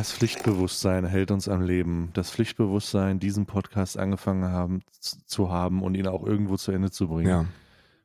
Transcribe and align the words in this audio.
Das 0.00 0.12
Pflichtbewusstsein 0.12 1.04
hält 1.04 1.30
uns 1.30 1.46
am 1.46 1.60
Leben. 1.60 2.08
Das 2.14 2.30
Pflichtbewusstsein, 2.30 3.20
diesen 3.20 3.44
Podcast 3.44 3.98
angefangen 3.98 4.50
haben, 4.50 4.80
zu 4.98 5.50
haben 5.50 5.82
und 5.82 5.94
ihn 5.94 6.06
auch 6.06 6.24
irgendwo 6.24 6.56
zu 6.56 6.72
Ende 6.72 6.90
zu 6.90 7.06
bringen. 7.06 7.28
Ja. 7.28 7.44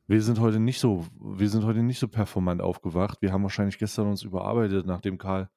Wir 0.05 0.21
sind 0.21 0.41
heute 0.41 0.59
nicht 0.59 0.81
so, 0.81 1.05
wir 1.21 1.48
sind 1.48 1.63
heute 1.63 1.84
nicht 1.84 1.99
so 1.99 2.09
performant 2.09 2.62
aufgewacht. 2.62 3.21
Wir 3.21 3.31
haben 3.31 3.44
wahrscheinlich 3.44 3.80
gestern 3.80 4.08
uns 4.08 4.23
überarbeitet, 4.23 4.85
nachdem 4.85 5.18
Karl, 5.18 5.48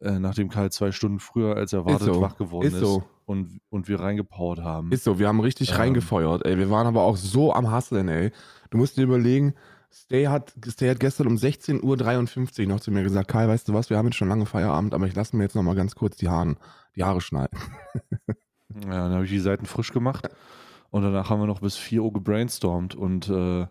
äh, 0.00 0.18
nachdem 0.18 0.48
Karl 0.48 0.72
zwei 0.72 0.90
Stunden 0.90 1.20
früher 1.20 1.54
als 1.54 1.72
erwartet 1.72 2.12
so. 2.12 2.20
wach 2.20 2.36
geworden 2.36 2.66
Ist 2.66 2.74
ist, 2.74 2.80
so. 2.80 3.04
und, 3.24 3.60
und 3.68 3.86
wir 3.86 4.00
reingepowert 4.00 4.58
haben. 4.58 4.90
Ist 4.90 5.04
so, 5.04 5.20
wir 5.20 5.28
haben 5.28 5.38
richtig 5.38 5.70
Ähm. 5.70 5.76
reingefeuert, 5.76 6.44
ey. 6.46 6.58
Wir 6.58 6.68
waren 6.68 6.88
aber 6.88 7.02
auch 7.02 7.16
so 7.16 7.52
am 7.52 7.72
Hustlen, 7.72 8.08
ey. 8.08 8.32
Du 8.70 8.78
musst 8.78 8.96
dir 8.96 9.04
überlegen, 9.04 9.54
Stay 9.96 10.26
hat, 10.26 10.54
Stay 10.68 10.90
hat 10.90 11.00
gestern 11.00 11.26
um 11.26 11.36
16.53 11.36 12.60
Uhr 12.62 12.66
noch 12.68 12.80
zu 12.80 12.90
mir 12.90 13.02
gesagt, 13.02 13.28
Kai, 13.28 13.48
weißt 13.48 13.68
du 13.68 13.74
was, 13.74 13.88
wir 13.88 13.96
haben 13.96 14.06
jetzt 14.06 14.16
schon 14.16 14.28
lange 14.28 14.46
Feierabend, 14.46 14.92
aber 14.92 15.06
ich 15.06 15.14
lasse 15.14 15.34
mir 15.34 15.44
jetzt 15.44 15.56
noch 15.56 15.62
mal 15.62 15.74
ganz 15.74 15.94
kurz 15.94 16.16
die 16.16 16.28
Haare, 16.28 16.56
die 16.94 17.04
Haare 17.04 17.20
schneiden. 17.20 17.58
Ja, 18.74 18.90
dann 18.90 19.12
habe 19.12 19.24
ich 19.24 19.30
die 19.30 19.38
Seiten 19.38 19.64
frisch 19.64 19.92
gemacht 19.92 20.28
und 20.90 21.02
danach 21.02 21.30
haben 21.30 21.40
wir 21.40 21.46
noch 21.46 21.60
bis 21.60 21.76
4 21.76 22.02
Uhr 22.02 22.12
gebrainstormt 22.12 22.94
und 22.94 23.28
äh, 23.28 23.66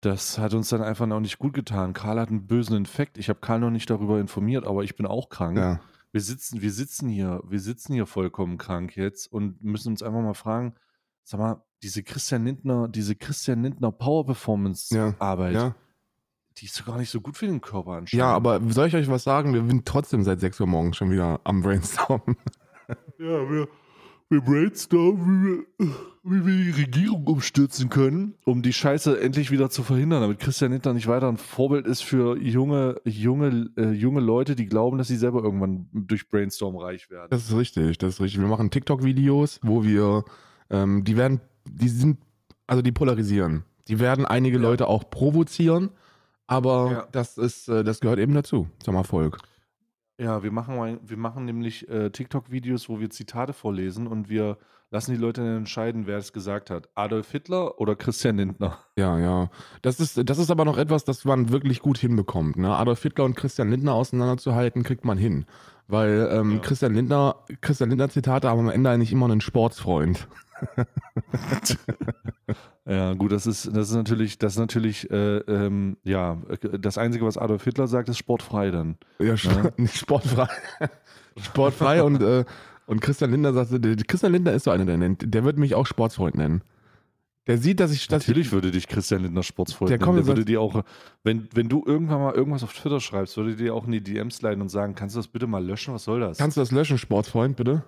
das 0.00 0.38
hat 0.38 0.52
uns 0.52 0.68
dann 0.68 0.82
einfach 0.82 1.06
noch 1.06 1.20
nicht 1.20 1.38
gut 1.38 1.54
getan. 1.54 1.94
Karl 1.94 2.20
hat 2.20 2.28
einen 2.28 2.46
bösen 2.46 2.76
Infekt. 2.76 3.18
Ich 3.18 3.28
habe 3.28 3.40
Karl 3.40 3.60
noch 3.60 3.70
nicht 3.70 3.88
darüber 3.88 4.20
informiert, 4.20 4.66
aber 4.66 4.84
ich 4.84 4.94
bin 4.94 5.06
auch 5.06 5.28
krank. 5.30 5.56
Ja. 5.56 5.80
Wir 6.12 6.20
sitzen, 6.20 6.60
wir 6.60 6.72
sitzen 6.72 7.08
hier, 7.08 7.40
wir 7.46 7.60
sitzen 7.60 7.94
hier 7.94 8.06
vollkommen 8.06 8.58
krank 8.58 8.96
jetzt 8.96 9.32
und 9.32 9.62
müssen 9.62 9.90
uns 9.90 10.02
einfach 10.02 10.20
mal 10.20 10.34
fragen, 10.34 10.74
sag 11.22 11.40
mal, 11.40 11.64
diese 11.82 12.02
Christian 12.02 12.44
Lindner, 12.44 12.88
diese 12.88 13.14
Christian 13.14 13.62
Lindner 13.62 13.92
Power 13.92 14.24
Performance 14.26 14.94
Ja, 14.94 15.14
Arbeit, 15.18 15.54
Ja. 15.54 15.74
die 16.58 16.66
ist 16.66 16.80
doch 16.80 16.86
gar 16.86 16.98
nicht 16.98 17.10
so 17.10 17.20
gut 17.20 17.36
für 17.36 17.46
den 17.46 17.60
Körper 17.60 17.92
anscheinend. 17.92 18.12
ja, 18.20 18.32
aber 18.34 18.60
soll 18.68 18.88
ich 18.88 18.96
euch 18.96 19.08
was 19.08 19.24
sagen? 19.24 19.52
Wir 19.54 19.64
sind 19.66 19.86
trotzdem 19.86 20.22
seit 20.22 20.40
6 20.40 20.60
Uhr 20.60 20.66
morgens 20.66 20.96
schon 20.96 21.10
wieder 21.10 21.40
am 21.44 21.62
Brainstormen. 21.62 22.36
Ja, 23.18 23.50
wir, 23.50 23.66
wir 24.28 24.40
brainstormen, 24.42 25.64
wie 25.78 25.86
wir, 25.86 25.94
wie 26.22 26.46
wir 26.46 26.72
die 26.74 26.82
Regierung 26.82 27.26
umstürzen 27.26 27.88
können, 27.88 28.34
um 28.44 28.62
die 28.62 28.72
Scheiße 28.72 29.20
endlich 29.20 29.50
wieder 29.50 29.70
zu 29.70 29.82
verhindern, 29.82 30.20
damit 30.20 30.38
Christian 30.38 30.70
Lindner 30.70 30.92
nicht 30.92 31.08
weiter 31.08 31.28
ein 31.28 31.36
Vorbild 31.36 31.86
ist 31.86 32.02
für 32.04 32.36
junge, 32.38 33.00
junge, 33.04 33.70
äh, 33.76 33.90
junge 33.90 34.20
Leute, 34.20 34.54
die 34.54 34.66
glauben, 34.66 34.98
dass 34.98 35.08
sie 35.08 35.16
selber 35.16 35.42
irgendwann 35.42 35.88
durch 35.92 36.28
Brainstorm 36.28 36.76
reich 36.76 37.10
werden. 37.10 37.28
Das 37.30 37.44
ist 37.50 37.56
richtig, 37.56 37.98
das 37.98 38.14
ist 38.14 38.20
richtig. 38.20 38.40
Wir 38.40 38.48
machen 38.48 38.70
TikTok-Videos, 38.70 39.60
wo 39.62 39.82
wir, 39.82 40.24
ähm, 40.70 41.02
die 41.04 41.16
werden, 41.16 41.40
die 41.70 41.88
sind, 41.88 42.18
also 42.66 42.82
die 42.82 42.92
polarisieren. 42.92 43.64
Die 43.88 44.00
werden 44.00 44.24
einige 44.26 44.56
Ja. 44.56 44.62
Leute 44.62 44.88
auch 44.88 45.08
provozieren, 45.10 45.90
aber 46.46 46.90
Ja. 46.90 47.08
das 47.12 47.38
ist, 47.38 47.68
äh, 47.68 47.84
das 47.84 48.00
gehört 48.00 48.18
eben 48.18 48.34
dazu, 48.34 48.68
zum 48.80 48.94
Erfolg. 48.96 49.38
Ja, 50.18 50.42
wir 50.42 50.50
machen, 50.50 50.98
wir 51.04 51.16
machen 51.18 51.44
nämlich 51.44 51.88
äh, 51.90 52.10
TikTok-Videos, 52.10 52.88
wo 52.88 53.00
wir 53.00 53.10
Zitate 53.10 53.52
vorlesen 53.52 54.06
und 54.06 54.30
wir 54.30 54.56
lassen 54.90 55.12
die 55.12 55.18
Leute 55.20 55.42
dann 55.42 55.58
entscheiden, 55.58 56.06
wer 56.06 56.16
es 56.16 56.32
gesagt 56.32 56.70
hat. 56.70 56.88
Adolf 56.94 57.30
Hitler 57.32 57.78
oder 57.80 57.96
Christian 57.96 58.36
Lindner. 58.38 58.78
Ja, 58.96 59.18
ja. 59.18 59.50
Das 59.82 60.00
ist, 60.00 60.18
das 60.28 60.38
ist 60.38 60.50
aber 60.50 60.64
noch 60.64 60.78
etwas, 60.78 61.04
das 61.04 61.24
man 61.26 61.50
wirklich 61.50 61.80
gut 61.80 61.98
hinbekommt. 61.98 62.56
Ne? 62.56 62.74
Adolf 62.74 63.02
Hitler 63.02 63.24
und 63.24 63.36
Christian 63.36 63.68
Lindner 63.68 63.92
auseinanderzuhalten, 63.92 64.84
kriegt 64.84 65.04
man 65.04 65.18
hin. 65.18 65.44
Weil 65.86 66.30
ähm, 66.32 66.52
Ja. 66.52 66.58
Christian 66.60 66.94
Lindner, 66.94 67.36
Christian 67.60 67.90
Lindner 67.90 68.08
Zitate 68.08 68.48
haben 68.48 68.60
am 68.60 68.68
Ende 68.70 68.88
eigentlich 68.88 69.12
immer 69.12 69.26
einen 69.26 69.40
Sportsfreund. 69.42 70.28
Ja, 72.88 73.14
gut, 73.14 73.32
das 73.32 73.46
ist, 73.48 73.66
das 73.74 73.88
ist 73.90 73.96
natürlich, 73.96 74.38
das 74.38 74.52
ist 74.52 74.58
natürlich, 74.60 75.10
äh, 75.10 75.38
ähm, 75.38 75.96
ja, 76.04 76.40
das 76.80 76.98
Einzige, 76.98 77.26
was 77.26 77.36
Adolf 77.36 77.64
Hitler 77.64 77.88
sagt, 77.88 78.08
ist 78.08 78.18
sportfrei 78.18 78.70
dann. 78.70 78.96
Ja, 79.18 79.34
Ja. 79.34 79.70
nicht 79.76 79.96
sportfrei. 79.98 80.46
sportfrei 81.40 82.02
und, 82.04 82.22
äh, 82.22 82.44
und 82.86 83.00
Christian 83.00 83.32
Lindner 83.32 83.52
sagte, 83.52 83.80
der- 83.80 83.96
Christian 83.96 84.30
Lindner 84.32 84.52
ist 84.52 84.64
so 84.64 84.70
einer, 84.70 84.84
der 84.84 84.98
nennt, 84.98 85.34
der 85.34 85.42
wird 85.42 85.58
mich 85.58 85.74
auch 85.74 85.86
Sportsfreund 85.86 86.36
nennen. 86.36 86.62
Der 87.48 87.58
sieht, 87.58 87.78
dass 87.80 87.92
ich, 87.92 88.06
dass 88.08 88.22
Natürlich 88.26 88.52
würde 88.52 88.70
dich 88.70 88.86
Christian 88.86 89.22
Lindner 89.22 89.42
Sportsfreund 89.42 89.90
Der 89.90 89.98
nennen. 89.98 90.04
kommt 90.04 90.18
Der 90.20 90.26
würde 90.28 90.44
dir 90.44 90.60
auch, 90.60 90.84
wenn, 91.24 91.48
wenn 91.54 91.68
du 91.68 91.82
irgendwann 91.84 92.20
mal 92.20 92.34
irgendwas 92.34 92.62
auf 92.62 92.72
Twitter 92.72 93.00
schreibst, 93.00 93.36
würde 93.36 93.56
dir 93.56 93.74
auch 93.74 93.84
in 93.86 93.92
die 93.92 94.00
DMs 94.02 94.42
leiten 94.42 94.60
und 94.62 94.68
sagen, 94.68 94.94
kannst 94.94 95.16
du 95.16 95.18
das 95.18 95.26
bitte 95.28 95.48
mal 95.48 95.64
löschen? 95.64 95.92
Was 95.94 96.04
soll 96.04 96.20
das? 96.20 96.38
kannst 96.38 96.56
du 96.56 96.60
das 96.60 96.70
löschen, 96.70 96.98
Sportsfreund, 96.98 97.56
bitte? 97.56 97.82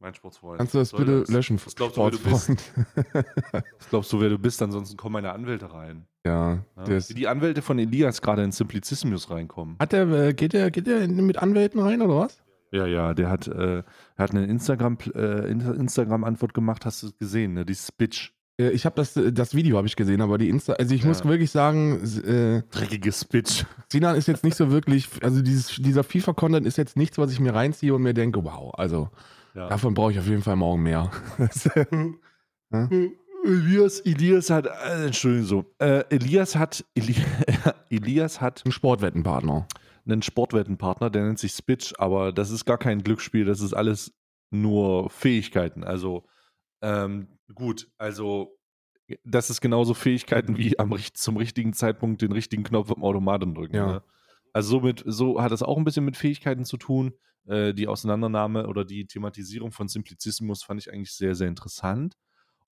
Mein 0.00 0.14
Sportsfreund. 0.14 0.58
Kannst 0.58 0.74
du 0.74 0.78
das 0.78 0.88
soll 0.90 1.00
bitte 1.00 1.20
das? 1.20 1.28
löschen, 1.30 1.60
Was 1.64 1.74
glaubst 1.74 1.96
du, 1.96 2.02
wer 2.02 2.10
du 2.10 2.18
bist? 2.18 2.50
Was 3.52 3.88
glaubst 3.90 4.12
du, 4.12 4.20
wer 4.20 4.28
du 4.30 4.38
bist? 4.38 4.62
Ansonsten 4.62 4.96
kommen 4.96 5.14
meine 5.14 5.32
Anwälte 5.32 5.72
rein. 5.72 6.06
ja, 6.24 6.58
Ja? 6.76 6.84
der 6.84 6.96
ist, 6.98 7.10
Wie 7.10 7.14
die 7.14 7.28
Anwälte 7.28 7.62
von 7.62 7.78
Elias 7.78 8.22
gerade 8.22 8.42
in 8.42 8.52
Simplicissimus 8.52 9.30
reinkommen. 9.30 9.76
hat 9.78 9.92
der, 9.92 10.08
äh, 10.08 10.34
geht 10.34 10.52
der, 10.52 10.70
geht 10.70 10.86
der 10.86 11.06
mit 11.08 11.38
Anwälten 11.38 11.80
rein 11.80 12.00
oder 12.02 12.16
was? 12.16 12.42
Ja, 12.72 12.86
ja, 12.86 13.14
der 13.14 13.28
hat, 13.28 13.48
äh, 13.48 13.82
hat 14.16 14.30
eine 14.30 14.46
Instagram, 14.46 14.96
äh, 15.14 15.50
Insta- 15.52 15.74
Instagram-Antwort 15.74 16.54
gemacht, 16.54 16.86
hast 16.86 17.02
du 17.02 17.08
es 17.08 17.18
gesehen, 17.18 17.54
ne? 17.54 17.64
Die 17.66 17.74
Spitch. 17.74 18.32
Äh, 18.60 18.70
Ich 18.70 18.84
habe 18.86 18.94
das, 18.94 19.16
äh, 19.16 19.32
das 19.32 19.54
Video 19.56 19.76
habe 19.76 19.88
ich 19.88 19.96
gesehen, 19.96 20.20
aber 20.22 20.38
die 20.38 20.48
Insta, 20.48 20.74
also 20.74 20.94
ich 20.94 21.02
Ja. 21.02 21.08
muss 21.08 21.24
wirklich 21.24 21.50
sagen, 21.50 22.00
äh, 22.24 22.62
Dreckige 22.70 23.10
Spitch. 23.10 23.64
Sinan 23.90 24.14
ist 24.14 24.28
jetzt 24.28 24.44
nicht 24.44 24.56
so 24.56 24.70
wirklich, 24.70 25.08
also 25.22 25.42
dieses, 25.42 25.76
dieser 25.82 26.04
FIFA-Content 26.04 26.64
ist 26.64 26.78
jetzt 26.78 26.96
nichts, 26.96 27.18
was 27.18 27.32
ich 27.32 27.40
mir 27.40 27.54
reinziehe 27.54 27.92
und 27.92 28.02
mir 28.02 28.14
denke, 28.14 28.44
wow, 28.44 28.72
also 28.74 29.10
Ja. 29.54 29.68
davon 29.68 29.94
brauche 29.94 30.12
ich 30.12 30.18
auf 30.18 30.26
jeden 30.26 30.42
Fall 30.42 30.56
morgen 30.56 30.82
mehr. 30.82 31.10
Elias, 33.44 34.00
Elias 34.00 34.50
hat, 34.50 34.66
äh, 34.66 35.06
Entschuldigung 35.06 35.46
so, 35.46 35.64
äh, 35.78 36.04
Elias 36.10 36.56
hat, 36.56 36.84
Eli, 36.94 37.16
Elias 37.90 38.40
hat 38.40 38.62
Ein 38.64 38.72
Sportwettenpartner. 38.72 39.66
einen 40.06 40.22
Sportwettenpartner, 40.22 41.10
der 41.10 41.24
nennt 41.24 41.38
sich 41.38 41.52
Spitch, 41.52 41.94
aber 41.98 42.32
das 42.32 42.50
ist 42.50 42.64
gar 42.64 42.78
kein 42.78 43.02
Glücksspiel, 43.02 43.44
das 43.44 43.60
ist 43.60 43.72
alles 43.72 44.12
nur 44.50 45.10
Fähigkeiten. 45.10 45.84
Also 45.84 46.26
ähm, 46.82 47.38
gut, 47.54 47.88
also 47.98 48.56
das 49.24 49.50
ist 49.50 49.60
genauso 49.60 49.94
Fähigkeiten 49.94 50.56
wie 50.56 50.78
am, 50.78 50.96
zum 51.14 51.36
richtigen 51.36 51.72
Zeitpunkt 51.72 52.22
den 52.22 52.32
richtigen 52.32 52.62
Knopf 52.62 52.90
am 52.90 53.02
Automaten 53.02 53.54
drücken. 53.54 53.76
Ja. 53.76 53.86
Ne? 53.86 54.02
Also 54.52 54.78
somit, 54.78 55.02
so 55.06 55.40
hat 55.40 55.52
es 55.52 55.62
auch 55.62 55.78
ein 55.78 55.84
bisschen 55.84 56.04
mit 56.04 56.16
Fähigkeiten 56.16 56.64
zu 56.64 56.76
tun. 56.76 57.12
Äh, 57.46 57.74
die 57.74 57.88
Auseinandernahme 57.88 58.66
oder 58.66 58.84
die 58.84 59.06
Thematisierung 59.06 59.72
von 59.72 59.88
Simplicissimus 59.88 60.62
fand 60.62 60.80
ich 60.80 60.92
eigentlich 60.92 61.12
sehr, 61.12 61.34
sehr 61.34 61.48
interessant. 61.48 62.16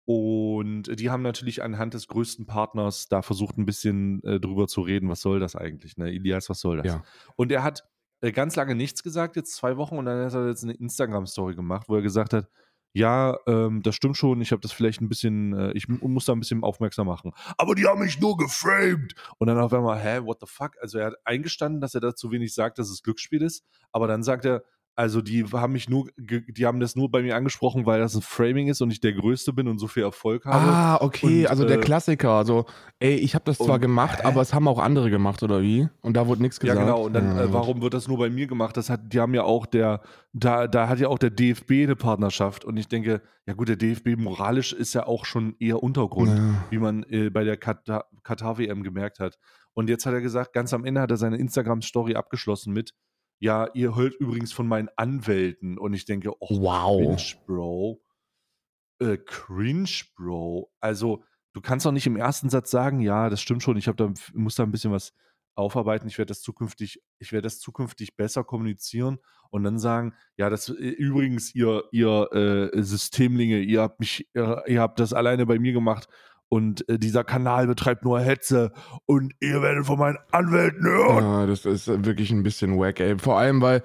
Und 0.05 0.99
die 0.99 1.09
haben 1.09 1.21
natürlich 1.21 1.63
anhand 1.63 1.93
des 1.93 2.07
größten 2.07 2.45
Partners 2.45 3.09
da 3.09 3.21
versucht, 3.21 3.57
ein 3.57 3.65
bisschen 3.65 4.23
äh, 4.23 4.39
drüber 4.39 4.67
zu 4.67 4.79
reden, 4.79 5.09
was 5.09 5.19
soll 5.19 5.41
das 5.41 5.57
eigentlich, 5.57 5.97
ne? 5.97 6.07
Elias, 6.09 6.49
was 6.49 6.61
soll 6.61 6.77
das? 6.77 6.85
Ja. 6.85 7.03
Und 7.35 7.51
er 7.51 7.61
hat 7.61 7.83
äh, 8.21 8.31
ganz 8.31 8.55
lange 8.55 8.73
nichts 8.73 9.03
gesagt, 9.03 9.35
jetzt 9.35 9.53
zwei 9.53 9.75
Wochen, 9.75 9.97
und 9.97 10.05
dann 10.05 10.25
hat 10.25 10.33
er 10.33 10.47
jetzt 10.47 10.63
eine 10.63 10.73
Instagram-Story 10.73 11.55
gemacht, 11.55 11.89
wo 11.89 11.95
er 11.95 12.01
gesagt 12.01 12.33
hat, 12.33 12.47
ja, 12.97 13.37
ähm, 13.45 13.83
das 13.83 13.95
stimmt 13.95 14.17
schon, 14.17 14.41
ich 14.41 14.51
habe 14.51 14.61
das 14.61 14.71
vielleicht 14.71 15.01
ein 15.01 15.07
bisschen, 15.09 15.53
äh, 15.53 15.71
ich 15.73 15.87
mu- 15.87 16.07
muss 16.07 16.25
da 16.25 16.33
ein 16.33 16.39
bisschen 16.39 16.63
aufmerksam 16.63 17.05
machen. 17.07 17.31
Aber 17.57 17.75
die 17.75 17.85
haben 17.85 17.99
mich 18.01 18.19
nur 18.19 18.37
geframed. 18.37 19.13
Und 19.37 19.47
dann 19.47 19.59
auf 19.59 19.71
einmal, 19.73 19.99
hä, 19.99 20.21
what 20.23 20.39
the 20.39 20.47
fuck? 20.47 20.71
Also 20.81 20.97
er 20.97 21.07
hat 21.07 21.15
eingestanden, 21.23 21.79
dass 21.79 21.93
er 21.93 22.01
da 22.01 22.15
zu 22.15 22.31
wenig 22.31 22.53
sagt, 22.53 22.79
dass 22.79 22.89
es 22.89 23.03
Glücksspiel 23.03 23.43
ist, 23.43 23.63
aber 23.91 24.07
dann 24.07 24.23
sagt 24.23 24.45
er, 24.45 24.63
also 24.97 25.21
die 25.21 25.45
haben 25.45 25.73
mich 25.73 25.87
nur, 25.89 26.09
die 26.17 26.65
haben 26.65 26.79
das 26.79 26.95
nur 26.95 27.09
bei 27.11 27.21
mir 27.21 27.35
angesprochen, 27.35 27.85
weil 27.85 27.99
das 27.99 28.15
ein 28.15 28.23
Framing 28.23 28.67
ist 28.67 28.81
und 28.81 28.89
ich 28.91 28.99
der 28.99 29.13
Größte 29.13 29.53
bin 29.53 29.67
und 29.67 29.77
so 29.77 29.87
viel 29.87 30.01
Erfolg 30.03 30.43
habe. 30.45 30.55
Ah, 30.71 30.97
okay, 31.01 31.41
Und, 31.43 31.47
also 31.51 31.65
der 31.65 31.77
äh, 31.77 31.81
Klassiker. 31.81 32.31
Also, 32.31 32.65
ey, 32.99 33.13
ich 33.15 33.35
habe 33.35 33.45
das 33.45 33.57
zwar 33.59 33.75
und- 33.75 33.81
gemacht, 33.81 34.25
aber 34.25 34.41
es 34.41 34.53
haben 34.55 34.67
auch 34.67 34.79
andere 34.79 35.09
gemacht, 35.11 35.43
oder 35.43 35.61
wie? 35.61 35.87
Und 36.01 36.17
da 36.17 36.25
wurde 36.27 36.41
nichts 36.41 36.57
Ja, 36.63 36.73
gesagt. 36.73 36.79
genau. 36.87 37.05
Und 37.05 37.13
dann, 37.13 37.35
Ja, 37.37 37.43
äh, 37.43 37.53
warum 37.53 37.81
wird 37.81 37.93
das 37.93 38.07
nur 38.07 38.17
bei 38.17 38.29
mir 38.31 38.47
gemacht? 38.47 38.75
Das 38.75 38.89
hat, 38.89 39.13
die 39.13 39.19
haben 39.19 39.35
ja 39.35 39.43
auch 39.43 39.67
der, 39.67 40.01
da, 40.33 40.67
da 40.67 40.89
hat 40.89 40.99
ja 40.99 41.07
auch 41.09 41.19
der 41.19 41.29
DFB 41.29 41.83
eine 41.83 41.95
Partnerschaft. 41.95 42.65
Und 42.65 42.75
ich 42.77 42.87
denke, 42.87 43.21
ja 43.45 43.53
gut, 43.53 43.69
der 43.69 43.75
DFB 43.75 44.15
moralisch 44.17 44.73
ist 44.73 44.93
ja 44.95 45.05
auch 45.05 45.25
schon 45.25 45.55
eher 45.59 45.83
Untergrund, 45.83 46.31
Ja. 46.35 46.63
wie 46.71 46.79
man 46.79 47.03
äh, 47.03 47.29
bei 47.29 47.43
der 47.43 47.57
Katar- 47.57 48.05
Katar-WM 48.23 48.81
gemerkt 48.83 49.19
hat. 49.19 49.37
Und 49.73 49.89
jetzt 49.89 50.07
hat 50.07 50.13
er 50.15 50.21
gesagt, 50.21 50.53
ganz 50.53 50.73
am 50.73 50.85
Ende 50.85 51.01
hat 51.01 51.11
er 51.11 51.17
seine 51.17 51.37
Instagram-Story 51.37 52.15
abgeschlossen 52.15 52.73
mit, 52.73 52.93
ja, 53.39 53.69
ihr 53.73 53.95
hört 53.95 54.15
übrigens 54.15 54.51
von 54.53 54.67
meinen 54.67 54.89
Anwälten. 54.95 55.77
Und 55.77 55.93
ich 55.93 56.05
denke, 56.05 56.31
oh, 56.39 56.61
Wow. 56.61 56.97
cringe, 57.15 57.41
Bro. 57.45 58.01
Äh, 58.99 59.17
cringe, 59.17 59.89
Bro. 60.15 60.71
Also, 60.79 61.23
du 61.53 61.61
kannst 61.61 61.85
doch 61.85 61.91
nicht 61.91 62.07
im 62.07 62.15
ersten 62.15 62.49
Satz 62.49 62.71
sagen, 62.71 62.99
ja, 62.99 63.29
das 63.29 63.41
stimmt 63.41 63.63
schon, 63.63 63.77
ich 63.77 63.87
habe 63.87 63.97
da, 63.97 64.13
muss 64.33 64.55
da 64.55 64.63
ein 64.63 64.71
bisschen 64.71 64.91
was 64.91 65.13
aufarbeiten, 65.55 66.07
ich 66.07 66.19
werde 66.19 66.29
das 66.29 66.41
zukünftig, 66.41 67.01
ich 67.17 67.31
werde 67.31 67.47
das 67.47 67.59
zukünftig 67.59 68.15
besser 68.15 68.43
kommunizieren 68.43 69.17
und 69.49 69.63
dann 69.63 69.79
sagen, 69.79 70.13
ja, 70.35 70.51
das 70.51 70.69
äh, 70.69 70.73
übrigens, 70.73 71.55
ihr, 71.55 71.83
ihr 71.91 72.71
äh, 72.73 72.81
Systemlinge, 72.83 73.59
ihr 73.59 73.81
habt 73.81 73.99
mich, 73.99 74.29
ihr, 74.35 74.63
ihr 74.67 74.81
habt 74.81 74.99
das 74.99 75.13
alleine 75.13 75.47
bei 75.47 75.57
mir 75.57 75.73
gemacht 75.73 76.07
und 76.49 76.87
äh, 76.89 76.97
dieser 76.97 77.23
Kanal 77.23 77.67
betreibt 77.67 78.03
nur 78.03 78.19
Hetze 78.19 78.71
und 79.05 79.33
ihr 79.39 79.61
werdet 79.61 79.85
von 79.85 79.99
meinen 79.99 80.17
Anwälten 80.31 80.85
hören. 80.85 81.23
Ja, 81.23 81.45
das 81.45 81.65
ist 81.65 81.87
wirklich 82.05 82.31
ein 82.31 82.43
bisschen 82.43 82.77
wack, 82.77 82.99
ey. 82.99 83.17
Vor 83.19 83.37
allem, 83.37 83.61
weil 83.61 83.83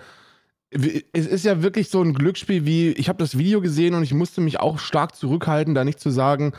es 0.71 1.27
ist 1.27 1.45
ja 1.45 1.63
wirklich 1.63 1.91
so 1.91 2.03
ein 2.03 2.15
Glücksspiel 2.15 2.65
wie, 2.65 2.93
ich 2.93 3.09
habe 3.09 3.19
das 3.19 3.37
Video 3.37 3.61
gesehen 3.61 3.95
und 3.95 4.03
ich 4.03 4.15
musste 4.15 4.41
mich 4.41 4.59
auch 4.59 4.79
stark 4.79 5.15
zurückhalten, 5.15 5.75
da 5.75 5.85
nicht 5.85 6.01
zu 6.01 6.11
sagen, 6.11 6.53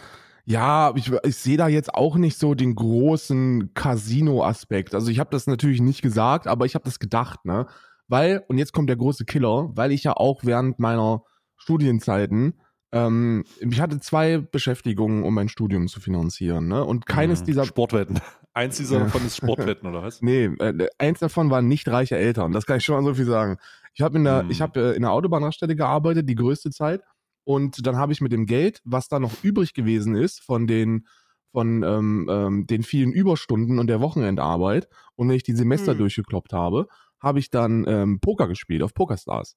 ja, 0.46 0.94
ich, 0.96 1.12
ich 1.24 1.38
sehe 1.38 1.58
da 1.58 1.68
jetzt 1.68 1.94
auch 1.94 2.16
nicht 2.16 2.38
so 2.38 2.54
den 2.54 2.76
großen 2.76 3.74
Casino-Aspekt. 3.74 4.94
Also 4.94 5.10
ich 5.10 5.20
habe 5.20 5.30
das 5.32 5.48
natürlich 5.48 5.82
nicht 5.82 6.02
gesagt, 6.02 6.48
aber 6.48 6.66
ich 6.66 6.76
habe 6.76 6.86
das 6.86 7.00
gedacht, 7.00 7.46
ne? 7.46 7.66
weil, 8.08 8.44
und 8.48 8.58
jetzt 8.58 8.74
kommt 8.74 8.90
der 8.90 8.98
große 8.98 9.26
Killer, 9.26 9.72
weil 9.74 9.92
ich 9.92 10.04
ja 10.04 10.14
auch 10.14 10.42
während 10.44 10.80
meiner 10.80 11.24
Studienzeiten, 11.56 12.54
ähm, 12.94 13.44
ich 13.60 13.82
hatte 13.82 14.00
zwei 14.00 14.38
Beschäftigungen, 14.38 15.24
um 15.24 15.34
mein 15.34 15.50
Studium 15.50 15.88
zu 15.88 16.00
finanzieren, 16.00 16.68
ne? 16.68 16.86
Und 16.86 17.06
keines 17.06 17.42
Mhm. 17.42 17.46
dieser 17.46 17.66
Sportwetten. 17.66 18.20
Eins 18.54 18.78
dieser 18.78 19.00
davon 19.00 19.26
ist 19.26 19.36
Sportwetten, 19.38 19.90
oder 19.90 20.04
was? 20.04 20.22
Nee, 20.22 20.46
äh, 20.46 20.88
eins 21.00 21.20
davon 21.20 21.50
waren 21.50 21.68
nicht 21.68 21.88
reiche 21.88 22.16
Eltern. 22.18 22.52
Das 22.52 22.68
kann 22.68 22.78
ich 22.78 22.86
schon 22.86 22.96
mal 23.04 23.10
so 23.10 23.16
viel 23.16 23.26
sagen. 23.26 23.58
Ich 23.96 24.02
habe 24.02 24.18
in 24.20 24.24
der, 24.26 24.42
Hm. 24.44 24.52
ich 24.52 24.62
habe 24.62 24.80
äh, 24.92 24.96
in 24.96 25.02
der 25.02 25.12
Autobahnraststätte 25.12 25.76
gearbeitet, 25.76 26.30
die 26.30 26.36
größte 26.36 26.70
Zeit. 26.70 27.02
Und 27.46 27.86
dann 27.88 27.98
habe 27.98 28.14
ich 28.14 28.22
mit 28.22 28.32
dem 28.32 28.46
Geld, 28.46 28.80
was 28.86 29.08
da 29.08 29.20
noch 29.20 29.34
übrig 29.44 29.74
gewesen 29.74 30.16
ist 30.16 30.40
von 30.42 30.68
den 30.68 31.08
von 31.52 31.84
ähm, 31.84 32.28
ähm, 32.32 32.66
den 32.68 32.82
vielen 32.84 33.12
Überstunden 33.12 33.78
und 33.80 33.88
der 33.88 34.02
Wochenendarbeit 34.02 34.88
und 35.16 35.30
wenn 35.30 35.36
ich 35.36 35.44
die 35.44 35.54
Semester 35.56 35.92
Hm. 35.92 36.00
durchgekloppt 36.00 36.52
habe, 36.54 36.88
habe 37.20 37.38
ich 37.40 37.50
dann 37.52 37.86
ähm, 37.88 38.20
Poker 38.20 38.48
gespielt 38.48 38.82
auf 38.84 38.94
PokerStars. 38.96 39.56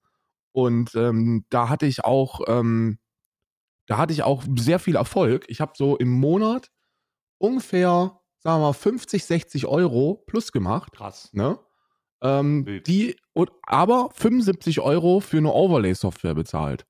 Und 0.53 0.95
ähm, 0.95 1.45
da 1.51 1.69
hatte 1.69 1.87
ich 1.87 2.05
auch, 2.05 2.41
ähm, 2.49 2.99
da 3.87 3.99
hatte 3.99 4.13
ich 4.13 4.23
auch 4.23 4.45
sehr 4.57 4.79
viel 4.79 4.97
Erfolg. 4.97 5.45
Ich 5.49 5.61
habe 5.61 5.73
so 5.77 5.97
im 5.97 6.11
Monat 6.11 6.71
ungefähr, 7.39 8.21
sagen 8.41 8.61
wir 8.61 8.67
mal, 8.67 8.73
50, 8.73 9.25
60 9.25 9.67
Euro 9.67 10.25
plus 10.27 10.53
gemacht. 10.53 10.93
Krass. 10.93 11.31
Ne? 11.33 11.59
Ähm, 12.23 12.83
die, 12.87 13.17
und, 13.33 13.51
aber 13.63 14.11
75 14.15 14.81
Euro 14.81 15.21
für 15.21 15.39
eine 15.39 15.53
Overlay-Software 15.53 16.35
bezahlt. 16.35 16.87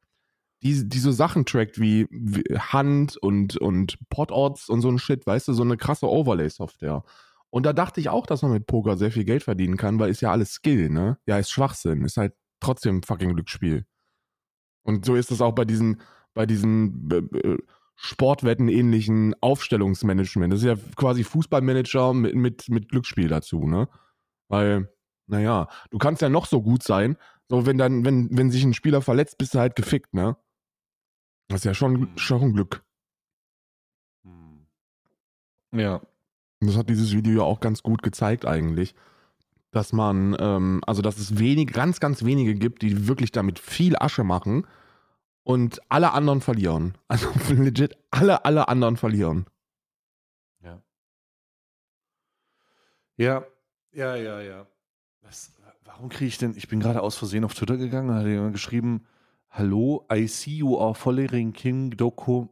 Die, 0.62 0.88
die 0.88 0.98
so 0.98 1.12
Sachen 1.12 1.44
trackt 1.44 1.78
wie, 1.78 2.06
wie 2.10 2.42
Hand 2.58 3.16
und, 3.18 3.58
und 3.58 3.98
Pododds 4.08 4.68
und 4.68 4.80
so 4.80 4.88
ein 4.88 4.98
Shit, 4.98 5.26
weißt 5.26 5.48
du, 5.48 5.52
so 5.52 5.62
eine 5.62 5.76
krasse 5.76 6.08
Overlay-Software. 6.08 7.02
Und 7.50 7.66
da 7.66 7.72
dachte 7.72 8.00
ich 8.00 8.08
auch, 8.08 8.26
dass 8.26 8.42
man 8.42 8.52
mit 8.52 8.66
Poker 8.66 8.96
sehr 8.96 9.12
viel 9.12 9.24
Geld 9.24 9.42
verdienen 9.42 9.76
kann, 9.76 9.98
weil 9.98 10.10
ist 10.10 10.22
ja 10.22 10.32
alles 10.32 10.52
Skill, 10.52 10.88
ne? 10.88 11.18
Ja, 11.26 11.38
ist 11.38 11.50
Schwachsinn, 11.50 12.04
ist 12.04 12.16
halt 12.16 12.34
trotzdem 12.60 13.02
fucking 13.02 13.34
Glücksspiel. 13.34 13.84
Und 14.82 15.04
so 15.04 15.14
ist 15.14 15.30
es 15.30 15.40
auch 15.40 15.54
bei 15.54 15.64
diesen, 15.64 16.00
bei 16.36 16.46
diesen 16.46 17.10
äh, 17.10 17.38
äh, 17.38 17.58
Sportwetten-ähnlichen 17.96 19.34
Aufstellungsmanagement. 19.40 20.52
Das 20.52 20.60
ist 20.60 20.66
ja 20.66 20.76
quasi 20.96 21.24
Fußballmanager 21.24 22.12
mit, 22.12 22.34
mit, 22.34 22.68
mit 22.68 22.90
Glücksspiel 22.90 23.26
dazu, 23.26 23.66
ne? 23.66 23.88
Weil, 24.48 24.92
naja, 25.26 25.66
du 25.90 25.96
kannst 25.98 26.20
ja 26.20 26.28
noch 26.28 26.44
so 26.44 26.62
gut 26.62 26.82
sein, 26.82 27.16
so 27.48 27.64
wenn 27.64 27.78
dann, 27.78 28.04
wenn, 28.04 28.28
wenn 28.36 28.50
sich 28.50 28.62
ein 28.64 28.74
Spieler 28.74 29.00
verletzt, 29.00 29.38
bist 29.38 29.54
du 29.54 29.58
halt 29.58 29.76
gefickt, 29.76 30.12
ne? 30.12 30.36
Das 31.48 31.60
ist 31.60 31.64
ja 31.64 31.72
schon, 31.74 31.92
Mhm. 32.00 32.18
schon 32.18 32.42
ein 32.42 32.52
Glück. 32.52 32.84
Hm. 34.24 34.66
Ja. 35.72 36.02
Das 36.60 36.76
hat 36.76 36.90
dieses 36.90 37.12
Video 37.12 37.38
ja 37.38 37.42
auch 37.44 37.60
ganz 37.60 37.82
gut 37.82 38.02
gezeigt 38.02 38.44
eigentlich. 38.44 38.94
Dass 39.70 39.94
man, 39.94 40.36
ähm, 40.38 40.82
also 40.86 41.00
dass 41.00 41.18
es 41.18 41.38
wenig, 41.38 41.72
ganz, 41.72 41.98
ganz 41.98 42.24
wenige 42.24 42.54
gibt, 42.54 42.82
die 42.82 43.08
wirklich 43.08 43.32
damit 43.32 43.58
viel 43.58 43.96
Asche 43.96 44.22
machen 44.22 44.66
und 45.46 45.80
alle 45.88 46.12
anderen 46.12 46.40
verlieren. 46.40 46.98
Also 47.08 47.30
legit 47.54 47.96
alle, 48.10 48.44
alle 48.44 48.68
anderen 48.68 48.96
verlieren. 48.96 49.46
Ja. 50.60 50.82
Ja, 53.16 53.44
ja, 53.92 54.16
ja, 54.16 54.40
ja. 54.40 54.66
Was, 55.22 55.52
warum 55.84 56.08
kriege 56.08 56.26
ich 56.26 56.38
denn, 56.38 56.56
ich 56.56 56.66
bin 56.66 56.80
gerade 56.80 57.00
aus 57.00 57.16
Versehen 57.16 57.44
auf 57.44 57.54
Twitter 57.54 57.76
gegangen, 57.76 58.08
da 58.08 58.16
hat 58.16 58.26
jemand 58.26 58.54
geschrieben, 58.54 59.06
Hallo, 59.48 60.04
I 60.12 60.26
see 60.26 60.56
you 60.56 60.78
are 60.80 60.94
following 60.96 61.52
king.com. 61.52 62.48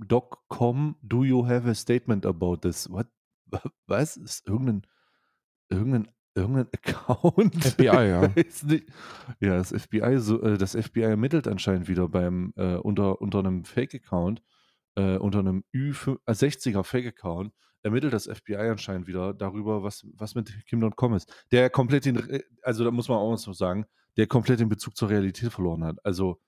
Do 1.03 1.25
you 1.25 1.45
have 1.45 1.69
a 1.69 1.75
statement 1.75 2.25
about 2.25 2.59
this? 2.59 2.89
What? 2.89 3.09
Was? 3.89 4.17
Ist 4.17 4.47
irgendein, 4.47 4.87
irgendein, 5.69 6.09
irgendein 6.35 6.69
Account? 6.73 7.55
FBI, 7.65 7.85
ja. 7.85 8.29
Ja, 9.41 9.57
das 9.57 9.71
FBI, 9.71 10.19
so, 10.19 10.41
äh, 10.43 10.59
das 10.59 10.73
FBI 10.73 11.03
ermittelt 11.03 11.49
anscheinend 11.49 11.89
wieder 11.89 12.09
beim, 12.09 12.53
äh, 12.57 12.75
unter, 12.77 13.21
unter 13.21 13.39
einem 13.41 13.65
Fake-Account, 13.65 14.43
äh, 14.97 15.17
unter 15.17 15.41
einem 15.41 15.65
Ü60er 15.75 16.83
Fake-Account, 16.85 17.53
ermittelt 17.83 18.13
das 18.13 18.27
FBI 18.27 18.57
anscheinend 18.57 19.07
wieder 19.07 19.35
darüber, 19.35 19.83
was, 19.83 20.07
was 20.15 20.35
mit 20.35 20.53
Kim.com 20.67 21.15
ist. 21.15 21.33
Der 21.53 21.69
komplett 21.71 22.07
den, 22.07 22.17
Re- 22.17 22.45
also 22.63 22.85
da 22.85 22.91
muss 22.91 23.09
man 23.09 23.19
auch 23.19 23.31
mal 23.31 23.37
so 23.37 23.53
sagen, 23.53 23.87
der 24.17 24.27
komplett 24.27 24.61
den 24.61 24.69
Bezug 24.69 24.97
zur 24.97 25.11
Realität 25.11 25.53
verloren 25.53 25.85
hat. 25.85 25.99
Also 26.05 26.41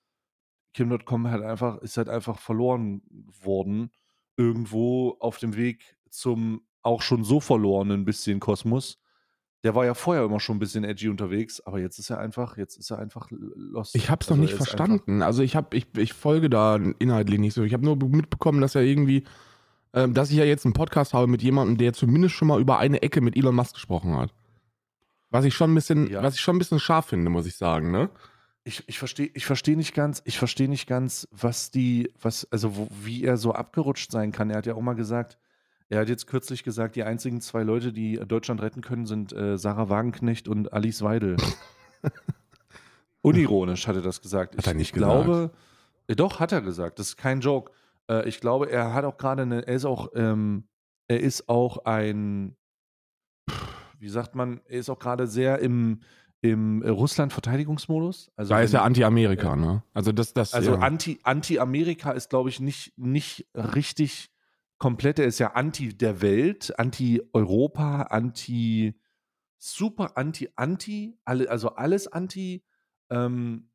Kim.com 0.74 1.28
halt 1.28 1.42
einfach, 1.42 1.78
ist 1.78 1.96
halt 1.96 2.08
einfach 2.08 2.38
verloren 2.38 3.02
worden, 3.42 3.90
irgendwo 4.36 5.16
auf 5.20 5.38
dem 5.38 5.56
Weg 5.56 5.96
zum 6.10 6.66
auch 6.82 7.02
schon 7.02 7.24
so 7.24 7.40
verlorenen 7.40 8.04
bisschen 8.04 8.40
Kosmos. 8.40 8.98
Der 9.66 9.74
war 9.74 9.84
ja 9.84 9.94
vorher 9.94 10.24
immer 10.24 10.38
schon 10.38 10.56
ein 10.56 10.60
bisschen 10.60 10.84
edgy 10.84 11.08
unterwegs, 11.08 11.60
aber 11.60 11.80
jetzt 11.80 11.98
ist 11.98 12.08
er 12.10 12.20
einfach, 12.20 12.56
jetzt 12.56 12.76
ist 12.76 12.90
er 12.92 13.00
einfach 13.00 13.28
lost. 13.32 13.96
Ich 13.96 14.08
hab's 14.10 14.30
noch 14.30 14.36
Also 14.36 14.42
nicht 14.42 14.52
ist 14.54 14.60
einfach- 14.60 14.66
verstanden. 14.76 15.22
Also 15.22 15.42
ich 15.42 15.56
hab, 15.56 15.74
ich, 15.74 15.88
ich 15.96 16.12
folge 16.12 16.48
da 16.48 16.76
inhaltlich 17.00 17.40
nicht 17.40 17.52
so. 17.54 17.64
Ich 17.64 17.72
habe 17.72 17.84
nur 17.84 17.96
mitbekommen, 17.96 18.60
dass 18.60 18.76
er 18.76 18.82
irgendwie, 18.82 19.24
ähm, 19.92 20.14
dass 20.14 20.30
ich 20.30 20.36
ja 20.36 20.44
jetzt 20.44 20.64
einen 20.66 20.72
Podcast 20.72 21.14
habe 21.14 21.26
mit 21.26 21.42
jemandem, 21.42 21.78
der 21.78 21.92
zumindest 21.94 22.36
schon 22.36 22.46
mal 22.46 22.60
über 22.60 22.78
eine 22.78 23.02
Ecke 23.02 23.20
mit 23.20 23.36
Elon 23.36 23.56
Musk 23.56 23.74
gesprochen 23.74 24.16
hat. 24.16 24.32
Was 25.30 25.44
ich 25.44 25.54
schon 25.54 25.72
ein 25.72 25.74
bisschen, 25.74 26.08
Ja. 26.08 26.22
was 26.22 26.34
ich 26.36 26.40
schon 26.40 26.54
ein 26.54 26.58
bisschen 26.60 26.78
scharf 26.78 27.06
finde, 27.06 27.28
muss 27.28 27.46
ich 27.46 27.56
sagen, 27.56 27.90
ne? 27.90 28.08
Ich, 28.62 28.84
ich 28.88 29.00
verstehe 29.00 29.30
ich 29.34 29.46
versteh 29.46 29.74
nicht 29.74 29.94
ganz, 29.94 30.22
ich 30.24 30.38
verstehe 30.38 30.68
nicht 30.68 30.86
ganz, 30.86 31.26
was 31.32 31.72
die, 31.72 32.12
was, 32.22 32.46
also 32.52 32.76
wo, 32.76 32.88
wie 33.02 33.24
er 33.24 33.36
so 33.36 33.52
abgerutscht 33.52 34.12
sein 34.12 34.30
kann. 34.30 34.48
Er 34.50 34.58
hat 34.58 34.66
ja 34.66 34.74
auch 34.74 34.80
mal 34.80 34.94
gesagt, 34.94 35.38
er 35.88 36.00
hat 36.00 36.08
jetzt 36.08 36.26
kürzlich 36.26 36.64
gesagt, 36.64 36.96
die 36.96 37.04
einzigen 37.04 37.40
zwei 37.40 37.62
Leute, 37.62 37.92
die 37.92 38.16
Deutschland 38.16 38.60
retten 38.60 38.80
können, 38.80 39.06
sind 39.06 39.32
äh, 39.32 39.56
Sarah 39.56 39.88
Wagenknecht 39.88 40.48
und 40.48 40.72
Alice 40.72 41.02
Weidel. 41.02 41.36
Unironisch 43.22 43.86
hat 43.86 43.96
er 43.96 44.02
das 44.02 44.20
gesagt. 44.20 44.56
Hat 44.56 44.66
er 44.66 44.72
ich, 44.72 44.78
nicht 44.78 44.88
ich 44.88 44.94
glaube, 44.94 45.52
äh, 46.08 46.16
doch, 46.16 46.40
hat 46.40 46.52
er 46.52 46.60
gesagt. 46.60 46.98
Das 46.98 47.08
ist 47.08 47.16
kein 47.16 47.40
Joke. 47.40 47.72
Äh, 48.10 48.28
ich 48.28 48.40
glaube, 48.40 48.70
er 48.70 48.94
hat 48.94 49.04
auch 49.04 49.16
gerade 49.16 49.42
eine, 49.42 49.66
er 49.66 49.74
ist 49.74 49.84
auch, 49.84 50.08
ähm, 50.14 50.64
er 51.08 51.20
ist 51.20 51.48
auch 51.48 51.84
ein, 51.84 52.56
wie 53.98 54.08
sagt 54.08 54.34
man, 54.34 54.60
er 54.66 54.80
ist 54.80 54.90
auch 54.90 54.98
gerade 54.98 55.28
sehr 55.28 55.60
im, 55.60 56.00
im 56.40 56.82
äh, 56.82 56.88
Russland-Verteidigungsmodus. 56.88 58.30
Also 58.36 58.50
Da 58.50 58.60
ist 58.60 58.74
er 58.74 58.82
Anti-Amerika, 58.82 59.54
ne? 59.54 59.84
Also 59.94 60.10
das, 60.10 60.34
das, 60.34 60.52
also 60.52 60.72
ja. 60.72 60.78
Anti, 60.80 61.20
Anti-Amerika 61.22 62.10
ist, 62.10 62.30
glaube 62.30 62.48
ich, 62.48 62.58
nicht, 62.58 62.98
nicht 62.98 63.46
richtig 63.54 64.30
komplett. 64.78 65.18
Er 65.18 65.26
ist 65.26 65.38
ja 65.38 65.52
anti 65.52 65.96
der 65.96 66.20
Welt, 66.22 66.78
anti-Europa, 66.78 68.02
anti, 68.02 69.00
super 69.58 70.16
anti-anti, 70.16 71.18
alle, 71.24 71.50
also 71.50 71.70
alles 71.70 72.08
anti. 72.08 72.64
Ähm, 73.10 73.70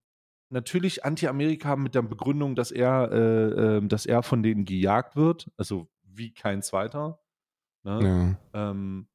natürlich 0.49 1.05
Anti-Amerika 1.05 1.75
mit 1.77 1.95
der 1.95 2.01
Begründung, 2.01 2.55
dass 2.55 2.71
er, 2.71 3.11
äh, 3.11 3.77
ähm, 3.77 3.89
dass 3.89 4.05
er 4.05 4.21
von 4.23 4.43
denen 4.43 4.65
gejagt 4.65 5.15
wird, 5.15 5.49
also 5.57 5.89
wie 6.03 6.33
kein 6.33 6.61
zweiter. 6.61 7.21
Ne? 7.83 8.37
ja. 8.53 8.69
Ähm, 8.71 9.07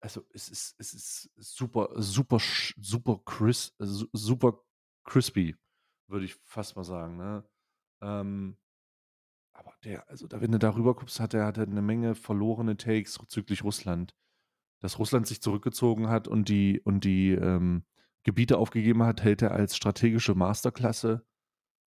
also 0.00 0.22
es 0.32 0.48
ist, 0.48 0.74
es 0.78 0.94
ist 0.94 1.30
super, 1.36 1.90
super, 1.96 2.38
super, 2.80 3.20
cris 3.24 3.74
su- 3.78 4.08
super 4.12 4.60
crispy, 5.04 5.56
würde 6.08 6.24
ich 6.24 6.34
fast 6.44 6.74
mal 6.76 6.84
sagen. 6.84 7.16
Ne? 7.16 7.44
Ähm, 8.02 8.56
aber 9.64 9.74
der, 9.84 10.08
also 10.08 10.26
da, 10.26 10.40
wenn 10.40 10.52
du 10.52 10.58
darüber 10.58 10.94
guckst, 10.94 11.20
hat 11.20 11.34
er, 11.34 11.46
hat 11.46 11.58
er 11.58 11.66
eine 11.66 11.82
Menge 11.82 12.14
verlorene 12.14 12.76
Takes 12.76 13.18
bezüglich 13.18 13.64
Russland. 13.64 14.14
Dass 14.80 14.98
Russland 14.98 15.26
sich 15.26 15.40
zurückgezogen 15.40 16.08
hat 16.08 16.26
und 16.26 16.48
die, 16.48 16.80
und 16.80 17.04
die 17.04 17.32
ähm, 17.32 17.84
Gebiete 18.24 18.58
aufgegeben 18.58 19.02
hat, 19.04 19.22
hält 19.22 19.42
er 19.42 19.52
als 19.52 19.76
strategische 19.76 20.34
Masterklasse. 20.34 21.24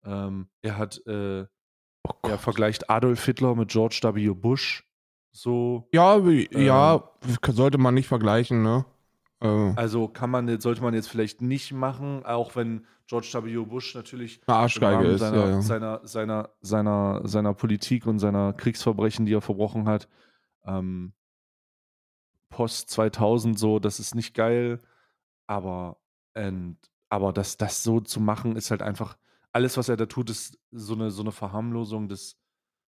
Ähm, 0.04 0.48
er 0.62 0.78
hat, 0.78 1.06
äh, 1.06 1.46
Oh 2.06 2.28
er 2.28 2.38
vergleicht 2.38 2.88
Adolf 2.88 3.24
Hitler 3.24 3.54
mit 3.54 3.68
George 3.70 4.00
W. 4.02 4.30
Bush. 4.30 4.88
So, 5.32 5.88
Ja, 5.92 6.24
Ähm, 6.52 6.66
ja, 6.66 7.10
sollte 7.48 7.76
man 7.78 7.94
nicht 7.94 8.08
vergleichen, 8.08 8.62
ne? 8.62 8.86
Äh, 9.40 9.72
Also 9.76 10.08
kann 10.08 10.30
man, 10.30 10.48
jetzt- 10.48 10.62
sollte 10.62 10.82
man 10.82 10.94
jetzt 10.94 11.08
vielleicht 11.08 11.40
nicht 11.42 11.72
machen, 11.72 12.24
auch 12.24 12.56
wenn 12.56 12.86
George 13.06 13.30
W. 13.42 13.64
Bush 13.64 13.94
natürlich 13.94 14.40
eine 14.46 14.56
Arschgeige 14.56 15.06
ist, 15.06 15.20
seiner, 15.20 15.36
ja, 15.44 15.50
ja. 15.50 15.62
seiner, 15.62 16.00
seiner, 16.06 16.50
seiner, 16.60 17.20
seiner 17.26 17.54
Politik 17.54 18.06
und 18.06 18.18
seiner 18.18 18.52
Kriegsverbrechen, 18.52 19.24
die 19.26 19.32
er 19.34 19.40
verbrochen 19.40 19.88
hat, 19.88 20.08
ähm, 20.64 21.12
Post 22.50 22.90
2000 22.90 23.58
so, 23.58 23.78
das 23.78 24.00
ist 24.00 24.14
nicht 24.14 24.34
geil, 24.34 24.80
aber, 25.46 25.98
ähm, 26.34 26.76
aber 27.08 27.32
das, 27.32 27.56
das 27.56 27.82
so 27.82 28.00
zu 28.00 28.20
machen, 28.20 28.56
ist 28.56 28.70
halt 28.70 28.82
einfach, 28.82 29.16
alles, 29.52 29.76
was 29.76 29.88
er 29.88 29.96
da 29.96 30.06
tut, 30.06 30.30
ist 30.30 30.58
so 30.70 30.94
eine, 30.94 31.10
so 31.10 31.22
eine 31.22 31.32
Verharmlosung 31.32 32.08
des, 32.08 32.36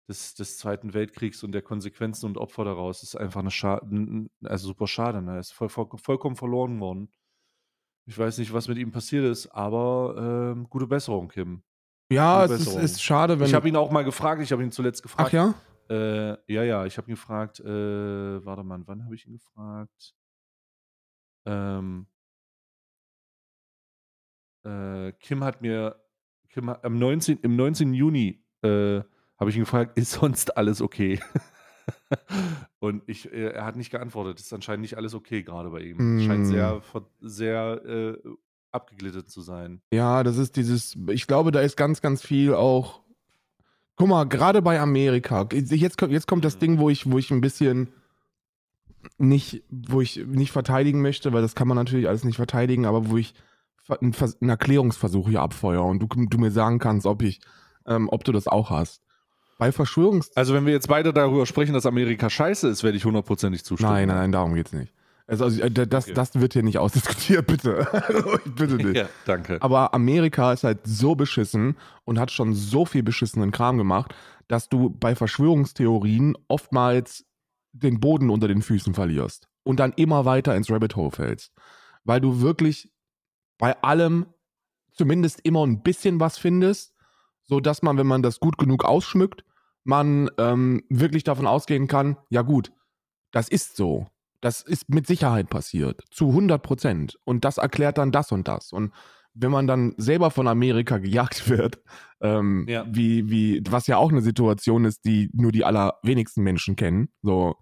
des, 0.08 0.34
des 0.34 0.58
Zweiten 0.58 0.94
Weltkriegs 0.94 1.42
und 1.42 1.52
der 1.52 1.62
Konsequenzen 1.62 2.26
und 2.26 2.38
Opfer 2.38 2.64
daraus. 2.64 3.02
ist 3.02 3.16
einfach 3.16 3.40
eine 3.40 3.50
Schade, 3.50 4.28
also 4.42 4.68
super 4.68 4.86
schade, 4.86 5.22
ne? 5.22 5.34
Er 5.34 5.40
ist 5.40 5.52
voll, 5.52 5.68
voll, 5.68 5.88
vollkommen 5.96 6.36
verloren 6.36 6.80
worden. 6.80 7.10
Ich 8.06 8.18
weiß 8.18 8.38
nicht, 8.38 8.52
was 8.52 8.68
mit 8.68 8.76
ihm 8.76 8.92
passiert 8.92 9.24
ist, 9.24 9.48
aber 9.48 10.52
ähm, 10.54 10.68
gute 10.68 10.86
Besserung, 10.86 11.28
Kim. 11.28 11.62
Ja, 12.10 12.42
Gute 12.42 12.54
es 12.54 12.66
ist, 12.66 12.76
ist 12.76 13.02
schade, 13.02 13.40
wenn. 13.40 13.46
Ich 13.46 13.54
habe 13.54 13.66
ihn 13.66 13.76
auch 13.76 13.90
mal 13.90 14.04
gefragt, 14.04 14.42
ich 14.42 14.52
habe 14.52 14.62
ihn 14.62 14.70
zuletzt 14.70 15.02
gefragt. 15.02 15.28
Ach 15.28 15.32
ja? 15.32 15.54
Äh, 15.88 16.52
ja, 16.52 16.62
ja, 16.62 16.84
ich 16.84 16.98
habe 16.98 17.10
ihn 17.10 17.14
gefragt, 17.14 17.60
äh, 17.60 18.44
warte 18.44 18.62
mal, 18.62 18.80
wann 18.86 19.04
habe 19.04 19.14
ich 19.14 19.26
ihn 19.26 19.34
gefragt? 19.34 20.14
Ähm, 21.46 22.06
äh, 24.64 25.12
Kim 25.12 25.44
hat 25.44 25.62
mir, 25.62 26.02
Kim 26.48 26.70
hat, 26.70 26.84
am 26.84 26.98
19, 26.98 27.38
im 27.40 27.56
19. 27.56 27.94
Juni 27.94 28.44
äh, 28.62 29.02
habe 29.38 29.50
ich 29.50 29.56
ihn 29.56 29.62
gefragt, 29.64 29.92
ist 29.98 30.12
sonst 30.12 30.56
alles 30.56 30.80
okay? 30.82 31.20
Und 32.78 33.02
ich, 33.06 33.32
äh, 33.32 33.50
er 33.52 33.64
hat 33.64 33.76
nicht 33.76 33.90
geantwortet. 33.90 34.40
Ist 34.40 34.52
anscheinend 34.52 34.82
nicht 34.82 34.96
alles 34.96 35.14
okay 35.14 35.42
gerade 35.42 35.70
bei 35.70 35.80
ihm. 35.80 36.20
Scheint 36.20 36.42
Mm. 36.44 36.48
sehr, 36.48 36.80
ver- 36.80 37.06
sehr 37.20 37.84
äh, 37.84 38.16
abgeglitten 38.72 39.26
zu 39.26 39.40
sein. 39.42 39.80
Ja, 39.92 40.22
das 40.22 40.36
ist 40.36 40.56
dieses, 40.56 40.96
ich 41.10 41.26
glaube, 41.26 41.50
da 41.52 41.60
ist 41.60 41.76
ganz, 41.76 42.00
ganz 42.00 42.22
viel 42.22 42.54
auch. 42.54 43.02
Guck 43.96 44.08
mal, 44.08 44.24
gerade 44.24 44.60
bei 44.62 44.80
Amerika, 44.80 45.46
jetzt, 45.52 45.98
kommt- 45.98 46.12
jetzt 46.12 46.26
kommt 46.26 46.44
das 46.44 46.56
Mhm. 46.56 46.60
Ding, 46.60 46.78
wo 46.78 46.90
ich, 46.90 47.10
wo 47.10 47.18
ich 47.18 47.30
ein 47.30 47.40
bisschen 47.40 47.92
nicht, 49.18 49.62
wo 49.70 50.00
ich 50.00 50.16
nicht 50.26 50.50
verteidigen 50.50 51.00
möchte, 51.02 51.32
weil 51.32 51.42
das 51.42 51.54
kann 51.54 51.68
man 51.68 51.76
natürlich 51.76 52.08
alles 52.08 52.24
nicht 52.24 52.36
verteidigen, 52.36 52.86
aber 52.86 53.10
wo 53.10 53.18
ich 53.18 53.34
einen 54.00 54.14
Erklärungsversuch 54.48 55.28
hier 55.28 55.42
abfeuere 55.42 55.84
und 55.84 56.00
du, 56.00 56.06
du 56.06 56.38
mir 56.38 56.50
sagen 56.50 56.78
kannst, 56.78 57.06
ob 57.06 57.20
ich, 57.22 57.40
ähm, 57.86 58.08
ob 58.08 58.24
du 58.24 58.32
das 58.32 58.48
auch 58.48 58.70
hast. 58.70 59.02
Bei 59.64 59.72
Verschwörungs... 59.72 60.30
Also, 60.34 60.52
wenn 60.52 60.66
wir 60.66 60.74
jetzt 60.74 60.88
beide 60.88 61.14
darüber 61.14 61.46
sprechen, 61.46 61.72
dass 61.72 61.86
Amerika 61.86 62.28
scheiße 62.28 62.68
ist, 62.68 62.82
werde 62.82 62.98
ich 62.98 63.06
hundertprozentig 63.06 63.64
zustimmen. 63.64 63.92
Nein, 63.94 64.08
nein, 64.08 64.16
nein, 64.18 64.32
darum 64.32 64.54
geht's 64.54 64.74
nicht. 64.74 64.92
Also, 65.26 65.46
also 65.46 65.58
äh, 65.62 65.70
das, 65.70 66.04
Okay. 66.04 66.12
das 66.12 66.38
wird 66.38 66.52
hier 66.52 66.62
nicht 66.62 66.76
ausdiskutiert, 66.76 67.46
bitte. 67.46 67.90
Also, 67.90 68.34
ich 68.44 68.54
bitte 68.54 68.74
nicht. 68.74 68.94
Ja, 68.94 69.08
danke. 69.24 69.56
Aber 69.62 69.94
Amerika 69.94 70.52
ist 70.52 70.64
halt 70.64 70.80
so 70.84 71.14
beschissen 71.14 71.78
und 72.04 72.18
hat 72.18 72.30
schon 72.30 72.52
so 72.52 72.84
viel 72.84 73.02
beschissenen 73.02 73.52
Kram 73.52 73.78
gemacht, 73.78 74.14
dass 74.48 74.68
du 74.68 74.90
bei 74.90 75.14
Verschwörungstheorien 75.14 76.36
oftmals 76.48 77.24
den 77.72 78.00
Boden 78.00 78.28
unter 78.28 78.48
den 78.48 78.60
Füßen 78.60 78.92
verlierst 78.92 79.48
und 79.62 79.80
dann 79.80 79.94
immer 79.96 80.26
weiter 80.26 80.54
ins 80.54 80.70
Rabbit 80.70 80.94
Hole 80.94 81.10
fällst. 81.10 81.54
Weil 82.04 82.20
du 82.20 82.42
wirklich 82.42 82.92
bei 83.56 83.80
allem 83.82 84.26
zumindest 84.92 85.40
immer 85.42 85.66
ein 85.66 85.82
bisschen 85.82 86.20
was 86.20 86.36
findest, 86.36 86.92
so 87.44 87.60
dass 87.60 87.80
man, 87.80 87.96
wenn 87.96 88.06
man 88.06 88.22
das 88.22 88.40
gut 88.40 88.58
genug 88.58 88.84
ausschmückt, 88.84 89.42
man 89.84 90.30
ähm, 90.38 90.82
wirklich 90.88 91.24
davon 91.24 91.46
ausgehen 91.46 91.86
kann, 91.86 92.16
ja 92.30 92.42
gut, 92.42 92.72
das 93.32 93.48
ist 93.48 93.76
so. 93.76 94.06
Das 94.40 94.60
ist 94.60 94.88
mit 94.90 95.06
Sicherheit 95.06 95.48
passiert. 95.48 96.02
Zu 96.10 96.28
100 96.28 96.62
Prozent. 96.62 97.18
Und 97.24 97.44
das 97.46 97.56
erklärt 97.58 97.96
dann 97.98 98.12
das 98.12 98.30
und 98.30 98.46
das. 98.46 98.72
Und 98.72 98.92
wenn 99.32 99.50
man 99.50 99.66
dann 99.66 99.94
selber 99.96 100.30
von 100.30 100.46
Amerika 100.48 100.98
gejagt 100.98 101.48
wird, 101.48 101.80
ähm, 102.20 102.66
Ja. 102.68 102.84
wie, 102.88 103.30
wie, 103.30 103.62
was 103.68 103.86
ja 103.86 103.96
auch 103.96 104.10
eine 104.12 104.22
Situation 104.22 104.84
ist, 104.84 105.04
die 105.04 105.30
nur 105.32 105.50
die 105.52 105.64
allerwenigsten 105.64 106.42
Menschen 106.42 106.76
kennen, 106.76 107.08
so 107.22 107.56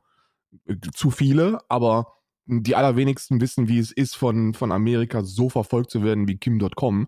äh, 0.66 0.76
zu 0.92 1.10
viele, 1.10 1.60
aber 1.68 2.06
die 2.46 2.74
allerwenigsten 2.74 3.40
wissen, 3.40 3.68
wie 3.68 3.78
es 3.78 3.92
ist, 3.92 4.16
von, 4.16 4.52
von 4.52 4.72
Amerika 4.72 5.22
so 5.22 5.48
verfolgt 5.48 5.90
zu 5.90 6.02
werden 6.02 6.26
wie 6.26 6.36
Kim.com. 6.36 7.06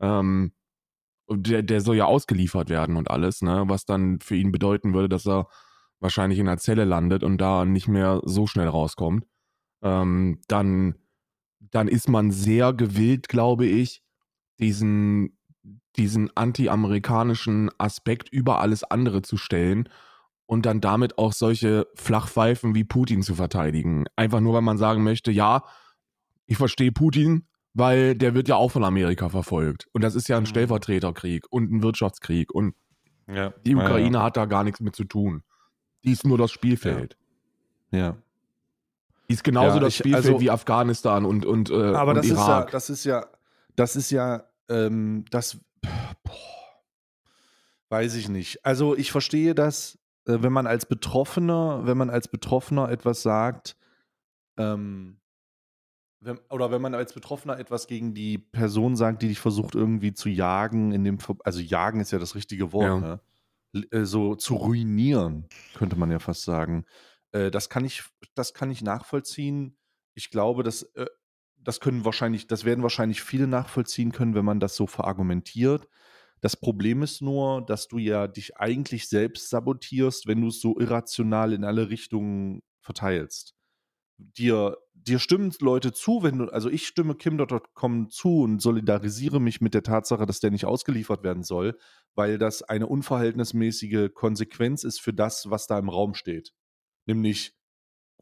Ähm, 0.00 0.52
der, 1.30 1.62
der 1.62 1.80
soll 1.80 1.96
ja 1.96 2.06
ausgeliefert 2.06 2.70
werden 2.70 2.96
und 2.96 3.10
alles, 3.10 3.42
ne? 3.42 3.64
Was 3.66 3.84
dann 3.84 4.20
für 4.20 4.36
ihn 4.36 4.52
bedeuten 4.52 4.94
würde, 4.94 5.08
dass 5.08 5.26
er 5.26 5.48
wahrscheinlich 6.00 6.38
in 6.38 6.48
einer 6.48 6.58
Zelle 6.58 6.84
landet 6.84 7.22
und 7.22 7.38
da 7.38 7.64
nicht 7.64 7.88
mehr 7.88 8.20
so 8.24 8.46
schnell 8.46 8.68
rauskommt. 8.68 9.26
Ähm, 9.82 10.40
dann, 10.48 10.96
dann 11.60 11.88
ist 11.88 12.08
man 12.08 12.30
sehr 12.30 12.72
gewillt, 12.72 13.28
glaube 13.28 13.66
ich, 13.66 14.02
diesen, 14.58 15.38
diesen 15.96 16.34
anti-amerikanischen 16.36 17.70
Aspekt 17.78 18.28
über 18.30 18.60
alles 18.60 18.82
andere 18.82 19.22
zu 19.22 19.36
stellen 19.36 19.88
und 20.46 20.66
dann 20.66 20.80
damit 20.80 21.18
auch 21.18 21.32
solche 21.32 21.86
Flachpfeifen 21.94 22.74
wie 22.74 22.84
Putin 22.84 23.22
zu 23.22 23.34
verteidigen. 23.34 24.06
Einfach 24.16 24.40
nur, 24.40 24.54
weil 24.54 24.62
man 24.62 24.78
sagen 24.78 25.04
möchte, 25.04 25.30
ja, 25.30 25.64
ich 26.46 26.56
verstehe 26.56 26.92
Putin, 26.92 27.46
weil 27.74 28.14
der 28.14 28.34
wird 28.34 28.48
ja 28.48 28.56
auch 28.56 28.70
von 28.72 28.84
Amerika 28.84 29.28
verfolgt. 29.28 29.86
Und 29.92 30.02
das 30.02 30.14
ist 30.14 30.28
ja 30.28 30.36
ein 30.36 30.42
Mhm. 30.42 30.46
Stellvertreterkrieg 30.46 31.46
und 31.50 31.70
ein 31.72 31.82
Wirtschaftskrieg. 31.82 32.52
Und 32.52 32.74
Ja. 33.28 33.50
die 33.64 33.70
Ja, 33.72 33.76
Ukraine 33.78 34.22
hat 34.22 34.36
da 34.36 34.46
gar 34.46 34.64
nichts 34.64 34.80
mit 34.80 34.96
zu 34.96 35.04
tun. 35.04 35.42
Die 36.04 36.12
ist 36.12 36.26
nur 36.26 36.38
das 36.38 36.50
Spielfeld. 36.50 37.16
Ja. 37.92 38.16
Die 39.28 39.34
ist 39.34 39.44
genauso 39.44 39.76
Ja, 39.76 39.80
das 39.80 39.88
ich- 39.94 39.98
Spielfeld 39.98 40.26
also- 40.26 40.40
wie 40.40 40.50
Afghanistan 40.50 41.24
und, 41.24 41.46
und, 41.46 41.70
äh, 41.70 41.74
Aber 41.94 42.10
und 42.12 42.16
das 42.16 42.26
ist 42.26 42.32
ja, 42.38 42.44
Irak. 42.46 42.70
das 42.72 42.90
ist 42.90 43.04
ja, 43.04 43.26
das 43.76 43.94
ist 43.96 44.10
ja, 44.10 44.44
ähm, 44.68 45.24
das, 45.30 45.60
boah, 46.24 46.32
weiß 47.90 48.14
ich 48.16 48.28
nicht. 48.28 48.64
Also 48.66 48.96
ich 48.96 49.12
verstehe 49.12 49.54
das, 49.54 49.98
äh, 50.26 50.38
wenn 50.40 50.52
man 50.52 50.66
als 50.66 50.86
Betroffener, 50.86 51.82
wenn 51.86 51.96
man 51.96 52.10
als 52.10 52.26
Betroffener 52.28 52.88
etwas 52.90 53.22
sagt, 53.22 53.76
ähm, 54.56 55.18
wenn, 56.20 56.38
oder 56.50 56.70
wenn 56.70 56.82
man 56.82 56.94
als 56.94 57.12
Betroffener 57.12 57.58
etwas 57.58 57.86
gegen 57.86 58.14
die 58.14 58.38
Person 58.38 58.96
sagt, 58.96 59.22
die 59.22 59.28
dich 59.28 59.40
versucht 59.40 59.74
irgendwie 59.74 60.12
zu 60.12 60.28
jagen, 60.28 60.92
in 60.92 61.04
dem, 61.04 61.18
also 61.44 61.60
jagen 61.60 62.00
ist 62.00 62.10
ja 62.12 62.18
das 62.18 62.34
richtige 62.34 62.72
Wort, 62.72 63.00
Ja. 63.00 63.00
ne? 63.00 63.20
Äh, 63.92 64.04
so 64.04 64.34
zu 64.34 64.54
ruinieren, 64.56 65.46
könnte 65.74 65.96
man 65.96 66.10
ja 66.10 66.18
fast 66.18 66.42
sagen. 66.42 66.84
Äh, 67.32 67.50
das 67.50 67.68
kann 67.70 67.84
ich, 67.84 68.04
das 68.34 68.54
kann 68.54 68.70
ich 68.70 68.82
nachvollziehen. 68.82 69.78
Ich 70.14 70.30
glaube, 70.30 70.62
dass 70.64 70.82
äh, 70.94 71.06
das 71.56 71.80
können 71.80 72.04
wahrscheinlich, 72.04 72.46
das 72.46 72.64
werden 72.64 72.82
wahrscheinlich 72.82 73.22
viele 73.22 73.46
nachvollziehen 73.46 74.12
können, 74.12 74.34
wenn 74.34 74.44
man 74.44 74.60
das 74.60 74.76
so 74.76 74.86
verargumentiert. 74.86 75.88
Das 76.40 76.56
Problem 76.56 77.02
ist 77.02 77.20
nur, 77.22 77.64
dass 77.64 77.86
du 77.88 77.98
ja 77.98 78.26
dich 78.28 78.56
eigentlich 78.56 79.08
selbst 79.08 79.50
sabotierst, 79.50 80.26
wenn 80.26 80.40
du 80.40 80.48
es 80.48 80.60
so 80.60 80.78
irrational 80.80 81.52
in 81.52 81.64
alle 81.64 81.90
Richtungen 81.90 82.62
verteilst. 82.80 83.54
Dir, 84.18 84.76
dir 85.06 85.18
stimmen 85.18 85.52
Leute 85.60 85.92
zu, 85.92 86.22
wenn 86.22 86.38
du, 86.38 86.44
also 86.46 86.68
ich 86.68 86.86
stimme 86.86 87.14
Kim.com 87.14 88.10
zu 88.10 88.42
und 88.42 88.60
solidarisiere 88.60 89.40
mich 89.40 89.60
mit 89.60 89.74
der 89.74 89.82
Tatsache, 89.82 90.26
dass 90.26 90.40
der 90.40 90.50
nicht 90.50 90.64
ausgeliefert 90.64 91.22
werden 91.22 91.42
soll, 91.42 91.78
weil 92.14 92.38
das 92.38 92.62
eine 92.62 92.86
unverhältnismäßige 92.86 94.10
Konsequenz 94.14 94.84
ist 94.84 95.00
für 95.00 95.12
das, 95.12 95.50
was 95.50 95.66
da 95.66 95.78
im 95.78 95.88
Raum 95.88 96.14
steht. 96.14 96.52
Nämlich 97.06 97.56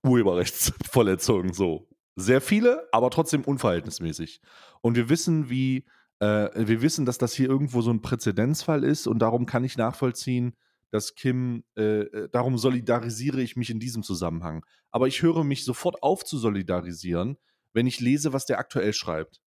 Urheberrechtsverletzungen 0.04 1.52
so. 1.52 1.88
Sehr 2.16 2.40
viele, 2.40 2.88
aber 2.92 3.10
trotzdem 3.10 3.42
unverhältnismäßig. 3.42 4.40
Und 4.80 4.96
wir 4.96 5.08
wissen, 5.08 5.50
wie, 5.50 5.86
äh, 6.20 6.48
wir 6.66 6.82
wissen, 6.82 7.06
dass 7.06 7.18
das 7.18 7.32
hier 7.32 7.48
irgendwo 7.48 7.80
so 7.80 7.90
ein 7.90 8.02
Präzedenzfall 8.02 8.84
ist 8.84 9.06
und 9.06 9.20
darum 9.20 9.46
kann 9.46 9.64
ich 9.64 9.76
nachvollziehen, 9.76 10.56
dass 10.90 11.14
Kim, 11.14 11.64
äh, 11.76 12.00
äh, 12.00 12.28
darum 12.30 12.58
solidarisiere 12.58 13.42
ich 13.42 13.56
mich 13.56 13.70
in 13.70 13.80
diesem 13.80 14.02
Zusammenhang. 14.02 14.64
Aber 14.90 15.06
ich 15.06 15.22
höre 15.22 15.44
mich 15.44 15.64
sofort 15.64 16.02
auf 16.02 16.24
zu 16.24 16.38
solidarisieren, 16.38 17.36
wenn 17.72 17.86
ich 17.86 18.00
lese, 18.00 18.32
was 18.32 18.46
der 18.46 18.58
aktuell 18.58 18.92
schreibt. 18.92 19.40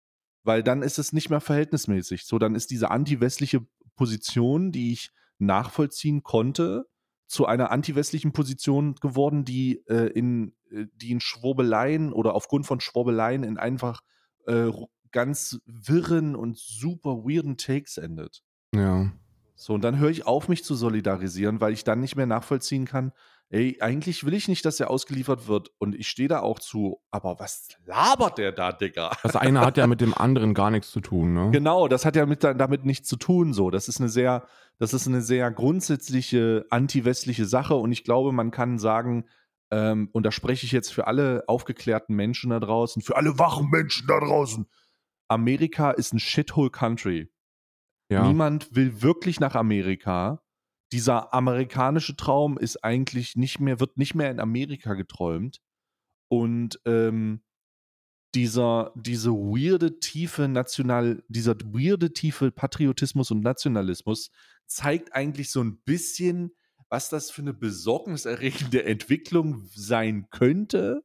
Weil 0.43 0.63
dann 0.63 0.81
ist 0.81 0.99
es 0.99 1.13
nicht 1.13 1.29
mehr 1.29 1.41
verhältnismäßig. 1.41 2.25
So, 2.25 2.39
dann 2.39 2.55
ist 2.55 2.71
diese 2.71 2.91
anti-westliche 2.91 3.65
Position, 3.95 4.71
die 4.71 4.93
ich 4.93 5.11
nachvollziehen 5.37 6.23
konnte, 6.23 6.85
zu 7.27 7.45
einer 7.45 7.71
anti-westlichen 7.71 8.33
Position 8.33 8.95
geworden, 8.95 9.45
die, 9.45 9.83
äh, 9.87 10.07
in, 10.07 10.53
äh, 10.69 10.85
die 10.93 11.11
in 11.11 11.21
Schwurbeleien 11.21 12.11
oder 12.11 12.35
aufgrund 12.35 12.65
von 12.65 12.79
Schwurbeleien 12.81 13.43
in 13.43 13.57
einfach 13.57 14.01
äh, 14.47 14.69
ganz 15.11 15.59
wirren 15.65 16.35
und 16.35 16.57
super 16.57 17.23
weirden 17.23 17.57
Takes 17.57 17.97
endet. 17.97 18.43
Ja. 18.75 19.11
So, 19.61 19.73
und 19.75 19.83
dann 19.83 19.99
höre 19.99 20.09
ich 20.09 20.25
auf, 20.25 20.49
mich 20.49 20.63
zu 20.63 20.73
solidarisieren, 20.73 21.61
weil 21.61 21.73
ich 21.73 21.83
dann 21.83 21.99
nicht 21.99 22.15
mehr 22.15 22.25
nachvollziehen 22.25 22.85
kann, 22.85 23.11
ey, 23.49 23.77
eigentlich 23.79 24.25
will 24.25 24.33
ich 24.33 24.47
nicht, 24.47 24.65
dass 24.65 24.79
er 24.79 24.89
ausgeliefert 24.89 25.47
wird 25.47 25.69
und 25.77 25.93
ich 25.93 26.07
stehe 26.07 26.27
da 26.27 26.39
auch 26.39 26.57
zu, 26.57 26.99
aber 27.11 27.37
was 27.37 27.67
labert 27.85 28.39
der 28.39 28.53
da, 28.53 28.71
Digga? 28.71 29.11
Das 29.21 29.35
eine 29.35 29.61
hat 29.61 29.77
ja 29.77 29.85
mit 29.85 30.01
dem 30.01 30.15
anderen 30.15 30.55
gar 30.55 30.71
nichts 30.71 30.89
zu 30.89 30.99
tun, 30.99 31.33
ne? 31.33 31.51
Genau, 31.51 31.87
das 31.87 32.05
hat 32.05 32.15
ja 32.15 32.25
mit, 32.25 32.43
damit 32.43 32.85
nichts 32.85 33.07
zu 33.07 33.17
tun. 33.17 33.53
So, 33.53 33.69
das 33.69 33.87
ist 33.87 33.99
eine 33.99 34.09
sehr, 34.09 34.47
das 34.79 34.95
ist 34.95 35.05
eine 35.05 35.21
sehr 35.21 35.51
grundsätzliche 35.51 36.65
anti-westliche 36.71 37.45
Sache 37.45 37.75
und 37.75 37.91
ich 37.91 38.03
glaube, 38.03 38.31
man 38.31 38.49
kann 38.49 38.79
sagen, 38.79 39.25
ähm, 39.69 40.09
und 40.11 40.25
da 40.25 40.31
spreche 40.31 40.65
ich 40.65 40.71
jetzt 40.71 40.91
für 40.91 41.05
alle 41.05 41.43
aufgeklärten 41.45 42.15
Menschen 42.15 42.49
da 42.49 42.59
draußen, 42.59 43.03
für 43.03 43.15
alle 43.15 43.37
wachen 43.37 43.69
Menschen 43.69 44.07
da 44.07 44.19
draußen. 44.19 44.65
Amerika 45.27 45.91
ist 45.91 46.13
ein 46.13 46.19
Shithole 46.19 46.71
Country. 46.71 47.29
Ja. 48.11 48.27
Niemand 48.27 48.75
will 48.75 49.01
wirklich 49.01 49.39
nach 49.39 49.55
Amerika. 49.55 50.43
Dieser 50.91 51.33
amerikanische 51.33 52.17
Traum 52.17 52.57
ist 52.57 52.83
eigentlich 52.83 53.37
nicht 53.37 53.61
mehr, 53.61 53.79
wird 53.79 53.97
nicht 53.97 54.15
mehr 54.15 54.29
in 54.29 54.41
Amerika 54.41 54.95
geträumt. 54.95 55.61
Und 56.27 56.81
ähm, 56.85 57.41
dieser, 58.35 58.91
diese 58.95 59.31
weirde, 59.31 59.99
tiefe 59.99 60.49
National, 60.49 61.23
dieser 61.29 61.55
weirde, 61.55 62.11
tiefe 62.11 62.51
Patriotismus 62.51 63.31
und 63.31 63.41
Nationalismus 63.41 64.29
zeigt 64.67 65.15
eigentlich 65.15 65.49
so 65.49 65.63
ein 65.63 65.81
bisschen, 65.85 66.51
was 66.89 67.07
das 67.07 67.31
für 67.31 67.43
eine 67.43 67.53
besorgniserregende 67.53 68.83
Entwicklung 68.83 69.69
sein 69.73 70.27
könnte 70.31 71.01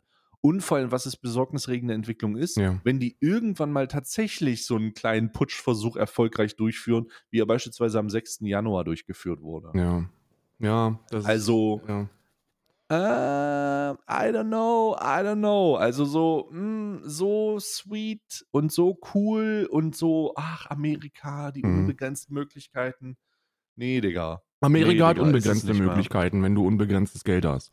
und 0.46 0.60
vor 0.62 0.76
allem, 0.76 0.92
was 0.92 1.06
es 1.06 1.16
besorgniserregende 1.16 1.94
Entwicklung 1.94 2.36
ist, 2.36 2.56
Ja. 2.56 2.80
wenn 2.84 3.00
die 3.00 3.16
irgendwann 3.20 3.72
mal 3.72 3.88
tatsächlich 3.88 4.64
so 4.64 4.76
einen 4.76 4.94
kleinen 4.94 5.32
Putschversuch 5.32 5.96
erfolgreich 5.96 6.54
durchführen, 6.56 7.06
wie 7.30 7.40
er 7.40 7.46
beispielsweise 7.46 7.98
am 7.98 8.08
6. 8.10 8.46
Januar 8.46 8.84
durchgeführt 8.84 9.40
wurde. 9.42 9.70
Ja. 9.74 10.04
Ja, 10.58 11.00
das 11.10 11.24
ist- 11.24 11.28
Also, 11.28 11.80
ja. 11.88 12.08
Ähm, 12.88 13.98
I 14.08 14.30
don't 14.32 14.46
know, 14.46 14.94
I 15.00 15.20
don't 15.24 15.38
know. 15.38 15.74
Also 15.74 16.04
so, 16.04 16.48
mh, 16.52 17.00
so 17.04 17.58
sweet 17.58 18.46
und 18.52 18.70
so 18.70 18.96
cool 19.14 19.66
und 19.70 19.96
so, 19.96 20.32
ach, 20.36 20.66
Amerika, 20.70 21.50
die 21.50 21.64
Mhm. 21.64 21.80
unbegrenzten 21.80 22.32
Möglichkeiten. 22.34 23.16
Nee, 23.74 24.00
Digga. 24.00 24.40
Amerika 24.60 24.92
Nee, 24.92 25.00
hat 25.02 25.16
Digga, 25.16 25.26
unbegrenzte 25.26 25.66
nicht 25.66 25.78
mehr. 25.80 25.88
Möglichkeiten, 25.88 26.42
wenn 26.44 26.54
du 26.54 26.64
unbegrenztes 26.64 27.24
Geld 27.24 27.44
hast. 27.44 27.72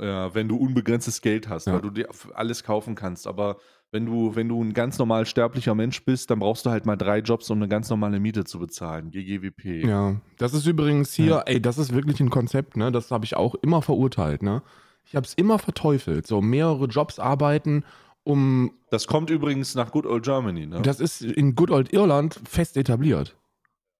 Ja, 0.00 0.34
wenn 0.34 0.48
du 0.48 0.56
unbegrenztes 0.56 1.20
Geld 1.20 1.48
hast, 1.48 1.66
Ja. 1.66 1.74
weil 1.74 1.80
du 1.82 1.90
dir 1.90 2.08
alles 2.34 2.64
kaufen 2.64 2.94
kannst. 2.94 3.26
Aber 3.26 3.58
wenn 3.90 4.06
du, 4.06 4.34
wenn 4.34 4.48
du 4.48 4.62
ein 4.62 4.72
ganz 4.72 4.98
normal 4.98 5.26
sterblicher 5.26 5.74
Mensch 5.74 6.02
bist, 6.04 6.30
dann 6.30 6.38
brauchst 6.38 6.64
du 6.64 6.70
halt 6.70 6.86
mal 6.86 6.96
drei 6.96 7.18
Jobs, 7.18 7.50
um 7.50 7.58
eine 7.58 7.68
ganz 7.68 7.90
normale 7.90 8.18
Miete 8.20 8.44
zu 8.44 8.58
bezahlen. 8.58 9.10
GGWP. 9.10 9.86
Ja, 9.86 10.16
das 10.38 10.54
ist 10.54 10.66
übrigens 10.66 11.12
hier, 11.12 11.26
Ja. 11.26 11.40
ey, 11.42 11.60
das 11.60 11.76
ist 11.76 11.92
wirklich 11.92 12.18
ein 12.20 12.30
Konzept, 12.30 12.76
ne? 12.78 12.90
Das 12.90 13.10
habe 13.10 13.26
ich 13.26 13.36
auch 13.36 13.54
immer 13.56 13.82
verurteilt, 13.82 14.42
ne? 14.42 14.62
Ich 15.04 15.14
habe 15.14 15.26
es 15.26 15.34
immer 15.34 15.58
verteufelt, 15.58 16.26
so 16.26 16.40
mehrere 16.40 16.86
Jobs 16.86 17.18
arbeiten, 17.18 17.84
um 18.24 18.72
Das 18.90 19.06
kommt 19.06 19.28
übrigens 19.28 19.74
nach 19.74 19.90
Good 19.90 20.06
Old 20.06 20.24
Germany, 20.24 20.64
ne? 20.66 20.80
das 20.80 21.00
ist 21.00 21.20
in 21.22 21.54
Good 21.54 21.70
Old 21.70 21.92
Irland 21.92 22.40
fest 22.48 22.76
etabliert. 22.78 23.36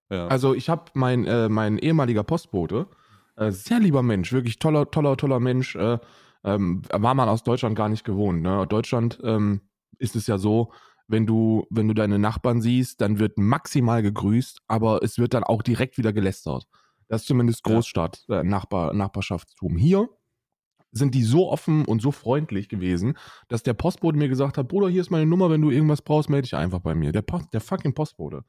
ja. 0.09 0.25
Also 0.27 0.55
ich 0.55 0.69
habe 0.69 0.85
mein, 0.95 1.25
äh, 1.25 1.49
mein 1.49 1.77
ehemaliger 1.77 2.23
Postbote, 2.23 2.87
äh, 3.35 3.51
sehr 3.51 3.79
lieber 3.79 4.03
Mensch, 4.03 4.31
wirklich 4.31 4.59
toller, 4.59 4.89
toller, 4.91 5.17
toller 5.17 5.39
Mensch, 5.39 5.75
äh, 5.75 5.97
ähm, 6.43 6.81
war 6.91 7.13
man 7.13 7.29
aus 7.29 7.43
Deutschland 7.43 7.75
gar 7.75 7.89
nicht 7.89 8.03
gewohnt. 8.03 8.41
Ne? 8.41 8.65
Deutschland 8.67 9.19
ähm, 9.23 9.61
ist 9.97 10.15
es 10.15 10.27
ja 10.27 10.37
so, 10.37 10.71
wenn 11.07 11.25
du, 11.25 11.65
wenn 11.69 11.87
du 11.87 11.93
deine 11.93 12.19
Nachbarn 12.19 12.61
siehst, 12.61 13.01
dann 13.01 13.19
wird 13.19 13.37
maximal 13.37 14.01
gegrüßt, 14.01 14.61
aber 14.67 15.03
es 15.03 15.17
wird 15.17 15.33
dann 15.33 15.43
auch 15.43 15.61
direkt 15.61 15.97
wieder 15.97 16.13
gelästert. 16.13 16.65
Das 17.07 17.21
ist 17.21 17.27
zumindest. 17.27 17.63
Großstadt, 17.63 18.25
äh, 18.29 18.43
Nachbar, 18.43 18.93
Nachbarschaftstum. 18.93 19.77
Hier 19.77 20.09
sind 20.91 21.15
die 21.15 21.23
so 21.23 21.49
offen 21.49 21.85
und 21.85 22.01
so 22.01 22.11
freundlich 22.11 22.69
gewesen, 22.69 23.17
dass 23.47 23.63
der 23.63 23.73
Postbote 23.73 24.17
mir 24.17 24.29
gesagt 24.29 24.57
hat, 24.57 24.67
Bruder, 24.67 24.89
hier 24.89 25.01
ist 25.01 25.09
meine 25.09 25.25
Nummer, 25.25 25.49
wenn 25.49 25.61
du 25.61 25.71
irgendwas 25.71 26.01
brauchst, 26.01 26.29
melde 26.29 26.43
dich 26.43 26.55
einfach 26.55 26.79
bei 26.79 26.93
mir. 26.93 27.11
Der, 27.11 27.23
der 27.51 27.61
fucking 27.61 27.93
Postbote. 27.93 28.43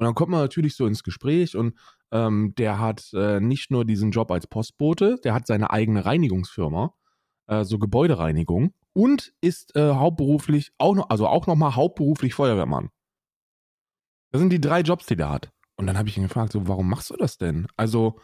Und 0.00 0.06
dann 0.06 0.14
kommt 0.14 0.30
man 0.30 0.40
natürlich 0.40 0.76
so 0.76 0.86
ins 0.86 1.02
Gespräch 1.02 1.54
und 1.54 1.74
ähm, 2.10 2.54
der 2.56 2.78
hat 2.78 3.10
äh, 3.12 3.38
nicht 3.38 3.70
nur 3.70 3.84
diesen 3.84 4.12
Job 4.12 4.30
als 4.30 4.46
Postbote, 4.46 5.18
der 5.22 5.34
hat 5.34 5.46
seine 5.46 5.68
eigene 5.70 6.06
Reinigungsfirma, 6.06 6.94
äh, 7.48 7.64
so 7.64 7.78
Gebäudereinigung 7.78 8.72
und 8.94 9.34
ist 9.42 9.76
äh, 9.76 9.92
hauptberuflich 9.92 10.72
auch 10.78 10.94
noch, 10.94 11.10
also 11.10 11.26
auch 11.26 11.46
nochmal 11.46 11.76
hauptberuflich 11.76 12.32
Feuerwehrmann. 12.32 12.88
Das 14.32 14.40
sind 14.40 14.54
die 14.54 14.60
drei 14.62 14.80
Jobs, 14.80 15.04
die 15.04 15.16
der 15.16 15.28
hat. 15.28 15.52
Und 15.76 15.86
dann 15.86 15.98
habe 15.98 16.08
ich 16.08 16.16
ihn 16.16 16.22
gefragt, 16.22 16.52
so, 16.52 16.66
warum 16.66 16.88
machst 16.88 17.10
du 17.10 17.16
das 17.16 17.36
denn? 17.36 17.66
Also, 17.76 18.18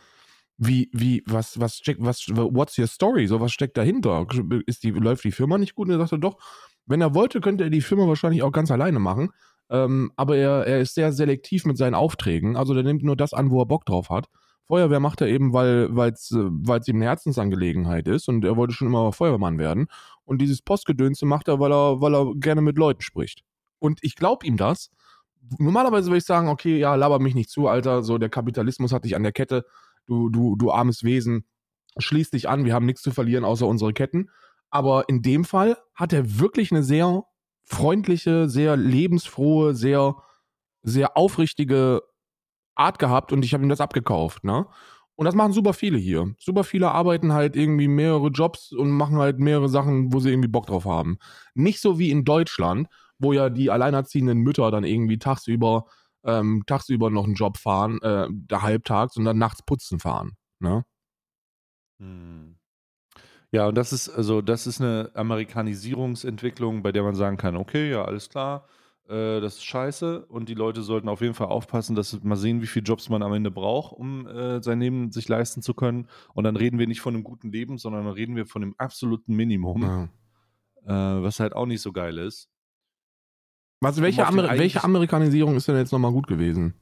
wie, 0.56 0.88
wie, 0.94 1.22
was, 1.26 1.60
was 1.60 1.82
was, 1.98 2.26
what's 2.28 2.78
your 2.78 2.86
story? 2.86 3.26
So, 3.26 3.38
was 3.42 3.52
steckt 3.52 3.76
dahinter? 3.76 4.26
Ist 4.64 4.82
die, 4.82 4.92
läuft 4.92 5.24
die 5.24 5.32
Firma 5.32 5.58
nicht 5.58 5.74
gut? 5.74 5.88
Und 5.88 5.92
er 5.92 5.98
sagte, 5.98 6.18
doch, 6.18 6.38
wenn 6.86 7.02
er 7.02 7.14
wollte, 7.14 7.42
könnte 7.42 7.64
er 7.64 7.70
die 7.70 7.82
Firma 7.82 8.08
wahrscheinlich 8.08 8.42
auch 8.42 8.52
ganz 8.52 8.70
alleine 8.70 8.98
machen. 8.98 9.30
Ähm, 9.70 10.12
aber 10.16 10.36
er, 10.36 10.66
er 10.66 10.80
ist 10.80 10.94
sehr 10.94 11.12
selektiv 11.12 11.64
mit 11.64 11.76
seinen 11.76 11.94
Aufträgen. 11.94 12.56
Also 12.56 12.74
der 12.74 12.82
nimmt 12.82 13.02
nur 13.02 13.16
das 13.16 13.32
an, 13.32 13.50
wo 13.50 13.60
er 13.60 13.66
Bock 13.66 13.84
drauf 13.84 14.10
hat. 14.10 14.28
Feuerwehr 14.66 15.00
macht 15.00 15.20
er 15.20 15.28
eben, 15.28 15.52
weil 15.52 15.90
es 16.12 16.34
weil's 16.34 16.88
ihm 16.88 16.96
eine 16.96 17.04
Herzensangelegenheit 17.04 18.08
ist 18.08 18.28
und 18.28 18.44
er 18.44 18.56
wollte 18.56 18.74
schon 18.74 18.88
immer 18.88 19.12
Feuerwehrmann 19.12 19.58
werden. 19.58 19.86
Und 20.24 20.38
dieses 20.38 20.60
Postgedönse 20.60 21.24
macht 21.24 21.46
er, 21.46 21.60
weil 21.60 21.72
er, 21.72 22.00
weil 22.00 22.14
er 22.14 22.34
gerne 22.34 22.62
mit 22.62 22.76
Leuten 22.76 23.00
spricht. 23.00 23.44
Und 23.78 24.00
ich 24.02 24.16
glaube 24.16 24.44
ihm 24.44 24.56
das. 24.56 24.90
Normalerweise 25.58 26.08
würde 26.08 26.18
ich 26.18 26.24
sagen, 26.24 26.48
okay, 26.48 26.78
ja, 26.78 26.96
laber 26.96 27.20
mich 27.20 27.36
nicht 27.36 27.50
zu, 27.50 27.68
Alter. 27.68 28.02
So, 28.02 28.18
der 28.18 28.28
Kapitalismus 28.28 28.92
hat 28.92 29.04
dich 29.04 29.14
an 29.14 29.22
der 29.22 29.32
Kette. 29.32 29.64
Du, 30.06 30.28
du, 30.28 30.56
du 30.56 30.72
armes 30.72 31.04
Wesen. 31.04 31.44
Schließ 31.98 32.30
dich 32.30 32.48
an, 32.48 32.64
wir 32.64 32.74
haben 32.74 32.86
nichts 32.86 33.02
zu 33.02 33.12
verlieren 33.12 33.44
außer 33.44 33.66
unsere 33.66 33.92
Ketten. 33.92 34.30
Aber 34.70 35.08
in 35.08 35.22
dem 35.22 35.44
Fall 35.44 35.78
hat 35.94 36.12
er 36.12 36.40
wirklich 36.40 36.72
eine 36.72 36.82
sehr 36.82 37.24
freundliche, 37.66 38.48
sehr 38.48 38.76
lebensfrohe, 38.76 39.74
sehr, 39.74 40.16
sehr 40.82 41.16
aufrichtige 41.16 42.02
Art 42.74 42.98
gehabt 42.98 43.32
und 43.32 43.44
ich 43.44 43.54
habe 43.54 43.64
ihm 43.64 43.68
das 43.68 43.80
abgekauft, 43.80 44.44
ne? 44.44 44.66
Und 45.16 45.24
das 45.24 45.34
machen 45.34 45.52
super 45.52 45.72
viele 45.72 45.96
hier. 45.98 46.34
Super 46.38 46.62
viele 46.62 46.90
arbeiten 46.90 47.32
halt 47.32 47.56
irgendwie 47.56 47.88
mehrere 47.88 48.28
Jobs 48.28 48.72
und 48.72 48.90
machen 48.90 49.16
halt 49.16 49.38
mehrere 49.38 49.68
Sachen, 49.68 50.12
wo 50.12 50.20
sie 50.20 50.30
irgendwie 50.30 50.48
Bock 50.48 50.66
drauf 50.66 50.84
haben. 50.84 51.18
Nicht 51.54 51.80
so 51.80 51.98
wie 51.98 52.10
in 52.10 52.24
Deutschland, 52.24 52.88
wo 53.18 53.32
ja 53.32 53.48
die 53.48 53.70
alleinerziehenden 53.70 54.38
Mütter 54.38 54.70
dann 54.70 54.84
irgendwie 54.84 55.18
tagsüber, 55.18 55.86
ähm, 56.24 56.64
tagsüber 56.66 57.08
noch 57.10 57.24
einen 57.24 57.34
Job 57.34 57.56
fahren, 57.56 57.98
äh, 58.02 58.28
halbtags 58.52 59.16
und 59.16 59.24
dann 59.24 59.38
nachts 59.38 59.62
putzen 59.64 60.00
fahren, 60.00 60.32
ne? 60.60 60.84
Hm. 62.00 62.56
Ja, 63.52 63.68
und 63.68 63.76
das 63.76 63.92
ist, 63.92 64.08
also 64.08 64.42
das 64.42 64.66
ist 64.66 64.80
eine 64.80 65.10
Amerikanisierungsentwicklung, 65.14 66.82
bei 66.82 66.92
der 66.92 67.02
man 67.02 67.14
sagen 67.14 67.36
kann, 67.36 67.56
okay, 67.56 67.90
ja, 67.90 68.04
alles 68.04 68.28
klar, 68.28 68.66
äh, 69.08 69.40
das 69.40 69.56
ist 69.56 69.64
scheiße 69.64 70.26
und 70.26 70.48
die 70.48 70.54
Leute 70.54 70.82
sollten 70.82 71.08
auf 71.08 71.20
jeden 71.20 71.34
Fall 71.34 71.46
aufpassen, 71.46 71.94
dass 71.94 72.22
mal 72.22 72.36
sehen, 72.36 72.60
wie 72.60 72.66
viele 72.66 72.84
Jobs 72.84 73.08
man 73.08 73.22
am 73.22 73.32
Ende 73.32 73.50
braucht, 73.50 73.92
um 73.92 74.26
äh, 74.26 74.60
sein 74.62 74.80
Leben 74.80 75.12
sich 75.12 75.28
leisten 75.28 75.62
zu 75.62 75.74
können. 75.74 76.08
Und 76.34 76.44
dann 76.44 76.56
reden 76.56 76.78
wir 76.78 76.86
nicht 76.86 77.00
von 77.00 77.14
einem 77.14 77.24
guten 77.24 77.52
Leben, 77.52 77.78
sondern 77.78 78.04
dann 78.04 78.14
reden 78.14 78.34
wir 78.36 78.46
von 78.46 78.62
dem 78.62 78.74
absoluten 78.78 79.34
Minimum, 79.34 79.82
Ja. 79.82 81.18
äh, 81.18 81.22
was 81.22 81.38
halt 81.40 81.54
auch 81.54 81.66
nicht 81.66 81.82
so 81.82 81.92
geil 81.92 82.18
ist. 82.18 82.48
Was, 83.80 84.00
welche, 84.00 84.26
Amer 84.26 84.48
welche 84.58 84.82
Amerikanisierung 84.82 85.54
ist 85.54 85.68
denn 85.68 85.76
jetzt 85.76 85.92
nochmal 85.92 86.12
gut 86.12 86.26
gewesen? 86.26 86.74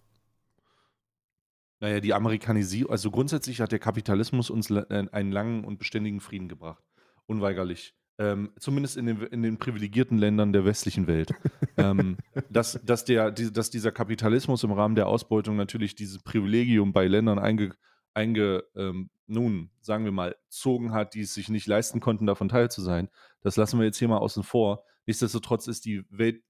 Naja, 1.85 2.01
die 2.01 2.15
Amerikanisierung, 2.15 2.91
also 2.91 3.11
grundsätzlich 3.11 3.61
hat 3.61 3.71
der 3.71 3.79
Kapitalismus 3.79 4.49
uns 4.49 4.71
äh, 4.71 5.07
einen 5.13 5.31
langen 5.31 5.65
und 5.65 5.79
beständigen 5.79 6.21
Frieden 6.21 6.49
gebracht. 6.49 6.83
Unweigerlich. 7.27 7.95
Ähm, 8.17 8.55
zumindest 8.59 8.97
in 8.97 9.05
den, 9.05 9.21
in 9.21 9.43
den 9.43 9.59
privilegierten 9.59 10.17
Ländern 10.17 10.55
der 10.55 10.65
westlichen 10.65 11.07
Welt. 11.07 11.35
ähm, 11.77 12.17
dass, 12.49 12.81
dass, 12.83 13.05
der, 13.05 13.31
die, 13.31 13.53
dass 13.53 13.69
dieser 13.69 13.93
Kapitalismus 13.93 14.65
im 14.65 14.73
Rahmen 14.73 14.95
der 14.95 15.09
Ausbeutung 15.09 15.57
natürlich 15.57 15.95
dieses 15.95 16.23
Privilegium 16.23 16.95
bei 16.95 17.07
Ländern 17.07 17.39
einge, 17.39 17.75
einge 18.15 18.65
ähm, 18.75 19.11
nun, 19.27 19.71
sagen 19.83 20.07
wir 20.07 20.13
mal, 20.13 20.37
zogen 20.49 20.93
hat, 20.93 21.13
die 21.13 21.21
es 21.21 21.35
sich 21.35 21.51
nicht 21.51 21.67
leisten 21.67 22.01
konnten, 22.01 22.25
davon 22.25 22.49
teil 22.49 22.71
zu 22.71 22.81
sein. 22.81 23.11
Das 23.43 23.57
lassen 23.57 23.79
wir 23.79 23.85
jetzt 23.85 23.99
hier 23.99 24.09
mal 24.09 24.17
außen 24.17 24.43
vor. 24.43 24.85
Nichtsdestotrotz 25.05 25.67
ist 25.67 25.85
die 25.85 26.03
Welt, 26.09 26.43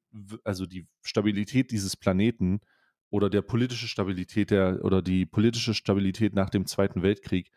also 0.44 0.64
die 0.64 0.86
Stabilität 1.02 1.72
dieses 1.72 1.96
Planeten 1.96 2.60
oder 3.10 3.30
der 3.30 3.42
politische 3.42 3.86
Stabilität 3.88 4.50
der 4.50 4.84
oder 4.84 5.02
die 5.02 5.26
politische 5.26 5.74
Stabilität 5.74 6.34
nach 6.34 6.50
dem 6.50 6.66
Zweiten 6.66 7.02
Weltkrieg 7.02 7.50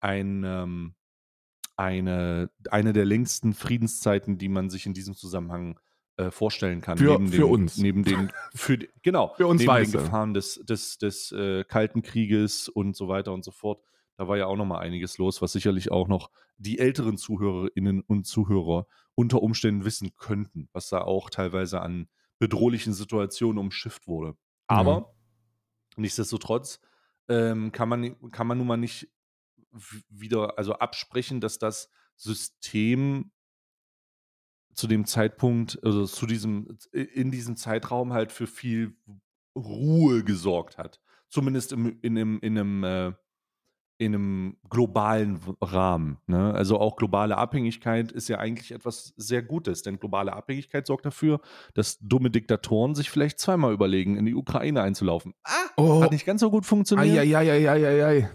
ein, 0.00 0.44
ähm, 0.44 0.94
eine, 1.76 2.50
eine 2.70 2.92
der 2.92 3.04
längsten 3.04 3.54
Friedenszeiten, 3.54 4.38
die 4.38 4.48
man 4.48 4.70
sich 4.70 4.86
in 4.86 4.94
diesem 4.94 5.14
Zusammenhang 5.14 5.78
äh, 6.16 6.30
vorstellen 6.30 6.80
kann. 6.80 6.98
Für- 6.98 7.12
neben 7.12 7.28
für 7.28 7.42
den, 7.42 7.50
uns. 7.50 7.76
Neben 7.78 8.04
den, 8.04 8.30
für, 8.54 8.78
genau, 9.02 9.34
Für 9.36 9.46
uns 9.46 9.60
neben 9.60 9.72
Weiße. 9.72 9.92
den 9.92 10.04
Gefahren 10.04 10.34
des, 10.34 10.60
des, 10.64 10.98
des 10.98 11.32
äh, 11.32 11.64
Kalten 11.64 12.02
Krieges 12.02 12.68
und 12.68 12.94
so 12.96 13.08
weiter 13.08 13.32
und 13.32 13.44
so 13.44 13.50
fort. 13.50 13.82
Da 14.16 14.28
war 14.28 14.36
ja 14.36 14.46
auch 14.46 14.56
noch 14.56 14.66
mal 14.66 14.78
einiges 14.80 15.16
los, 15.18 15.40
was 15.40 15.52
sicherlich 15.52 15.90
auch 15.90 16.06
noch 16.06 16.30
die 16.58 16.78
älteren 16.78 17.16
Zuhörerinnen 17.16 18.02
und 18.02 18.26
Zuhörer 18.26 18.86
unter 19.14 19.42
Umständen 19.42 19.84
wissen 19.86 20.14
könnten, 20.16 20.68
was 20.72 20.90
da 20.90 21.00
auch 21.00 21.30
teilweise 21.30 21.80
an 21.80 22.06
bedrohlichen 22.38 22.92
Situationen 22.92 23.58
umschifft 23.58 24.06
wurde. 24.06 24.36
Aber 24.70 25.14
nichtsdestotrotz 25.96 26.80
ähm, 27.28 27.72
kann, 27.72 27.88
man, 27.88 28.30
kann 28.30 28.46
man 28.46 28.58
nun 28.58 28.66
mal 28.66 28.76
nicht 28.76 29.08
wieder 30.08 30.58
also 30.58 30.74
absprechen, 30.74 31.40
dass 31.40 31.58
das 31.58 31.90
System 32.16 33.32
zu 34.74 34.86
dem 34.86 35.04
Zeitpunkt, 35.04 35.82
also 35.82 36.06
zu 36.06 36.26
diesem, 36.26 36.78
in 36.92 37.30
diesem 37.30 37.56
Zeitraum 37.56 38.12
halt 38.12 38.32
für 38.32 38.46
viel 38.46 38.96
Ruhe 39.56 40.24
gesorgt 40.24 40.78
hat. 40.78 41.00
Zumindest 41.28 41.72
im, 41.72 41.98
in 42.00 42.16
einem, 42.16 42.38
in 42.40 42.58
einem, 42.58 42.84
äh, 42.84 43.12
in 44.00 44.14
einem 44.14 44.56
globalen 44.70 45.38
Rahmen. 45.60 46.16
Ne? 46.26 46.54
Also 46.54 46.80
auch 46.80 46.96
globale 46.96 47.36
Abhängigkeit 47.36 48.10
ist 48.10 48.28
ja 48.28 48.38
eigentlich 48.38 48.72
etwas 48.72 49.12
sehr 49.18 49.42
Gutes, 49.42 49.82
denn 49.82 49.98
globale 49.98 50.32
Abhängigkeit 50.32 50.86
sorgt 50.86 51.04
dafür, 51.04 51.40
dass 51.74 51.98
dumme 52.00 52.30
Diktatoren 52.30 52.94
sich 52.94 53.10
vielleicht 53.10 53.38
zweimal 53.38 53.74
überlegen, 53.74 54.16
in 54.16 54.24
die 54.24 54.34
Ukraine 54.34 54.80
einzulaufen. 54.80 55.34
Ah, 55.44 55.52
Oh, 55.76 56.02
hat 56.02 56.12
nicht 56.12 56.24
ganz 56.24 56.40
so 56.40 56.50
gut 56.50 56.64
funktioniert. 56.64 57.18
Eieieiei. 57.18 58.30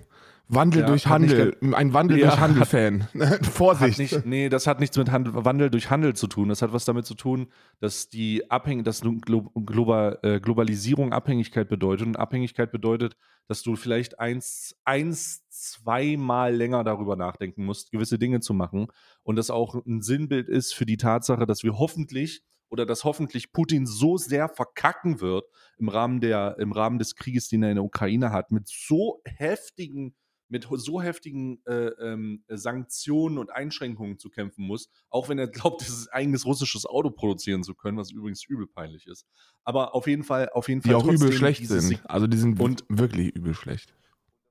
Wandel 0.48 0.82
Ja, 0.82 0.88
durch 0.88 1.08
Handel. 1.08 1.58
Ein 1.74 1.94
Wandel 1.94 2.20
Ja, 2.20 2.28
durch 2.28 2.40
Handel-Fan. 2.40 3.08
Vorsicht. 3.44 3.98
nicht, 3.98 4.26
nee, 4.26 4.50
das 4.50 4.68
hat 4.68 4.80
nichts 4.80 4.98
mit 4.98 5.12
Handel, 5.12 5.34
Wandel 5.34 5.70
durch 5.70 5.90
Handel 5.90 6.16
zu 6.16 6.28
tun. 6.28 6.50
Das 6.50 6.62
hat 6.62 6.72
was 6.72 6.86
damit 6.86 7.06
zu 7.06 7.16
tun, 7.16 7.48
dass 7.80 8.10
die 8.10 8.50
Abhäng 8.52 8.84
dass 8.84 9.02
Glo 9.02 9.50
Global 9.66 10.20
äh, 10.22 10.40
Globalisierung 10.40 11.14
Abhängigkeit 11.14 11.68
bedeutet. 11.68 12.06
Und 12.08 12.18
Abhängigkeit 12.18 12.72
bedeutet, 12.72 13.16
dass 13.48 13.64
du 13.64 13.76
vielleicht 13.76 14.20
eins, 14.20 14.76
eins, 14.84 15.48
zweimal 15.50 16.54
länger 16.54 16.84
darüber 16.84 17.16
nachdenken 17.16 17.66
musst, 17.66 17.92
gewisse 17.92 18.20
Dinge 18.20 18.40
zu 18.40 18.54
machen. 18.54 18.88
Und 19.24 19.38
das 19.38 19.50
auch 19.50 19.76
ein 19.86 20.02
Sinnbild 20.02 20.48
ist 20.48 20.74
für 20.74 20.86
die 20.86 20.98
Tatsache, 20.98 21.46
dass 21.46 21.64
wir 21.64 21.78
hoffentlich 21.78 22.44
oder 22.70 22.86
dass 22.86 23.04
hoffentlich 23.04 23.52
Putin 23.52 23.86
so 23.86 24.18
sehr 24.18 24.50
verkacken 24.50 25.22
wird 25.22 25.46
im 25.78 25.88
Rahmen, 25.88 26.20
der, 26.20 26.58
im 26.60 26.72
Rahmen 26.72 27.00
des 27.00 27.16
Krieges, 27.16 27.48
den 27.48 27.64
er 27.64 27.70
in 27.70 27.76
der 27.76 27.86
Ukraine 27.86 28.32
hat, 28.32 28.52
mit 28.52 28.68
so 28.68 29.22
heftigen 29.26 30.16
mit 30.48 30.68
so 30.72 31.02
heftigen 31.02 31.60
äh, 31.66 31.88
ähm, 32.00 32.44
Sanktionen 32.50 33.38
und 33.38 33.52
Einschränkungen 33.52 34.20
zu 34.20 34.30
kämpfen 34.30 34.66
muss, 34.66 34.90
auch 35.10 35.28
wenn 35.30 35.40
er 35.40 35.48
glaubt, 35.48 35.82
dieses 35.82 36.08
eigenes 36.10 36.46
russisches 36.46 36.86
Auto 36.86 37.10
produzieren 37.10 37.64
zu 37.64 37.74
können, 37.74 37.98
was 37.98 38.12
übrigens 38.12 38.44
übel 38.46 38.68
peinlich 38.68 39.08
ist. 39.08 39.26
Aber 39.64 39.96
auf 39.96 40.08
jeden 40.08 40.24
Fall, 40.24 40.50
auf 40.54 40.70
jeden 40.70 40.82
Fall 40.82 40.90
Die 40.90 40.96
auch 40.96 41.08
übel 41.08 41.32
schlecht 41.32 41.68
sind. 41.68 42.02
Also 42.10 42.28
die 42.28 42.38
sind 42.38 42.60
Und- 42.60 42.84
wirklich 42.90 43.36
übel 43.36 43.54
schlecht. 43.56 43.94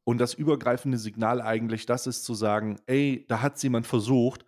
und 0.05 0.19
das 0.19 0.35
übergreifende 0.35 0.99
Signal 0.99 1.41
eigentlich, 1.41 1.87
das 1.87 2.07
ist 2.07 2.25
zu 2.25 2.35
sagen, 2.35 2.81
ey, 2.87 3.25
da 3.29 3.41
hat 3.41 3.63
jemand 3.63 3.87
versucht 3.87 4.45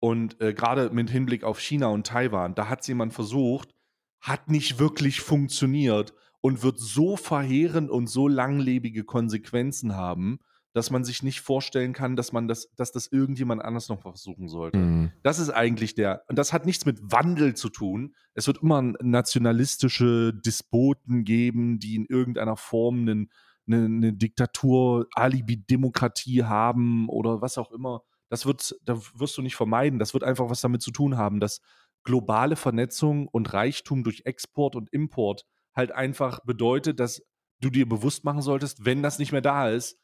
und 0.00 0.40
äh, 0.40 0.54
gerade 0.54 0.90
mit 0.90 1.10
Hinblick 1.10 1.44
auf 1.44 1.58
China 1.60 1.88
und 1.88 2.06
Taiwan, 2.06 2.54
da 2.54 2.68
hat 2.68 2.86
jemand 2.88 3.12
versucht, 3.14 3.74
hat 4.20 4.48
nicht 4.48 4.78
wirklich 4.78 5.20
funktioniert 5.20 6.14
und 6.40 6.62
wird 6.62 6.78
so 6.78 7.16
verheerend 7.16 7.90
und 7.90 8.06
so 8.06 8.28
langlebige 8.28 9.04
Konsequenzen 9.04 9.96
haben, 9.96 10.38
dass 10.74 10.90
man 10.90 11.04
sich 11.04 11.22
nicht 11.22 11.40
vorstellen 11.40 11.92
kann, 11.92 12.16
dass 12.16 12.32
man 12.32 12.48
das, 12.48 12.68
dass 12.74 12.90
das 12.90 13.06
irgendjemand 13.06 13.64
anders 13.64 13.88
noch 13.88 14.02
versuchen 14.02 14.48
sollte. 14.48 14.78
Mhm. 14.78 15.12
Das 15.22 15.38
ist 15.38 15.50
eigentlich 15.50 15.94
der, 15.94 16.24
und 16.28 16.36
das 16.36 16.52
hat 16.52 16.66
nichts 16.66 16.84
mit 16.84 16.98
Wandel 17.00 17.54
zu 17.54 17.68
tun. 17.68 18.14
Es 18.34 18.48
wird 18.48 18.60
immer 18.60 18.82
nationalistische 19.00 20.34
Despoten 20.34 21.24
geben, 21.24 21.78
die 21.78 21.94
in 21.94 22.06
irgendeiner 22.06 22.56
Form 22.56 23.02
einen, 23.02 23.30
eine, 23.68 23.84
eine 23.84 24.12
Diktatur, 24.12 25.06
Alibi-Demokratie 25.14 26.42
haben 26.42 27.08
oder 27.08 27.40
was 27.40 27.56
auch 27.56 27.70
immer. 27.70 28.02
Das 28.28 28.44
wird, 28.44 28.74
da 28.82 28.98
wirst 29.14 29.38
du 29.38 29.42
nicht 29.42 29.54
vermeiden. 29.54 30.00
Das 30.00 30.12
wird 30.12 30.24
einfach 30.24 30.50
was 30.50 30.60
damit 30.60 30.82
zu 30.82 30.90
tun 30.90 31.16
haben, 31.16 31.38
dass 31.38 31.60
globale 32.02 32.56
Vernetzung 32.56 33.28
und 33.28 33.52
Reichtum 33.52 34.02
durch 34.02 34.22
Export 34.24 34.74
und 34.74 34.92
Import 34.92 35.46
halt 35.72 35.92
einfach 35.92 36.40
bedeutet, 36.40 36.98
dass 36.98 37.22
du 37.60 37.70
dir 37.70 37.88
bewusst 37.88 38.24
machen 38.24 38.42
solltest, 38.42 38.84
wenn 38.84 39.04
das 39.04 39.20
nicht 39.20 39.30
mehr 39.30 39.40
da 39.40 39.70
ist, 39.70 39.98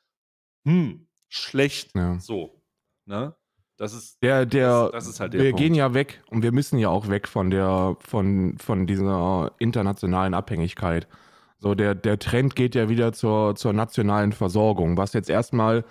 hm, 0.65 1.07
schlecht. 1.29 1.95
Ja. 1.95 2.19
So. 2.19 2.63
Ne? 3.07 3.35
Das 3.77 3.95
ist, 3.95 4.23
Der, 4.23 4.45
der, 4.45 4.85
das, 4.85 4.93
das 4.93 5.07
ist 5.09 5.21
halt 5.21 5.33
der 5.33 5.41
wir 5.43 5.51
Punkt. 5.53 5.63
gehen 5.63 5.75
ja 5.75 5.95
weg 5.95 6.23
und 6.29 6.43
wir 6.43 6.53
müssen 6.53 6.79
ja 6.79 6.91
auch 6.91 7.09
weg 7.09 7.27
von 7.27 7.51
der, 7.51 7.97
von, 8.01 8.59
von 8.59 8.87
dieser 8.87 9.53
internationalen 9.59 10.35
Abhängigkeit. 10.35 11.09
So, 11.59 11.75
der, 11.75 11.95
der 11.95 12.19
Trend 12.19 12.57
geht 12.57 12.75
ja 12.75 12.89
wieder 12.89 13.13
zur, 13.13 13.55
zur 13.55 13.73
nationalen 13.73 14.33
Versorgung, 14.33 14.97
was 14.97 15.13
jetzt 15.15 15.31
erstmal 15.31 15.85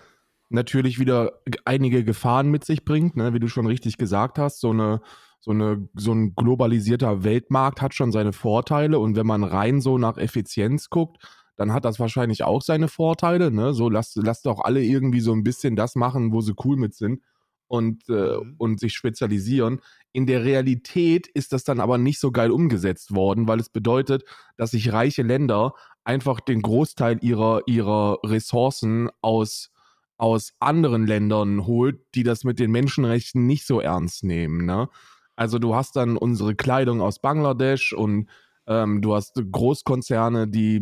natürlich 0.49 0.99
wieder 0.99 1.41
einige 1.65 2.03
Gefahren 2.03 2.49
mit 2.49 2.63
sich 2.65 2.85
bringt, 2.85 3.15
ne, 3.15 3.33
wie 3.33 3.39
du 3.39 3.47
schon 3.47 3.67
richtig 3.67 3.97
gesagt 3.97 4.39
hast. 4.39 4.59
So 4.61 4.71
eine, 4.71 5.01
so 5.41 5.51
eine, 5.51 5.87
so 5.95 6.11
ein 6.11 6.35
globalisierter 6.35 7.23
Weltmarkt 7.23 7.81
hat 7.81 7.93
schon 7.93 8.11
seine 8.11 8.33
Vorteile 8.33 8.99
und 8.99 9.15
wenn 9.15 9.27
man 9.27 9.43
rein 9.43 9.79
so 9.81 9.97
nach 9.97 10.17
Effizienz 10.17 10.89
guckt, 10.89 11.23
dann 11.59 11.73
hat 11.73 11.83
das 11.83 11.99
wahrscheinlich 11.99 12.43
auch 12.43 12.61
seine 12.61 12.87
Vorteile, 12.87 13.51
ne? 13.51 13.73
So 13.73 13.89
lasst, 13.89 14.15
lasst 14.15 14.45
doch 14.45 14.61
alle 14.61 14.81
irgendwie 14.81 15.19
so 15.19 15.33
ein 15.33 15.43
bisschen 15.43 15.75
das 15.75 15.95
machen, 15.95 16.31
wo 16.31 16.39
sie 16.39 16.53
cool 16.63 16.77
mit 16.77 16.93
sind 16.95 17.21
und, 17.67 18.07
äh, 18.07 18.37
Mhm. 18.37 18.55
und 18.57 18.79
sich 18.79 18.93
spezialisieren. 18.93 19.81
In 20.13 20.25
der 20.25 20.45
Realität 20.45 21.27
ist 21.27 21.51
das 21.51 21.65
dann 21.65 21.81
aber 21.81 21.97
nicht 21.97 22.19
so 22.21 22.31
geil 22.31 22.49
umgesetzt 22.51 23.13
worden, 23.13 23.49
weil 23.49 23.59
es 23.59 23.67
bedeutet, 23.69 24.23
dass 24.55 24.71
sich 24.71 24.93
reiche 24.93 25.21
Länder 25.21 25.73
einfach 26.05 26.39
den 26.39 26.61
Großteil 26.61 27.19
ihrer, 27.21 27.61
ihrer 27.67 28.19
Ressourcen 28.23 29.09
aus, 29.21 29.69
aus 30.17 30.53
anderen 30.61 31.05
Ländern 31.07 31.65
holt, 31.67 31.99
die 32.15 32.23
das 32.23 32.45
mit 32.45 32.57
den 32.59 32.71
Menschenrechten 32.71 33.45
nicht 33.45 33.67
so 33.67 33.81
ernst 33.81 34.23
nehmen. 34.23 34.65
Ne? 34.65 34.87
Also 35.35 35.59
du 35.59 35.75
hast 35.75 35.97
dann 35.97 36.15
unsere 36.15 36.55
Kleidung 36.55 37.01
aus 37.01 37.19
Bangladesch 37.19 37.91
und 37.91 38.29
ähm, 38.65 39.01
du 39.01 39.15
hast 39.15 39.41
Großkonzerne, 39.51 40.47
die 40.47 40.79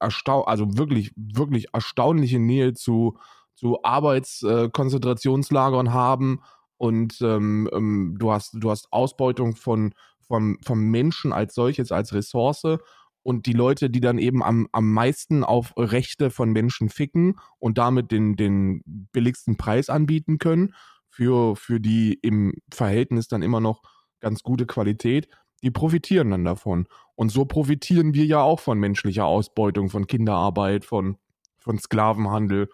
erstau 0.00 0.44
also 0.44 0.78
wirklich, 0.78 1.12
wirklich 1.16 1.66
erstaunliche 1.72 2.38
Nähe 2.38 2.74
zu, 2.74 3.18
zu 3.54 3.82
Arbeitskonzentrationslagern 3.82 5.92
haben 5.92 6.40
und 6.76 7.20
ähm, 7.20 7.68
ähm, 7.72 8.16
du 8.18 8.32
hast, 8.32 8.52
du 8.54 8.70
hast 8.70 8.92
Ausbeutung 8.92 9.56
von, 9.56 9.94
vom, 10.20 10.58
vom 10.64 10.80
Menschen 10.80 11.32
als 11.32 11.54
solches, 11.54 11.92
als 11.92 12.12
Ressource 12.12 12.78
und 13.22 13.46
die 13.46 13.52
Leute, 13.52 13.90
die 13.90 14.00
dann 14.00 14.18
eben 14.18 14.42
am, 14.42 14.68
am 14.72 14.92
meisten 14.92 15.44
auf 15.44 15.72
Rechte 15.76 16.30
von 16.30 16.50
Menschen 16.50 16.88
ficken 16.88 17.38
und 17.58 17.78
damit 17.78 18.12
den, 18.12 18.36
den 18.36 18.82
billigsten 19.12 19.56
Preis 19.56 19.90
anbieten 19.90 20.38
können, 20.38 20.74
für, 21.10 21.56
für 21.56 21.80
die 21.80 22.14
im 22.22 22.54
Verhältnis 22.72 23.26
dann 23.26 23.42
immer 23.42 23.60
noch 23.60 23.82
ganz 24.20 24.42
gute 24.42 24.66
Qualität, 24.66 25.28
die 25.62 25.70
profitieren 25.70 26.30
dann 26.30 26.44
davon. 26.44 26.86
Und 27.18 27.30
so 27.30 27.46
profitieren 27.46 28.14
wir 28.14 28.26
ja 28.26 28.40
auch 28.40 28.60
von 28.60 28.78
menschlicher 28.78 29.24
Ausbeutung, 29.24 29.90
von 29.90 30.06
Kinderarbeit, 30.06 30.84
von, 30.84 31.16
von 31.58 31.76
Sklavenhandel 31.76 32.68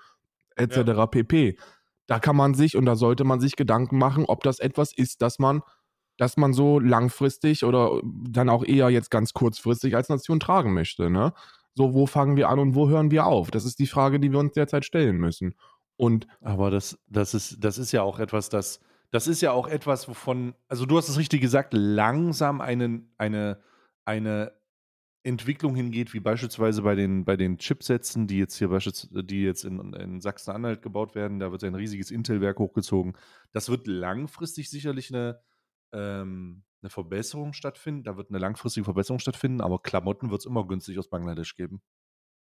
etc. 0.54 1.10
pp. 1.10 1.56
Da 2.06 2.18
kann 2.18 2.36
man 2.36 2.52
sich 2.52 2.76
und 2.76 2.84
da 2.84 2.94
sollte 2.94 3.24
man 3.24 3.40
sich 3.40 3.56
Gedanken 3.56 3.96
machen, 3.96 4.26
ob 4.26 4.42
das 4.42 4.58
etwas 4.58 4.92
ist, 4.92 5.22
das 5.22 5.38
man, 5.38 5.62
dass 6.18 6.36
man 6.36 6.52
so 6.52 6.78
langfristig 6.78 7.64
oder 7.64 8.02
dann 8.04 8.50
auch 8.50 8.62
eher 8.62 8.90
jetzt 8.90 9.10
ganz 9.10 9.32
kurzfristig 9.32 9.96
als 9.96 10.10
Nation 10.10 10.40
tragen 10.40 10.74
möchte. 10.74 11.08
Ne? 11.08 11.32
So, 11.74 11.94
wo 11.94 12.04
fangen 12.04 12.36
wir 12.36 12.50
an 12.50 12.58
und 12.58 12.74
wo 12.74 12.90
hören 12.90 13.10
wir 13.10 13.24
auf? 13.24 13.50
Das 13.50 13.64
ist 13.64 13.78
die 13.78 13.86
Frage, 13.86 14.20
die 14.20 14.30
wir 14.30 14.40
uns 14.40 14.52
derzeit 14.52 14.84
stellen 14.84 15.16
müssen. 15.16 15.54
Und 15.96 16.26
Aber 16.42 16.70
das, 16.70 16.98
das, 17.08 17.32
ist, 17.32 17.64
das 17.64 17.78
ist 17.78 17.92
ja 17.92 18.02
auch 18.02 18.18
etwas, 18.18 18.50
das, 18.50 18.80
das 19.10 19.26
ist 19.26 19.40
ja 19.40 19.52
auch 19.52 19.68
etwas, 19.68 20.06
wovon, 20.06 20.52
also 20.68 20.84
du 20.84 20.98
hast 20.98 21.08
es 21.08 21.16
richtig 21.16 21.40
gesagt, 21.40 21.72
langsam 21.72 22.60
einen, 22.60 23.10
eine, 23.16 23.38
eine 23.38 23.58
Entwicklung 25.26 25.74
hingeht, 25.74 26.12
wie 26.12 26.20
beispielsweise 26.20 26.82
bei 26.82 26.94
den, 26.94 27.24
bei 27.24 27.36
den 27.36 27.56
Chipsätzen, 27.56 28.26
die 28.26 28.38
jetzt 28.38 28.56
hier 28.56 28.68
beispielsweise, 28.68 29.24
die 29.24 29.42
jetzt 29.42 29.64
in, 29.64 29.94
in 29.94 30.20
Sachsen-Anhalt 30.20 30.82
gebaut 30.82 31.14
werden, 31.14 31.38
da 31.38 31.50
wird 31.50 31.64
ein 31.64 31.74
riesiges 31.74 32.10
Intel-Werk 32.10 32.58
hochgezogen. 32.58 33.16
Das 33.52 33.70
wird 33.70 33.86
langfristig 33.86 34.68
sicherlich 34.68 35.12
eine, 35.14 35.40
ähm, 35.92 36.64
eine 36.82 36.90
Verbesserung 36.90 37.54
stattfinden. 37.54 38.04
Da 38.04 38.18
wird 38.18 38.28
eine 38.28 38.38
langfristige 38.38 38.84
Verbesserung 38.84 39.18
stattfinden, 39.18 39.62
aber 39.62 39.80
Klamotten 39.80 40.30
wird 40.30 40.40
es 40.40 40.46
immer 40.46 40.66
günstig 40.66 40.98
aus 40.98 41.08
Bangladesch 41.08 41.56
geben. 41.56 41.80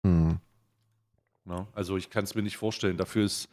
hm. 0.03 0.39
Ne? 1.45 1.67
Also 1.73 1.95
ich 1.95 2.09
kann 2.09 2.25
es 2.25 2.35
mir 2.35 2.41
nicht 2.41 2.57
vorstellen. 2.57 2.97
Dafür 2.97 3.23
ist 3.23 3.49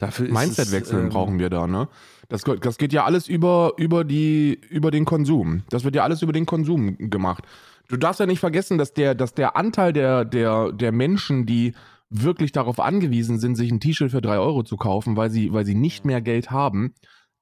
dafür 0.00 0.26
ist 0.26 0.32
Mindset-Wechsel 0.32 0.98
es, 0.98 1.04
ähm, 1.04 1.08
brauchen 1.10 1.38
wir 1.38 1.50
da, 1.50 1.68
ne? 1.68 1.88
Das, 2.28 2.42
das 2.42 2.78
geht 2.78 2.92
ja 2.92 3.04
alles 3.04 3.28
über, 3.28 3.74
über, 3.76 4.04
die, 4.04 4.60
über 4.68 4.90
den 4.90 5.04
Konsum. 5.04 5.62
Das 5.70 5.84
wird 5.84 5.94
ja 5.94 6.02
alles 6.04 6.22
über 6.22 6.32
den 6.32 6.46
Konsum 6.46 6.96
gemacht. 6.98 7.44
Du 7.88 7.96
darfst 7.96 8.20
ja 8.20 8.26
nicht 8.26 8.38
vergessen, 8.40 8.78
dass 8.78 8.92
der, 8.92 9.14
dass 9.14 9.34
der 9.34 9.56
Anteil 9.56 9.92
der, 9.92 10.24
der, 10.24 10.72
der 10.72 10.92
Menschen, 10.92 11.44
die 11.44 11.74
wirklich 12.08 12.52
darauf 12.52 12.80
angewiesen 12.80 13.38
sind, 13.38 13.56
sich 13.56 13.70
ein 13.70 13.80
T-Shirt 13.80 14.10
für 14.10 14.20
drei 14.20 14.38
Euro 14.38 14.62
zu 14.62 14.76
kaufen, 14.76 15.16
weil 15.16 15.30
sie, 15.30 15.52
weil 15.52 15.64
sie 15.64 15.74
nicht 15.74 16.04
mehr 16.04 16.20
Geld 16.20 16.50
haben, 16.50 16.94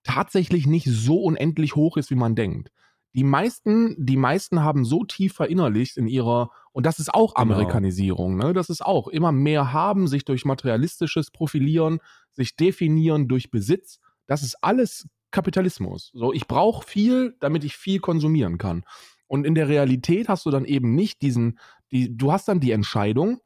tatsächlich 0.05 0.67
nicht 0.67 0.87
so 0.87 1.23
unendlich 1.23 1.75
hoch 1.77 1.97
ist, 1.97 2.11
wie 2.11 2.17
man 2.17 2.35
denkt. 2.35 2.71
Die 3.15 3.25
meisten, 3.25 3.95
die 3.99 4.17
meisten 4.17 4.63
haben 4.63 4.85
so 4.85 5.05
tief 5.05 5.35
verinnerlicht 5.35 5.97
in 5.97 6.07
ihrer, 6.07 6.51
und 6.79 6.87
das 6.87 7.01
ist 7.01 7.13
auch 7.13 7.35
Genau. 7.35 7.55
Amerikanisierung, 7.55 8.37
ne? 8.37 8.53
Das 8.53 8.69
ist 8.69 8.87
auch 8.87 9.09
immer 9.09 9.33
mehr 9.33 9.73
haben, 9.73 10.07
sich 10.07 10.25
durch 10.25 10.45
materialistisches 10.45 11.33
Profilieren, 11.33 11.99
sich 12.31 12.55
definieren 12.55 13.27
durch 13.27 13.51
Besitz. 13.51 13.99
Das 14.29 14.45
ist 14.45 14.63
alles 14.63 15.09
Kapitalismus. 15.33 16.13
So, 16.15 16.33
ich 16.33 16.47
brauche 16.47 16.87
viel, 16.87 17.35
damit 17.41 17.65
ich 17.65 17.77
viel 17.77 17.99
konsumieren 17.99 18.59
kann. 18.59 18.85
Und 19.27 19.45
in 19.45 19.57
der 19.57 19.67
Realität 19.67 20.29
hast 20.29 20.47
du 20.47 20.51
dann 20.51 20.65
eben 20.65 20.95
nicht 20.95 21.21
diesen, 21.21 21.59
die, 21.91 22.17
du 22.17 22.31
hast 22.31 22.47
dann 22.47 22.61
die 22.61 22.71
Entscheidung, 22.71 23.41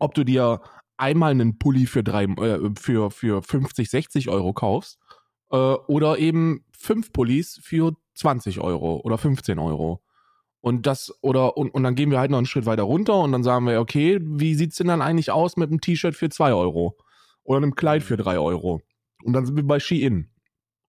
ob 0.00 0.14
du 0.14 0.24
dir 0.24 0.60
einmal 0.96 1.30
einen 1.30 1.60
Pulli 1.60 1.86
für, 1.86 2.02
drei, 2.02 2.24
äh, 2.24 2.70
für, 2.76 3.12
für 3.12 3.40
50, 3.40 3.88
60 3.88 4.28
Euro 4.30 4.52
kaufst 4.52 4.98
äh, 5.52 5.56
oder 5.56 6.18
eben 6.18 6.64
fünf 6.76 7.12
Pullis 7.12 7.56
für 7.62 7.94
20 8.16 8.58
Euro 8.58 9.00
oder 9.04 9.16
15 9.16 9.60
Euro. 9.60 10.03
Und 10.64 10.86
das, 10.86 11.12
oder, 11.20 11.58
und, 11.58 11.74
und 11.74 11.82
dann 11.82 11.94
gehen 11.94 12.10
wir 12.10 12.18
halt 12.18 12.30
noch 12.30 12.38
einen 12.38 12.46
Schritt 12.46 12.64
weiter 12.64 12.84
runter 12.84 13.20
und 13.20 13.32
dann 13.32 13.42
sagen 13.42 13.66
wir, 13.66 13.78
okay, 13.78 14.18
wie 14.22 14.54
sieht's 14.54 14.76
denn 14.76 14.86
dann 14.86 15.02
eigentlich 15.02 15.30
aus 15.30 15.58
mit 15.58 15.68
einem 15.68 15.82
T-Shirt 15.82 16.14
für 16.14 16.30
2 16.30 16.54
Euro? 16.54 16.96
Oder 17.42 17.58
einem 17.58 17.74
Kleid 17.74 18.02
für 18.02 18.16
3 18.16 18.38
Euro? 18.38 18.80
Und 19.24 19.34
dann 19.34 19.44
sind 19.44 19.56
wir 19.56 19.66
bei 19.66 19.78
Shein. 19.78 20.30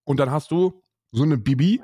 Und 0.06 0.22
dann 0.22 0.32
hast 0.32 0.52
du 0.52 0.82
so 1.12 1.24
eine 1.24 1.38
Bibi, 1.38 1.82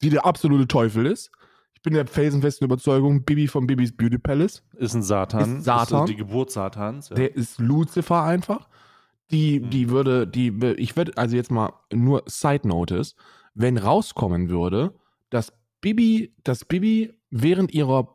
die 0.00 0.08
der 0.08 0.24
absolute 0.24 0.66
Teufel 0.66 1.04
ist. 1.04 1.30
Ich 1.74 1.82
bin 1.82 1.92
der 1.92 2.06
felsenfesten 2.06 2.64
Überzeugung, 2.64 3.22
Bibi 3.24 3.48
von 3.48 3.66
Bibis 3.66 3.94
Beauty 3.94 4.16
Palace. 4.16 4.62
Ist 4.78 4.94
ein 4.94 5.02
Satan. 5.02 5.58
Ist 5.58 5.64
Satan. 5.64 6.06
die 6.06 6.16
Geburt 6.16 6.50
Satans. 6.50 7.10
Ja. 7.10 7.16
Der 7.16 7.36
ist 7.36 7.58
Lucifer 7.58 8.22
einfach. 8.22 8.66
Die, 9.30 9.60
Mhm. 9.60 9.68
die 9.68 9.90
würde, 9.90 10.26
die, 10.26 10.48
ich 10.78 10.96
würde, 10.96 11.12
also 11.18 11.36
jetzt 11.36 11.50
mal 11.50 11.74
nur 11.92 12.22
Side 12.26 12.66
Notice, 12.66 13.14
wenn 13.52 13.76
rauskommen 13.76 14.48
würde, 14.48 14.94
dass 15.28 15.52
Bibi, 15.80 16.34
dass 16.44 16.64
Bibi 16.64 17.12
während 17.30 17.72
ihrer, 17.72 18.14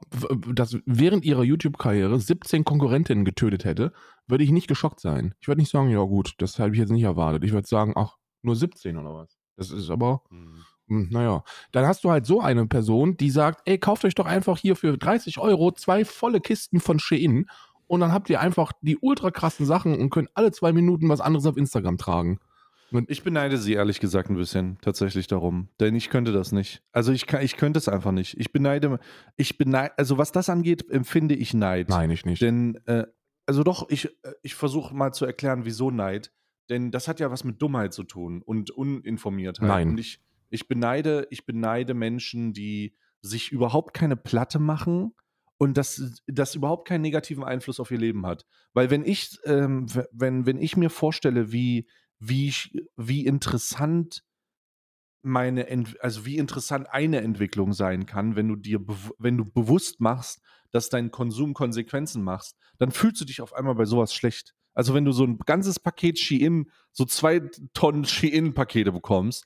dass 0.54 0.78
während 0.86 1.26
ihrer 1.26 1.44
YouTube-Karriere 1.44 2.20
17 2.20 2.64
Konkurrentinnen 2.66 3.26
getötet 3.26 3.66
hätte, 3.66 3.94
würde 4.28 4.44
ich 4.44 4.52
nicht 4.52 4.68
geschockt 4.68 5.00
sein. 5.00 5.34
Ich 5.40 5.48
würde 5.48 5.62
nicht 5.62 5.72
sagen, 5.72 5.90
ja 5.90 6.02
gut, 6.04 6.34
das 6.40 6.60
habe 6.60 6.74
ich 6.74 6.80
jetzt 6.80 6.92
nicht 6.92 7.04
erwartet. 7.04 7.44
Ich 7.44 7.52
würde 7.54 7.68
sagen, 7.68 7.94
ach, 7.96 8.18
nur 8.42 8.56
17 8.56 8.98
oder 8.98 9.14
was. 9.16 9.38
Das 9.58 9.72
ist 9.72 9.90
aber, 9.90 10.22
Mhm. 10.30 10.64
hm, 10.88 11.08
naja. 11.12 11.44
Dann 11.72 11.86
hast 11.88 12.04
du 12.04 12.12
halt 12.12 12.26
so 12.26 12.42
eine 12.42 12.68
Person, 12.68 13.18
die 13.18 13.30
sagt, 13.30 13.62
ey, 13.66 13.78
kauft 13.78 14.06
euch 14.06 14.16
doch 14.16 14.26
einfach 14.26 14.58
hier 14.58 14.76
für 14.76 14.98
30 14.98 15.40
Euro 15.40 15.72
zwei 15.72 16.06
volle 16.06 16.42
Kisten 16.42 16.80
von 16.80 17.00
Shein 17.00 17.46
und 17.88 18.00
dann 18.02 18.12
habt 18.12 18.30
ihr 18.30 18.42
einfach 18.42 18.74
die 18.82 18.98
ultra 18.98 19.32
krassen 19.32 19.66
Sachen 19.66 19.96
und 20.00 20.10
könnt 20.10 20.30
alle 20.34 20.52
zwei 20.52 20.74
Minuten 20.74 21.08
was 21.10 21.22
anderes 21.22 21.46
auf 21.46 21.58
Instagram 21.58 21.98
tragen. 21.98 22.40
Ich 23.08 23.24
beneide 23.24 23.58
sie 23.58 23.74
ehrlich 23.74 24.00
gesagt 24.00 24.30
ein 24.30 24.36
bisschen 24.36 24.78
tatsächlich 24.82 25.28
darum, 25.28 25.70
denn 25.80 25.96
ich 25.96 26.10
könnte 26.10 26.32
das 26.32 26.52
nicht. 26.52 26.84
Also 26.92 27.12
ich, 27.12 27.26
kann, 27.26 27.44
ich 27.44 27.58
könnte 27.58 27.80
es 27.80 27.90
einfach 27.90 28.12
nicht. 28.12 28.38
Ich 28.40 28.52
beneide, 28.52 29.00
ich 29.36 29.58
beneide, 29.58 29.98
also 29.98 30.18
was 30.18 30.32
das 30.32 30.50
angeht, 30.50 30.90
empfinde 30.90 31.36
ich 31.36 31.54
Neid. 31.54 31.90
Nein, 31.90 32.12
ich 32.12 32.26
nicht. 32.26 32.42
Denn, 32.42 32.80
äh, 32.86 33.06
also 33.46 33.64
doch, 33.64 33.90
ich, 33.90 34.06
äh, 34.24 34.34
ich 34.44 34.56
versuche 34.56 34.96
mal 34.96 35.14
zu 35.14 35.26
erklären, 35.26 35.66
wieso 35.66 35.92
Neid. 35.92 36.32
Denn 36.70 36.92
das 36.92 37.08
hat 37.08 37.20
ja 37.20 37.32
was 37.32 37.44
mit 37.44 37.62
Dummheit 37.62 37.94
zu 37.94 38.04
tun 38.04 38.42
und 38.42 38.72
Uninformiertheit. 38.72 39.68
Nein. 39.68 39.90
Und 39.90 40.00
ich, 40.00 40.24
ich 40.50 40.68
beneide, 40.68 41.28
ich 41.30 41.46
beneide 41.46 41.94
Menschen, 41.94 42.54
die 42.54 42.96
sich 43.22 43.52
überhaupt 43.52 43.94
keine 43.94 44.16
Platte 44.16 44.60
machen 44.60 45.14
und 45.58 45.78
das, 45.78 46.22
das 46.28 46.56
überhaupt 46.56 46.88
keinen 46.88 47.02
negativen 47.02 47.44
Einfluss 47.44 47.80
auf 47.80 47.92
ihr 47.92 47.98
Leben 47.98 48.26
hat. 48.26 48.46
Weil 48.74 48.90
wenn 48.90 49.06
ich, 49.06 49.38
ähm, 49.46 49.88
wenn, 50.12 50.46
wenn 50.46 50.58
ich 50.58 50.78
mir 50.78 50.90
vorstelle, 50.90 51.52
wie, 51.52 51.88
wie, 52.20 52.54
wie 52.96 53.26
interessant 53.26 54.24
meine, 55.22 55.68
Ent 55.68 56.00
also 56.02 56.26
wie 56.26 56.38
interessant 56.38 56.88
eine 56.90 57.22
Entwicklung 57.22 57.74
sein 57.74 58.06
kann, 58.06 58.36
wenn 58.36 58.48
du 58.48 58.56
dir, 58.56 58.80
wenn 59.18 59.38
du 59.38 59.46
bewusst 59.46 60.00
machst, 60.00 60.40
dass 60.72 60.90
dein 60.90 61.10
Konsum 61.12 61.54
Konsequenzen 61.54 62.24
machst, 62.24 62.58
dann 62.78 62.92
fühlst 62.92 63.22
du 63.22 63.26
dich 63.26 63.42
auf 63.42 63.54
einmal 63.54 63.76
bei 63.76 63.86
sowas 63.86 64.14
schlecht. 64.14 64.54
Also 64.74 64.94
wenn 64.94 65.06
du 65.06 65.12
so 65.12 65.24
ein 65.24 65.40
ganzes 65.40 65.80
Paket 65.80 66.20
Shein, 66.20 66.70
so 66.92 67.06
zwei 67.06 67.42
Tonnen 67.74 68.06
Shein-Pakete 68.06 68.92
bekommst, 68.92 69.46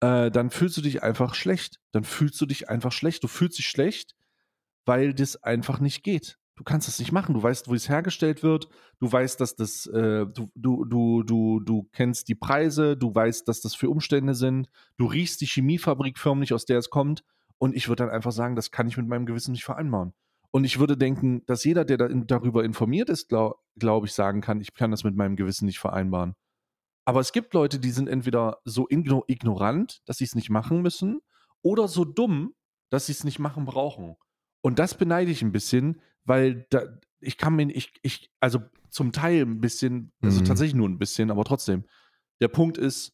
äh, 0.00 0.30
dann 0.30 0.50
fühlst 0.50 0.76
du 0.76 0.82
dich 0.82 1.02
einfach 1.02 1.34
schlecht. 1.34 1.80
Dann 1.92 2.04
fühlst 2.04 2.40
du 2.40 2.46
dich 2.46 2.68
einfach 2.68 2.92
schlecht. 2.92 3.24
Du 3.24 3.28
fühlst 3.28 3.58
dich 3.58 3.66
schlecht, 3.66 4.14
weil 4.84 5.14
das 5.14 5.42
einfach 5.42 5.80
nicht 5.80 6.02
geht. 6.04 6.38
Du 6.56 6.64
kannst 6.64 6.88
das 6.88 6.98
nicht 6.98 7.12
machen. 7.12 7.34
Du 7.34 7.42
weißt, 7.42 7.68
wo 7.68 7.74
es 7.74 7.88
hergestellt 7.88 8.42
wird. 8.42 8.68
Du 8.98 9.12
weißt, 9.12 9.40
dass 9.40 9.56
das, 9.56 9.86
äh, 9.86 10.26
du, 10.26 10.50
du, 10.54 10.84
du, 10.84 11.22
du, 11.22 11.60
du 11.60 11.88
kennst 11.92 12.28
die 12.28 12.34
Preise. 12.34 12.96
Du 12.96 13.14
weißt, 13.14 13.46
dass 13.46 13.60
das 13.60 13.74
für 13.74 13.90
Umstände 13.90 14.34
sind. 14.34 14.68
Du 14.96 15.06
riechst 15.06 15.40
die 15.42 15.46
Chemiefabrik 15.46 16.18
förmlich, 16.18 16.54
aus 16.54 16.64
der 16.64 16.78
es 16.78 16.88
kommt. 16.88 17.24
Und 17.58 17.76
ich 17.76 17.88
würde 17.88 18.04
dann 18.04 18.14
einfach 18.14 18.32
sagen, 18.32 18.56
das 18.56 18.70
kann 18.70 18.88
ich 18.88 18.96
mit 18.96 19.06
meinem 19.06 19.26
Gewissen 19.26 19.52
nicht 19.52 19.64
vereinbaren. 19.64 20.14
Und 20.50 20.64
ich 20.64 20.78
würde 20.78 20.96
denken, 20.96 21.44
dass 21.44 21.64
jeder, 21.64 21.84
der 21.84 21.98
da 21.98 22.06
in, 22.06 22.26
darüber 22.26 22.64
informiert 22.64 23.10
ist, 23.10 23.28
glaube 23.28 23.56
glaub 23.78 24.04
ich, 24.04 24.12
sagen 24.12 24.40
kann, 24.40 24.60
ich 24.60 24.72
kann 24.72 24.90
das 24.90 25.04
mit 25.04 25.14
meinem 25.14 25.36
Gewissen 25.36 25.66
nicht 25.66 25.78
vereinbaren. 25.78 26.34
Aber 27.04 27.20
es 27.20 27.32
gibt 27.32 27.52
Leute, 27.52 27.78
die 27.78 27.90
sind 27.90 28.08
entweder 28.08 28.58
so 28.64 28.86
igno 28.88 29.22
ignorant, 29.28 30.00
dass 30.06 30.18
sie 30.18 30.24
es 30.24 30.34
nicht 30.34 30.50
machen 30.50 30.80
müssen, 30.80 31.20
oder 31.62 31.88
so 31.88 32.04
dumm, 32.04 32.54
dass 32.90 33.06
sie 33.06 33.12
es 33.12 33.22
nicht 33.22 33.38
machen 33.38 33.64
brauchen. 33.64 34.16
Und 34.62 34.78
das 34.78 34.96
beneide 34.96 35.30
ich 35.30 35.42
ein 35.42 35.52
bisschen, 35.52 36.00
weil 36.26 36.66
da, 36.70 36.82
ich 37.20 37.38
kann 37.38 37.56
mir, 37.56 37.70
ich, 37.70 37.94
ich, 38.02 38.30
also 38.40 38.60
zum 38.90 39.12
Teil 39.12 39.42
ein 39.42 39.60
bisschen, 39.60 40.12
also 40.22 40.40
Mhm. 40.40 40.44
tatsächlich 40.44 40.74
nur 40.74 40.88
ein 40.88 40.98
bisschen, 40.98 41.30
aber 41.30 41.44
trotzdem. 41.44 41.84
Der 42.40 42.48
Punkt 42.48 42.76
ist, 42.78 43.12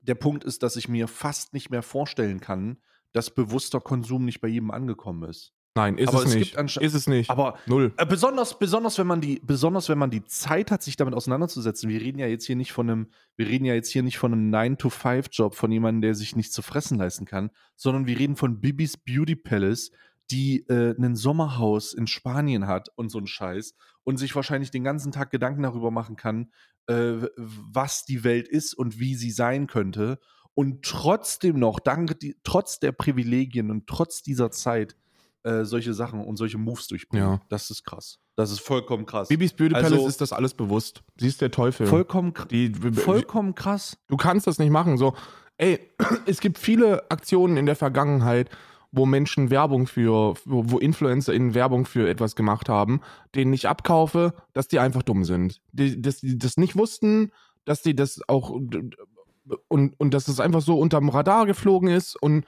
der 0.00 0.14
Punkt 0.16 0.44
ist, 0.44 0.62
dass 0.62 0.76
ich 0.76 0.88
mir 0.88 1.08
fast 1.08 1.54
nicht 1.54 1.70
mehr 1.70 1.82
vorstellen 1.82 2.40
kann, 2.40 2.78
dass 3.12 3.30
bewusster 3.30 3.80
Konsum 3.80 4.24
nicht 4.24 4.40
bei 4.40 4.48
jedem 4.48 4.70
angekommen 4.70 5.28
ist. 5.28 5.52
Nein, 5.76 5.98
ist 5.98 6.08
Aber 6.08 6.18
es 6.18 6.26
es 6.26 6.34
nicht. 6.36 6.56
Ist 6.80 6.94
es 6.94 7.08
nicht. 7.08 7.30
Aber 7.30 7.58
Null. 7.66 7.92
äh, 7.96 8.06
besonders, 8.06 8.56
besonders, 8.60 8.96
wenn 8.98 9.08
man 9.08 9.20
die, 9.20 9.40
besonders 9.42 9.88
wenn 9.88 9.98
man 9.98 10.10
die 10.10 10.22
Zeit 10.24 10.70
hat, 10.70 10.84
sich 10.84 10.94
damit 10.96 11.14
auseinanderzusetzen. 11.14 11.88
Wir 11.88 12.00
reden 12.00 12.20
ja 12.20 12.28
jetzt 12.28 12.44
hier 12.46 12.54
nicht 12.54 12.72
von 12.72 12.88
einem, 12.88 13.08
wir 13.36 13.48
reden 13.48 13.64
ja 13.64 13.74
jetzt 13.74 13.90
hier 13.90 14.04
nicht 14.04 14.18
von 14.18 14.32
einem 14.32 14.54
9-to-5-Job 14.54 15.56
von 15.56 15.72
jemandem, 15.72 16.02
der 16.02 16.14
sich 16.14 16.36
nichts 16.36 16.52
zu 16.52 16.62
fressen 16.62 16.96
leisten 16.98 17.24
kann, 17.24 17.50
sondern 17.74 18.06
wir 18.06 18.16
reden 18.16 18.36
von 18.36 18.60
Bibis 18.60 18.96
Beauty 18.96 19.34
Palace, 19.34 19.90
die 20.30 20.66
äh, 20.68 20.94
ein 20.98 21.16
Sommerhaus 21.16 21.92
in 21.92 22.06
Spanien 22.06 22.66
hat 22.66 22.88
und 22.96 23.10
so 23.10 23.18
ein 23.18 23.26
Scheiß 23.26 23.74
und 24.04 24.16
sich 24.18 24.34
wahrscheinlich 24.34 24.70
den 24.70 24.84
ganzen 24.84 25.12
Tag 25.12 25.30
Gedanken 25.30 25.62
darüber 25.62 25.90
machen 25.90 26.16
kann, 26.16 26.50
äh, 26.86 27.14
was 27.36 28.04
die 28.04 28.24
Welt 28.24 28.48
ist 28.48 28.74
und 28.74 28.98
wie 28.98 29.14
sie 29.14 29.30
sein 29.30 29.66
könnte 29.66 30.18
und 30.54 30.84
trotzdem 30.84 31.58
noch, 31.58 31.80
dank 31.80 32.18
die, 32.20 32.36
trotz 32.44 32.78
der 32.80 32.92
Privilegien 32.92 33.70
und 33.70 33.86
trotz 33.86 34.22
dieser 34.22 34.50
Zeit 34.50 34.96
äh, 35.42 35.64
solche 35.64 35.92
Sachen 35.92 36.20
und 36.24 36.36
solche 36.36 36.56
Moves 36.58 36.86
durchbringen. 36.88 37.26
Ja. 37.32 37.40
Das 37.50 37.70
ist 37.70 37.84
krass. 37.84 38.18
Das 38.36 38.50
ist 38.50 38.60
vollkommen 38.60 39.04
krass. 39.04 39.28
Bibis 39.28 39.52
Beauty 39.52 39.74
Also- 39.74 39.90
Palace 39.96 40.08
ist 40.08 40.20
das 40.20 40.32
alles 40.32 40.54
bewusst. 40.54 41.02
Sie 41.18 41.28
ist 41.28 41.40
der 41.40 41.50
Teufel. 41.50 41.86
vollkommen, 41.86 42.32
kr- 42.32 42.46
die, 42.48 42.72
vollkommen 42.94 43.54
krass. 43.54 43.98
du 44.08 44.16
kannst 44.16 44.46
das 44.46 44.58
nicht 44.58 44.70
machen. 44.70 44.96
So, 44.96 45.14
ey, 45.58 45.78
es 46.26 46.40
gibt 46.40 46.58
viele 46.58 47.10
Aktionen 47.10 47.56
in 47.58 47.66
der 47.66 47.76
Vergangenheit, 47.76 48.48
wo 48.96 49.06
Menschen 49.06 49.50
Werbung 49.50 49.86
für, 49.86 50.34
wo, 50.44 50.78
InfluencerInnen 50.78 51.54
Werbung 51.54 51.84
für 51.84 52.08
etwas 52.08 52.36
gemacht 52.36 52.68
haben, 52.68 53.00
denen 53.34 53.52
ich 53.52 53.68
abkaufe, 53.68 54.34
dass 54.52 54.68
die 54.68 54.78
einfach 54.78 55.02
dumm 55.02 55.24
sind. 55.24 55.60
Die, 55.72 56.00
dass 56.00 56.20
die 56.20 56.38
das 56.38 56.56
nicht 56.56 56.76
wussten, 56.76 57.32
dass 57.64 57.82
die 57.82 57.96
das 57.96 58.20
auch 58.28 58.50
und, 58.50 60.00
und 60.00 60.14
dass 60.14 60.28
es 60.28 60.40
einfach 60.40 60.62
so 60.62 60.78
unterm 60.78 61.08
Radar 61.08 61.46
geflogen 61.46 61.88
ist 61.88 62.16
und 62.20 62.46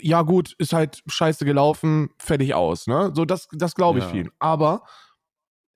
ja 0.00 0.22
gut, 0.22 0.54
ist 0.58 0.72
halt 0.72 1.02
scheiße 1.06 1.44
gelaufen, 1.44 2.10
fertig 2.18 2.54
aus, 2.54 2.88
ne? 2.88 3.12
So, 3.14 3.24
das, 3.24 3.48
das 3.52 3.76
glaube 3.76 4.00
ich 4.00 4.04
Ja. 4.06 4.10
viel. 4.10 4.32
Aber 4.40 4.82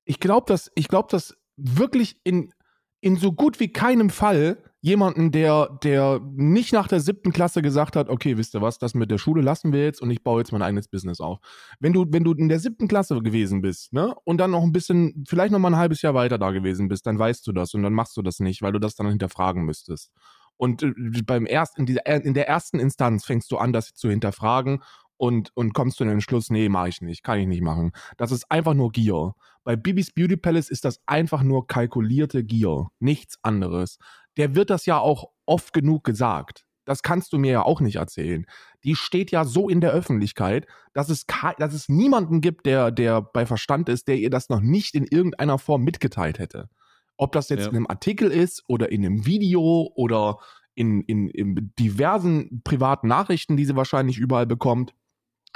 ich 0.04 0.18
glaube, 0.18 0.46
dass, 0.48 0.70
ich 0.74 0.88
glaube, 0.88 1.09
dass 1.11 1.37
wirklich 1.57 2.18
in, 2.24 2.52
in 3.00 3.16
so 3.16 3.33
gut 3.33 3.61
wie 3.61 3.72
keinem 3.72 4.11
Fall 4.11 4.59
jemanden, 4.85 5.31
der, 5.31 5.79
der 5.83 6.20
nicht 6.35 6.75
nach 6.75 6.88
der 6.88 7.01
siebten 7.01 7.33
Klasse 7.33 7.62
gesagt 7.62 7.97
hat, 7.97 8.11
okay, 8.11 8.37
wisst 8.37 8.55
ihr 8.55 8.61
was, 8.61 8.77
das 8.77 8.92
mit 8.92 9.11
der 9.11 9.16
Schule 9.16 9.40
lassen 9.40 9.73
wir 9.73 9.83
jetzt 9.83 10.03
und 10.03 10.11
ich 10.11 10.23
baue 10.23 10.42
jetzt 10.42 10.53
mein 10.53 10.61
eigenes 10.61 10.88
Business 10.88 11.20
auf. 11.20 11.38
Wenn 11.81 11.94
du, 11.94 12.05
wenn 12.11 12.23
du 12.23 12.35
in 12.35 12.51
der 12.51 12.59
siebten 12.59 12.87
Klasse 12.87 13.18
gewesen 13.23 13.62
bist, 13.62 13.94
ne, 13.94 14.14
und 14.25 14.37
dann 14.37 14.51
noch 14.51 14.62
ein 14.62 14.73
bisschen, 14.73 15.25
vielleicht 15.27 15.53
noch 15.53 15.59
mal 15.59 15.70
ein 15.70 15.79
halbes 15.79 16.03
Jahr 16.03 16.12
weiter 16.12 16.37
da 16.37 16.51
gewesen 16.51 16.88
bist, 16.88 17.07
dann 17.07 17.18
weißt 17.18 17.47
du 17.47 17.53
das 17.53 17.73
und 17.73 17.83
dann 17.83 17.94
machst 17.94 18.14
du 18.18 18.20
das 18.20 18.40
nicht, 18.40 18.61
weil 18.61 18.73
du 18.73 18.79
das 18.79 18.94
dann 18.94 19.09
hinterfragen 19.09 19.64
müsstest. 19.64 20.12
Und 20.59 20.83
äh, 20.83 20.92
beim 21.25 21.47
erst, 21.47 21.79
in, 21.79 21.87
dieser, 21.87 22.05
in 22.05 22.35
der 22.35 22.47
ersten 22.47 22.79
Instanz 22.79 23.25
fängst 23.25 23.51
du 23.51 23.57
an, 23.57 23.73
das 23.73 23.94
zu 23.94 24.11
hinterfragen 24.11 24.83
und, 25.16 25.51
und 25.55 25.73
kommst 25.73 25.97
zu 25.97 26.05
dem 26.05 26.12
Entschluss, 26.12 26.51
nee, 26.51 26.68
mache 26.68 26.90
ich 26.90 27.01
nicht, 27.01 27.23
kann 27.23 27.38
ich 27.38 27.47
nicht 27.47 27.62
machen. 27.62 27.92
Das 28.18 28.33
ist 28.33 28.51
einfach 28.51 28.75
nur 28.75 28.92
Gier. 28.92 29.33
Bei 29.64 29.77
Bibis 29.77 30.12
Beauty 30.12 30.37
Palace 30.37 30.68
ist 30.68 30.85
das 30.85 31.01
einfach 31.07 31.42
nur 31.42 31.66
kalkulierte 31.66 32.44
Gier, 32.44 32.88
nichts 32.99 33.38
anderes. 33.42 33.97
Der 34.37 34.55
wird 34.55 34.70
das 34.70 34.87
ja 34.87 34.99
auch 34.99 35.31
oft 35.47 35.73
genug 35.73 36.05
gesagt. 36.05 36.64
Das 36.85 37.03
kannst 37.03 37.33
du 37.33 37.38
mir 37.38 37.51
ja 37.53 37.62
auch 37.62 37.81
nicht 37.81 37.97
erzählen. 37.97 38.47
Die 38.85 38.94
steht 38.94 39.31
ja 39.31 39.44
so 39.44 39.68
in 39.68 39.81
der 39.81 39.92
Öffentlichkeit, 39.92 40.66
dass 40.92 41.09
es, 41.09 41.25
dass 41.59 41.73
es 41.73 41.88
niemanden 41.88 42.40
gibt, 42.40 42.66
der, 42.66 42.90
der 42.90 43.23
bei 43.23 43.47
Verstand 43.47 43.88
ist, 43.88 44.07
der 44.07 44.16
ihr 44.18 44.31
das 44.31 44.51
noch 44.51 44.61
nicht 44.61 44.94
in 44.94 45.05
irgendeiner 45.05 45.59
Form 45.59 45.83
mitgeteilt 45.83 46.38
hätte. 46.38 46.68
Ob 47.16 47.33
das 47.33 47.49
jetzt 47.49 47.62
Ja. 47.62 47.70
in 47.70 47.77
einem 47.77 47.87
Artikel 47.87 48.31
ist 48.31 48.64
oder 48.66 48.92
in 48.92 49.05
einem 49.05 49.25
Video 49.25 49.90
oder 49.94 50.38
in, 50.75 51.03
in, 51.03 51.29
in 51.29 51.73
diversen 51.79 52.61
privaten 52.64 53.09
Nachrichten, 53.09 53.57
die 53.57 53.64
sie 53.64 53.77
wahrscheinlich 53.77 54.18
überall 54.18 54.47
bekommt, 54.47 54.92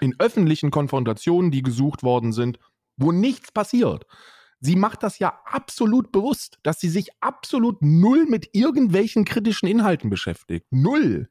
in 0.01 0.14
öffentlichen 0.19 0.71
Konfrontationen, 0.71 1.51
die 1.51 1.62
gesucht 1.62 2.03
worden 2.05 2.33
sind, 2.33 2.59
wo 2.97 3.12
nichts 3.12 3.53
passiert. 3.53 4.07
Sie 4.61 4.77
macht 4.77 5.03
das 5.03 5.18
ja 5.18 5.40
absolut 5.44 6.11
bewusst, 6.11 6.59
dass 6.62 6.81
sie 6.81 6.88
sich 6.88 7.11
absolut 7.21 7.81
null 7.81 8.27
mit 8.27 8.55
irgendwelchen 8.55 9.25
kritischen 9.25 9.68
Inhalten 9.68 10.11
beschäftigt. 10.11 10.66
Null. 10.71 11.29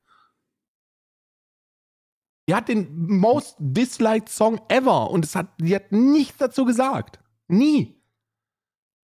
Die 2.47 2.55
hat 2.55 2.69
den 2.69 2.87
most 3.07 3.57
disliked 3.59 4.29
Song 4.29 4.61
ever 4.69 5.09
und 5.11 5.25
es 5.25 5.35
hat, 5.35 5.49
die 5.59 5.75
hat 5.75 5.91
nichts 5.91 6.37
dazu 6.37 6.63
gesagt. 6.63 7.19
Nie. 7.49 8.01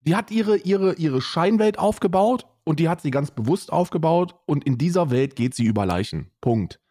Die 0.03 0.15
hat 0.15 0.31
ihre, 0.31 0.57
ihre, 0.59 0.95
ihre 0.95 1.21
Scheinwelt 1.21 1.79
aufgebaut 1.79 2.47
und 2.65 2.79
die 2.79 2.89
hat 2.89 3.01
sie 3.01 3.11
ganz 3.11 3.33
bewusst 3.33 3.73
aufgebaut 3.73 4.37
und 4.47 4.65
in 4.65 4.79
dieser 4.79 5.11
Welt 5.11 5.35
geht 5.35 5.55
sie 5.55 5.65
über 5.65 5.87
Leichen. 5.87 6.31
Punkt. 6.41 6.82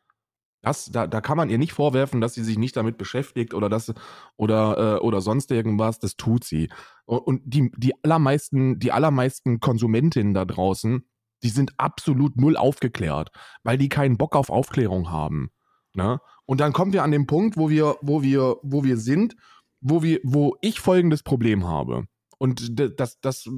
Das, 0.61 0.85
da, 0.85 1.07
da 1.07 1.21
kann 1.21 1.37
man 1.37 1.49
ihr 1.49 1.57
nicht 1.57 1.73
vorwerfen, 1.73 2.21
dass 2.21 2.35
sie 2.35 2.43
sich 2.43 2.57
nicht 2.57 2.75
damit 2.75 2.97
beschäftigt 2.97 3.53
oder 3.53 3.67
das 3.67 3.93
oder, 4.37 4.97
äh, 4.97 4.99
oder 4.99 5.21
sonst 5.21 5.51
irgendwas. 5.51 5.99
Das 5.99 6.15
tut 6.15 6.43
sie. 6.43 6.69
Und, 7.05 7.41
die, 7.45 7.71
die 7.77 7.93
allermeisten, 8.03 8.77
die 8.79 8.91
allermeisten 8.91 9.59
Konsumentinnen 9.59 10.33
da 10.33 10.45
draußen, 10.45 11.07
die 11.43 11.49
sind 11.49 11.73
absolut 11.77 12.37
null 12.37 12.57
aufgeklärt, 12.57 13.31
weil 13.63 13.77
die 13.77 13.89
keinen 13.89 14.17
Bock 14.17 14.35
auf 14.35 14.49
Aufklärung 14.49 15.09
haben. 15.09 15.49
Ne? 15.93 16.19
Und 16.45 16.61
dann 16.61 16.73
kommen 16.73 16.93
wir 16.93 17.03
an 17.03 17.11
den 17.11 17.27
Punkt, 17.27 17.57
wo 17.57 17.69
wir, 17.69 17.97
wo 18.01 18.21
wir, 18.21 18.57
wo 18.61 18.83
wir 18.83 18.97
sind, 18.97 19.35
wo 19.81 20.03
wir, 20.03 20.19
wo 20.23 20.55
ich 20.61 20.79
folgendes 20.79 21.23
Problem 21.23 21.67
habe. 21.67 22.05
Und 22.37 22.79
das, 22.79 23.19
das, 23.19 23.49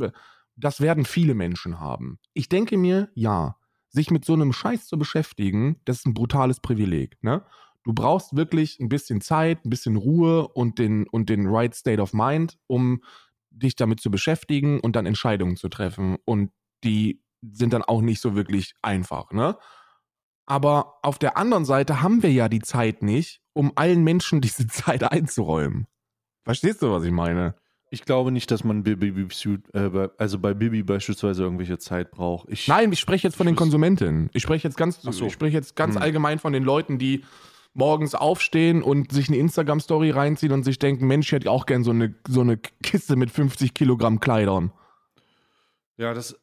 das 0.55 0.81
werden 0.81 1.05
viele 1.05 1.35
Menschen 1.35 1.79
haben. 1.79 2.19
Ich 2.33 2.49
denke 2.49 2.77
mir, 2.77 3.09
ja, 3.13 3.57
sich 3.93 4.12
mit 4.12 4.25
so 4.25 4.34
einem 4.34 4.51
Scheiß 4.51 4.88
zu 4.88 4.97
beschäftigen, 4.97 5.79
das 5.86 5.99
ist 5.99 6.08
ein 6.08 6.13
brutales 6.13 6.60
Privileg. 6.60 7.17
Ne? 7.21 7.45
Du 7.84 7.93
brauchst 7.93 8.36
wirklich 8.36 8.79
ein 8.79 8.89
bisschen 8.89 9.21
Zeit, 9.21 9.63
ein 9.63 9.69
bisschen 9.69 9.95
Ruhe 9.95 10.47
und 10.47 10.79
den, 10.79 11.08
und 11.08 11.29
den 11.29 11.47
right 11.47 11.73
state 11.75 12.01
of 12.01 12.13
mind, 12.13 12.58
um 12.67 13.03
dich 13.51 13.75
damit 13.75 13.99
zu 13.99 14.10
beschäftigen 14.10 14.79
und 14.79 14.95
dann 14.95 15.06
Entscheidungen 15.06 15.58
zu 15.58 15.69
treffen. 15.69 16.17
Und 16.25 16.51
die 16.84 17.21
sind 17.41 17.71
dann 17.71 17.84
auch 17.84 18.01
nicht 18.01 18.19
so 18.19 18.36
wirklich 18.36 18.73
einfach. 18.82 19.32
Ne? 19.32 19.58
Aber 20.47 20.95
auf 21.03 21.19
der 21.19 21.38
anderen 21.38 21.65
Seite 21.65 22.01
haben 22.01 22.23
wir 22.23 22.32
ja 22.32 22.49
die 22.49 22.62
Zeit 22.62 23.03
nicht, 23.03 23.41
um 23.53 23.73
allen 23.75 24.03
Menschen 24.03 24.41
diese 24.41 24.67
Zeit 24.67 25.03
einzuräumen. 25.03 25.86
Verstehst 26.43 26.82
du, 26.82 26.91
was 26.91 27.03
ich 27.03 27.12
meine? 27.12 27.56
Ich 27.93 28.06
glaube 28.06 28.32
nicht, 28.32 28.49
dass 28.49 28.63
man 28.63 28.82
Bibi, 28.82 29.10
äh, 29.73 29.89
bei- 29.89 30.10
also 30.17 30.39
bei 30.39 30.56
Bibi 30.56 30.82
beispielsweise 30.82 31.43
irgendwelche 31.43 31.77
Zeit 31.77 32.10
braucht. 32.10 32.49
Ich, 32.49 32.67
Nein, 32.67 32.91
ich 32.91 32.99
spreche 32.99 33.27
jetzt 33.27 33.36
von 33.36 33.45
den 33.45 33.56
Konsumentinnen. 33.56 34.32
Ich 34.34 34.41
spreche 34.41 34.67
jetzt 34.67 34.77
ganz, 34.77 34.99
so. 35.03 35.27
ich 35.27 35.32
spreche 35.34 35.56
jetzt 35.58 35.75
ganz 35.75 35.93
Hm. 35.93 36.01
allgemein 36.01 36.39
von 36.39 36.53
den 36.53 36.63
Leuten, 36.63 36.97
die 36.97 37.23
morgens 37.75 38.15
aufstehen 38.15 38.82
und 38.82 39.12
sich 39.12 39.27
eine 39.29 39.38
Instagram-Story 39.38 40.10
reinziehen 40.10 40.53
und 40.53 40.63
sich 40.63 40.79
denken, 40.79 41.06
Mensch, 41.06 41.27
ich 41.27 41.34
hätte 41.34 41.51
auch 41.51 41.67
gern 41.67 41.84
so 41.84 41.91
eine, 41.91 42.15
so 42.27 42.41
eine 42.41 42.58
Kiste 42.58 43.15
mit 43.15 43.29
50 43.29 43.75
Kilogramm 43.75 44.19
Kleidern. 44.19 44.71
Ja, 45.97 46.15
das, 46.15 46.36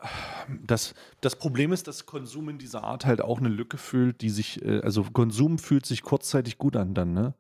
das, 0.65 0.95
das 1.21 1.35
Problem 1.35 1.73
ist, 1.73 1.89
dass 1.89 2.07
Konsum 2.07 2.49
in 2.49 2.59
dieser 2.59 2.85
Art 2.85 3.07
halt 3.07 3.21
auch 3.23 3.41
eine 3.41 3.49
Lücke 3.49 3.77
fühlt, 3.77 4.21
die 4.21 4.31
sich, 4.31 4.65
äh, 4.65 4.83
also 4.83 5.03
Konsum 5.03 5.59
fühlt 5.59 5.85
sich 5.85 6.03
kurzzeitig 6.03 6.59
gut 6.59 6.77
an 6.77 6.95
dann, 6.95 7.13
ne? 7.13 7.35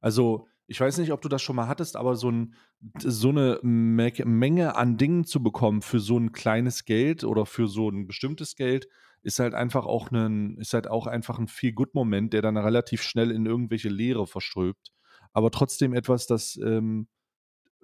Also, 0.00 0.46
ich 0.68 0.80
weiß 0.80 0.98
nicht, 0.98 1.12
ob 1.12 1.22
du 1.22 1.30
das 1.30 1.40
schon 1.40 1.56
mal 1.56 1.66
hattest, 1.66 1.96
aber 1.96 2.14
so, 2.14 2.30
ein, 2.30 2.54
so 2.98 3.30
eine 3.30 3.58
Me 3.62 4.12
Menge 4.24 4.76
an 4.76 4.98
Dingen 4.98 5.24
zu 5.24 5.42
bekommen 5.42 5.80
für 5.80 5.98
so 5.98 6.18
ein 6.18 6.32
kleines 6.32 6.84
Geld 6.84 7.24
oder 7.24 7.46
für 7.46 7.66
so 7.68 7.88
ein 7.88 8.06
bestimmtes 8.06 8.54
Geld, 8.54 8.86
ist 9.22 9.38
halt 9.38 9.54
einfach 9.54 9.86
auch 9.86 10.10
ein, 10.10 10.58
ist 10.58 10.74
halt 10.74 10.86
auch 10.86 11.06
einfach 11.06 11.38
ein 11.38 11.48
Feel-Good-Moment, 11.48 12.34
der 12.34 12.42
dann 12.42 12.58
relativ 12.58 13.02
schnell 13.02 13.30
in 13.30 13.46
irgendwelche 13.46 13.88
Leere 13.88 14.26
verströbt. 14.26 14.92
Aber 15.32 15.50
trotzdem 15.50 15.94
etwas, 15.94 16.26
das, 16.26 16.60
ähm, 16.62 17.08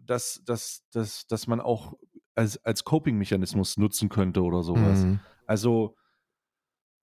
das, 0.03 0.43
das, 0.45 0.85
das, 0.93 1.27
das 1.27 1.47
man 1.47 1.61
auch 1.61 1.95
als, 2.35 2.63
als 2.65 2.85
Coping-Mechanismus 2.85 3.79
nutzen 3.79 4.11
könnte 4.11 4.43
oder 4.43 4.63
sowas. 4.63 5.05
Mhm. 5.05 5.21
Also, 5.47 5.97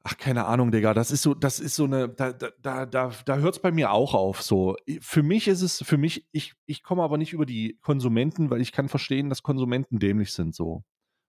ach, 0.03 0.17
keine 0.17 0.45
Ahnung, 0.45 0.71
Digga, 0.71 0.93
das 0.93 1.11
ist 1.11 1.21
so, 1.21 1.33
das 1.33 1.59
ist 1.59 1.75
so 1.75 1.85
eine, 1.85 2.09
da, 2.09 2.31
da, 2.31 2.85
da, 2.85 3.11
da, 3.25 3.37
hört 3.37 3.55
es 3.55 3.61
bei 3.61 3.71
mir 3.71 3.91
auch 3.91 4.13
auf. 4.13 4.41
So. 4.41 4.75
Für 5.01 5.23
mich 5.23 5.47
ist 5.47 5.61
es, 5.61 5.83
für 5.83 5.97
mich, 5.97 6.27
ich, 6.31 6.53
ich 6.65 6.83
komme 6.83 7.03
aber 7.03 7.17
nicht 7.17 7.33
über 7.33 7.45
die 7.45 7.77
Konsumenten, 7.81 8.49
weil 8.49 8.61
ich 8.61 8.71
kann 8.71 8.89
verstehen, 8.89 9.29
dass 9.29 9.43
Konsumenten 9.43 9.99
dämlich 9.99 10.33
sind 10.33 10.55
so. 10.55 10.83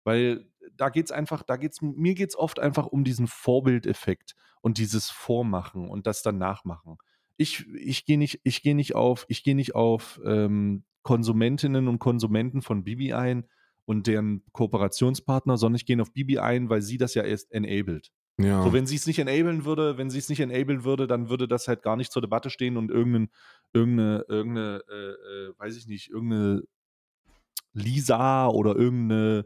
Weil 0.04 0.46
da 0.76 0.90
geht's 0.90 1.12
einfach, 1.12 1.44
da 1.44 1.58
geht's, 1.58 1.82
mir 1.82 2.16
geht's 2.16 2.36
oft 2.36 2.60
einfach 2.60 2.88
um 2.88 3.04
diesen 3.04 3.28
Vorbildeffekt 3.28 4.36
und 4.62 4.78
dieses 4.78 5.10
Vormachen 5.10 5.90
und 5.90 6.08
das 6.08 6.22
dann 6.22 6.38
nachmachen. 6.38 6.98
Ich, 7.38 7.68
ich 7.74 8.06
gehe 8.06 8.18
nicht, 8.18 8.42
ich 8.44 8.64
nicht 8.64 8.96
auf, 8.96 9.26
ich 9.30 9.44
gehe 9.44 9.56
nicht 9.56 9.76
auf 9.76 10.20
ähm, 10.26 10.84
Konsumentinnen 11.04 11.88
und 11.88 12.00
Konsumenten 12.00 12.62
von 12.62 12.84
Bibi 12.84 13.14
ein 13.14 13.46
und 13.86 14.08
deren 14.08 14.44
Kooperationspartner, 14.52 15.58
sondern 15.58 15.78
ich 15.78 15.86
gehe 15.86 16.00
auf 16.02 16.14
Bibi 16.14 16.40
ein, 16.40 16.70
weil 16.70 16.82
sie 16.82 16.98
das 16.98 17.14
ja 17.14 17.24
erst 17.24 17.52
enabled. 17.52 18.12
Ja. 18.40 18.64
So, 18.64 18.72
wenn 18.72 18.88
sie 18.88 18.96
es 18.96 19.06
nicht 19.06 19.20
enablen 19.20 19.66
würde, 19.66 19.98
wenn 19.98 20.10
sie 20.10 20.18
es 20.18 20.30
nicht 20.30 20.40
enablen 20.40 20.86
würde, 20.86 21.08
dann 21.08 21.30
würde 21.30 21.48
das 21.48 21.68
halt 21.68 21.82
gar 21.82 21.98
nicht 21.98 22.12
zur 22.12 22.22
Debatte 22.22 22.50
stehen 22.50 22.78
und 22.78 22.90
irgendein, 22.90 23.30
irgendeine, 23.74 24.26
irgendeine, 24.30 24.82
äh, 24.90 25.50
äh, 25.50 25.54
weiß 25.58 25.76
ich 25.76 25.88
nicht, 25.88 26.10
irgendeine 26.10 26.64
Lisa 27.74 28.48
oder 28.48 28.76
irgendeine, 28.76 29.46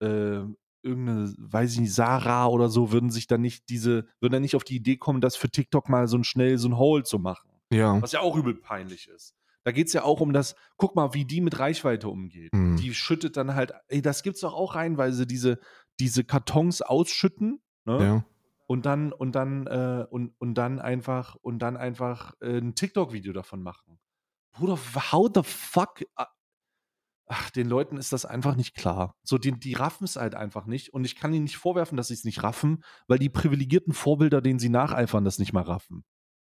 äh, 0.00 0.42
irgendeine, 0.82 1.34
weiß 1.38 1.72
ich 1.72 1.80
nicht, 1.80 1.94
Sarah 1.94 2.46
oder 2.46 2.68
so, 2.68 2.92
würden 2.92 3.10
sich 3.10 3.26
dann 3.26 3.40
nicht 3.40 3.70
diese, 3.70 4.06
würden 4.20 4.34
dann 4.34 4.42
nicht 4.42 4.56
auf 4.56 4.64
die 4.64 4.76
Idee 4.76 4.96
kommen, 4.96 5.22
das 5.22 5.36
für 5.36 5.48
TikTok 5.48 5.88
mal 5.88 6.06
so 6.06 6.18
ein 6.18 6.24
schnell 6.24 6.58
so 6.58 6.68
ein 6.68 6.76
Hole 6.76 7.02
zu 7.02 7.18
machen. 7.18 7.48
ja. 7.70 8.00
Was 8.02 8.12
ja 8.12 8.20
auch 8.20 8.36
übel 8.36 8.54
peinlich 8.54 9.08
ist. 9.08 9.34
Da 9.64 9.72
geht 9.72 9.86
es 9.86 9.94
ja 9.94 10.02
auch 10.02 10.20
um 10.20 10.34
das, 10.34 10.54
guck 10.76 10.94
mal, 10.94 11.14
wie 11.14 11.24
die 11.24 11.40
mit 11.40 11.58
Reichweite 11.58 12.10
umgeht. 12.10 12.52
Mhm. 12.52 12.76
Die 12.76 12.92
schüttet 12.92 13.38
dann 13.38 13.54
halt, 13.54 13.72
ey, 13.88 14.02
das 14.02 14.22
gibt's 14.22 14.40
doch 14.40 14.52
auch 14.52 14.74
reinweise, 14.74 15.26
diese, 15.26 15.58
diese 15.98 16.22
Kartons 16.22 16.82
ausschütten, 16.82 17.62
ne? 17.86 17.98
ja. 18.04 18.24
Und 18.66 18.86
dann 18.86 19.12
und 19.12 19.32
dann 19.32 19.66
äh, 19.66 20.06
und, 20.10 20.32
und 20.38 20.54
dann 20.54 20.78
einfach 20.80 21.34
und 21.36 21.58
dann 21.60 21.76
einfach 21.76 22.34
äh, 22.40 22.58
ein 22.58 22.74
TikTok-Video 22.74 23.32
davon 23.32 23.62
machen. 23.62 23.98
Bruder, 24.52 24.78
how 25.12 25.28
the 25.34 25.42
fuck? 25.42 26.04
Ah, 26.16 26.28
Ach, 27.26 27.48
den 27.50 27.68
Leuten 27.68 27.96
ist 27.96 28.12
das 28.12 28.26
einfach 28.26 28.54
nicht 28.54 28.74
klar. 28.74 29.16
So, 29.22 29.38
die, 29.38 29.52
die 29.52 29.72
raffen 29.72 30.04
es 30.04 30.16
halt 30.16 30.34
einfach 30.34 30.66
nicht. 30.66 30.92
Und 30.92 31.06
ich 31.06 31.16
kann 31.16 31.32
ihnen 31.32 31.44
nicht 31.44 31.56
vorwerfen, 31.56 31.96
dass 31.96 32.08
sie 32.08 32.14
es 32.14 32.24
nicht 32.24 32.42
raffen, 32.42 32.84
weil 33.08 33.18
die 33.18 33.30
privilegierten 33.30 33.94
Vorbilder, 33.94 34.42
denen 34.42 34.58
sie 34.58 34.68
nacheifern, 34.68 35.24
das 35.24 35.38
nicht 35.38 35.54
mal 35.54 35.62
raffen. 35.62 36.04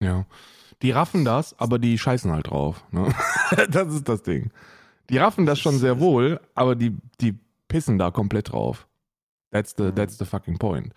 Ja. 0.01 0.27
Die 0.83 0.90
raffen 0.90 1.25
das, 1.25 1.59
aber 1.59 1.79
die 1.79 1.99
scheißen 1.99 2.31
halt 2.31 2.49
drauf. 2.49 2.85
Ne? 2.90 3.12
das 3.71 3.94
ist 3.94 4.09
das 4.11 4.23
Ding. 4.23 4.53
Die 5.09 5.16
raffen 5.16 5.47
das 5.47 5.59
schon 5.59 5.79
sehr 5.79 6.01
wohl, 6.01 6.38
aber 6.55 6.77
die, 6.77 6.99
die 7.23 7.38
pissen 7.68 7.97
da 7.99 8.11
komplett 8.11 8.53
drauf. 8.53 8.87
That's 9.51 9.75
the, 9.75 9.85
Mhm. 9.85 9.94
that's 9.97 10.18
the 10.18 10.27
fucking 10.27 10.59
point. 10.59 10.92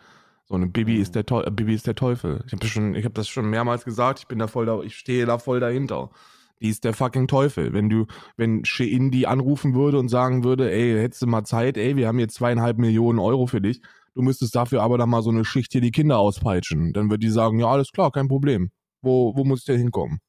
So 0.52 0.58
eine 0.58 0.68
Bibi 0.68 0.96
Mhm. 0.96 1.02
ist 1.02 1.16
der 1.16 1.26
Teu- 1.26 1.44
äh, 1.44 1.50
Bibi 1.50 1.74
ist 1.74 1.88
der 1.88 1.96
Teufel. 1.96 2.44
Ich 2.46 2.52
habe 2.52 2.68
schon, 2.68 2.94
ich 2.94 3.06
habe 3.06 3.14
das 3.14 3.30
schon 3.30 3.50
mehrmals 3.50 3.86
gesagt. 3.86 4.20
Ich 4.20 4.28
bin 4.28 4.38
da 4.38 4.48
voll 4.48 4.66
da, 4.66 4.82
ich 4.82 4.98
stehe 4.98 5.26
da 5.26 5.38
voll 5.38 5.62
dahinter. 5.62 6.10
Die 6.60 6.68
ist 6.68 6.84
der 6.84 6.94
fucking 6.94 7.30
Teufel. 7.30 7.72
Wenn 7.72 7.88
du, 7.90 8.06
wenn 8.36 8.66
Shein 8.66 9.12
die 9.12 9.28
anrufen 9.28 9.74
würde 9.76 9.98
und 9.98 10.10
sagen 10.10 10.44
würde, 10.44 10.70
ey, 10.70 11.00
hättest 11.00 11.22
du 11.22 11.28
mal 11.28 11.46
Zeit, 11.46 11.78
ey, 11.78 11.96
wir 11.96 12.10
haben 12.10 12.18
hier 12.18 12.28
zweieinhalb 12.28 12.80
Millionen 12.80 13.18
Euro 13.18 13.48
für 13.48 13.62
dich. 13.62 13.82
Du 14.14 14.22
müsstest 14.24 14.54
dafür 14.54 14.84
aber 14.84 14.98
dann 14.98 15.10
mal 15.10 15.24
so 15.24 15.30
eine 15.30 15.46
Schicht 15.46 15.72
hier 15.72 15.80
die 15.80 15.92
Kinder 15.92 16.20
auspeitschen. 16.20 16.92
Dann 16.92 17.10
wird 17.10 17.24
die 17.24 17.30
sagen, 17.30 17.58
ja, 17.60 17.68
alles 17.68 17.94
klar, 17.94 18.12
kein 18.12 18.28
Problem. 18.28 18.72
Wo, 19.02 19.34
wo 19.38 19.46
muss 19.46 19.60
ich 19.60 19.66
denn 19.68 19.78
hinkommen? 19.78 20.20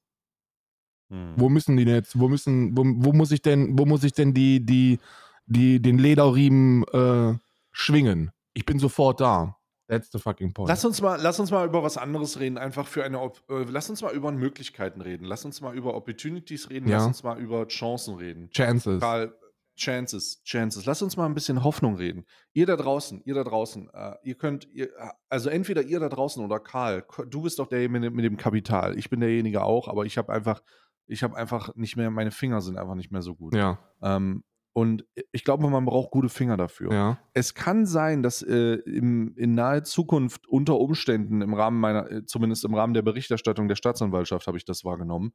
Hm. 1.10 1.34
Wo 1.36 1.48
müssen 1.48 1.76
die 1.76 1.84
denn 1.84 1.96
jetzt, 1.96 2.16
wo 2.16 2.28
müssen, 2.28 2.76
wo, 2.76 2.84
wo 2.84 3.12
muss 3.12 3.32
ich 3.32 3.42
denn, 3.42 3.76
wo 3.76 3.86
muss 3.86 4.04
ich 4.04 4.12
denn 4.12 4.34
die, 4.34 4.64
die, 4.64 5.00
die, 5.46 5.82
den 5.82 5.98
Lederriemen 5.98 6.84
äh, 6.92 7.34
schwingen? 7.72 8.30
Ich 8.54 8.64
bin 8.64 8.78
sofort 8.78 9.20
da. 9.20 9.56
That's 9.92 10.10
the 10.10 10.18
fucking 10.18 10.52
point. 10.54 10.68
Lass 10.68 10.84
uns 10.84 11.00
mal, 11.02 11.20
lass 11.20 11.38
uns 11.38 11.50
mal 11.50 11.66
über 11.66 11.82
was 11.82 11.96
anderes 11.98 12.40
reden. 12.40 12.56
Einfach 12.58 12.86
für 12.86 13.04
eine, 13.04 13.20
Op 13.20 13.42
äh, 13.50 13.64
lass 13.68 13.90
uns 13.90 14.00
mal 14.02 14.12
über 14.14 14.32
Möglichkeiten 14.32 15.00
reden. 15.02 15.24
Lass 15.24 15.44
uns 15.44 15.60
mal 15.60 15.74
über 15.76 15.94
Opportunities 15.94 16.70
reden. 16.70 16.88
Ja. 16.88 16.96
Lass 16.96 17.06
uns 17.06 17.22
mal 17.22 17.38
über 17.38 17.66
Chancen 17.68 18.14
reden. 18.16 18.48
Chances. 18.50 19.00
Karl, 19.00 19.34
Chances, 19.76 20.42
Chances. 20.44 20.84
Lass 20.86 21.00
uns 21.02 21.16
mal 21.16 21.26
ein 21.26 21.34
bisschen 21.34 21.64
Hoffnung 21.64 21.96
reden. 21.96 22.24
Ihr 22.52 22.66
da 22.66 22.76
draußen, 22.76 23.22
ihr 23.24 23.34
da 23.34 23.42
draußen, 23.44 23.88
äh, 23.92 24.14
ihr 24.22 24.34
könnt, 24.34 24.68
ihr, 24.72 24.86
äh, 24.98 25.08
also 25.28 25.48
entweder 25.48 25.82
ihr 25.82 25.98
da 26.00 26.08
draußen 26.08 26.44
oder 26.44 26.60
Karl, 26.60 27.04
du 27.28 27.42
bist 27.42 27.58
doch 27.58 27.66
der 27.68 27.88
mit, 27.88 28.02
dem- 28.04 28.14
mit 28.14 28.24
dem 28.24 28.36
Kapital. 28.36 28.98
Ich 28.98 29.08
bin 29.10 29.20
derjenige 29.20 29.62
auch, 29.62 29.88
aber 29.88 30.04
ich 30.04 30.18
habe 30.18 30.32
einfach, 30.32 30.62
ich 31.06 31.22
habe 31.22 31.36
einfach 31.36 31.74
nicht 31.74 31.96
mehr, 31.96 32.10
meine 32.10 32.30
Finger 32.30 32.60
sind 32.60 32.76
einfach 32.78 32.94
nicht 32.94 33.10
mehr 33.12 33.22
so 33.22 33.34
gut. 33.34 33.54
Ja, 33.54 33.78
Ähm, 34.02 34.44
und 34.74 35.04
ich 35.32 35.44
glaube, 35.44 35.68
man 35.68 35.84
braucht 35.84 36.10
gute 36.10 36.28
Finger 36.30 36.56
dafür. 36.56 36.92
ja. 36.92 37.18
Es 37.34 37.54
kann 37.54 37.84
sein, 37.84 38.22
dass 38.22 38.42
äh, 38.42 38.74
im, 38.86 39.34
in 39.36 39.54
naher 39.54 39.84
Zukunft 39.84 40.46
unter 40.48 40.78
Umständen 40.78 41.42
im 41.42 41.52
Rahmen 41.52 41.78
meiner, 41.78 42.10
äh, 42.10 42.24
zumindest 42.24 42.64
im 42.64 42.74
Rahmen 42.74 42.94
der 42.94 43.02
Berichterstattung 43.02 43.68
der 43.68 43.76
Staatsanwaltschaft 43.76 44.46
habe 44.46 44.56
ich 44.56 44.64
das 44.64 44.84
wahrgenommen, 44.84 45.34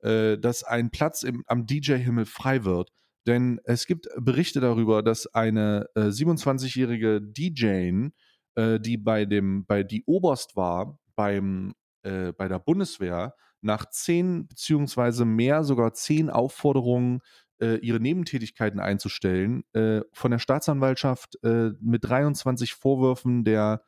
äh, 0.00 0.38
dass 0.38 0.64
ein 0.64 0.90
Platz 0.90 1.22
im, 1.22 1.44
am 1.46 1.66
DJ-Himmel 1.66 2.24
frei 2.24 2.64
wird. 2.64 2.90
Denn 3.26 3.60
es 3.64 3.86
gibt 3.86 4.08
Berichte 4.16 4.60
darüber, 4.60 5.02
dass 5.02 5.26
eine 5.34 5.86
äh, 5.94 6.04
27-jährige 6.04 7.20
DJ, 7.20 8.08
äh, 8.54 8.80
die 8.80 8.96
bei 8.96 9.26
dem, 9.26 9.66
bei 9.66 9.82
die 9.82 10.02
Oberst 10.06 10.56
war 10.56 10.98
beim, 11.14 11.74
äh, 12.04 12.32
bei 12.32 12.48
der 12.48 12.58
Bundeswehr, 12.58 13.34
nach 13.60 13.90
zehn 13.90 14.46
beziehungsweise 14.46 15.26
mehr, 15.26 15.64
sogar 15.64 15.92
zehn 15.92 16.30
Aufforderungen 16.30 17.20
ihre 17.60 18.00
Nebentätigkeiten 18.00 18.80
einzustellen, 18.80 19.64
äh, 19.72 20.00
von 20.12 20.30
der 20.30 20.38
Staatsanwaltschaft 20.38 21.42
äh, 21.42 21.70
mit 21.80 22.04
23 22.04 22.74
Vorwürfen 22.74 23.44
der, 23.44 23.82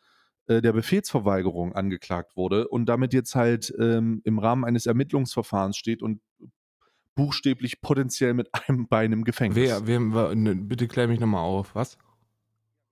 äh, 0.46 0.60
der 0.60 0.72
Befehlsverweigerung 0.72 1.74
angeklagt 1.74 2.36
wurde 2.36 2.68
und 2.68 2.86
damit 2.86 3.12
jetzt 3.12 3.34
halt 3.34 3.72
ähm, 3.78 4.20
im 4.24 4.38
Rahmen 4.38 4.64
eines 4.64 4.86
Ermittlungsverfahrens 4.86 5.76
steht 5.76 6.02
und 6.02 6.20
buchstäblich 7.14 7.80
potenziell 7.80 8.34
mit 8.34 8.48
einem 8.52 8.86
Bein 8.88 9.12
im 9.12 9.24
Gefängnis. 9.24 9.56
Wer, 9.56 9.86
wer, 9.86 10.00
wer 10.00 10.34
ne, 10.34 10.54
bitte 10.56 10.88
klär 10.88 11.08
mich 11.08 11.20
nochmal 11.20 11.42
auf. 11.42 11.74
Was? 11.74 11.98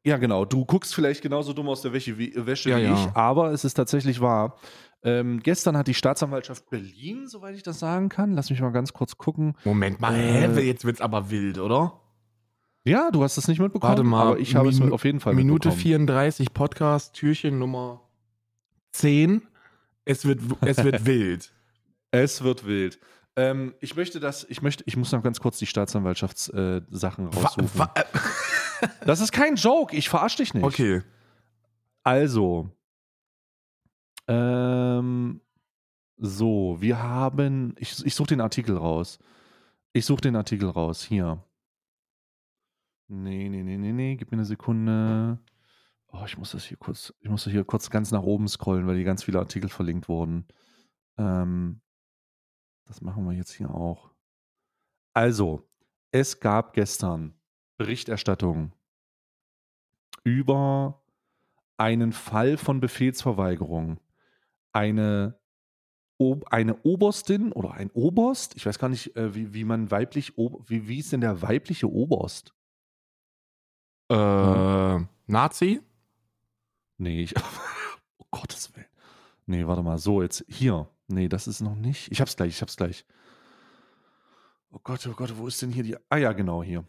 Ja, 0.04 0.16
genau. 0.16 0.44
Du 0.44 0.64
guckst 0.64 0.94
vielleicht 0.94 1.22
genauso 1.22 1.52
dumm 1.52 1.68
aus 1.68 1.82
der 1.82 1.92
Wäsche 1.92 2.16
wie, 2.18 2.32
Wäsche 2.34 2.70
Ja, 2.70 2.78
wie 2.78 2.84
ja. 2.84 2.94
ich, 2.94 3.16
aber 3.16 3.50
es 3.50 3.64
ist 3.64 3.74
tatsächlich 3.74 4.20
wahr. 4.20 4.58
Ähm, 5.04 5.40
gestern 5.40 5.76
hat 5.76 5.86
die 5.86 5.94
Staatsanwaltschaft 5.94 6.68
Berlin, 6.70 7.28
soweit 7.28 7.54
ich 7.54 7.62
das 7.62 7.78
sagen 7.78 8.08
kann, 8.08 8.32
lass 8.32 8.50
mich 8.50 8.60
mal 8.60 8.70
ganz 8.72 8.92
kurz 8.92 9.16
gucken. 9.16 9.54
Moment 9.64 10.00
mal, 10.00 10.14
Äh, 10.14 10.48
hä? 10.48 10.60
Jetzt 10.62 10.84
wird's 10.84 11.00
aber 11.00 11.30
wild, 11.30 11.58
oder? 11.58 12.00
Ja, 12.84 13.10
du 13.10 13.22
hast 13.22 13.36
es 13.36 13.46
nicht 13.48 13.60
mitbekommen, 13.60 13.90
Warte 13.90 14.02
mal, 14.02 14.26
aber 14.28 14.38
ich 14.40 14.56
habe 14.56 14.68
es 14.68 14.76
Minu- 14.80 14.84
mit- 14.86 14.92
auf 14.94 15.04
jeden 15.04 15.20
Fall 15.20 15.34
Minute 15.34 15.68
mitbekommen. 15.68 15.82
34, 15.82 16.52
Podcast, 16.54 17.14
Türchen 17.14 17.58
Nummer 17.58 18.00
10. 18.92 19.42
Es 20.04 20.24
wird, 20.24 20.40
es 20.62 20.82
wird 20.82 21.04
wild. 21.06 21.52
Es 22.10 22.42
wird 22.42 22.66
wild. 22.66 22.98
Ähm, 23.36 23.74
ich 23.80 23.94
möchte 23.94 24.18
das, 24.20 24.44
ich 24.48 24.62
möchte, 24.62 24.82
ich 24.86 24.96
muss 24.96 25.12
noch 25.12 25.22
ganz 25.22 25.38
kurz 25.38 25.58
die 25.58 25.66
Staatsanwaltschaftssachen 25.66 27.26
äh, 27.30 27.36
raussuchen. 27.36 27.70
Wa- 27.74 27.92
wa- 27.94 28.04
Das 29.04 29.20
ist 29.20 29.32
kein 29.32 29.56
Joke, 29.56 29.94
ich 29.94 30.08
verarsche 30.08 30.38
dich 30.38 30.54
nicht. 30.54 30.64
Okay. 30.64 31.02
Also, 32.04 32.70
ähm, 34.28 35.40
so, 36.16 36.76
wir 36.80 37.02
haben, 37.02 37.74
ich, 37.78 38.04
ich 38.04 38.14
suche 38.14 38.28
den 38.28 38.40
Artikel 38.40 38.76
raus. 38.76 39.18
Ich 39.92 40.04
suche 40.04 40.20
den 40.20 40.36
Artikel 40.36 40.68
raus, 40.68 41.02
hier. 41.02 41.42
Nee, 43.08 43.48
nee, 43.48 43.62
nee, 43.62 43.78
nee, 43.78 43.92
nee, 43.92 44.16
gib 44.16 44.30
mir 44.30 44.36
eine 44.36 44.44
Sekunde. 44.44 45.38
Oh, 46.08 46.22
ich 46.26 46.36
muss 46.36 46.52
das 46.52 46.64
hier 46.64 46.76
kurz, 46.76 47.14
ich 47.20 47.28
muss 47.28 47.44
hier 47.44 47.64
kurz 47.64 47.90
ganz 47.90 48.10
nach 48.10 48.22
oben 48.22 48.48
scrollen, 48.48 48.86
weil 48.86 48.96
hier 48.96 49.04
ganz 49.04 49.24
viele 49.24 49.38
Artikel 49.38 49.70
verlinkt 49.70 50.08
wurden. 50.08 50.46
Ähm, 51.16 51.80
das 52.86 53.00
machen 53.00 53.24
wir 53.24 53.32
jetzt 53.32 53.52
hier 53.52 53.70
auch. 53.70 54.10
Also, 55.14 55.68
es 56.10 56.40
gab 56.40 56.74
gestern 56.74 57.34
Berichterstattung 57.76 58.72
über 60.24 61.02
einen 61.76 62.12
Fall 62.12 62.56
von 62.56 62.80
Befehlsverweigerung. 62.80 64.00
Eine, 64.78 65.36
eine 66.50 66.76
Oberstin 66.84 67.50
oder 67.50 67.72
ein 67.72 67.90
Oberst, 67.90 68.54
ich 68.54 68.64
weiß 68.64 68.78
gar 68.78 68.88
nicht, 68.88 69.16
äh, 69.16 69.34
wie, 69.34 69.52
wie 69.52 69.64
man 69.64 69.90
weiblich, 69.90 70.34
wie, 70.36 70.86
wie 70.86 71.00
ist 71.00 71.12
denn 71.12 71.20
der 71.20 71.42
weibliche 71.42 71.90
Oberst? 71.90 72.54
Äh, 74.08 75.00
Nazi? 75.26 75.80
Nee, 76.96 77.22
ich, 77.22 77.34
oh 78.18 78.24
Gottes 78.30 78.72
Willen. 78.76 78.86
Nee, 79.46 79.66
warte 79.66 79.82
mal, 79.82 79.98
so 79.98 80.22
jetzt 80.22 80.44
hier. 80.46 80.88
Nee, 81.08 81.28
das 81.28 81.48
ist 81.48 81.60
noch 81.60 81.74
nicht. 81.74 82.12
Ich 82.12 82.20
hab's 82.20 82.36
gleich, 82.36 82.50
ich 82.50 82.62
hab's 82.62 82.76
gleich. 82.76 83.04
Oh 84.70 84.78
Gott, 84.84 85.04
oh 85.08 85.14
Gott, 85.14 85.36
wo 85.36 85.48
ist 85.48 85.60
denn 85.60 85.72
hier 85.72 85.82
die. 85.82 85.96
Ah 86.08 86.18
ja, 86.18 86.32
genau 86.32 86.62
hier. 86.62 86.86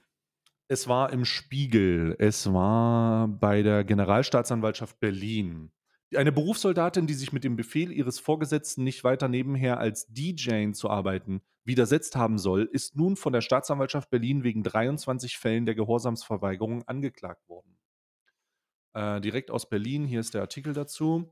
Es 0.68 0.88
war 0.88 1.12
im 1.12 1.26
Spiegel. 1.26 2.16
Es 2.20 2.54
war 2.54 3.28
bei 3.28 3.64
der 3.64 3.84
Generalstaatsanwaltschaft 3.84 5.00
Berlin. 5.00 5.72
Eine 6.16 6.32
Berufssoldatin, 6.32 7.06
die 7.06 7.14
sich 7.14 7.34
mit 7.34 7.44
dem 7.44 7.56
Befehl 7.56 7.92
ihres 7.92 8.20
Vorgesetzten 8.20 8.84
nicht 8.84 9.04
weiter 9.04 9.28
nebenher 9.28 9.80
als 9.80 10.08
DJ 10.08 10.72
zu 10.72 10.90
arbeiten 10.90 11.42
widersetzt 11.70 12.16
haben 12.16 12.40
soll, 12.40 12.68
ist 12.72 12.96
nun 12.96 13.16
von 13.16 13.32
der 13.32 13.42
Staatsanwaltschaft 13.42 14.10
Berlin 14.10 14.44
wegen 14.44 14.64
23 14.64 15.38
Fällen 15.38 15.68
der 15.68 15.76
Gehorsamsverweigerung 15.76 16.88
angeklagt 16.88 17.48
worden. 17.48 17.78
Äh, 18.94 19.22
direkt 19.22 19.52
aus 19.52 19.70
Berlin, 19.70 20.06
hier 20.06 20.20
ist 20.20 20.34
der 20.34 20.42
Artikel 20.42 20.74
dazu 20.74 21.30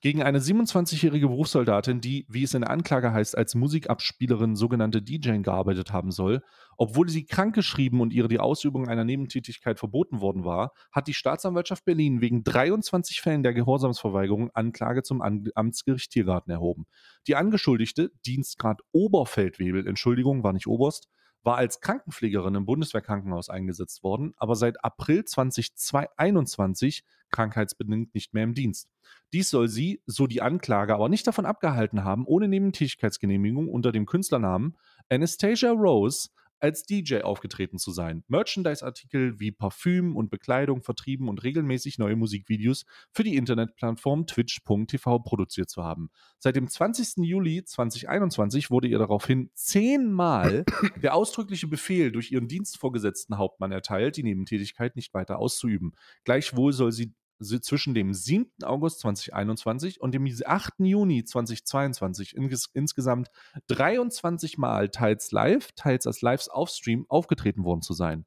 gegen 0.00 0.22
eine 0.22 0.40
27-jährige 0.40 1.28
Berufssoldatin, 1.28 2.00
die, 2.00 2.26
wie 2.28 2.42
es 2.42 2.54
in 2.54 2.60
der 2.60 2.70
Anklage 2.70 3.12
heißt, 3.12 3.36
als 3.36 3.54
Musikabspielerin 3.54 4.54
sogenannte 4.54 5.02
DJ 5.02 5.38
gearbeitet 5.38 5.92
haben 5.92 6.10
soll. 6.10 6.42
Obwohl 6.76 7.08
sie 7.08 7.24
krankgeschrieben 7.24 8.00
und 8.00 8.12
ihr 8.12 8.28
die 8.28 8.38
Ausübung 8.38 8.88
einer 8.88 9.04
Nebentätigkeit 9.04 9.78
verboten 9.78 10.20
worden 10.20 10.44
war, 10.44 10.72
hat 10.92 11.08
die 11.08 11.14
Staatsanwaltschaft 11.14 11.84
Berlin 11.84 12.20
wegen 12.20 12.44
23 12.44 13.20
Fällen 13.20 13.42
der 13.42 13.54
Gehorsamsverweigerung 13.54 14.50
Anklage 14.52 15.02
zum 15.02 15.22
Amtsgericht 15.22 16.10
Tiergarten 16.10 16.50
erhoben. 16.50 16.84
Die 17.26 17.36
Angeschuldigte, 17.36 18.10
Dienstgrad 18.26 18.80
Oberfeldwebel, 18.92 19.86
Entschuldigung, 19.86 20.42
war 20.42 20.52
nicht 20.52 20.66
Oberst, 20.66 21.08
war 21.46 21.56
als 21.56 21.80
Krankenpflegerin 21.80 22.56
im 22.56 22.66
Bundeswehrkrankenhaus 22.66 23.48
eingesetzt 23.48 24.02
worden, 24.02 24.34
aber 24.36 24.56
seit 24.56 24.84
April 24.84 25.24
2021 25.24 27.04
krankheitsbedingt 27.30 28.14
nicht 28.14 28.34
mehr 28.34 28.42
im 28.42 28.54
Dienst. 28.54 28.90
Dies 29.32 29.50
soll 29.50 29.68
sie, 29.68 30.02
so 30.06 30.26
die 30.26 30.42
Anklage, 30.42 30.94
aber 30.94 31.08
nicht 31.08 31.26
davon 31.26 31.46
abgehalten 31.46 32.02
haben, 32.02 32.26
ohne 32.26 32.48
Nebentätigkeitsgenehmigung 32.48 33.68
unter 33.68 33.92
dem 33.92 34.06
Künstlernamen 34.06 34.76
Anastasia 35.08 35.70
Rose 35.70 36.30
als 36.60 36.84
DJ 36.84 37.20
aufgetreten 37.20 37.78
zu 37.78 37.90
sein, 37.90 38.24
Merchandise-Artikel 38.28 39.38
wie 39.38 39.52
Parfüm 39.52 40.16
und 40.16 40.30
Bekleidung 40.30 40.82
vertrieben 40.82 41.28
und 41.28 41.42
regelmäßig 41.42 41.98
neue 41.98 42.16
Musikvideos 42.16 42.84
für 43.12 43.24
die 43.24 43.36
Internetplattform 43.36 44.26
twitch.tv 44.26 45.18
produziert 45.20 45.70
zu 45.70 45.84
haben. 45.84 46.10
Seit 46.38 46.56
dem 46.56 46.68
20. 46.68 47.24
Juli 47.24 47.64
2021 47.64 48.70
wurde 48.70 48.88
ihr 48.88 48.98
daraufhin 48.98 49.50
zehnmal 49.54 50.64
der 51.02 51.14
ausdrückliche 51.14 51.66
Befehl 51.66 52.12
durch 52.12 52.32
ihren 52.32 52.48
dienstvorgesetzten 52.48 53.38
Hauptmann 53.38 53.72
erteilt, 53.72 54.16
die 54.16 54.22
Nebentätigkeit 54.22 54.96
nicht 54.96 55.14
weiter 55.14 55.38
auszuüben. 55.38 55.92
Gleichwohl 56.24 56.72
soll 56.72 56.92
sie 56.92 57.14
zwischen 57.60 57.94
dem 57.94 58.14
7. 58.14 58.50
August 58.62 59.00
2021 59.00 60.00
und 60.00 60.12
dem 60.12 60.26
8. 60.26 60.74
Juni 60.78 61.24
2022 61.24 62.36
ins 62.36 62.70
insgesamt 62.72 63.28
23 63.68 64.58
Mal 64.58 64.88
teils 64.88 65.32
live, 65.32 65.72
teils 65.72 66.06
als 66.06 66.22
Lives 66.22 66.48
auf 66.48 66.70
Stream 66.70 67.06
aufgetreten 67.08 67.64
worden 67.64 67.82
zu 67.82 67.92
sein. 67.92 68.26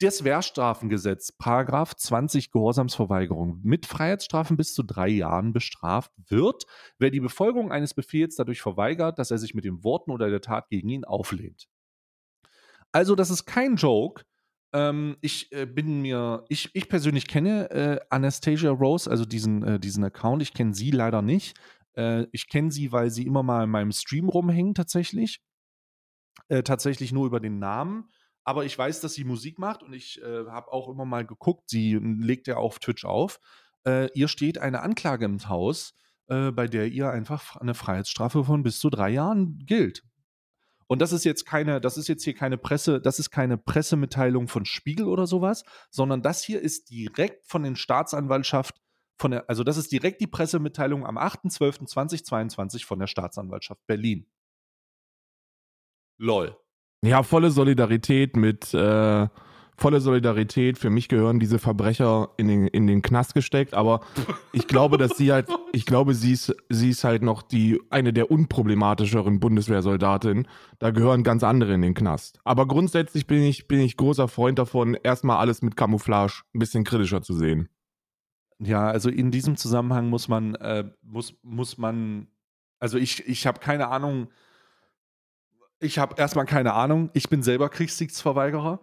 Das 0.00 0.24
Wehrstrafengesetz, 0.24 1.30
Paragraph 1.32 1.94
20 1.94 2.50
Gehorsamsverweigerung 2.50 3.60
mit 3.62 3.86
Freiheitsstrafen 3.86 4.56
bis 4.56 4.74
zu 4.74 4.82
drei 4.82 5.08
Jahren 5.08 5.52
bestraft 5.52 6.10
wird, 6.28 6.64
wer 6.98 7.10
die 7.10 7.20
Befolgung 7.20 7.70
eines 7.70 7.94
Befehls 7.94 8.34
dadurch 8.34 8.60
verweigert, 8.60 9.20
dass 9.20 9.30
er 9.30 9.38
sich 9.38 9.54
mit 9.54 9.64
den 9.64 9.84
Worten 9.84 10.10
oder 10.10 10.30
der 10.30 10.40
Tat 10.40 10.68
gegen 10.68 10.88
ihn 10.88 11.04
auflehnt. 11.04 11.68
Also, 12.90 13.14
das 13.14 13.30
ist 13.30 13.44
kein 13.44 13.76
Joke. 13.76 14.24
Ähm, 14.74 15.16
ich 15.20 15.52
äh, 15.52 15.66
bin 15.66 16.02
mir, 16.02 16.44
ich, 16.48 16.70
ich 16.74 16.88
persönlich 16.88 17.28
kenne 17.28 17.70
äh, 17.70 18.00
Anastasia 18.10 18.72
Rose, 18.72 19.08
also 19.08 19.24
diesen, 19.24 19.62
äh, 19.62 19.78
diesen 19.78 20.02
Account. 20.02 20.42
Ich 20.42 20.52
kenne 20.52 20.74
sie 20.74 20.90
leider 20.90 21.22
nicht. 21.22 21.56
Äh, 21.96 22.26
ich 22.32 22.48
kenne 22.48 22.72
sie, 22.72 22.90
weil 22.90 23.10
sie 23.10 23.24
immer 23.24 23.44
mal 23.44 23.64
in 23.64 23.70
meinem 23.70 23.92
Stream 23.92 24.28
rumhängt, 24.28 24.76
tatsächlich. 24.76 25.40
Äh, 26.48 26.64
tatsächlich 26.64 27.12
nur 27.12 27.26
über 27.26 27.38
den 27.38 27.60
Namen. 27.60 28.10
Aber 28.42 28.64
ich 28.64 28.76
weiß, 28.76 29.00
dass 29.00 29.14
sie 29.14 29.22
Musik 29.22 29.60
macht 29.60 29.84
und 29.84 29.92
ich 29.94 30.20
äh, 30.20 30.46
habe 30.48 30.72
auch 30.72 30.88
immer 30.88 31.04
mal 31.04 31.24
geguckt. 31.24 31.70
Sie 31.70 31.94
legt 31.94 32.48
ja 32.48 32.56
auf 32.56 32.78
Twitch 32.78 33.04
auf. 33.04 33.40
ihr 34.14 34.28
steht 34.28 34.56
eine 34.56 34.80
Anklage 34.80 35.26
im 35.26 35.46
Haus, 35.46 35.92
bei 36.26 36.66
der 36.68 36.86
ihr 36.86 37.10
einfach 37.10 37.56
eine 37.56 37.74
Freiheitsstrafe 37.74 38.42
von 38.42 38.62
bis 38.62 38.80
zu 38.80 38.88
drei 38.88 39.10
Jahren 39.10 39.58
gilt. 39.66 40.02
Und 40.94 41.00
das 41.00 41.12
ist 41.12 41.24
jetzt 41.24 41.44
keine, 41.44 41.80
das 41.80 41.96
ist 41.96 42.06
jetzt 42.06 42.22
hier 42.22 42.34
keine 42.34 42.56
Presse, 42.56 43.00
das 43.00 43.18
ist 43.18 43.30
keine 43.30 43.58
Pressemitteilung 43.58 44.46
von 44.46 44.64
Spiegel 44.64 45.08
oder 45.08 45.26
sowas, 45.26 45.64
sondern 45.90 46.22
das 46.22 46.44
hier 46.44 46.60
ist 46.60 46.88
direkt 46.88 47.48
von 47.48 47.64
den 47.64 47.74
Staatsanwaltschaft, 47.74 48.80
von 49.18 49.32
der, 49.32 49.50
also 49.50 49.64
das 49.64 49.76
ist 49.76 49.90
direkt 49.90 50.20
die 50.20 50.28
Pressemitteilung 50.28 51.04
am 51.04 51.18
8.12.2022 51.18 52.86
von 52.86 53.00
der 53.00 53.08
Staatsanwaltschaft 53.08 53.84
Berlin. 53.88 54.30
Lol. 56.16 56.56
Ja, 57.04 57.24
volle 57.24 57.50
Solidarität 57.50 58.36
mit 58.36 58.72
äh, 58.72 59.26
volle 59.76 60.00
Solidarität. 60.00 60.78
Für 60.78 60.90
mich 60.90 61.08
gehören 61.08 61.40
diese 61.40 61.58
Verbrecher 61.58 62.30
in 62.36 62.48
den, 62.48 62.66
in 62.66 62.86
den 62.86 63.02
Knast 63.02 63.34
gesteckt, 63.34 63.74
aber 63.74 64.00
ich 64.52 64.66
glaube, 64.66 64.98
dass 64.98 65.16
sie 65.16 65.32
halt, 65.32 65.48
ich 65.72 65.86
glaube, 65.86 66.14
sie 66.14 66.32
ist, 66.32 66.54
sie 66.68 66.90
ist 66.90 67.04
halt 67.04 67.22
noch 67.22 67.42
die, 67.42 67.80
eine 67.90 68.12
der 68.12 68.30
unproblematischeren 68.30 69.40
Bundeswehrsoldatinnen. 69.40 70.48
Da 70.78 70.90
gehören 70.90 71.22
ganz 71.22 71.42
andere 71.42 71.74
in 71.74 71.82
den 71.82 71.94
Knast. 71.94 72.38
Aber 72.44 72.66
grundsätzlich 72.66 73.26
bin 73.26 73.42
ich, 73.42 73.68
bin 73.68 73.80
ich 73.80 73.96
großer 73.96 74.28
Freund 74.28 74.58
davon, 74.58 74.94
erstmal 74.94 75.38
alles 75.38 75.62
mit 75.62 75.76
Camouflage 75.76 76.42
ein 76.54 76.58
bisschen 76.58 76.84
kritischer 76.84 77.22
zu 77.22 77.34
sehen. 77.34 77.68
Ja, 78.58 78.86
also 78.88 79.10
in 79.10 79.30
diesem 79.30 79.56
Zusammenhang 79.56 80.08
muss 80.08 80.28
man, 80.28 80.54
äh, 80.56 80.84
muss, 81.02 81.34
muss 81.42 81.76
man, 81.76 82.28
also 82.78 82.98
ich, 82.98 83.26
ich 83.26 83.46
habe 83.46 83.58
keine 83.58 83.88
Ahnung, 83.88 84.28
ich 85.80 85.98
habe 85.98 86.14
erstmal 86.16 86.46
keine 86.46 86.72
Ahnung. 86.72 87.10
Ich 87.12 87.28
bin 87.28 87.42
selber 87.42 87.68
Kriegsdienstverweigerer. 87.68 88.80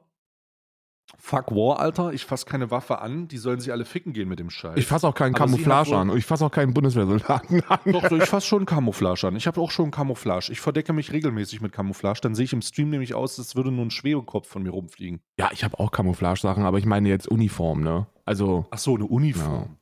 Fuck 1.17 1.51
War, 1.51 1.79
Alter. 1.79 2.13
Ich 2.13 2.25
fasse 2.25 2.45
keine 2.45 2.71
Waffe 2.71 2.99
an. 2.99 3.27
Die 3.27 3.37
sollen 3.37 3.59
sich 3.59 3.71
alle 3.71 3.85
ficken 3.85 4.13
gehen 4.13 4.27
mit 4.27 4.39
dem 4.39 4.49
Scheiß. 4.49 4.77
Ich 4.77 4.87
fasse 4.87 5.07
auch 5.07 5.13
keinen 5.13 5.33
Camouflage 5.33 5.95
an. 5.95 6.09
Und 6.09 6.17
ich 6.17 6.25
fasse 6.25 6.45
auch 6.45 6.51
keinen 6.51 6.73
Bundeswehrsoldaten 6.73 7.63
an. 7.69 7.79
Doch, 7.85 8.07
doch 8.09 8.17
ich 8.17 8.25
fasse 8.25 8.47
schon 8.47 8.65
Camouflage 8.65 9.27
an. 9.27 9.35
Ich 9.35 9.47
habe 9.47 9.61
auch 9.61 9.71
schon 9.71 9.91
Camouflage. 9.91 10.51
Ich 10.51 10.61
verdecke 10.61 10.93
mich 10.93 11.11
regelmäßig 11.11 11.61
mit 11.61 11.71
Camouflage. 11.71 12.21
Dann 12.21 12.35
sehe 12.35 12.45
ich 12.45 12.53
im 12.53 12.61
Stream 12.61 12.89
nämlich 12.89 13.13
aus, 13.13 13.37
als 13.39 13.55
würde 13.55 13.71
nur 13.71 13.85
ein 13.85 13.91
Schwebekopf 13.91 14.47
von 14.47 14.63
mir 14.63 14.71
rumfliegen. 14.71 15.21
Ja, 15.37 15.49
ich 15.53 15.63
habe 15.63 15.79
auch 15.79 15.91
Camouflage-Sachen, 15.91 16.65
aber 16.65 16.77
ich 16.77 16.85
meine 16.85 17.09
jetzt 17.09 17.27
Uniform, 17.27 17.81
ne? 17.81 18.07
Also. 18.25 18.65
Ach 18.71 18.77
so, 18.77 18.95
eine 18.95 19.05
Uniform. 19.05 19.69
Ja. 19.69 19.80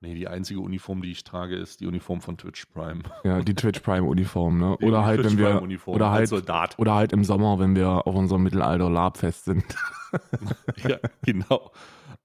Nee, 0.00 0.14
die 0.14 0.28
einzige 0.28 0.60
Uniform, 0.60 1.02
die 1.02 1.10
ich 1.10 1.24
trage, 1.24 1.56
ist 1.56 1.80
die 1.80 1.86
Uniform 1.86 2.20
von 2.20 2.38
Twitch 2.38 2.66
Prime. 2.66 3.02
Ja, 3.24 3.40
die 3.40 3.54
Twitch 3.56 3.80
Prime 3.80 4.06
Uniform, 4.06 4.58
ne? 4.58 4.76
Oder 4.76 5.04
halt, 5.04 5.24
wenn 5.24 5.38
wir 5.38 5.60
oder 5.86 6.10
halt 6.10 6.28
Soldat. 6.28 6.78
oder 6.78 6.94
halt 6.94 7.12
im 7.12 7.24
Sommer, 7.24 7.58
wenn 7.58 7.74
wir 7.74 8.06
auf 8.06 8.14
unserem 8.14 8.44
Mittelalter 8.44 8.88
Labfest 8.88 9.46
sind. 9.46 9.64
ja, 10.88 10.98
genau. 11.22 11.72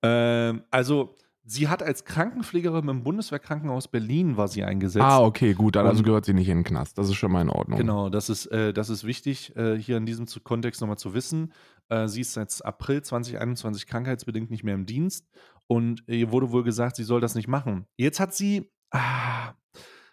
Ähm, 0.04 0.62
also 0.70 1.16
sie 1.46 1.68
hat 1.68 1.84
als 1.84 2.06
Krankenpflegerin 2.06 2.88
im 2.88 3.04
Bundeswehrkrankenhaus 3.04 3.88
Berlin 3.88 4.38
war 4.38 4.48
sie 4.48 4.64
eingesetzt. 4.64 5.04
Ah, 5.04 5.22
okay, 5.22 5.54
gut, 5.54 5.76
dann 5.76 5.86
also 5.86 6.04
gehört 6.04 6.26
sie 6.26 6.34
nicht 6.34 6.50
in 6.50 6.60
den 6.60 6.64
Knast. 6.64 6.98
Das 6.98 7.10
ist 7.10 7.16
schon 7.16 7.32
mal 7.32 7.42
in 7.42 7.50
Ordnung. 7.50 7.78
Genau, 7.78 8.10
das 8.10 8.30
ist, 8.30 8.46
äh, 8.48 8.74
das 8.74 8.90
ist 8.90 9.04
wichtig, 9.04 9.56
äh, 9.56 9.78
hier 9.78 9.98
in 9.98 10.06
diesem 10.06 10.26
Kontext 10.44 10.82
nochmal 10.82 10.98
zu 10.98 11.14
wissen. 11.14 11.52
Äh, 11.90 12.08
sie 12.08 12.22
ist 12.22 12.34
seit 12.34 12.64
April 12.64 13.02
2021 13.02 13.88
krankheitsbedingt 13.88 14.52
nicht 14.52 14.64
mehr 14.64 14.76
im 14.76 14.86
Dienst 14.86 15.28
und 15.68 16.04
ihr 16.08 16.32
wurde 16.32 16.52
wohl 16.52 16.64
gesagt, 16.64 16.96
sie 16.96 17.04
soll 17.04 17.22
das 17.22 17.36
nicht 17.36 17.48
machen. 17.48 17.88
Jetzt 17.98 18.20
hat 18.20 18.34
sie, 18.34 18.72
ah, 18.92 19.54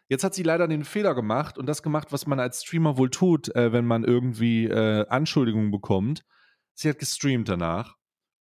jetzt 0.09 0.25
hat 0.25 0.35
sie 0.35 0.43
leider 0.43 0.69
den 0.69 0.85
Fehler 0.85 1.15
gemacht 1.15 1.59
und 1.59 1.67
das 1.67 1.83
gemacht, 1.83 2.13
was 2.13 2.27
man 2.27 2.41
als 2.41 2.63
Streamer 2.63 2.97
wohl 2.97 3.11
tut, 3.11 3.55
äh, 3.55 3.73
wenn 3.73 3.87
man 3.87 4.05
irgendwie 4.05 4.67
äh, 4.67 5.07
Anschuldigungen 5.09 5.71
bekommt. 5.71 6.25
Sie 6.75 6.89
hat 6.89 6.99
gestreamt 6.99 7.49
danach 7.49 7.97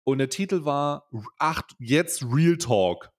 und 0.05 0.19
der 0.19 0.29
Titel 0.29 0.65
war, 0.65 1.07
ach, 1.37 1.61
jetzt 1.77 2.23
Real 2.23 2.57
Talk. 2.57 3.11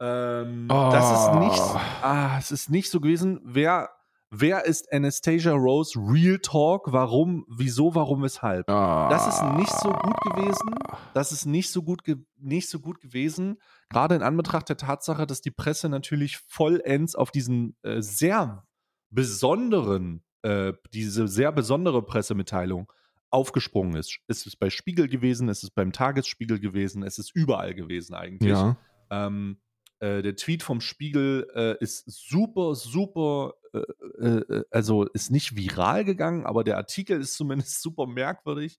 Ähm, 0.00 0.66
oh. 0.70 0.90
Das 0.90 1.10
ist 1.10 1.34
nicht, 1.40 1.60
oh. 1.60 1.80
ah, 2.02 2.36
es 2.38 2.50
ist 2.50 2.70
nicht 2.70 2.90
so 2.90 3.00
gewesen. 3.00 3.40
Wer 3.44 3.90
Wer 4.36 4.64
ist 4.64 4.92
Anastasia 4.92 5.52
Rose? 5.52 5.96
Real 5.96 6.38
Talk. 6.40 6.92
Warum? 6.92 7.46
Wieso? 7.48 7.94
Warum? 7.94 8.22
Weshalb? 8.22 8.68
Ah. 8.68 9.08
Das 9.08 9.28
ist 9.28 9.42
nicht 9.56 9.72
so 9.72 9.92
gut 9.92 10.16
gewesen. 10.22 10.74
Das 11.14 11.30
ist 11.30 11.46
nicht 11.46 11.70
so 11.70 11.82
gut, 11.82 12.00
nicht 12.36 12.68
so 12.68 12.80
gut 12.80 13.00
gewesen. 13.00 13.58
Gerade 13.90 14.16
in 14.16 14.22
Anbetracht 14.22 14.68
der 14.68 14.76
Tatsache, 14.76 15.26
dass 15.26 15.40
die 15.40 15.52
Presse 15.52 15.88
natürlich 15.88 16.38
vollends 16.48 17.14
auf 17.14 17.30
diesen 17.30 17.76
äh, 17.82 18.02
sehr 18.02 18.66
besonderen, 19.10 20.24
äh, 20.42 20.72
diese 20.92 21.28
sehr 21.28 21.52
besondere 21.52 22.02
Pressemitteilung 22.02 22.92
aufgesprungen 23.30 23.94
ist. 23.94 24.18
Es 24.26 24.46
ist 24.46 24.56
bei 24.56 24.68
Spiegel 24.68 25.08
gewesen, 25.08 25.48
es 25.48 25.62
ist 25.62 25.76
beim 25.76 25.92
Tagesspiegel 25.92 26.58
gewesen, 26.58 27.04
es 27.04 27.18
ist 27.18 27.34
überall 27.34 27.74
gewesen 27.74 28.14
eigentlich. 28.14 28.50
Ja. 28.50 28.76
Ähm, 29.10 29.58
äh, 30.00 30.22
der 30.22 30.36
Tweet 30.36 30.62
vom 30.62 30.80
Spiegel 30.80 31.48
äh, 31.54 31.76
ist 31.82 32.04
super, 32.06 32.74
super, 32.74 33.54
äh, 33.72 34.26
äh, 34.26 34.64
also 34.70 35.04
ist 35.04 35.30
nicht 35.30 35.56
viral 35.56 36.04
gegangen, 36.04 36.44
aber 36.46 36.64
der 36.64 36.76
Artikel 36.76 37.20
ist 37.20 37.34
zumindest 37.34 37.82
super 37.82 38.06
merkwürdig. 38.06 38.78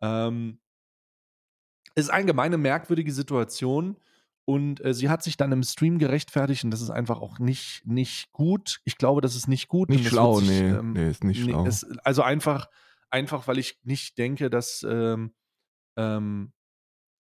Ähm, 0.00 0.58
ist 1.94 2.10
allgemein 2.10 2.46
eine 2.46 2.58
merkwürdige 2.58 3.12
Situation. 3.12 3.96
Und 4.48 4.84
äh, 4.84 4.94
sie 4.94 5.08
hat 5.08 5.24
sich 5.24 5.36
dann 5.36 5.50
im 5.50 5.64
Stream 5.64 5.98
gerechtfertigt 5.98 6.62
und 6.62 6.70
das 6.70 6.80
ist 6.80 6.90
einfach 6.90 7.20
auch 7.20 7.40
nicht, 7.40 7.82
nicht 7.84 8.30
gut. 8.32 8.80
Ich 8.84 8.96
glaube, 8.96 9.20
das 9.20 9.34
ist 9.34 9.48
nicht 9.48 9.66
gut. 9.66 9.88
Nicht 9.88 10.06
schlau, 10.06 10.38
sich, 10.38 10.48
nee. 10.48 10.68
ähm, 10.68 10.92
nee, 10.92 11.10
ist 11.10 11.24
nicht 11.24 11.44
nee, 11.44 11.50
schlau. 11.50 11.66
es, 11.66 11.84
also 12.04 12.22
einfach, 12.22 12.68
einfach, 13.10 13.48
weil 13.48 13.58
ich 13.58 13.80
nicht 13.82 14.18
denke, 14.18 14.48
dass, 14.48 14.86
ähm, 14.88 15.34
ähm, 15.96 16.52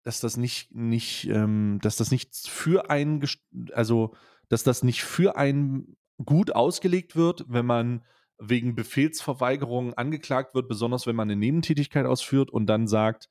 dass 0.09 0.21
das 0.21 0.39
nicht, 0.39 0.75
nicht, 0.75 1.29
ähm, 1.29 1.81
dass 1.83 1.97
das 1.97 2.11
nicht 2.11 2.35
für 2.49 2.89
einen, 2.89 3.21
gest- 3.21 3.43
also 3.75 4.15
dass 4.49 4.63
das 4.63 4.83
nicht 4.83 5.03
für 5.05 5.37
einen 5.37 5.99
gut 6.25 6.51
ausgelegt 6.57 7.15
wird, 7.15 7.45
wenn 7.47 7.67
man 7.67 8.07
wegen 8.39 8.75
Befehlsverweigerung 8.75 9.93
angeklagt 9.95 10.55
wird, 10.55 10.67
besonders 10.67 11.07
wenn 11.07 11.15
man 11.15 11.29
eine 11.31 11.39
Nebentätigkeit 11.39 12.07
ausführt 12.07 12.51
und 12.51 12.65
dann 12.67 12.87
sagt, 12.89 13.29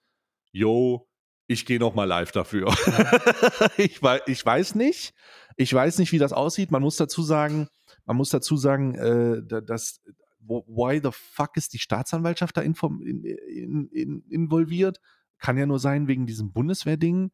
yo, 0.52 1.08
ich 1.48 1.66
gehe 1.66 1.80
noch 1.80 1.96
mal 1.96 2.04
live 2.04 2.32
dafür. 2.32 2.68
ich, 3.78 4.04
wei 4.04 4.20
ich 4.28 4.46
weiß 4.46 4.76
nicht. 4.76 5.16
Ich 5.56 5.74
weiß 5.74 5.98
nicht, 5.98 6.12
wie 6.12 6.20
das 6.20 6.32
aussieht. 6.32 6.70
Man 6.70 6.84
muss 6.84 6.98
dazu 6.98 7.24
sagen, 7.24 7.68
man 8.06 8.18
muss 8.18 8.30
dazu 8.30 8.56
sagen, 8.56 8.94
äh, 8.94 9.42
da- 9.44 9.62
dass 9.62 10.00
why 10.40 11.02
the 11.04 11.10
fuck 11.12 11.58
ist 11.58 11.74
die 11.74 11.80
Staatsanwaltschaft 11.80 12.56
da 12.56 12.62
in, 12.62 12.76
in, 13.24 13.88
in, 13.90 14.24
involviert? 14.30 15.00
Kann 15.40 15.58
ja 15.58 15.66
nur 15.66 15.80
sein 15.80 16.08
wegen 16.08 16.26
diesem 16.26 16.52
Bundeswehrding. 16.52 17.32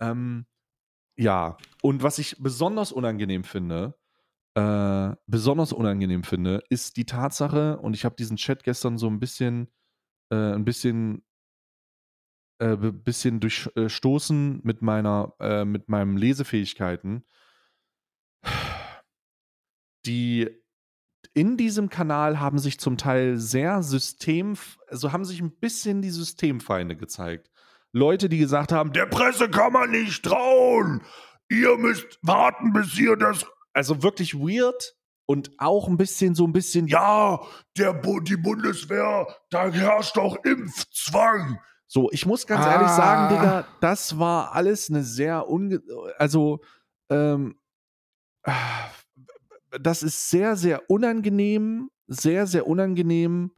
Ähm, 0.00 0.46
ja, 1.18 1.56
und 1.82 2.02
was 2.02 2.18
ich 2.18 2.36
besonders 2.42 2.92
unangenehm 2.92 3.44
finde, 3.44 3.98
äh, 4.54 5.14
besonders 5.26 5.72
unangenehm 5.72 6.24
finde, 6.24 6.62
ist 6.70 6.96
die 6.96 7.06
Tatsache, 7.06 7.78
und 7.78 7.94
ich 7.94 8.04
habe 8.04 8.16
diesen 8.16 8.36
Chat 8.36 8.64
gestern 8.64 8.98
so 8.98 9.08
ein 9.08 9.20
bisschen, 9.20 9.70
äh, 10.30 10.54
ein 10.54 10.64
bisschen, 10.64 11.24
äh, 12.58 12.76
bisschen 12.76 13.40
durchstoßen 13.40 14.60
mit 14.62 14.82
meiner, 14.82 15.34
äh, 15.40 15.64
mit 15.64 15.88
meinen 15.88 16.16
Lesefähigkeiten. 16.16 17.24
Die 20.06 20.65
in 21.36 21.58
diesem 21.58 21.90
Kanal 21.90 22.40
haben 22.40 22.58
sich 22.58 22.80
zum 22.80 22.96
Teil 22.96 23.36
sehr 23.36 23.82
System, 23.82 24.56
also 24.88 25.12
haben 25.12 25.26
sich 25.26 25.42
ein 25.42 25.50
bisschen 25.50 26.00
die 26.00 26.08
Systemfeinde 26.10 26.96
gezeigt. 26.96 27.50
Leute, 27.92 28.30
die 28.30 28.38
gesagt 28.38 28.72
haben, 28.72 28.92
der 28.94 29.04
Presse 29.04 29.50
kann 29.50 29.74
man 29.74 29.90
nicht 29.90 30.24
trauen. 30.24 31.02
Ihr 31.50 31.76
müsst 31.76 32.18
warten, 32.22 32.72
bis 32.72 32.98
ihr 32.98 33.16
das. 33.16 33.44
Also 33.74 34.02
wirklich 34.02 34.34
weird 34.34 34.94
und 35.26 35.50
auch 35.58 35.88
ein 35.88 35.98
bisschen 35.98 36.34
so 36.34 36.46
ein 36.46 36.54
bisschen, 36.54 36.86
ja, 36.88 37.38
der 37.76 37.92
Bu 37.92 38.20
die 38.20 38.38
Bundeswehr, 38.38 39.26
da 39.50 39.68
herrscht 39.70 40.16
doch 40.16 40.42
Impfzwang. 40.42 41.60
So, 41.86 42.10
ich 42.12 42.24
muss 42.24 42.46
ganz 42.46 42.64
ehrlich 42.64 42.88
Ah. 42.88 42.96
sagen, 42.96 43.34
Digga, 43.34 43.66
das 43.82 44.18
war 44.18 44.52
alles 44.54 44.88
eine 44.88 45.02
sehr 45.02 45.48
unge 45.48 45.82
also 46.16 46.60
ähm, 47.10 47.60
das 49.80 50.02
ist 50.02 50.30
sehr, 50.30 50.56
sehr 50.56 50.90
unangenehm, 50.90 51.90
sehr, 52.06 52.46
sehr 52.46 52.66
unangenehm 52.66 53.52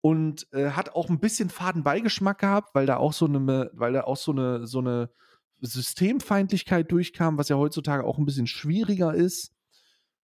und 0.00 0.46
äh, 0.52 0.70
hat 0.70 0.94
auch 0.94 1.08
ein 1.08 1.20
bisschen 1.20 1.50
faden 1.50 1.82
Beigeschmack 1.82 2.38
gehabt, 2.38 2.74
weil 2.74 2.86
da 2.86 2.96
auch 2.96 3.12
so 3.12 3.26
eine, 3.26 3.70
weil 3.72 3.92
da 3.92 4.02
auch 4.02 4.16
so 4.16 4.32
eine, 4.32 4.66
so 4.66 4.78
eine 4.78 5.10
Systemfeindlichkeit 5.60 6.90
durchkam, 6.92 7.38
was 7.38 7.48
ja 7.48 7.56
heutzutage 7.56 8.04
auch 8.04 8.18
ein 8.18 8.26
bisschen 8.26 8.46
schwieriger 8.46 9.14
ist. 9.14 9.52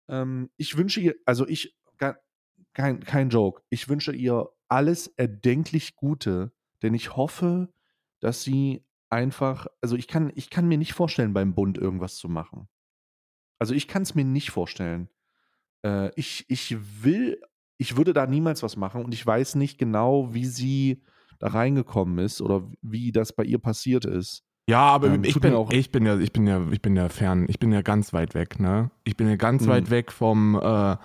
Ähm, 0.07 0.49
ich 0.57 0.77
wünsche 0.77 1.01
ihr, 1.01 1.15
also 1.25 1.47
ich, 1.47 1.75
kein, 2.73 2.99
kein 2.99 3.29
Joke, 3.29 3.63
ich 3.69 3.89
wünsche 3.89 4.13
ihr 4.13 4.49
alles 4.67 5.07
erdenklich 5.07 5.95
Gute, 5.95 6.51
denn 6.83 6.93
ich 6.93 7.15
hoffe, 7.15 7.69
dass 8.19 8.43
sie 8.43 8.85
einfach, 9.09 9.67
also 9.81 9.95
ich 9.95 10.07
kann, 10.07 10.31
ich 10.35 10.49
kann 10.49 10.67
mir 10.67 10.77
nicht 10.77 10.93
vorstellen, 10.93 11.33
beim 11.33 11.55
Bund 11.55 11.77
irgendwas 11.77 12.17
zu 12.17 12.29
machen. 12.29 12.67
Also 13.59 13.73
ich 13.73 13.87
kann 13.87 14.01
es 14.03 14.15
mir 14.15 14.25
nicht 14.25 14.51
vorstellen. 14.51 15.09
Äh, 15.85 16.11
ich, 16.15 16.45
ich 16.49 16.75
will, 17.03 17.39
ich 17.77 17.97
würde 17.97 18.13
da 18.13 18.25
niemals 18.27 18.63
was 18.63 18.75
machen 18.77 19.03
und 19.03 19.13
ich 19.13 19.25
weiß 19.25 19.55
nicht 19.55 19.77
genau, 19.77 20.33
wie 20.33 20.45
sie 20.45 21.01
da 21.39 21.47
reingekommen 21.47 22.17
ist 22.19 22.41
oder 22.41 22.69
wie 22.81 23.11
das 23.11 23.33
bei 23.33 23.43
ihr 23.43 23.59
passiert 23.59 24.05
ist. 24.05 24.43
Ja, 24.69 24.81
aber 24.81 25.13
Ähm, 25.13 25.23
ich, 25.23 25.39
bin, 25.39 25.53
auch- 25.53 25.71
ich 25.71 25.91
bin 25.91 26.05
ja, 26.05 26.17
ich 26.17 26.31
bin 26.31 26.47
ja, 26.47 26.65
ich 26.71 26.81
bin 26.81 26.95
ja 26.95 27.07
fern, 27.09 27.45
ich 27.49 27.59
bin 27.59 27.71
ja 27.71 27.81
ganz 27.81 28.13
weit 28.13 28.33
weg, 28.33 28.59
ne? 28.59 28.89
Ich 29.03 29.15
bin 29.15 29.27
ja 29.29 29.35
ganz 29.35 29.63
Mhm. 29.63 29.67
weit 29.67 29.89
weg 29.89 30.11
vom, 30.11 30.55
äh, 30.55 30.97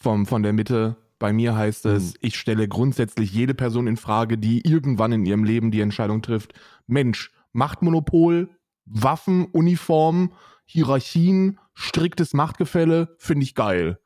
vom, 0.00 0.26
von 0.26 0.42
der 0.42 0.52
Mitte. 0.52 0.96
Bei 1.18 1.32
mir 1.32 1.56
heißt 1.56 1.84
es, 1.86 2.12
Mhm. 2.12 2.18
ich 2.20 2.38
stelle 2.38 2.68
grundsätzlich 2.68 3.32
jede 3.32 3.54
Person 3.54 3.88
in 3.88 3.96
Frage, 3.96 4.38
die 4.38 4.60
irgendwann 4.64 5.10
in 5.10 5.26
ihrem 5.26 5.42
Leben 5.42 5.72
die 5.72 5.80
Entscheidung 5.80 6.22
trifft. 6.22 6.52
Mensch, 6.86 7.32
Machtmonopol, 7.52 8.50
Waffen, 8.90 9.46
Uniformen, 9.46 10.32
Hierarchien, 10.64 11.58
striktes 11.74 12.34
Machtgefälle, 12.34 13.14
finde 13.18 13.44
ich 13.44 13.54
geil. 13.54 13.98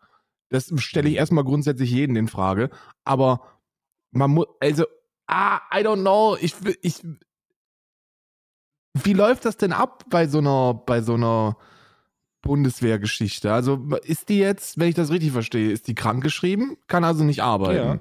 Das 0.48 0.72
stelle 0.76 1.08
ich 1.08 1.14
Mhm. 1.14 1.18
erstmal 1.18 1.44
grundsätzlich 1.44 1.90
jeden 1.90 2.16
in 2.16 2.28
Frage. 2.28 2.70
Aber 3.04 3.40
man 4.10 4.30
muss, 4.30 4.46
also, 4.60 4.84
ah, 5.26 5.60
I 5.74 5.78
don't 5.78 6.02
know, 6.02 6.36
ich, 6.40 6.54
ich, 6.82 7.02
wie 8.94 9.14
läuft 9.14 9.44
das 9.44 9.56
denn 9.56 9.72
ab 9.72 10.04
bei 10.10 10.26
so 10.26 10.38
einer, 10.38 10.74
bei 10.74 11.00
so 11.00 11.14
einer 11.14 11.56
Bundeswehrgeschichte? 12.42 13.52
Also 13.52 13.76
ist 14.04 14.28
die 14.28 14.38
jetzt, 14.38 14.78
wenn 14.78 14.88
ich 14.88 14.94
das 14.94 15.10
richtig 15.10 15.32
verstehe, 15.32 15.70
ist 15.70 15.88
die 15.88 15.94
krankgeschrieben? 15.94 16.76
Kann 16.88 17.04
also 17.04 17.24
nicht 17.24 17.42
arbeiten. 17.42 18.00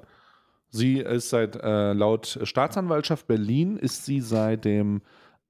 Sie 0.68 0.98
ist 0.98 1.30
seit, 1.30 1.56
äh, 1.56 1.92
laut 1.92 2.38
Staatsanwaltschaft 2.42 3.26
Berlin, 3.26 3.76
ist 3.76 4.04
sie 4.04 4.20
seit 4.20 4.64
dem 4.64 5.02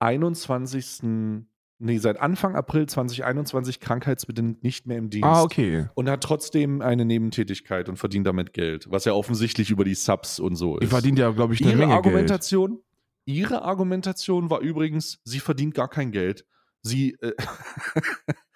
21. 0.02 1.44
Nee, 1.84 1.98
seit 1.98 2.20
Anfang 2.20 2.54
April 2.54 2.86
2021 2.86 3.80
krankheitsbedingt 3.80 4.62
nicht 4.62 4.86
mehr 4.86 4.98
im 4.98 5.10
Dienst. 5.10 5.26
Ah, 5.26 5.42
okay. 5.42 5.86
Und 5.94 6.08
hat 6.08 6.22
trotzdem 6.22 6.80
eine 6.80 7.04
Nebentätigkeit 7.04 7.88
und 7.88 7.96
verdient 7.96 8.26
damit 8.26 8.52
Geld, 8.52 8.86
was 8.90 9.04
ja 9.04 9.14
offensichtlich 9.14 9.70
über 9.70 9.84
die 9.84 9.94
Subs 9.94 10.38
und 10.38 10.54
so 10.54 10.76
ist. 10.76 10.82
Die 10.82 10.86
verdient 10.86 11.18
ja, 11.18 11.30
glaube 11.30 11.54
ich, 11.54 11.60
eine 11.60 11.70
ihre 11.70 11.78
Menge 11.78 11.92
Geld. 11.92 12.06
Argumentation, 12.06 12.78
ihre 13.24 13.62
Argumentation 13.62 14.48
war 14.48 14.60
übrigens, 14.60 15.20
sie 15.24 15.40
verdient 15.40 15.74
gar 15.74 15.88
kein 15.88 16.12
Geld. 16.12 16.46
Sie, 16.82 17.16
äh, 17.20 17.32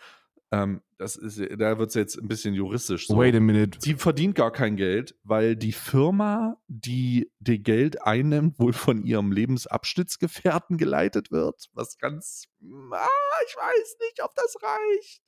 ähm, 0.62 0.82
das 0.98 1.16
ist, 1.16 1.38
da 1.58 1.78
wird 1.78 1.90
es 1.90 1.94
jetzt 1.94 2.16
ein 2.16 2.28
bisschen 2.28 2.54
juristisch. 2.54 3.06
So. 3.06 3.16
Wait 3.16 3.34
a 3.34 3.40
minute. 3.40 3.78
Sie 3.82 3.94
verdient 3.94 4.34
gar 4.34 4.50
kein 4.50 4.76
Geld, 4.76 5.14
weil 5.24 5.56
die 5.56 5.72
Firma, 5.72 6.56
die 6.68 7.30
die 7.38 7.62
Geld 7.62 8.02
einnimmt, 8.02 8.58
wohl 8.58 8.72
von 8.72 9.02
ihrem 9.02 9.32
Lebensabschnittsgefährten 9.32 10.78
geleitet 10.78 11.30
wird. 11.30 11.66
Was 11.74 11.98
ganz, 11.98 12.44
ah, 12.92 13.06
ich 13.46 13.56
weiß 13.56 13.96
nicht, 14.00 14.22
ob 14.22 14.34
das 14.34 14.56
reicht. 14.62 15.22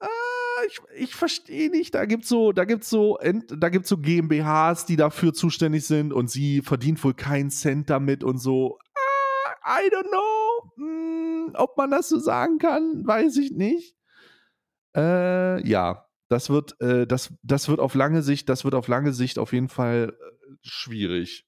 Ah, 0.00 0.62
ich, 0.68 0.80
ich 0.94 1.14
verstehe 1.16 1.70
nicht. 1.70 1.94
Da 1.94 2.04
gibt's 2.04 2.28
so, 2.28 2.52
da 2.52 2.64
gibt's 2.64 2.88
so, 2.88 3.18
da 3.48 3.68
gibt's 3.68 3.88
so 3.88 3.98
GmbHs, 3.98 4.86
die 4.86 4.96
dafür 4.96 5.34
zuständig 5.34 5.84
sind 5.84 6.12
und 6.12 6.30
sie 6.30 6.62
verdient 6.62 7.02
wohl 7.02 7.14
keinen 7.14 7.50
Cent 7.50 7.90
damit 7.90 8.22
und 8.22 8.38
so. 8.38 8.78
Ah, 8.94 9.80
I 9.80 9.88
don't 9.90 10.08
know. 10.08 10.47
Hm, 10.76 11.52
ob 11.54 11.76
man 11.76 11.90
das 11.90 12.08
so 12.08 12.18
sagen 12.18 12.58
kann, 12.58 13.06
weiß 13.06 13.36
ich 13.38 13.52
nicht. 13.52 13.96
Äh, 14.96 15.66
ja, 15.68 16.06
das 16.28 16.50
wird, 16.50 16.80
äh, 16.80 17.06
das, 17.06 17.32
das 17.42 17.68
wird 17.68 17.80
auf 17.80 17.94
lange 17.94 18.22
Sicht, 18.22 18.48
das 18.48 18.64
wird 18.64 18.74
auf 18.74 18.88
lange 18.88 19.12
Sicht 19.12 19.38
auf 19.38 19.52
jeden 19.52 19.68
Fall 19.68 20.16
äh, 20.18 20.54
schwierig. 20.62 21.46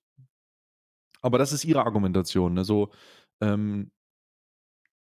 Aber 1.23 1.39
das 1.39 1.53
ist 1.53 1.65
ihre 1.65 1.85
Argumentation. 1.85 2.55
Ne? 2.55 2.65
So, 2.65 2.91
ähm, 3.41 3.91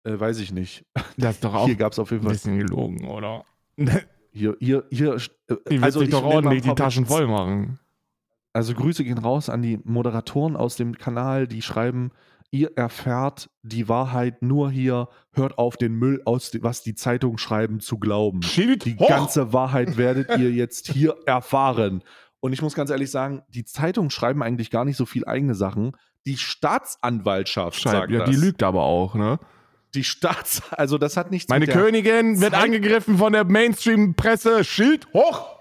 äh, 0.05 0.19
weiß 0.19 0.39
ich 0.41 0.53
nicht. 0.53 0.85
Das 1.17 1.37
ist 1.37 1.45
doch 1.45 1.55
auch 1.55 1.67
Hier 1.67 1.77
gab 1.77 1.93
es 1.93 1.99
auf 1.99 2.11
jeden 2.11 2.23
ein 2.23 2.27
Fall. 2.27 2.33
bisschen 2.35 2.59
gelogen, 2.59 3.07
oder? 3.09 3.45
Die 3.77 3.87
Hier, 4.31 4.57
hier, 4.61 4.85
hier. 4.91 5.15
äh, 5.15 5.57
wird 5.67 5.83
also 5.83 6.01
sich 6.01 6.09
ich 6.09 6.15
doch 6.15 6.23
ordentlich 6.23 6.63
ein 6.63 6.69
die 6.69 6.75
Taschen 6.75 7.07
voll 7.07 7.27
machen. 7.27 7.81
Also 8.53 8.75
Grüße 8.75 9.03
gehen 9.03 9.19
raus 9.19 9.49
an 9.49 9.63
die 9.63 9.79
Moderatoren 9.85 10.55
aus 10.55 10.77
dem 10.77 10.97
Kanal, 10.97 11.49
die 11.49 11.63
schreiben, 11.63 12.13
ihr 12.51 12.77
erfährt 12.77 13.51
die 13.63 13.89
Wahrheit 13.89 14.43
nur 14.43 14.71
hier, 14.71 15.09
hört 15.33 15.59
auf 15.59 15.77
den 15.77 15.95
Müll 15.95 16.23
aus, 16.25 16.51
was 16.61 16.83
die 16.83 16.95
Zeitungen 16.95 17.39
schreiben, 17.39 17.81
zu 17.81 17.99
glauben. 17.99 18.43
Schild 18.43 18.85
Die 18.85 18.97
hoch! 18.97 19.09
ganze 19.09 19.53
Wahrheit 19.53 19.97
werdet 19.97 20.37
ihr 20.39 20.51
jetzt 20.51 20.89
hier 20.93 21.17
erfahren. 21.27 22.03
Und 22.41 22.53
ich 22.53 22.63
muss 22.63 22.75
ganz 22.75 22.91
ehrlich 22.91 23.11
sagen, 23.11 23.43
die 23.49 23.65
Zeitungen 23.65 24.11
schreiben 24.11 24.43
eigentlich 24.43 24.71
gar 24.71 24.85
nicht 24.85 24.97
so 24.97 25.07
viel 25.07 25.25
eigene 25.27 25.55
Sachen. 25.55 25.93
Die 26.25 26.37
Staatsanwaltschaft 26.37 27.81
Scheiße, 27.81 27.97
sagt 27.97 28.11
ja, 28.13 28.21
das. 28.21 28.31
die 28.31 28.37
lügt 28.37 28.63
aber 28.63 28.83
auch, 28.85 29.15
ne? 29.15 29.39
Die 29.95 30.05
Staats... 30.05 30.63
Also 30.71 30.99
das 30.99 31.17
hat 31.17 31.31
nichts 31.31 31.49
Meine. 31.49 31.67
Königin 31.67 32.41
wird 32.41 32.53
Zeit- 32.53 32.63
angegriffen 32.65 33.19
von 33.19 33.33
der 33.33 33.45
Mainstream-Presse. 33.45 34.63
Schild 34.65 35.07
hoch! 35.13 35.58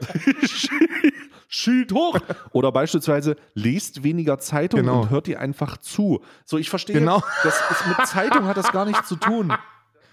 Schild 1.48 1.92
hoch. 1.92 2.18
Oder 2.52 2.72
beispielsweise 2.72 3.36
lest 3.54 4.02
weniger 4.02 4.38
Zeitung 4.38 4.80
Genau. 4.80 5.02
und 5.02 5.10
hört 5.10 5.28
ihr 5.28 5.40
einfach 5.40 5.76
zu. 5.76 6.22
So, 6.44 6.56
ich 6.58 6.70
verstehe, 6.70 6.94
Genau. 6.98 7.22
das 7.42 7.60
ist, 7.70 7.86
mit 7.86 8.06
Zeitung 8.06 8.46
hat 8.46 8.56
das 8.56 8.72
gar 8.72 8.84
nichts 8.86 9.06
zu 9.08 9.16
tun. 9.16 9.52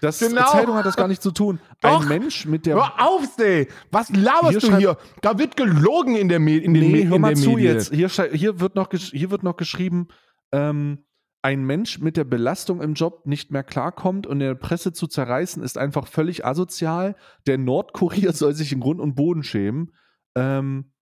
Das, 0.02 0.18
Genau. 0.18 0.46
Zeitung 0.46 0.74
hat 0.76 0.86
das 0.86 0.96
gar 0.96 1.08
nichts 1.08 1.22
zu 1.22 1.30
tun. 1.30 1.60
Doch. 1.82 2.02
Ein 2.02 2.08
Mensch 2.08 2.46
mit 2.46 2.64
der 2.66 2.76
Hör 2.76 2.94
auf, 3.00 3.22
Stay! 3.34 3.68
Was 3.90 4.08
laberst 4.10 4.60
Hier 4.60 4.70
du 4.70 4.76
hier? 4.76 4.96
Da 5.20 5.38
wird 5.38 5.56
gelogen 5.56 6.16
in 6.16 6.28
der, 6.28 6.40
Me 6.40 6.56
in 6.56 6.72
den 6.74 6.82
Nee, 6.90 7.04
Me 7.04 7.08
hör 7.08 7.16
in 7.16 7.20
mal 7.22 7.36
zu 7.36 7.50
Medien. 7.50 7.74
jetzt. 7.76 7.92
Hier, 7.92 8.08
hier, 8.08 8.60
wird 8.60 8.74
noch 8.76 8.88
hier 8.90 9.30
wird 9.30 9.42
noch 9.42 9.56
geschrieben, 9.56 10.08
ähm, 10.52 11.04
ein 11.42 11.64
Mensch 11.64 11.98
mit 11.98 12.16
der 12.16 12.24
Belastung 12.24 12.82
im 12.82 12.94
Job 12.94 13.26
nicht 13.26 13.50
mehr 13.50 13.64
klarkommt 13.64 14.26
und 14.26 14.40
in 14.40 14.46
der 14.46 14.54
Presse 14.54 14.92
zu 14.92 15.06
zerreißen, 15.06 15.62
ist 15.62 15.78
einfach 15.78 16.06
völlig 16.06 16.44
asozial. 16.44 17.16
Der 17.46 17.58
Nordkurier 17.58 18.32
soll 18.34 18.54
sich 18.54 18.72
in 18.72 18.80
Grund 18.80 19.00
und 19.00 19.14
Boden 19.14 19.42
schämen. 19.42 19.94
Ähm, 20.34 20.92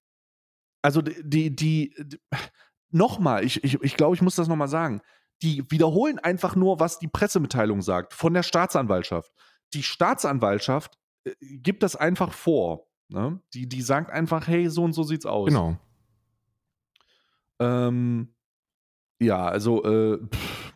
also 0.83 1.03
die, 1.03 1.55
die, 1.55 1.57
die, 1.57 2.19
nochmal, 2.91 3.45
ich, 3.45 3.65
ich, 3.65 3.83
ich 3.83 3.97
glaube, 3.97 4.15
ich 4.15 4.23
muss 4.23 4.37
das 4.37 4.49
nochmal 4.49 4.69
sagen. 4.69 5.01
Die 5.43 5.69
wiederholen 5.71 6.19
einfach 6.19 6.57
nur, 6.57 6.81
was 6.81 6.99
die 6.99 7.09
Pressemitteilung 7.09 7.83
sagt 7.83 8.15
von 8.15 8.35
der 8.35 8.43
Staatsanwaltschaft. 8.43 9.33
Die 9.75 9.83
Staatsanwaltschaft 9.83 10.99
äh, 11.25 11.33
gibt 11.41 11.83
das 11.83 11.97
einfach 11.97 12.33
vor. 12.33 12.87
Ne? 13.09 13.41
Die, 13.55 13.69
die 13.69 13.83
sagt 13.83 14.11
einfach, 14.11 14.47
hey, 14.47 14.69
so 14.69 14.85
und 14.85 14.93
so 14.93 15.03
sieht's 15.03 15.27
aus. 15.27 15.49
Genau. 15.49 15.77
Ähm, 17.59 18.35
ja, 19.19 19.47
also 19.47 19.85
äh, 19.85 20.19
pff, 20.19 20.75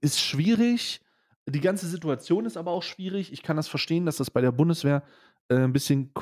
ist 0.00 0.20
schwierig. 0.20 1.00
Die 1.46 1.60
ganze 1.60 1.86
Situation 1.86 2.46
ist 2.46 2.56
aber 2.56 2.70
auch 2.70 2.82
schwierig. 2.82 3.32
Ich 3.32 3.42
kann 3.42 3.56
das 3.56 3.68
verstehen, 3.68 4.06
dass 4.06 4.16
das 4.16 4.30
bei 4.30 4.40
der 4.40 4.52
Bundeswehr 4.52 5.02
äh, 5.48 5.56
ein 5.56 5.72
bisschen, 5.72 6.12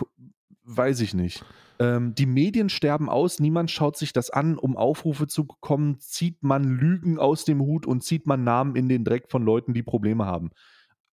weiß 0.65 1.01
ich 1.01 1.15
nicht. 1.15 1.45
Ähm, 1.79 2.15
die 2.15 2.27
Medien 2.27 2.69
sterben 2.69 3.09
aus, 3.09 3.39
niemand 3.39 3.71
schaut 3.71 3.97
sich 3.97 4.13
das 4.13 4.31
an, 4.31 4.59
um 4.59 4.77
Aufrufe 4.77 5.27
zu 5.27 5.47
bekommen, 5.47 5.99
zieht 6.01 6.43
man 6.43 6.65
Lügen 6.65 7.19
aus 7.19 7.45
dem 7.45 7.61
Hut 7.61 7.87
und 7.87 8.03
zieht 8.03 8.27
man 8.27 8.45
Namen 8.45 8.77
in 8.77 8.89
den 8.89 9.05
Dreck 9.05 9.31
von 9.31 9.45
Leuten, 9.45 9.75
die 9.75 9.83
Probleme 9.83 10.27
haben. 10.27 10.51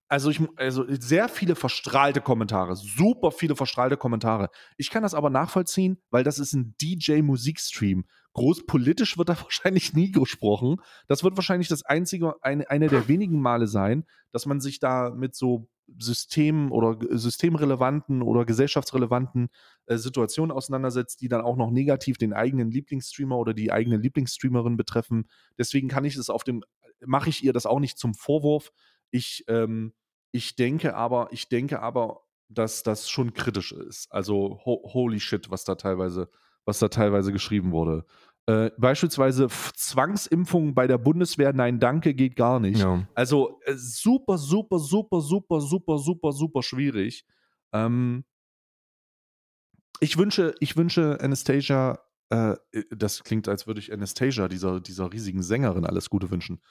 Also, 0.08 0.32
ich, 0.32 0.41
also 0.56 0.86
sehr 0.88 1.30
viele 1.30 1.56
verstrahlte 1.56 2.20
Kommentare, 2.20 2.76
super 2.76 3.32
viele 3.32 3.56
verstrahlte 3.56 3.95
Kommentare. 3.95 4.50
Ich 4.76 4.89
kann 4.89 5.04
das 5.04 5.14
aber 5.14 5.30
nachvollziehen, 5.30 6.02
weil 6.10 6.24
das 6.24 6.39
ist 6.39 6.54
ein 6.54 6.76
DJ-Musikstream. 6.82 8.06
Groß 8.34 8.66
politisch 8.66 9.18
wird 9.18 9.30
da 9.30 9.38
wahrscheinlich 9.44 9.94
nie 9.94 10.12
gesprochen. 10.12 10.78
Das 11.08 11.24
wird 11.24 11.36
wahrscheinlich 11.38 11.68
das 11.68 11.84
einzige, 11.84 12.36
eine, 12.42 12.70
eine 12.70 12.88
der 12.88 13.08
wenigen 13.08 13.42
Male 13.42 13.68
sein, 13.68 14.06
dass 14.32 14.46
man 14.46 14.60
sich 14.60 14.80
da 14.80 15.12
mit 15.12 15.36
so 15.36 15.68
Systemen 15.98 16.72
oder 16.72 16.98
systemrelevanten 17.18 18.22
oder 18.22 18.46
gesellschaftsrelevanten 18.46 19.50
äh, 19.88 19.98
Situationen 19.98 20.52
auseinandersetzt, 20.52 21.22
die 21.22 21.30
dann 21.30 21.42
auch 21.42 21.58
noch 21.58 21.72
negativ 21.72 22.18
den 22.18 22.34
eigenen 22.34 22.70
Lieblingsstreamer 22.70 23.38
oder 23.38 23.54
die 23.54 23.72
eigene 23.72 23.98
Lieblingsstreamerin 23.98 24.78
betreffen. 24.78 25.28
Deswegen 25.58 25.88
kann 25.88 26.06
ich 26.06 26.16
es 26.16 26.30
auf 26.30 26.44
dem, 26.44 26.64
mache 27.06 27.30
ich 27.30 27.44
ihr 27.44 27.54
das 27.54 27.66
auch 27.66 27.80
nicht 27.80 27.98
zum 27.98 28.14
Vorwurf. 28.14 28.72
Ich, 29.10 29.46
ähm, 29.48 29.94
ich 30.32 30.56
denke 30.56 30.96
aber, 30.96 31.30
ich 31.32 31.50
denke 31.50 31.82
aber, 31.82 32.22
dass 32.50 32.84
das 32.84 33.10
schon 33.10 33.34
kritisch 33.34 33.72
ist. 33.72 34.12
Also 34.12 34.60
ho 34.66 34.82
holy 34.94 35.20
shit, 35.20 35.50
was 35.50 35.64
da 35.64 35.76
teilweise, 35.76 36.30
was 36.70 36.80
da 36.80 36.88
teilweise 36.88 37.34
geschrieben 37.34 37.72
wurde. 37.72 38.05
Äh, 38.45 38.72
beispielsweise 38.78 39.47
Zwangsimpfungen 39.76 40.74
bei 40.74 40.88
der 40.88 40.97
Bundeswehr, 40.97 41.51
nein, 41.51 41.80
danke, 41.80 42.13
geht 42.13 42.36
gar 42.36 42.59
nicht. 42.59 42.80
Ja. 42.80 43.07
Also 43.15 43.59
äh, 43.65 43.74
super, 43.76 44.38
super, 44.38 44.80
super, 44.80 45.20
super, 45.20 45.59
super, 45.59 45.97
super, 45.97 46.32
super 46.32 46.63
schwierig. 46.63 47.26
Ähm, 47.74 48.24
ich 49.99 50.17
wünsche, 50.17 50.55
ich 50.59 50.78
wünsche 50.78 51.20
Anastasia, 51.22 51.99
äh, 52.30 52.55
das 52.91 53.24
klingt, 53.24 53.47
als 53.47 53.67
würde 53.67 53.80
ich 53.80 53.91
Anastasia, 53.91 54.47
dieser, 54.47 54.80
dieser 54.80 55.11
riesigen 55.11 55.41
Sängerin, 55.41 55.86
alles 55.86 56.09
Gute 56.09 56.32
wünschen. 56.32 56.61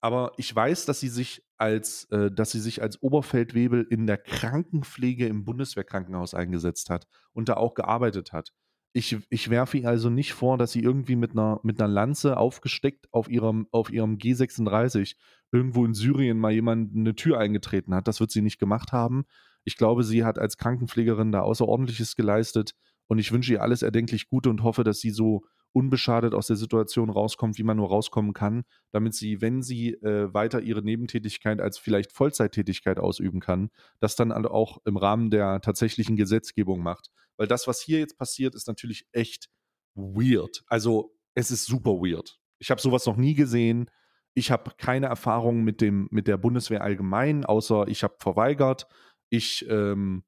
Aber 0.00 0.32
ich 0.36 0.54
weiß, 0.54 0.84
dass 0.86 0.98
sie 0.98 1.08
sich 1.08 1.44
als, 1.58 2.04
äh, 2.10 2.30
dass 2.30 2.50
sie 2.50 2.60
sich 2.60 2.82
als 2.82 3.00
Oberfeldwebel 3.00 3.86
in 3.88 4.06
der 4.08 4.18
Krankenpflege 4.18 5.28
im 5.28 5.44
Bundeswehrkrankenhaus 5.44 6.34
eingesetzt 6.34 6.90
hat 6.90 7.06
und 7.32 7.48
da 7.48 7.54
auch 7.54 7.74
gearbeitet 7.74 8.32
hat. 8.32 8.52
Ich, 8.94 9.16
ich 9.30 9.48
werfe 9.48 9.78
ihr 9.78 9.88
also 9.88 10.10
nicht 10.10 10.34
vor, 10.34 10.58
dass 10.58 10.72
sie 10.72 10.80
irgendwie 10.80 11.16
mit 11.16 11.32
einer, 11.32 11.60
mit 11.62 11.80
einer 11.80 11.92
Lanze 11.92 12.36
aufgesteckt 12.36 13.08
auf 13.10 13.28
ihrem, 13.28 13.66
auf 13.70 13.90
ihrem 13.90 14.18
G36 14.18 15.16
irgendwo 15.50 15.84
in 15.84 15.94
Syrien 15.94 16.38
mal 16.38 16.52
jemand 16.52 16.94
eine 16.94 17.14
Tür 17.14 17.38
eingetreten 17.38 17.94
hat. 17.94 18.06
Das 18.06 18.20
wird 18.20 18.30
sie 18.30 18.42
nicht 18.42 18.58
gemacht 18.58 18.92
haben. 18.92 19.24
Ich 19.64 19.76
glaube, 19.76 20.04
sie 20.04 20.24
hat 20.24 20.38
als 20.38 20.58
Krankenpflegerin 20.58 21.32
da 21.32 21.40
Außerordentliches 21.40 22.16
geleistet 22.16 22.74
und 23.06 23.18
ich 23.18 23.32
wünsche 23.32 23.52
ihr 23.52 23.62
alles 23.62 23.82
erdenklich 23.82 24.28
Gute 24.28 24.50
und 24.50 24.62
hoffe, 24.62 24.84
dass 24.84 24.98
sie 24.98 25.10
so 25.10 25.42
unbeschadet 25.72 26.34
aus 26.34 26.46
der 26.46 26.56
Situation 26.56 27.10
rauskommt, 27.10 27.58
wie 27.58 27.62
man 27.62 27.76
nur 27.76 27.88
rauskommen 27.88 28.32
kann, 28.32 28.64
damit 28.90 29.14
sie, 29.14 29.40
wenn 29.40 29.62
sie 29.62 29.94
äh, 29.94 30.32
weiter 30.32 30.60
ihre 30.60 30.82
Nebentätigkeit 30.82 31.60
als 31.60 31.78
vielleicht 31.78 32.12
Vollzeittätigkeit 32.12 32.98
ausüben 32.98 33.40
kann, 33.40 33.70
das 34.00 34.16
dann 34.16 34.32
auch 34.32 34.78
im 34.84 34.96
Rahmen 34.96 35.30
der 35.30 35.60
tatsächlichen 35.60 36.16
Gesetzgebung 36.16 36.82
macht. 36.82 37.08
Weil 37.36 37.46
das, 37.46 37.66
was 37.66 37.80
hier 37.80 37.98
jetzt 37.98 38.18
passiert, 38.18 38.54
ist 38.54 38.68
natürlich 38.68 39.06
echt 39.12 39.48
weird. 39.94 40.62
Also 40.66 41.14
es 41.34 41.50
ist 41.50 41.66
super 41.66 41.92
weird. 41.92 42.38
Ich 42.58 42.70
habe 42.70 42.80
sowas 42.80 43.06
noch 43.06 43.16
nie 43.16 43.34
gesehen. 43.34 43.90
Ich 44.34 44.50
habe 44.50 44.72
keine 44.76 45.06
Erfahrung 45.06 45.62
mit, 45.62 45.80
dem, 45.80 46.08
mit 46.10 46.26
der 46.26 46.36
Bundeswehr 46.36 46.82
allgemein, 46.82 47.44
außer 47.44 47.88
ich 47.88 48.02
habe 48.02 48.16
verweigert. 48.18 48.86
Ich, 49.30 49.66
ähm, 49.68 50.24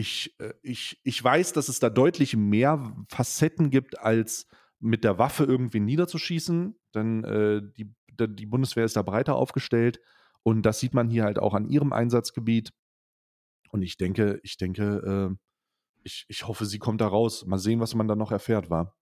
ich, 0.00 0.34
äh, 0.40 0.54
ich, 0.62 0.98
ich 1.04 1.22
weiß, 1.22 1.52
dass 1.52 1.68
es 1.68 1.78
da 1.78 1.90
deutlich 1.90 2.34
mehr 2.36 2.96
Facetten 3.08 3.70
gibt, 3.70 3.98
als 4.00 4.46
mit 4.80 5.04
der 5.04 5.18
Waffe 5.18 5.44
irgendwie 5.44 5.80
niederzuschießen. 5.80 6.74
Denn 6.94 7.24
äh, 7.24 7.62
die, 7.76 7.94
die 8.08 8.46
Bundeswehr 8.46 8.84
ist 8.86 8.96
da 8.96 9.02
breiter 9.02 9.34
aufgestellt. 9.36 10.00
Und 10.42 10.62
das 10.62 10.80
sieht 10.80 10.94
man 10.94 11.10
hier 11.10 11.24
halt 11.24 11.38
auch 11.38 11.52
an 11.54 11.68
ihrem 11.68 11.92
Einsatzgebiet. 11.92 12.72
Und 13.70 13.82
ich 13.82 13.98
denke, 13.98 14.40
ich 14.42 14.56
denke, 14.56 15.30
äh, 15.30 15.36
ich, 16.02 16.24
ich 16.28 16.48
hoffe, 16.48 16.64
sie 16.64 16.78
kommt 16.78 17.02
da 17.02 17.06
raus. 17.08 17.44
Mal 17.46 17.58
sehen, 17.58 17.80
was 17.80 17.94
man 17.94 18.08
da 18.08 18.16
noch 18.16 18.32
erfährt, 18.32 18.70
war. 18.70 18.96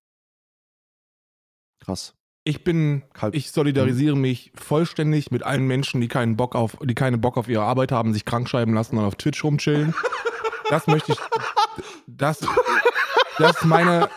Krass. 1.81 2.15
Ich 2.43 2.65
bin, 2.65 3.05
Kalb- 3.13 3.35
ich 3.35 3.53
solidarisiere 3.53 4.17
mich 4.17 4.53
vollständig 4.57 5.31
mit 5.31 5.43
allen 5.45 5.67
Menschen, 5.67 6.01
die 6.01 6.09
keinen 6.09 6.37
Bock 6.37 6.57
auf, 6.57 6.77
die 6.83 6.95
keine 6.95 7.19
Bock 7.19 7.37
auf 7.37 7.49
ihre 7.49 7.63
Arbeit 7.63 7.93
haben, 7.93 8.13
sich 8.13 8.25
krankschreiben 8.25 8.75
lassen 8.75 8.99
und 8.99 9.05
auf 9.05 9.15
Twitch 9.15 9.45
rumchillen. 9.45 9.95
Das 10.71 10.87
möchte 10.87 11.13
ich, 11.13 11.19
das, 12.07 12.41
das 13.39 13.57
ist 13.57 13.65
meine, 13.65 14.09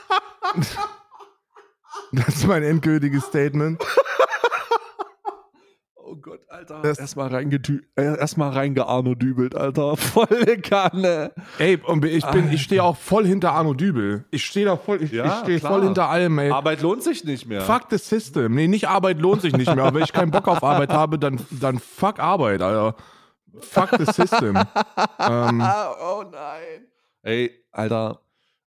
das 2.11 2.27
ist 2.29 2.47
mein 2.47 2.63
endgültiges 2.63 3.23
Statement. 3.25 3.81
Oh 5.95 6.15
Gott, 6.17 6.41
Alter. 6.49 6.81
Das- 6.81 6.99
Erstmal 6.99 7.29
reingetü 7.29 7.83
äh, 7.95 8.03
erstmal 8.17 8.51
reingearnodübelt, 8.51 9.55
Alter. 9.55 9.95
Volle 9.97 10.57
Kanne. 10.59 11.31
Ey, 11.57 11.77
und 11.81 12.03
ich 12.03 12.25
bin, 12.27 12.51
ich 12.51 12.63
stehe 12.63 12.83
auch 12.83 12.97
voll 12.97 13.25
hinter 13.25 13.53
Arno 13.53 13.73
Dübel. 13.73 14.25
Ich 14.31 14.45
stehe 14.45 14.65
da 14.65 14.75
voll, 14.75 15.01
ich, 15.01 15.11
Ja, 15.11 15.25
ich 15.25 15.33
stehe 15.43 15.59
voll 15.59 15.83
hinter 15.83 16.09
allem, 16.09 16.37
ey. 16.39 16.51
Arbeit 16.51 16.81
lohnt 16.81 17.03
sich 17.03 17.23
nicht 17.23 17.45
mehr. 17.47 17.61
Fuck 17.61 17.83
the 17.91 17.97
system. 17.97 18.53
Nee, 18.55 18.67
nicht 18.67 18.89
Arbeit 18.89 19.19
lohnt 19.19 19.41
sich 19.41 19.53
nicht 19.55 19.73
mehr. 19.73 19.85
Aber 19.85 19.95
wenn 19.95 20.03
ich 20.03 20.11
keinen 20.13 20.31
Bock 20.31 20.47
auf 20.49 20.63
Arbeit 20.63 20.89
habe, 20.91 21.17
dann, 21.17 21.39
dann 21.49 21.79
fuck 21.79 22.19
Arbeit, 22.19 22.61
Alter. 22.61 22.95
Fuck 23.59 23.97
the 23.97 24.05
system. 24.05 24.55
ähm, 25.19 25.61
oh 26.01 26.23
nein. 26.31 26.87
Ey, 27.23 27.51
Alter. 27.71 28.21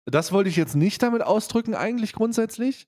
Das 0.05 0.31
wollte 0.31 0.49
ich 0.49 0.55
jetzt 0.55 0.75
nicht 0.75 1.03
damit 1.03 1.21
ausdrücken, 1.21 1.75
eigentlich 1.75 2.13
grundsätzlich. 2.13 2.87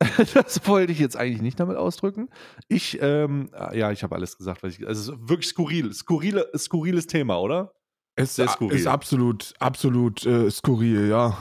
Das 0.34 0.66
wollte 0.66 0.92
ich 0.92 0.98
jetzt 0.98 1.16
eigentlich 1.16 1.40
nicht 1.40 1.58
damit 1.58 1.76
ausdrücken. 1.76 2.28
Ich, 2.68 2.98
ähm, 3.00 3.50
ja, 3.72 3.90
ich 3.90 4.02
habe 4.02 4.14
alles 4.14 4.36
gesagt, 4.36 4.62
was 4.62 4.74
ich. 4.74 4.86
Also, 4.86 5.12
es 5.12 5.18
ist 5.18 5.28
wirklich 5.28 5.48
skurril. 5.48 5.92
Skurrile, 5.94 6.50
skurriles 6.56 7.06
Thema, 7.06 7.40
oder? 7.40 7.72
es 8.16 8.36
Sehr 8.36 8.48
skurril. 8.48 8.76
ist 8.76 8.86
absolut, 8.86 9.54
absolut 9.58 10.24
äh, 10.26 10.50
skurril, 10.50 11.08
ja. 11.08 11.36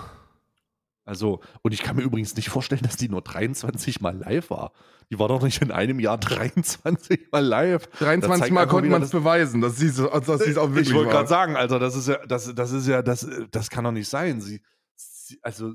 Also, 1.05 1.41
und 1.63 1.73
ich 1.73 1.83
kann 1.83 1.97
mir 1.97 2.03
übrigens 2.03 2.35
nicht 2.35 2.49
vorstellen, 2.49 2.81
dass 2.81 2.95
die 2.95 3.09
nur 3.09 3.21
23 3.21 3.99
Mal 3.99 4.17
live 4.17 4.49
war. 4.49 4.71
Die 5.11 5.19
war 5.19 5.27
doch 5.27 5.41
nicht 5.41 5.61
in 5.61 5.71
einem 5.71 5.99
Jahr 5.99 6.17
23 6.19 7.31
Mal 7.31 7.45
live. 7.45 7.87
Das 7.87 7.99
23 7.99 8.39
zeigt 8.41 8.53
Mal 8.53 8.67
konnte 8.67 8.89
man 8.89 9.01
es 9.01 9.11
beweisen, 9.11 9.59
dass 9.59 9.77
sie 9.77 9.87
es 9.87 9.97
dass 9.97 10.29
auch 10.29 10.69
wirklich 10.69 10.89
ich 10.89 10.93
wollte 10.93 11.11
gerade 11.11 11.27
sagen, 11.27 11.57
Alter, 11.57 11.79
das 11.79 11.95
ist 11.95 12.07
ja, 12.07 12.25
das, 12.25 12.53
das 12.55 12.71
ist 12.71 12.87
ja, 12.87 13.01
das, 13.01 13.27
das 13.51 13.69
kann 13.69 13.83
doch 13.83 13.91
nicht 13.91 14.07
sein. 14.07 14.39
Sie, 14.39 14.61
sie, 14.95 15.39
also, 15.41 15.73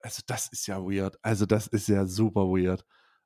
also 0.00 0.22
das 0.26 0.48
ist 0.48 0.66
ja 0.66 0.78
weird. 0.80 1.16
Also 1.22 1.46
das 1.46 1.66
ist 1.66 1.88
ja 1.88 2.06
super 2.06 2.42
weird. 2.42 2.84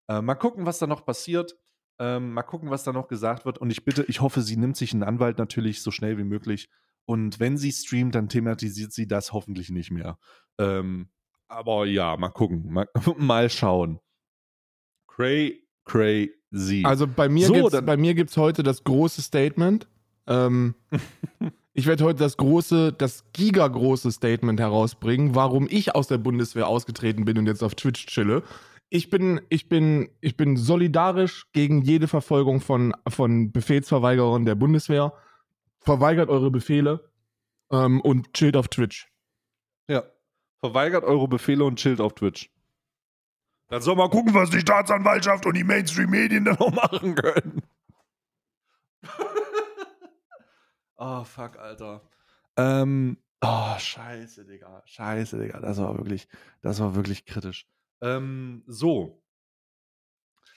Äh, 0.09 0.23
mal 0.23 0.37
gucken, 0.37 0.65
was 0.65 0.79
da 0.79 0.87
noch 0.87 1.05
passiert. 1.05 1.57
Ähm, 1.99 2.33
mal 2.33 2.43
gucken, 2.43 2.71
was 2.71 2.85
da 2.85 2.93
noch 2.93 3.09
gesagt 3.09 3.45
wird. 3.45 3.59
Und 3.59 3.71
ich 3.71 3.85
bitte, 3.85 4.05
ich 4.05 4.21
hoffe, 4.21 4.43
sie 4.43 4.57
nimmt 4.57 4.77
sich 4.77 4.93
einen 4.93 5.03
Anwalt 5.03 5.39
natürlich 5.39 5.83
so 5.83 5.91
schnell 5.91 6.19
wie 6.19 6.25
möglich. 6.25 6.69
Und 7.05 7.41
wenn 7.41 7.57
sie 7.57 7.73
streamt, 7.73 8.15
dann 8.15 8.29
thematisiert 8.29 8.93
sie 8.93 9.07
das 9.09 9.33
hoffentlich 9.33 9.71
nicht 9.71 9.91
mehr. 9.91 10.19
Ähm, 10.59 11.11
aber 11.53 11.87
ja, 11.87 12.17
mal 12.17 12.31
gucken, 12.31 12.73
mal, 12.73 12.89
mal 13.17 13.51
schauen. 13.51 14.01
Cray, 15.07 15.63
crazy. 15.85 16.83
Also 16.85 17.07
bei 17.07 17.29
mir 17.29 17.47
So, 17.47 17.53
gibt's, 17.55 17.83
bei 17.85 17.97
mir 17.97 18.15
gibt's 18.15 18.37
heute 18.37 18.63
das 18.63 18.85
große 18.85 19.23
Statement. 19.23 19.87
Ähm, 20.27 20.75
Ich 21.75 21.87
werde 21.87 22.05
heute 22.05 22.19
das 22.19 22.37
große, 22.37 22.93
das 22.93 23.25
gigagroße 23.33 24.13
Statement 24.13 24.61
herausbringen, 24.61 25.35
warum 25.35 25.67
ich 25.71 25.95
aus 25.95 26.07
der 26.07 26.19
Bundeswehr 26.19 26.69
ausgetreten 26.69 27.25
bin 27.25 27.39
und 27.39 27.47
jetzt 27.47 27.63
auf 27.63 27.75
Twitch 27.75 28.07
chille. 28.07 28.43
Ich 28.91 29.09
bin, 29.09 29.41
ich 29.49 29.71
bin, 29.71 30.11
ich 30.21 30.37
bin 30.37 30.59
solidarisch 30.59 31.47
gegen 31.53 31.81
jede 31.81 32.09
Verfolgung 32.09 32.61
von, 32.61 32.93
von 33.09 33.53
Befehlsverweigerern 33.53 34.45
der 34.45 34.55
Bundeswehr. 34.55 35.15
Verweigert 35.81 36.29
eure 36.29 36.51
Befehle 36.51 37.09
ähm, 37.71 38.03
und 38.03 38.35
chillt 38.35 38.57
auf 38.57 38.69
Twitch. 38.69 39.09
Ja. 39.89 40.03
Verweigert 40.63 41.03
eure 41.03 41.27
Befehle 41.27 41.65
und 41.65 41.77
chillt 41.77 42.01
auf 42.01 42.15
Twitch. 42.15 42.49
Dann 43.67 43.83
soll 43.83 43.97
mal 43.97 44.09
gucken, 44.09 44.33
was 44.33 44.51
die 44.51 44.61
Staatsanwaltschaft 44.61 45.45
und 45.45 45.57
die 45.57 45.65
Mainstream-Medien 45.65 46.45
da 46.45 46.53
noch 46.53 46.71
machen 46.71 47.17
können. 47.17 47.63
oh, 50.97 51.25
fuck, 51.25 51.59
Alter. 51.59 52.09
Ähm, 52.57 53.17
oh, 53.41 53.77
scheiße, 53.77 54.45
Digga. 54.45 54.85
Scheiße, 54.87 55.37
Digga. 55.41 55.59
Das 55.59 55.79
war 55.79 55.97
wirklich, 55.97 56.29
das 56.61 56.79
war 56.79 56.95
wirklich 56.95 57.25
kritisch. 57.25 57.67
Ähm, 58.01 58.63
so. 58.69 59.21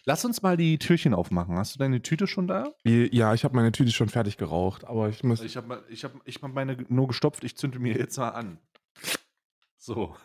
Lass 0.05 0.23
uns 0.23 0.43
mal 0.43 0.55
die 0.55 0.77
Türchen 0.77 1.15
aufmachen. 1.15 1.57
Hast 1.57 1.73
du 1.73 1.79
deine 1.79 2.03
Tüte 2.03 2.27
schon 2.27 2.47
da? 2.47 2.75
Ja, 2.83 3.33
ich 3.33 3.43
habe 3.43 3.55
meine 3.55 3.71
Tüte 3.71 3.91
schon 3.91 4.09
fertig 4.09 4.37
geraucht, 4.37 4.85
aber 4.85 5.09
ich 5.09 5.23
muss. 5.23 5.41
Ich 5.41 5.57
habe 5.57 5.83
ich 5.89 6.03
hab, 6.03 6.11
ich 6.25 6.43
hab 6.43 6.53
meine 6.53 6.77
nur 6.89 7.07
gestopft. 7.07 7.43
Ich 7.43 7.57
zünde 7.57 7.79
mir 7.79 7.97
jetzt 7.97 8.17
mal 8.19 8.29
an. 8.29 8.59
So. 9.85 10.17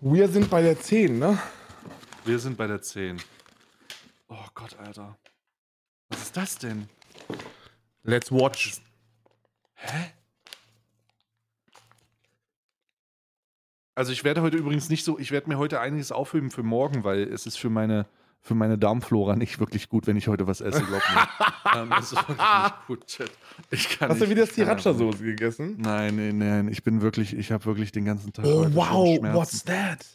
Wir 0.00 0.26
sind 0.26 0.48
bei 0.48 0.62
der 0.62 0.80
10, 0.80 1.18
ne? 1.18 1.38
Wir 2.24 2.38
sind 2.38 2.56
bei 2.56 2.66
der 2.66 2.80
10. 2.80 3.20
Oh 4.28 4.46
Gott, 4.54 4.74
Alter. 4.78 5.18
Was 6.08 6.22
ist 6.22 6.34
das 6.34 6.56
denn? 6.56 6.88
Let's 8.04 8.32
watch. 8.32 8.80
Hä? 9.74 10.12
Also 13.94 14.12
ich 14.12 14.24
werde 14.24 14.40
heute 14.40 14.56
übrigens 14.56 14.88
nicht 14.88 15.04
so, 15.04 15.18
ich 15.18 15.30
werde 15.30 15.50
mir 15.50 15.58
heute 15.58 15.78
einiges 15.78 16.10
aufheben 16.10 16.50
für 16.50 16.62
morgen, 16.62 17.04
weil 17.04 17.24
es 17.24 17.44
ist 17.44 17.58
für 17.58 17.68
meine, 17.68 18.06
für 18.42 18.54
meine 18.54 18.78
Darmflora 18.78 19.36
nicht 19.36 19.60
wirklich 19.60 19.88
gut, 19.88 20.06
wenn 20.06 20.16
ich 20.16 20.28
heute 20.28 20.46
was 20.46 20.60
esse, 20.60 20.80
glaub 20.82 21.02
mir. 21.14 21.28
ähm, 21.82 21.90
das 21.90 22.12
ist 22.12 22.16
wirklich 22.28 22.38
nicht 22.38 22.86
gut, 22.86 23.06
Chat. 23.06 23.30
Ich 23.70 23.98
kann 23.98 24.08
Hast 24.10 24.20
nicht, 24.20 24.26
du 24.30 24.34
wieder 24.34 24.46
Sriracha-Soße 24.46 25.22
gegessen? 25.22 25.76
Nein, 25.78 26.16
nein, 26.16 26.38
nein. 26.38 26.68
Ich 26.68 26.82
bin 26.82 27.02
wirklich, 27.02 27.36
ich 27.36 27.52
habe 27.52 27.64
wirklich 27.66 27.92
den 27.92 28.04
ganzen 28.06 28.32
Tag. 28.32 28.46
Oh 28.46 28.66
wow, 28.72 29.16
Schmerzen. 29.18 29.36
what's 29.36 29.64
that? 29.64 30.06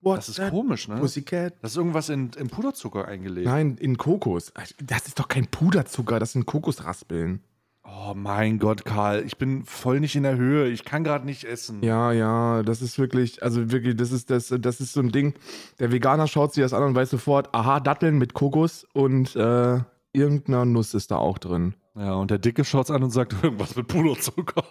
What's 0.00 0.26
Das 0.26 0.28
ist 0.30 0.36
that? 0.38 0.50
komisch, 0.50 0.88
ne? 0.88 0.96
Pussycat? 0.96 1.54
Das 1.62 1.70
ist 1.72 1.76
irgendwas 1.76 2.08
in, 2.08 2.30
in 2.36 2.48
Puderzucker 2.48 3.06
eingelegt. 3.06 3.46
Nein, 3.46 3.76
in 3.78 3.96
Kokos. 3.96 4.52
Das 4.82 5.06
ist 5.06 5.18
doch 5.20 5.28
kein 5.28 5.46
Puderzucker, 5.46 6.18
das 6.18 6.32
sind 6.32 6.44
Kokosraspeln. 6.46 7.40
Oh 7.84 8.14
mein 8.14 8.58
Gott, 8.58 8.84
Karl, 8.84 9.24
ich 9.24 9.38
bin 9.38 9.64
voll 9.64 9.98
nicht 9.98 10.14
in 10.14 10.22
der 10.22 10.36
Höhe. 10.36 10.68
Ich 10.68 10.84
kann 10.84 11.02
gerade 11.02 11.24
nicht 11.24 11.44
essen. 11.44 11.82
Ja, 11.82 12.12
ja, 12.12 12.62
das 12.62 12.80
ist 12.80 12.98
wirklich, 12.98 13.42
also 13.42 13.72
wirklich, 13.72 13.96
das 13.96 14.12
ist 14.12 14.30
das, 14.30 14.54
das 14.56 14.80
ist 14.80 14.92
so 14.92 15.00
ein 15.00 15.10
Ding. 15.10 15.34
Der 15.80 15.90
Veganer 15.90 16.28
schaut 16.28 16.54
sich 16.54 16.62
das 16.62 16.72
an 16.72 16.84
und 16.84 16.94
weiß 16.94 17.10
sofort, 17.10 17.52
aha, 17.54 17.80
Datteln 17.80 18.18
mit 18.18 18.34
Kokos 18.34 18.84
und 18.92 19.34
äh, 19.34 19.80
irgendeiner 20.12 20.64
Nuss 20.64 20.94
ist 20.94 21.10
da 21.10 21.16
auch 21.16 21.38
drin. 21.38 21.74
Ja, 21.94 22.14
und 22.14 22.30
der 22.30 22.38
Dicke 22.38 22.64
schaut's 22.64 22.90
an 22.90 23.02
und 23.02 23.10
sagt 23.10 23.32
irgendwas 23.42 23.74
mit 23.74 23.88
Puderzucker. 23.88 24.64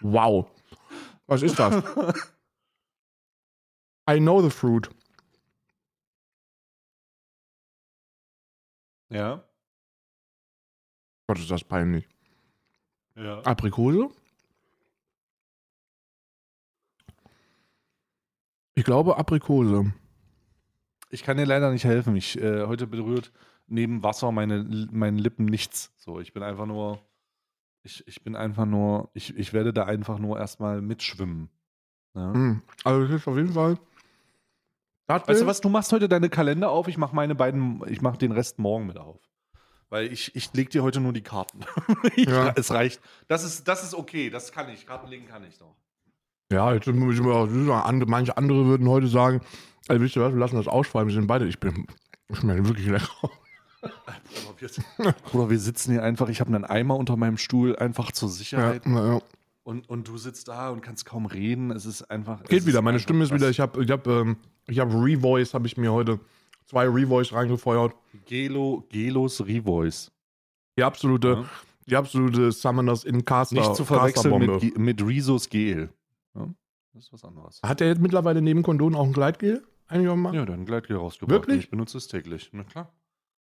Wow. 0.00 0.46
Was 1.26 1.42
ist 1.42 1.58
das? 1.58 1.82
I 4.10 4.18
know 4.18 4.42
the 4.42 4.50
fruit. 4.50 4.90
Ja. 9.10 9.44
Gott, 11.28 11.38
ist 11.38 11.50
das 11.50 11.64
peinlich. 11.64 12.08
Ja. 13.16 13.40
Aprikose? 13.40 14.10
Ich 18.74 18.84
glaube 18.84 19.16
Aprikose. 19.16 19.92
Ich 21.08 21.22
kann 21.22 21.38
dir 21.38 21.46
leider 21.46 21.70
nicht 21.70 21.84
helfen. 21.84 22.14
Ich, 22.16 22.38
äh, 22.38 22.66
heute 22.66 22.86
berührt 22.86 23.32
neben 23.66 24.02
Wasser 24.02 24.32
meine, 24.32 24.88
meine 24.90 25.18
Lippen 25.18 25.46
nichts. 25.46 25.92
So, 25.96 26.20
ich 26.20 26.32
bin 26.32 26.42
einfach 26.42 26.66
nur. 26.66 27.00
Ich, 27.82 28.06
ich 28.06 28.22
bin 28.22 28.36
einfach 28.36 28.66
nur. 28.66 29.10
Ich, 29.14 29.34
ich 29.36 29.52
werde 29.52 29.72
da 29.72 29.84
einfach 29.84 30.18
nur 30.18 30.38
erstmal 30.38 30.82
mitschwimmen. 30.82 31.48
Ja. 32.14 32.32
Hm. 32.32 32.62
Also 32.84 33.02
es 33.04 33.10
ist 33.22 33.28
auf 33.28 33.36
jeden 33.36 33.52
Fall. 33.52 33.78
Dattel. 35.06 35.28
Weißt 35.28 35.42
du 35.42 35.46
was, 35.46 35.60
du 35.60 35.68
machst 35.68 35.92
heute 35.92 36.08
deine 36.08 36.28
Kalender 36.28 36.70
auf, 36.70 36.88
ich 36.88 36.98
mache 36.98 37.14
meine 37.14 37.34
beiden, 37.34 37.80
ich 37.88 38.02
mache 38.02 38.18
den 38.18 38.32
Rest 38.32 38.58
morgen 38.58 38.86
mit 38.86 38.98
auf. 38.98 39.20
Weil 39.88 40.12
ich, 40.12 40.34
ich 40.34 40.52
leg 40.52 40.70
dir 40.70 40.82
heute 40.82 41.00
nur 41.00 41.12
die 41.12 41.22
Karten. 41.22 41.60
ich, 42.16 42.28
Ja. 42.28 42.52
Es 42.56 42.70
reicht. 42.72 43.00
Das 43.28 43.44
ist, 43.44 43.68
das 43.68 43.84
ist 43.84 43.94
okay, 43.94 44.30
das 44.30 44.52
kann 44.52 44.68
ich. 44.68 44.86
Karten 44.86 45.08
legen 45.08 45.26
kann 45.26 45.44
ich 45.44 45.60
noch. 45.60 45.76
Ja, 46.50 46.72
jetzt 46.72 46.86
manche 46.86 48.36
andere 48.36 48.66
würden 48.66 48.88
heute 48.88 49.08
sagen, 49.08 49.40
ey, 49.88 50.00
wisst 50.00 50.16
ihr 50.16 50.22
was, 50.22 50.32
wir 50.32 50.38
lassen 50.38 50.56
das 50.56 50.68
ausfallen, 50.68 51.08
wir 51.08 51.14
sind 51.14 51.26
beide, 51.26 51.46
ich 51.46 51.58
bin, 51.58 51.86
ich 52.28 52.40
bin 52.40 52.66
wirklich 52.68 52.86
lecker. 52.86 53.30
Aber 55.32 55.50
wir, 55.50 55.58
sitzen 55.58 55.92
hier 55.92 56.02
einfach, 56.02 56.28
ich 56.28 56.40
habe 56.40 56.54
einen 56.54 56.64
Eimer 56.64 56.96
unter 56.96 57.16
meinem 57.16 57.36
Stuhl, 57.36 57.76
einfach 57.76 58.12
zur 58.12 58.28
Ja, 58.28 58.34
Sicherheit. 58.34 58.82
na, 58.84 59.14
ja. 59.14 59.20
Und, 59.64 59.88
und 59.88 60.06
du 60.06 60.16
sitzt 60.16 60.46
da 60.48 60.70
und 60.70 60.80
kannst 60.80 61.04
kaum 61.06 61.26
reden. 61.26 61.72
Es 61.72 61.86
ist 61.86 62.08
einfach. 62.08 62.44
Geht 62.44 62.66
wieder, 62.66 62.82
meine 62.82 63.00
Stimme 63.00 63.24
ist 63.24 63.34
wieder, 63.34 63.50
ich 63.50 63.58
habe 63.58 63.82
ich 63.82 63.90
hab, 63.90 64.06
ähm, 64.06 64.36
ich 64.66 64.78
hab 64.78 64.88
Revoice, 64.92 65.54
habe 65.54 65.66
ich 65.66 65.76
mir 65.76 65.92
heute 65.92 66.20
zwei 66.66 66.86
Revoice 66.88 67.32
reingefeuert. 67.32 67.94
Gelo, 68.26 68.84
Gelos 68.90 69.44
Revoice. 69.44 70.10
Die 70.78 70.82
absolute, 70.84 71.28
Ja. 71.28 71.44
die 71.86 71.96
absolute 71.96 72.52
Summoners 72.52 73.04
in 73.04 73.24
Caster, 73.24 73.56
Nicht 73.56 73.74
zu 73.76 73.84
verwechseln 73.84 74.38
mit, 74.38 74.78
mit 74.78 75.02
Rezos 75.02 75.48
Gel. 75.48 75.88
Ja, 76.34 76.48
das 76.92 77.04
ist 77.04 77.12
was 77.12 77.24
anderes. 77.24 77.60
Hat 77.62 77.80
der 77.80 77.88
jetzt 77.88 78.00
mittlerweile 78.00 78.42
neben 78.42 78.62
Kondon 78.62 78.94
auch 78.94 79.04
ein 79.06 79.12
Gleitgel? 79.12 79.64
Eigentlich 79.88 80.08
auch 80.08 80.16
mal? 80.16 80.34
Ja, 80.34 80.44
dein 80.44 80.66
Gleitgel 80.66 80.96
rausgebracht. 80.96 81.30
Wirklich? 81.32 81.64
Ich 81.64 81.70
benutze 81.70 81.96
es 81.98 82.08
täglich. 82.08 82.50
Na 82.52 82.64
klar. 82.64 82.92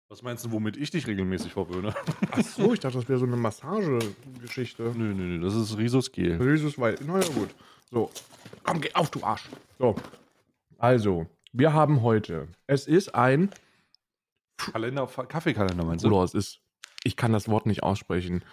Was 0.09 0.23
meinst 0.23 0.43
du, 0.43 0.51
womit 0.51 0.75
ich 0.77 0.89
dich 0.91 1.07
regelmäßig 1.07 1.53
verwöhne? 1.53 1.93
Ach 2.31 2.41
so, 2.41 2.73
ich 2.73 2.79
dachte, 2.81 2.97
das 2.97 3.07
wäre 3.07 3.19
so 3.19 3.25
eine 3.25 3.37
Massagegeschichte. 3.37 4.83
nö, 4.95 5.13
nö, 5.13 5.23
nö, 5.23 5.39
das 5.41 5.55
ist 5.55 5.77
Rezos 5.77 6.11
Gel. 6.11 6.41
Jesus 6.41 6.77
weiß. 6.77 6.99
Na 7.05 7.19
ja, 7.19 7.27
gut. 7.29 7.49
So. 7.91 8.09
Komm, 8.63 8.81
geh 8.81 8.93
auf, 8.93 9.09
du 9.09 9.23
Arsch. 9.23 9.49
So. 9.79 9.95
Also, 10.77 11.27
wir 11.53 11.73
haben 11.73 12.01
heute. 12.01 12.47
Es 12.67 12.87
ist 12.87 13.13
ein. 13.15 13.49
Kalender, 14.57 15.07
Kaffeekalender 15.07 15.83
meinst 15.83 16.05
du? 16.05 16.09
Oder 16.09 16.23
es 16.23 16.33
ist. 16.33 16.59
Ich 17.03 17.15
kann 17.15 17.33
das 17.33 17.47
Wort 17.49 17.65
nicht 17.65 17.83
aussprechen. 17.83 18.43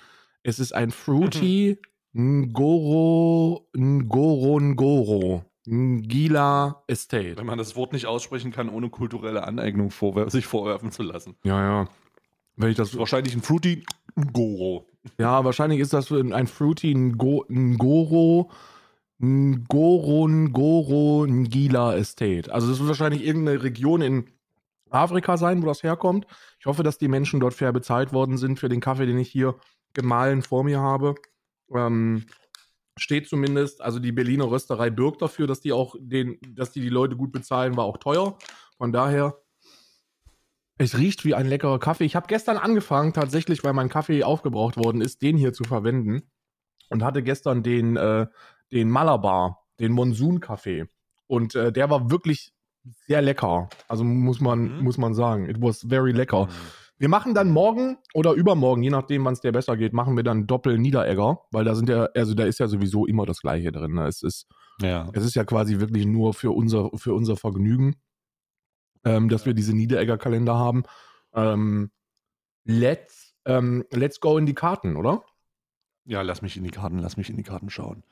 Es 0.42 0.58
ist 0.58 0.72
ein 0.72 0.90
Fruity 0.92 1.78
Ngoro 2.14 3.68
Ngoro 3.76 4.60
Ngoro 4.60 5.44
Ngila 5.66 6.82
Estate. 6.86 7.36
Wenn 7.36 7.46
man 7.46 7.58
das 7.58 7.76
Wort 7.76 7.92
nicht 7.92 8.06
aussprechen 8.06 8.52
kann, 8.52 8.70
ohne 8.70 8.88
kulturelle 8.88 9.44
Aneignung 9.46 9.90
vorwer 9.90 10.30
sich 10.30 10.46
vorwerfen 10.46 10.90
zu 10.90 11.02
lassen. 11.02 11.36
Ja, 11.44 11.60
ja. 11.82 11.88
Wenn 12.56 12.70
ich 12.70 12.76
das. 12.76 12.96
Wahrscheinlich 12.96 13.34
ein 13.34 13.42
Fruity 13.42 13.84
Goro. 14.32 14.86
Ja, 15.18 15.44
wahrscheinlich 15.44 15.80
ist 15.80 15.92
das 15.92 16.10
ein 16.10 16.46
Fruity 16.46 16.92
Ngo- 16.94 17.44
Ngoro 17.48 18.50
Ngoro 19.20 20.28
Ngoro 20.28 21.26
Ngila 21.26 21.96
Estate. 21.96 22.52
Also 22.52 22.68
das 22.68 22.78
wird 22.78 22.88
wahrscheinlich 22.88 23.24
irgendeine 23.24 23.62
Region 23.62 24.00
in 24.00 24.30
Afrika 24.90 25.36
sein, 25.36 25.62
wo 25.62 25.66
das 25.66 25.82
herkommt. 25.82 26.26
Ich 26.60 26.66
hoffe, 26.66 26.82
dass 26.82 26.98
die 26.98 27.08
Menschen 27.08 27.40
dort 27.40 27.54
fair 27.54 27.72
bezahlt 27.72 28.12
worden 28.12 28.38
sind 28.38 28.58
für 28.58 28.68
den 28.68 28.80
Kaffee, 28.80 29.06
den 29.06 29.18
ich 29.18 29.30
hier 29.30 29.56
gemahlen 29.92 30.42
vor 30.42 30.64
mir 30.64 30.80
habe. 30.80 31.14
Ähm, 31.74 32.26
steht 32.96 33.28
zumindest, 33.28 33.80
also 33.80 33.98
die 33.98 34.12
Berliner 34.12 34.50
Rösterei 34.50 34.90
bürgt 34.90 35.22
dafür, 35.22 35.46
dass 35.46 35.60
die 35.60 35.72
auch 35.72 35.94
den, 35.98 36.38
dass 36.54 36.72
die 36.72 36.80
die 36.80 36.88
Leute 36.88 37.16
gut 37.16 37.32
bezahlen, 37.32 37.76
war 37.76 37.84
auch 37.84 37.98
teuer. 37.98 38.38
Von 38.76 38.92
daher, 38.92 39.36
es 40.78 40.96
riecht 40.96 41.24
wie 41.24 41.34
ein 41.34 41.46
leckerer 41.46 41.80
Kaffee. 41.80 42.04
Ich 42.04 42.14
habe 42.14 42.28
gestern 42.28 42.56
angefangen, 42.56 43.12
tatsächlich, 43.12 43.64
weil 43.64 43.72
mein 43.72 43.88
Kaffee 43.88 44.22
aufgebraucht 44.22 44.76
worden 44.76 45.00
ist, 45.00 45.22
den 45.22 45.36
hier 45.36 45.52
zu 45.52 45.64
verwenden. 45.64 46.30
Und 46.90 47.04
hatte 47.04 47.22
gestern 47.22 47.62
den, 47.62 47.96
äh, 47.96 48.28
den 48.72 48.90
Malabar, 48.90 49.64
den 49.80 49.92
Monsun-Kaffee. 49.92 50.86
Und 51.26 51.54
äh, 51.54 51.72
der 51.72 51.90
war 51.90 52.10
wirklich 52.10 52.52
sehr 53.06 53.20
lecker. 53.22 53.68
Also 53.86 54.04
muss 54.04 54.40
man, 54.40 54.78
Mhm. 54.78 54.84
muss 54.84 54.98
man 54.98 55.14
sagen. 55.14 55.48
It 55.48 55.60
was 55.60 55.82
very 55.88 56.12
lecker. 56.12 56.48
Wir 57.00 57.08
machen 57.08 57.32
dann 57.34 57.50
morgen 57.50 57.98
oder 58.14 58.32
übermorgen, 58.32 58.82
je 58.82 58.90
nachdem, 58.90 59.24
wann 59.24 59.34
es 59.34 59.40
dir 59.40 59.52
besser 59.52 59.76
geht, 59.76 59.92
machen 59.92 60.16
wir 60.16 60.24
dann 60.24 60.46
Doppel-Niederegger, 60.48 61.38
weil 61.52 61.64
da 61.64 61.74
sind 61.76 61.88
ja, 61.88 62.08
also 62.16 62.34
da 62.34 62.44
ist 62.44 62.58
ja 62.58 62.66
sowieso 62.66 63.06
immer 63.06 63.24
das 63.24 63.40
Gleiche 63.40 63.70
drin. 63.70 63.94
Ne? 63.94 64.06
Es 64.08 64.22
ist, 64.22 64.46
Ja. 64.80 65.08
es 65.12 65.24
ist 65.24 65.36
ja 65.36 65.44
quasi 65.44 65.78
wirklich 65.78 66.06
nur 66.06 66.34
für 66.34 66.50
unser, 66.50 66.90
für 66.96 67.14
unser 67.14 67.36
Vergnügen, 67.36 67.94
ähm, 69.04 69.28
dass 69.28 69.46
wir 69.46 69.54
diese 69.54 69.76
Niederegger-Kalender 69.76 70.56
haben. 70.56 70.82
Ähm, 71.34 71.92
let's, 72.64 73.34
ähm, 73.44 73.84
let's 73.92 74.18
go 74.20 74.36
in 74.38 74.46
die 74.46 74.54
Karten, 74.54 74.96
oder? 74.96 75.22
Ja, 76.04 76.22
lass 76.22 76.42
mich 76.42 76.56
in 76.56 76.64
die 76.64 76.70
Karten, 76.70 76.98
lass 76.98 77.16
mich 77.16 77.30
in 77.30 77.36
die 77.36 77.42
Karten 77.44 77.70
schauen. 77.70 78.02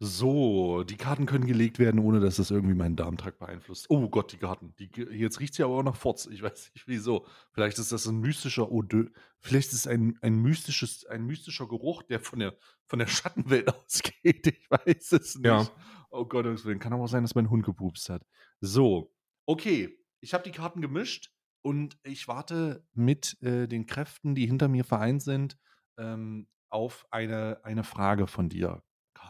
So, 0.00 0.84
die 0.84 0.96
Karten 0.96 1.26
können 1.26 1.46
gelegt 1.46 1.80
werden, 1.80 1.98
ohne 1.98 2.20
dass 2.20 2.36
das 2.36 2.52
irgendwie 2.52 2.74
meinen 2.74 2.94
Darmtrakt 2.94 3.40
beeinflusst. 3.40 3.86
Oh 3.88 4.08
Gott, 4.08 4.30
die 4.30 4.36
Karten. 4.36 4.72
Die, 4.78 4.88
jetzt 5.10 5.40
riecht 5.40 5.54
sie 5.54 5.64
aber 5.64 5.74
auch 5.74 5.82
nach 5.82 5.96
Forz. 5.96 6.26
Ich 6.26 6.40
weiß 6.40 6.70
nicht 6.72 6.86
wieso. 6.86 7.26
Vielleicht 7.50 7.78
ist 7.78 7.90
das 7.90 8.06
ein 8.06 8.20
mystischer 8.20 8.70
Odeur. 8.70 9.06
Vielleicht 9.40 9.68
ist 9.68 9.80
es 9.80 9.86
ein, 9.88 10.16
ein, 10.22 10.36
mystisches, 10.36 11.04
ein 11.06 11.26
mystischer 11.26 11.66
Geruch, 11.66 12.04
der 12.04 12.20
von 12.20 12.38
der, 12.38 12.56
von 12.86 13.00
der 13.00 13.08
Schattenwelt 13.08 13.74
ausgeht. 13.84 14.46
Ich 14.46 14.70
weiß 14.70 15.12
es 15.12 15.34
nicht. 15.34 15.46
Ja. 15.46 15.68
Oh 16.10 16.24
Gott, 16.24 16.46
kann 16.78 16.92
aber 16.92 17.02
auch 17.02 17.08
sein, 17.08 17.24
dass 17.24 17.34
mein 17.34 17.50
Hund 17.50 17.64
gepupst 17.64 18.08
hat. 18.08 18.24
So, 18.60 19.12
okay. 19.46 19.98
Ich 20.20 20.32
habe 20.34 20.44
die 20.44 20.52
Karten 20.52 20.80
gemischt 20.80 21.32
und 21.62 21.98
ich 22.02 22.28
warte 22.28 22.84
mit 22.92 23.40
äh, 23.42 23.66
den 23.66 23.86
Kräften, 23.86 24.34
die 24.34 24.46
hinter 24.46 24.68
mir 24.68 24.84
vereint 24.84 25.22
sind, 25.22 25.58
ähm, 25.96 26.48
auf 26.70 27.06
eine, 27.10 27.60
eine 27.64 27.84
Frage 27.84 28.26
von 28.26 28.48
dir, 28.48 28.82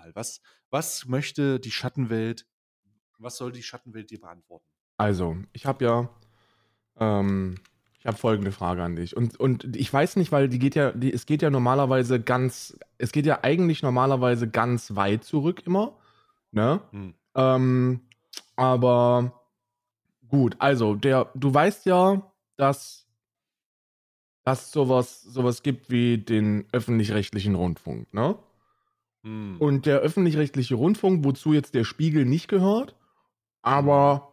Karl. 0.08 0.14
Was, 0.14 0.40
was 0.70 1.06
möchte 1.06 1.60
die 1.60 1.70
Schattenwelt, 1.70 2.46
was 3.18 3.36
soll 3.36 3.52
die 3.52 3.62
Schattenwelt 3.62 4.10
dir 4.10 4.20
beantworten? 4.20 4.66
Also, 4.96 5.36
ich 5.52 5.66
habe 5.66 5.84
ja, 5.84 6.08
ähm, 6.98 7.56
ich 7.98 8.06
habe 8.06 8.16
folgende 8.16 8.52
Frage 8.52 8.82
an 8.82 8.96
dich. 8.96 9.16
Und, 9.16 9.38
und 9.38 9.76
ich 9.76 9.92
weiß 9.92 10.16
nicht, 10.16 10.32
weil 10.32 10.48
die 10.48 10.58
geht 10.58 10.74
ja, 10.74 10.92
die, 10.92 11.12
es 11.12 11.26
geht 11.26 11.42
ja 11.42 11.50
normalerweise 11.50 12.20
ganz, 12.20 12.78
es 12.98 13.12
geht 13.12 13.26
ja 13.26 13.40
eigentlich 13.42 13.82
normalerweise 13.82 14.48
ganz 14.48 14.94
weit 14.94 15.24
zurück 15.24 15.62
immer. 15.66 15.96
Ne? 16.50 16.80
Hm. 16.90 17.14
Ähm, 17.34 18.00
aber 18.56 19.40
gut, 20.28 20.56
also 20.58 20.94
der, 20.94 21.30
du 21.34 21.52
weißt 21.52 21.86
ja, 21.86 22.22
dass 22.56 23.04
dass 24.44 24.72
sowas 24.72 25.22
sowas 25.24 25.62
gibt 25.62 25.90
wie 25.90 26.16
den 26.16 26.64
öffentlich-rechtlichen 26.72 27.54
Rundfunk, 27.54 28.14
ne? 28.14 28.38
Hm. 29.22 29.56
Und 29.58 29.86
der 29.86 29.98
öffentlich-rechtliche 29.98 30.74
Rundfunk, 30.74 31.24
wozu 31.24 31.52
jetzt 31.52 31.74
der 31.74 31.84
Spiegel 31.84 32.24
nicht 32.24 32.48
gehört, 32.48 32.96
aber 33.62 34.32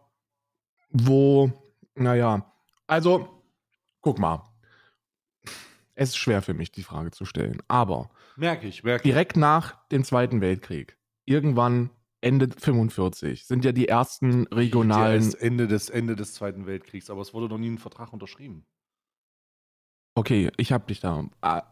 wo, 0.90 1.52
naja, 1.94 2.52
also, 2.86 3.42
guck 4.00 4.18
mal. 4.18 4.42
Es 5.94 6.10
ist 6.10 6.18
schwer 6.18 6.42
für 6.42 6.54
mich, 6.54 6.70
die 6.70 6.82
Frage 6.82 7.10
zu 7.10 7.24
stellen, 7.24 7.62
aber 7.68 8.10
merke 8.36 8.66
ich, 8.66 8.84
merke 8.84 9.02
direkt 9.02 9.36
nach 9.36 9.86
dem 9.88 10.04
Zweiten 10.04 10.42
Weltkrieg, 10.42 10.98
irgendwann 11.24 11.90
Ende 12.20 12.48
45 12.50 13.46
sind 13.46 13.64
ja 13.64 13.72
die 13.72 13.88
ersten 13.88 14.46
regionalen. 14.48 15.34
Ende 15.38 15.68
des, 15.68 15.88
Ende 15.88 16.16
des 16.16 16.34
Zweiten 16.34 16.66
Weltkriegs, 16.66 17.08
aber 17.08 17.22
es 17.22 17.32
wurde 17.32 17.48
noch 17.48 17.58
nie 17.58 17.70
ein 17.70 17.78
Vertrag 17.78 18.12
unterschrieben. 18.12 18.66
Okay, 20.18 20.50
ich 20.56 20.72
hab 20.72 20.86
dich 20.88 21.00
da. 21.00 21.26
Ah, 21.42 21.62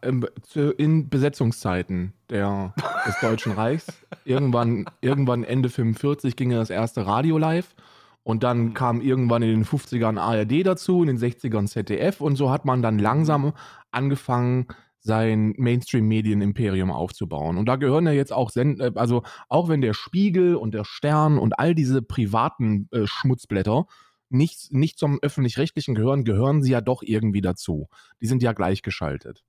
in 0.77 1.09
Besetzungszeiten 1.09 2.13
der, 2.29 2.75
des 3.07 3.19
Deutschen 3.19 3.51
Reichs, 3.53 3.87
irgendwann, 4.23 4.85
irgendwann 5.01 5.43
Ende 5.43 5.67
45 5.69 6.35
ging 6.35 6.51
ja 6.51 6.59
das 6.59 6.69
erste 6.69 7.07
Radio 7.07 7.39
live 7.39 7.73
und 8.21 8.43
dann 8.43 8.59
mhm. 8.59 8.73
kam 8.75 9.01
irgendwann 9.01 9.41
in 9.41 9.49
den 9.49 9.65
50ern 9.65 10.19
ARD 10.19 10.63
dazu, 10.63 11.01
in 11.01 11.07
den 11.07 11.17
60ern 11.17 11.65
ZDF 11.65 12.21
und 12.21 12.35
so 12.35 12.51
hat 12.51 12.65
man 12.65 12.83
dann 12.83 12.99
langsam 12.99 13.53
angefangen, 13.89 14.67
sein 14.99 15.55
Mainstream-Medien-Imperium 15.57 16.91
aufzubauen. 16.91 17.57
Und 17.57 17.67
da 17.67 17.77
gehören 17.77 18.05
ja 18.05 18.11
jetzt 18.11 18.33
auch, 18.33 18.51
Send 18.51 18.79
äh, 18.79 18.91
also 18.93 19.23
auch 19.49 19.69
wenn 19.69 19.81
der 19.81 19.93
Spiegel 19.93 20.55
und 20.55 20.75
der 20.75 20.83
Stern 20.83 21.39
und 21.39 21.57
all 21.57 21.73
diese 21.73 22.03
privaten 22.03 22.89
äh, 22.91 23.07
Schmutzblätter 23.07 23.87
nicht, 24.29 24.73
nicht 24.73 24.97
zum 24.97 25.19
öffentlich-rechtlichen 25.21 25.95
gehören, 25.95 26.23
gehören 26.23 26.63
sie 26.63 26.71
ja 26.71 26.81
doch 26.81 27.01
irgendwie 27.03 27.41
dazu. 27.41 27.87
Die 28.21 28.27
sind 28.27 28.41
ja 28.41 28.53
gleichgeschaltet. 28.53 29.43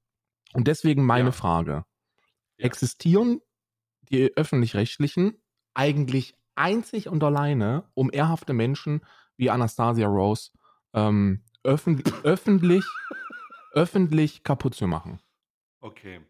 Und 0.53 0.69
deswegen 0.69 1.05
meine 1.05 1.29
ja. 1.29 1.33
Frage. 1.33 1.85
Ja. 2.59 2.67
Existieren 2.67 3.41
die 4.11 4.37
öffentlich-rechtlichen 4.37 5.41
eigentlich 5.75 6.35
einzig 6.55 7.09
und 7.09 7.23
alleine, 7.23 7.85
um 7.95 8.11
ehrhafte 8.13 8.53
Menschen 8.53 9.05
wie 9.37 9.51
Anastasia 9.51 10.07
Rose 10.07 10.51
ähm, 10.95 11.43
öffn 11.63 12.03
öffentlich, 12.23 12.85
öffentlich 13.73 14.43
kaputt 14.43 14.75
zu 14.75 14.87
machen? 14.87 15.21
Okay. 15.81 16.21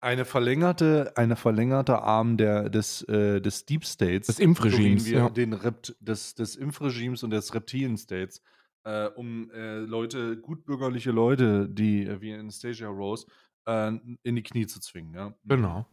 Eine 0.00 0.24
verlängerte, 0.24 1.12
eine 1.16 1.36
verlängerte 1.36 2.02
Arm 2.02 2.36
der, 2.36 2.68
des, 2.68 3.02
äh, 3.04 3.40
des 3.40 3.64
Deep 3.64 3.84
States. 3.84 4.26
Des 4.26 4.38
Impfregimes. 4.38 5.08
Ja. 5.08 5.30
den 5.30 5.52
Rept, 5.52 5.96
des, 6.00 6.34
des 6.34 6.56
Impfregimes 6.56 7.22
und 7.22 7.30
des 7.30 7.54
Reptilien 7.54 7.96
States, 7.96 8.42
äh, 8.84 9.06
um 9.06 9.50
äh, 9.52 9.78
Leute, 9.78 10.36
gutbürgerliche 10.38 11.10
Leute, 11.12 11.68
die 11.68 12.06
äh, 12.06 12.20
wie 12.20 12.34
Anastasia 12.34 12.88
Rose, 12.88 13.26
äh, 13.66 13.92
in 14.22 14.36
die 14.36 14.42
Knie 14.42 14.66
zu 14.66 14.80
zwingen. 14.80 15.14
Ja? 15.14 15.34
Genau. 15.44 15.86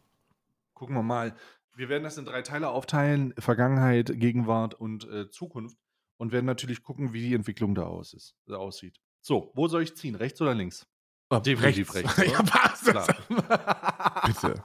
Gucken 0.74 0.94
wir 0.94 1.02
mal. 1.02 1.34
Wir 1.74 1.88
werden 1.88 2.04
das 2.04 2.18
in 2.18 2.24
drei 2.24 2.42
Teile 2.42 2.68
aufteilen: 2.68 3.34
Vergangenheit, 3.38 4.12
Gegenwart 4.14 4.74
und 4.74 5.08
äh, 5.08 5.30
Zukunft. 5.30 5.78
Und 6.16 6.30
werden 6.30 6.46
natürlich 6.46 6.84
gucken, 6.84 7.12
wie 7.12 7.28
die 7.28 7.34
Entwicklung 7.34 7.74
da 7.74 7.82
aus 7.82 8.14
ist, 8.14 8.36
aussieht. 8.48 9.00
So, 9.20 9.50
wo 9.54 9.66
soll 9.66 9.82
ich 9.82 9.96
ziehen? 9.96 10.14
Rechts 10.14 10.40
oder 10.40 10.54
links? 10.54 10.86
Oh, 11.30 11.38
Definitiv 11.38 11.94
rechts. 11.94 12.18
rechts 12.18 12.32
ja, 12.38 12.42
passt. 12.42 12.84
Bitte. 14.26 14.62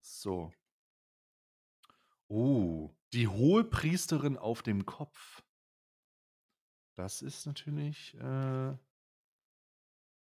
So. 0.00 0.52
Oh, 2.28 2.90
die 3.12 3.28
hohe 3.28 3.64
Priesterin 3.64 4.36
auf 4.38 4.62
dem 4.62 4.86
Kopf. 4.86 5.42
Das 6.96 7.22
ist 7.22 7.46
natürlich. 7.46 8.14
Äh 8.18 8.74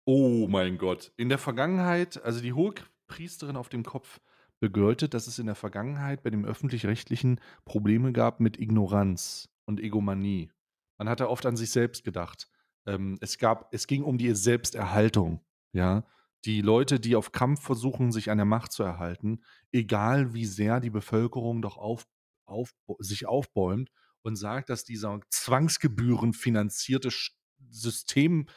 oh 0.05 0.47
mein 0.47 0.77
Gott. 0.77 1.11
In 1.17 1.29
der 1.29 1.37
Vergangenheit, 1.37 2.23
also 2.23 2.41
die 2.41 2.53
hohe 2.53 2.73
Priesterin 3.07 3.55
auf 3.57 3.69
dem 3.69 3.83
Kopf 3.83 4.19
bedeutet, 4.59 5.13
dass 5.13 5.27
es 5.27 5.39
in 5.39 5.45
der 5.45 5.55
Vergangenheit 5.55 6.23
bei 6.23 6.29
dem 6.29 6.45
öffentlich-rechtlichen 6.45 7.39
Probleme 7.65 8.13
gab 8.13 8.39
mit 8.39 8.57
Ignoranz 8.59 9.49
und 9.65 9.79
Egomanie. 9.79 10.51
Man 10.97 11.09
hatte 11.09 11.29
oft 11.29 11.45
an 11.45 11.57
sich 11.57 11.69
selbst 11.71 12.03
gedacht. 12.03 12.49
Ähm, 12.85 13.17
es 13.21 13.37
gab, 13.37 13.73
es 13.73 13.87
ging 13.87 14.03
um 14.03 14.17
die 14.17 14.33
Selbsterhaltung, 14.35 15.41
ja. 15.71 16.05
Die 16.45 16.59
Leute, 16.59 16.99
die 16.99 17.15
auf 17.15 17.31
Kampf 17.31 17.61
versuchen, 17.61 18.11
sich 18.11 18.29
an 18.29 18.37
der 18.37 18.45
Macht 18.45 18.73
zu 18.73 18.83
erhalten, 18.83 19.39
egal 19.71 20.33
wie 20.33 20.45
sehr 20.45 20.81
die 20.81 20.89
Bevölkerung 20.89 21.61
doch 21.61 21.77
auf, 21.77 22.05
auf, 22.45 22.73
sich 22.99 23.25
aufbäumt 23.27 23.89
und 24.23 24.35
sagt, 24.35 24.69
dass 24.69 24.83
dieser 24.83 25.21
Zwangsgebühren 25.29 26.33
finanzierte 26.33 27.09
System 27.69 28.47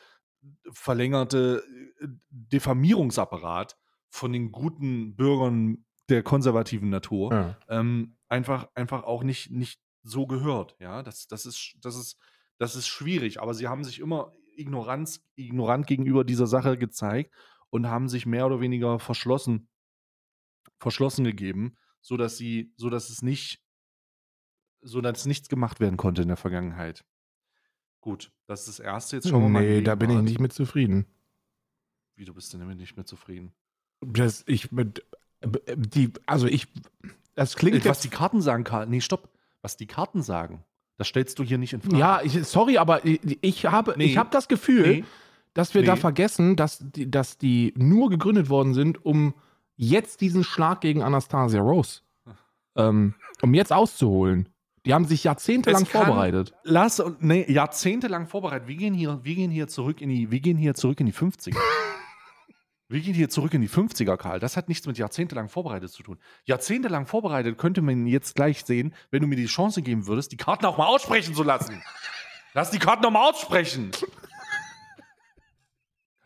verlängerte 0.71 1.63
äh, 2.01 2.09
Diffamierungsapparat 2.31 3.77
von 4.11 4.33
den 4.33 4.53
guten 4.53 5.17
Bürgern 5.17 5.85
der 6.09 6.23
konservativen 6.23 6.89
Natur 6.89 7.33
ja. 7.33 7.59
ähm, 7.69 8.17
einfach, 8.29 8.69
einfach 8.75 9.03
auch 9.05 9.23
nicht, 9.23 9.51
nicht 9.51 9.81
so 10.03 10.27
gehört. 10.27 10.77
Ja, 10.79 11.03
das, 11.03 11.27
das, 11.27 11.47
ist, 11.47 11.77
das 11.81 11.97
ist 11.97 12.17
das 12.59 12.77
ist 12.77 12.87
schwierig, 12.87 13.41
aber 13.41 13.55
sie 13.55 13.69
haben 13.69 13.85
sich 13.85 13.99
immer 14.01 14.33
Ignoranz, 14.57 15.23
ignorant 15.37 15.87
gegenüber 15.87 16.25
dieser 16.25 16.47
Sache 16.47 16.79
gezeigt 16.79 17.33
und 17.71 17.87
haben 17.89 18.09
sich 18.09 18.27
mehr 18.27 18.47
oder 18.47 18.61
weniger 18.61 18.99
verschlossen, 18.99 19.69
verschlossen 20.79 21.25
gegeben, 21.25 21.77
sodass 22.01 22.37
sie, 22.37 22.73
sodass 22.77 23.11
es 23.11 23.23
nicht, 23.23 23.63
so 24.81 25.01
dass 25.01 25.27
nichts 25.27 25.49
gemacht 25.49 25.81
werden 25.81 25.97
konnte 25.97 26.23
in 26.23 26.29
der 26.29 26.37
Vergangenheit. 26.37 27.05
Gut, 28.01 28.31
das 28.47 28.61
ist 28.61 28.79
das 28.79 28.81
erste. 28.81 29.17
Jetzt 29.17 29.29
schauen 29.29 29.43
wir 29.43 29.49
mal. 29.49 29.63
Nee, 29.63 29.83
da 29.83 29.95
bin 29.97 30.11
ich 30.11 30.23
nicht 30.23 30.41
mit 30.41 30.53
zufrieden. 30.53 31.07
Wie, 32.15 32.25
du 32.25 32.33
bist 32.33 32.53
denn 32.53 32.61
damit 32.61 32.79
nicht 32.79 32.97
mit 32.97 33.09
zufrieden? 33.09 33.53
Das, 34.01 34.45
ich, 34.47 34.71
mit, 34.71 35.05
die, 35.75 36.13
also 36.25 36.47
ich, 36.47 36.69
das 37.35 37.57
klingt. 37.57 37.85
Was 37.85 38.01
die 38.01 38.09
Karten 38.09 38.41
sagen, 38.41 38.65
Karl. 38.65 38.87
Nee, 38.87 39.01
stopp. 39.01 39.29
Was 39.61 39.77
die 39.77 39.87
Karten 39.87 40.23
sagen. 40.23 40.65
Das 40.99 41.09
stellst 41.09 41.39
du 41.39 41.45
hier 41.45 41.59
nicht 41.59 41.73
in 41.73 41.83
Frage. 41.83 41.99
Ja, 41.99 42.21
ich, 42.23 42.47
sorry, 42.47 42.79
aber 42.79 43.03
ich 43.05 43.67
habe, 43.67 43.95
nee. 43.97 44.05
ich 44.05 44.17
habe 44.17 44.31
das 44.31 44.49
Gefühl, 44.49 44.89
nee. 44.89 45.05
dass 45.55 45.75
wir 45.75 45.83
nee. 45.83 45.87
da 45.87 45.97
vergessen, 45.97 46.57
dass 46.57 46.79
die, 46.81 47.11
dass 47.11 47.37
die 47.39 47.75
nur 47.77 48.09
gegründet 48.09 48.49
worden 48.49 48.73
sind, 48.73 49.05
um 49.05 49.35
jetzt 49.77 50.21
diesen 50.23 50.43
Schlag 50.43 50.81
gegen 50.81 51.03
Anastasia 51.03 51.61
Rose, 51.61 52.01
ähm, 52.77 53.15
um 53.43 53.53
jetzt 53.53 53.73
auszuholen. 53.73 54.49
Die 54.87 54.95
haben 54.95 55.05
sich 55.05 55.25
jahrzehntelang 55.25 55.85
vorbereitet. 55.85 56.55
Lass, 56.63 57.03
nee, 57.19 57.45
jahrzehntelang 57.51 58.27
vorbereitet. 58.27 58.69
Wir 58.69 58.77
gehen 58.77 58.95
hier, 58.95 59.21
wir 59.23 59.35
gehen 59.35 59.51
hier 59.51 59.67
zurück 59.67 60.01
in 60.01 60.09
die, 60.09 60.31
wir 60.31 60.41
gehen 60.41 60.57
hier 60.57 60.75
zurück 60.75 61.01
in 61.01 61.07
die 61.07 61.13
50er. 61.13 61.57
Wir 62.89 63.01
gehen 63.01 63.15
hier 63.15 63.29
zurück 63.29 63.53
in 63.53 63.63
die 63.63 63.69
50er, 63.69 64.17
Karl. 64.17 64.39
Das 64.39 64.57
hat 64.57 64.69
nichts 64.69 64.87
mit 64.87 64.97
jahrzehntelang 64.97 65.49
vorbereitet 65.49 65.91
zu 65.91 66.05
tun. 66.05 66.21
Jahrzehntelang 66.45 67.07
vorbereitet 67.07 67.59
könnte 67.59 67.83
man 67.83 68.07
jetzt 68.07 68.37
gleich 68.37 68.65
sehen, 68.65 68.95
wenn 69.11 69.23
du 69.23 69.27
mir 69.27 69.35
die 69.35 69.47
Chance 69.47 69.83
geben 69.83 70.07
würdest, 70.07 70.31
die 70.31 70.37
Karten 70.37 70.67
auch 70.67 70.79
mal 70.79 70.87
aussprechen 70.87 71.35
zu 71.35 71.43
lassen. 71.43 71.83
Lass 72.55 72.71
die 72.71 72.79
Karten 72.79 73.03
doch 73.03 73.11
mal 73.11 73.29
aussprechen. 73.29 73.91
Kann 73.91 74.09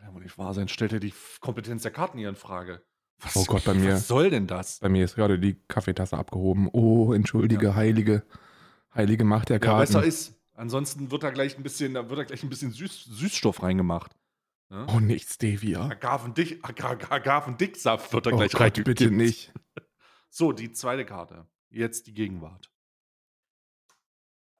ja 0.06 0.14
wohl 0.14 0.22
nicht 0.22 0.36
wahr 0.36 0.52
sein. 0.52 0.68
Stellt 0.68 0.92
er 0.92 1.00
die 1.00 1.14
Kompetenz 1.40 1.82
der 1.82 1.92
Karten 1.92 2.18
hier 2.18 2.28
in 2.28 2.36
Frage. 2.36 2.82
Was, 3.20 3.36
oh 3.36 3.44
Gott, 3.44 3.64
bei 3.64 3.74
mir. 3.74 3.94
Was 3.94 4.06
soll 4.06 4.28
denn 4.28 4.46
das? 4.46 4.80
Bei 4.80 4.90
mir 4.90 5.04
ist 5.04 5.14
gerade 5.14 5.38
die 5.38 5.56
Kaffeetasse 5.66 6.16
abgehoben. 6.16 6.68
Oh, 6.72 7.14
entschuldige, 7.14 7.68
ja. 7.68 7.74
heilige, 7.74 8.22
heilige 8.94 9.24
Macht 9.24 9.48
der 9.48 9.60
Karten. 9.60 9.92
Ja, 9.92 10.00
besser 10.00 10.06
ist. 10.06 10.34
Ansonsten 10.54 11.10
wird 11.10 11.22
da 11.22 11.30
gleich 11.30 11.56
ein 11.56 11.62
bisschen, 11.62 11.94
da 11.94 12.10
wird 12.10 12.18
da 12.18 12.24
gleich 12.24 12.42
ein 12.42 12.50
bisschen 12.50 12.70
Süß, 12.70 13.04
Süßstoff 13.04 13.62
reingemacht. 13.62 14.14
Ne? 14.70 14.86
Oh, 14.88 15.00
nicht 15.00 15.28
Stevia. 15.28 15.88
Agavendicksaft 15.88 18.12
wird 18.12 18.26
da 18.26 18.30
oh 18.30 18.36
gleich 18.36 18.52
Gott, 18.52 18.84
bitte 18.84 19.10
nicht. 19.10 19.52
So, 20.32 20.52
die 20.52 20.70
zweite 20.70 21.04
Karte. 21.04 21.44
Jetzt 21.70 22.06
die 22.06 22.14
Gegenwart. 22.14 22.70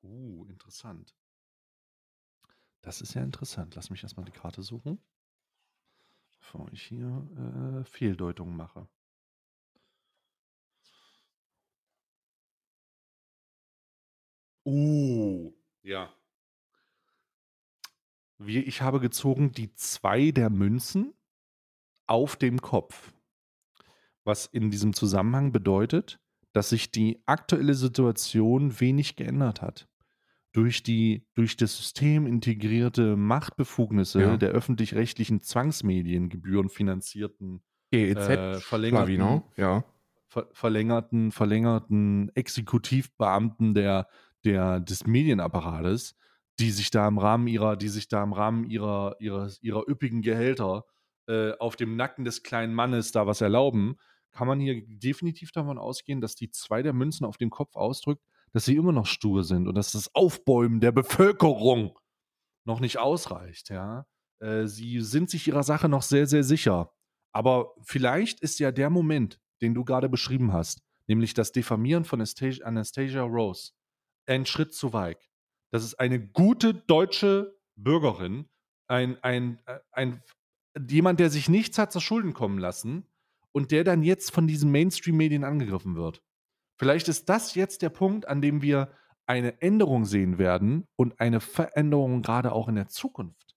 Uh, 0.02 0.44
interessant. 0.46 1.14
Das 2.82 3.00
ist 3.00 3.14
ja 3.14 3.22
interessant. 3.22 3.76
Lass 3.76 3.88
mich 3.88 4.02
erstmal 4.02 4.26
die 4.26 4.32
Karte 4.32 4.64
suchen, 4.64 5.00
bevor 6.40 6.68
ich 6.72 6.82
hier 6.82 7.24
äh, 7.36 7.84
Fehldeutungen 7.84 8.56
mache. 8.56 8.88
Uh, 14.64 15.52
ja. 15.82 16.12
Wie, 18.42 18.58
ich 18.60 18.80
habe 18.80 19.00
gezogen 19.00 19.52
die 19.52 19.74
zwei 19.74 20.30
der 20.30 20.48
Münzen 20.48 21.12
auf 22.06 22.36
dem 22.36 22.60
Kopf. 22.62 23.12
Was 24.24 24.46
in 24.46 24.70
diesem 24.70 24.94
Zusammenhang 24.94 25.52
bedeutet, 25.52 26.18
dass 26.52 26.70
sich 26.70 26.90
die 26.90 27.22
aktuelle 27.26 27.74
Situation 27.74 28.80
wenig 28.80 29.16
geändert 29.16 29.60
hat. 29.60 29.88
Durch 30.52 30.82
die 30.82 31.26
durch 31.34 31.56
das 31.56 31.76
System 31.76 32.26
integrierte 32.26 33.14
Machtbefugnisse 33.14 34.22
Ja. 34.22 34.36
der 34.36 34.50
öffentlich-rechtlichen 34.50 35.42
Zwangsmedien 35.42 36.28
gebührenfinanzierten 36.28 37.62
GEZ, 37.92 38.16
äh, 38.16 38.54
verlängerten, 38.60 39.06
Schlawiner, 39.06 39.44
ja. 39.56 39.84
ver 40.28 40.48
verlängerten, 40.52 41.30
verlängerten 41.30 42.30
Exekutivbeamten 42.34 43.74
der, 43.74 44.08
der, 44.44 44.80
des 44.80 45.06
Medienapparates, 45.06 46.16
die 46.60 46.70
sich 46.70 46.90
da 46.90 47.08
im 47.08 47.18
Rahmen 47.18 47.46
ihrer, 47.46 47.76
die 47.76 47.88
sich 47.88 48.08
da 48.08 48.22
im 48.22 48.32
Rahmen 48.32 48.68
ihrer, 48.68 49.16
ihrer, 49.18 49.50
ihrer 49.62 49.88
üppigen 49.88 50.22
Gehälter 50.22 50.84
äh, 51.26 51.52
auf 51.58 51.76
dem 51.76 51.96
Nacken 51.96 52.24
des 52.24 52.42
kleinen 52.42 52.74
Mannes 52.74 53.12
da 53.12 53.26
was 53.26 53.40
erlauben, 53.40 53.96
kann 54.32 54.46
man 54.46 54.60
hier 54.60 54.82
definitiv 54.86 55.52
davon 55.52 55.78
ausgehen, 55.78 56.20
dass 56.20 56.34
die 56.34 56.50
zwei 56.50 56.82
der 56.82 56.92
Münzen 56.92 57.24
auf 57.24 57.36
dem 57.36 57.50
Kopf 57.50 57.76
ausdrückt, 57.76 58.22
dass 58.52 58.64
sie 58.64 58.76
immer 58.76 58.92
noch 58.92 59.06
stur 59.06 59.42
sind 59.42 59.68
und 59.68 59.74
dass 59.74 59.92
das 59.92 60.14
Aufbäumen 60.14 60.80
der 60.80 60.92
Bevölkerung 60.92 61.98
noch 62.64 62.80
nicht 62.80 62.98
ausreicht, 62.98 63.70
ja. 63.70 64.06
Äh, 64.40 64.66
sie 64.66 65.00
sind 65.00 65.30
sich 65.30 65.48
ihrer 65.48 65.62
Sache 65.62 65.88
noch 65.88 66.02
sehr, 66.02 66.26
sehr 66.26 66.44
sicher. 66.44 66.92
Aber 67.32 67.74
vielleicht 67.82 68.40
ist 68.40 68.58
ja 68.58 68.72
der 68.72 68.90
Moment, 68.90 69.40
den 69.62 69.74
du 69.74 69.84
gerade 69.84 70.08
beschrieben 70.08 70.52
hast, 70.52 70.82
nämlich 71.06 71.34
das 71.34 71.52
Diffamieren 71.52 72.04
von 72.04 72.20
Anastasia, 72.20 72.66
Anastasia 72.66 73.22
Rose, 73.22 73.72
ein 74.26 74.46
Schritt 74.46 74.74
zu 74.74 74.92
weit. 74.92 75.29
Das 75.70 75.84
ist 75.84 75.94
eine 75.94 76.20
gute 76.20 76.74
deutsche 76.74 77.56
Bürgerin, 77.76 78.48
ein, 78.88 79.22
ein, 79.22 79.60
äh, 79.66 79.78
ein, 79.92 80.22
jemand, 80.88 81.20
der 81.20 81.30
sich 81.30 81.48
nichts 81.48 81.78
hat 81.78 81.92
zu 81.92 82.00
Schulden 82.00 82.34
kommen 82.34 82.58
lassen 82.58 83.06
und 83.52 83.70
der 83.70 83.84
dann 83.84 84.02
jetzt 84.02 84.32
von 84.32 84.46
diesen 84.46 84.70
Mainstream-Medien 84.70 85.44
angegriffen 85.44 85.96
wird. 85.96 86.22
Vielleicht 86.78 87.08
ist 87.08 87.28
das 87.28 87.54
jetzt 87.54 87.82
der 87.82 87.90
Punkt, 87.90 88.26
an 88.26 88.40
dem 88.40 88.62
wir 88.62 88.92
eine 89.26 89.60
Änderung 89.62 90.06
sehen 90.06 90.38
werden 90.38 90.88
und 90.96 91.20
eine 91.20 91.40
Veränderung 91.40 92.22
gerade 92.22 92.52
auch 92.52 92.68
in 92.68 92.74
der 92.74 92.88
Zukunft. 92.88 93.56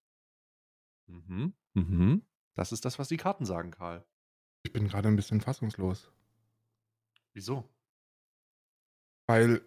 Mhm. 1.08 1.54
Mhm. 1.74 2.26
Das 2.54 2.72
ist 2.72 2.86
das, 2.86 3.00
was 3.00 3.08
die 3.08 3.18
Karten 3.18 3.46
sagen, 3.46 3.72
Karl. 3.72 4.06
Ich 4.64 4.72
bin 4.72 4.88
gerade 4.88 5.08
ein 5.08 5.16
bisschen 5.16 5.42
fassungslos. 5.42 6.12
Wieso? 7.34 7.68
Weil 9.26 9.62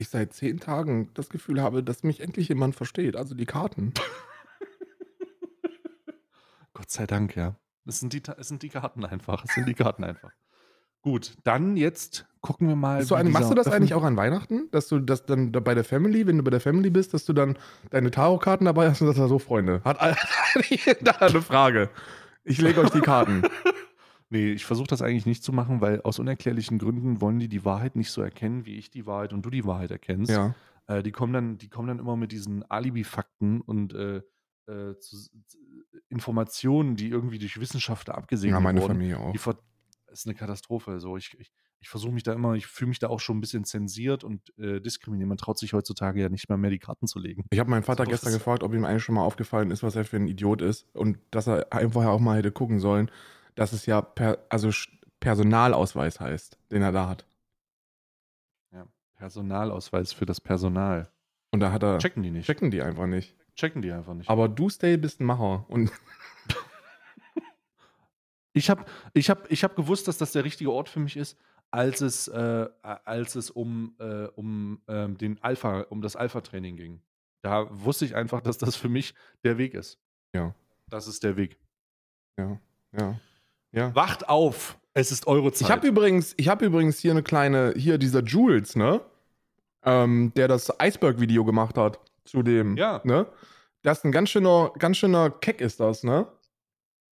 ich 0.00 0.08
seit 0.08 0.32
zehn 0.32 0.58
Tagen 0.58 1.10
das 1.14 1.28
Gefühl 1.28 1.60
habe, 1.60 1.82
dass 1.84 2.02
mich 2.02 2.20
endlich 2.20 2.48
jemand 2.48 2.74
versteht. 2.74 3.16
Also 3.16 3.34
die 3.34 3.46
Karten. 3.46 3.92
Gott 6.72 6.90
sei 6.90 7.06
Dank, 7.06 7.36
ja. 7.36 7.56
Es 7.86 8.00
sind 8.00 8.12
die, 8.12 8.22
es 8.38 8.48
sind 8.48 8.62
die 8.62 8.70
Karten 8.70 9.04
einfach. 9.04 9.44
Es 9.44 9.54
sind 9.54 9.68
die 9.68 9.74
Karten 9.74 10.04
einfach. 10.04 10.32
Gut, 11.02 11.34
dann 11.44 11.76
jetzt 11.76 12.26
gucken 12.40 12.68
wir 12.68 12.76
mal. 12.76 13.04
Ein, 13.12 13.30
machst 13.30 13.50
du 13.50 13.54
das 13.54 13.68
eigentlich 13.68 13.94
auch 13.94 14.02
an 14.02 14.16
Weihnachten? 14.16 14.70
Dass 14.70 14.88
du 14.88 14.98
das 15.00 15.26
dann 15.26 15.52
da 15.52 15.60
bei 15.60 15.74
der 15.74 15.84
Family, 15.84 16.26
wenn 16.26 16.38
du 16.38 16.44
bei 16.44 16.50
der 16.50 16.60
Family 16.60 16.90
bist, 16.90 17.12
dass 17.12 17.24
du 17.24 17.32
dann 17.32 17.58
deine 17.90 18.10
Tarotkarten 18.10 18.66
dabei 18.66 18.90
hast 18.90 19.02
und 19.02 19.14
sagst, 19.14 19.28
so 19.28 19.38
Freunde, 19.38 19.82
hat 19.84 19.98
da 21.02 21.12
eine 21.12 21.42
Frage. 21.42 21.90
Ich 22.44 22.60
lege 22.60 22.80
euch 22.80 22.90
die 22.90 23.00
Karten. 23.00 23.42
Nee, 24.30 24.52
ich 24.52 24.64
versuche 24.64 24.86
das 24.86 25.02
eigentlich 25.02 25.26
nicht 25.26 25.42
zu 25.42 25.52
machen, 25.52 25.80
weil 25.80 26.02
aus 26.02 26.18
unerklärlichen 26.20 26.78
Gründen 26.78 27.20
wollen 27.20 27.40
die 27.40 27.48
die 27.48 27.64
Wahrheit 27.64 27.96
nicht 27.96 28.10
so 28.12 28.22
erkennen, 28.22 28.64
wie 28.64 28.76
ich 28.76 28.90
die 28.90 29.04
Wahrheit 29.04 29.32
und 29.32 29.44
du 29.44 29.50
die 29.50 29.64
Wahrheit 29.64 29.90
erkennst. 29.90 30.30
Ja. 30.30 30.54
Äh, 30.86 31.02
die, 31.02 31.10
kommen 31.10 31.32
dann, 31.32 31.58
die 31.58 31.68
kommen 31.68 31.88
dann 31.88 31.98
immer 31.98 32.16
mit 32.16 32.30
diesen 32.30 32.62
Alibi-Fakten 32.70 33.60
und 33.60 33.92
äh, 33.92 34.22
äh, 34.68 34.98
zu, 35.00 35.16
Informationen, 36.08 36.96
die 36.96 37.08
irgendwie 37.08 37.38
durch 37.38 37.58
Wissenschaftler 37.60 38.16
abgesegnet 38.16 38.56
Ja, 38.56 38.60
meine 38.60 38.80
wurden. 38.80 38.94
Familie 38.94 39.18
auch. 39.18 39.32
Die 39.32 39.40
ist 40.12 40.26
eine 40.26 40.34
Katastrophe. 40.34 40.92
Also 40.92 41.16
ich, 41.16 41.36
ich, 41.38 41.52
ich 41.80 41.88
versuche 41.88 42.12
mich 42.12 42.22
da 42.22 42.32
immer, 42.32 42.54
ich 42.54 42.66
fühle 42.66 42.90
mich 42.90 42.98
da 42.98 43.08
auch 43.08 43.20
schon 43.20 43.38
ein 43.38 43.40
bisschen 43.40 43.64
zensiert 43.64 44.22
und 44.24 44.56
äh, 44.58 44.80
diskriminiert. 44.80 45.28
Man 45.28 45.38
traut 45.38 45.58
sich 45.58 45.72
heutzutage 45.72 46.20
ja 46.20 46.28
nicht 46.28 46.48
mehr 46.48 46.58
mehr 46.58 46.70
die 46.70 46.78
Karten 46.78 47.06
zu 47.06 47.18
legen. 47.18 47.44
Ich 47.50 47.58
habe 47.58 47.70
meinen 47.70 47.82
Vater 47.82 48.04
So, 48.04 48.10
gestern 48.10 48.32
gefragt, 48.32 48.62
ob 48.62 48.74
ihm 48.74 48.84
eigentlich 48.84 49.02
schon 49.02 49.14
mal 49.14 49.24
aufgefallen 49.24 49.70
ist, 49.70 49.82
was 49.82 49.96
er 49.96 50.04
für 50.04 50.16
ein 50.16 50.26
Idiot 50.26 50.62
ist 50.62 50.86
und 50.94 51.18
dass 51.30 51.46
er 51.46 51.72
einfach 51.72 52.04
auch 52.06 52.20
mal 52.20 52.38
hätte 52.38 52.52
gucken 52.52 52.80
sollen, 52.80 53.10
dass 53.60 53.74
es 53.74 53.84
ja 53.84 54.00
per, 54.00 54.38
also 54.48 54.70
Personalausweis 55.20 56.18
heißt, 56.18 56.56
den 56.70 56.80
er 56.80 56.92
da 56.92 57.10
hat. 57.10 57.26
Ja. 58.72 58.86
Personalausweis 59.16 60.14
für 60.14 60.24
das 60.24 60.40
Personal. 60.40 61.10
Und 61.50 61.60
da 61.60 61.70
hat 61.70 61.82
er 61.82 61.98
Checken 61.98 62.22
die 62.22 62.30
nicht. 62.30 62.46
checken 62.46 62.70
die 62.70 62.80
einfach 62.80 63.06
nicht. 63.06 63.36
Checken 63.56 63.82
die 63.82 63.92
einfach 63.92 64.14
nicht. 64.14 64.30
Aber 64.30 64.48
du 64.48 64.70
Stay 64.70 64.96
bist 64.96 65.20
ein 65.20 65.26
Macher 65.26 65.66
und 65.68 65.92
Ich 68.54 68.70
habe 68.70 68.86
ich 69.12 69.28
hab, 69.28 69.52
ich 69.52 69.62
hab 69.62 69.76
gewusst, 69.76 70.08
dass 70.08 70.16
das 70.16 70.32
der 70.32 70.44
richtige 70.44 70.72
Ort 70.72 70.88
für 70.88 71.00
mich 71.00 71.18
ist, 71.18 71.38
als 71.70 72.00
es, 72.00 72.28
äh, 72.28 72.66
als 72.82 73.34
es 73.34 73.50
um, 73.50 73.94
äh, 73.98 74.24
um, 74.36 74.80
ähm, 74.88 75.18
den 75.18 75.40
Alpha, 75.42 75.82
um 75.90 76.00
das 76.00 76.16
Alpha-Training 76.16 76.76
ging. 76.76 77.02
Da 77.42 77.68
wusste 77.70 78.06
ich 78.06 78.16
einfach, 78.16 78.40
dass 78.40 78.56
das 78.56 78.74
für 78.74 78.88
mich 78.88 79.14
der 79.44 79.58
Weg 79.58 79.74
ist. 79.74 80.00
Ja. 80.34 80.54
Das 80.88 81.06
ist 81.06 81.22
der 81.24 81.36
Weg. 81.36 81.58
ja, 82.38 82.58
ja, 82.92 83.20
ja. 83.72 83.94
Wacht 83.94 84.28
auf! 84.28 84.76
Es 84.92 85.12
ist 85.12 85.26
eure 85.26 85.52
Zeit. 85.52 85.68
Ich 85.68 85.70
habe 85.70 85.86
übrigens, 85.86 86.34
ich 86.36 86.48
habe 86.48 86.64
übrigens 86.64 86.98
hier 86.98 87.12
eine 87.12 87.22
kleine, 87.22 87.74
hier 87.76 87.96
dieser 87.98 88.22
Jules, 88.22 88.74
ne? 88.76 89.00
Ähm, 89.84 90.32
der 90.36 90.48
das 90.48 90.70
Iceberg-Video 90.80 91.44
gemacht 91.44 91.78
hat 91.78 92.00
zu 92.24 92.42
dem, 92.42 92.76
Ja. 92.76 93.00
ne? 93.04 93.26
Das 93.82 93.98
ist 93.98 94.04
ein 94.04 94.12
ganz 94.12 94.28
schöner, 94.30 94.72
ganz 94.78 94.98
schöner 94.98 95.30
Keck 95.30 95.60
ist 95.60 95.80
das, 95.80 96.02
ne? 96.04 96.26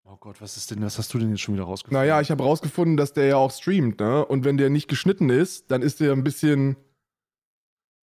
oh 0.08 0.16
Gott, 0.20 0.40
was 0.40 0.56
ist 0.56 0.70
denn, 0.70 0.82
was 0.82 0.98
hast 0.98 1.12
du 1.14 1.18
denn 1.18 1.30
jetzt 1.30 1.40
schon 1.40 1.54
wieder 1.54 1.64
rausgefunden? 1.64 2.00
Naja, 2.00 2.20
ich 2.20 2.30
habe 2.30 2.42
rausgefunden, 2.44 2.96
dass 2.96 3.12
der 3.12 3.26
ja 3.26 3.36
auch 3.36 3.50
streamt, 3.50 3.98
ne? 4.00 4.24
Und 4.24 4.44
wenn 4.44 4.56
der 4.56 4.70
nicht 4.70 4.88
geschnitten 4.88 5.30
ist, 5.30 5.70
dann 5.70 5.82
ist 5.82 6.00
der 6.00 6.12
ein 6.12 6.22
bisschen. 6.24 6.76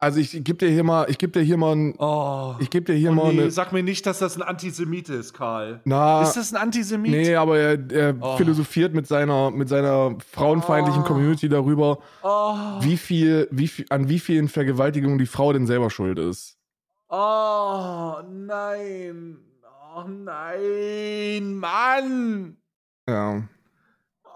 Also 0.00 0.20
ich 0.20 0.30
gebe 0.44 0.54
dir 0.54 0.68
hier 0.70 0.84
mal, 0.84 1.06
ich 1.10 1.18
gebe 1.18 1.32
dir 1.32 1.40
hier 1.44 1.56
mal 1.56 1.74
ein, 1.74 1.94
Oh, 1.98 2.54
ich 2.60 2.70
gebe 2.70 2.84
dir 2.86 2.94
hier 2.96 3.10
oh 3.10 3.14
mal 3.14 3.32
nee, 3.34 3.40
eine. 3.42 3.50
sag 3.50 3.72
mir 3.72 3.82
nicht, 3.82 4.06
dass 4.06 4.20
das 4.20 4.36
ein 4.36 4.42
Antisemit 4.42 5.08
ist, 5.08 5.34
Karl. 5.34 5.80
Na, 5.84 6.22
ist 6.22 6.34
das 6.36 6.52
ein 6.54 6.56
Antisemit? 6.62 7.10
nee, 7.10 7.34
aber 7.34 7.58
er, 7.58 7.90
er 7.90 8.14
Oh. 8.20 8.36
philosophiert 8.36 8.94
mit 8.94 9.08
seiner, 9.08 9.50
mit 9.50 9.68
seiner 9.68 10.16
frauenfeindlichen 10.30 11.02
Oh. 11.02 11.06
Community 11.06 11.48
darüber, 11.48 11.98
Oh, 12.22 12.54
wie 12.80 12.96
viel, 12.96 13.48
wie 13.50 13.66
viel, 13.66 13.86
an 13.90 14.08
wie 14.08 14.20
vielen 14.20 14.46
Vergewaltigungen 14.48 15.18
die 15.18 15.26
Frau 15.26 15.52
denn 15.52 15.66
selber 15.66 15.90
schuld 15.90 16.18
ist. 16.20 16.56
oh 17.08 18.14
nein. 18.30 19.38
Oh 19.96 20.04
nein, 20.06 21.54
Mann. 21.56 22.56
Ja. 23.08 23.42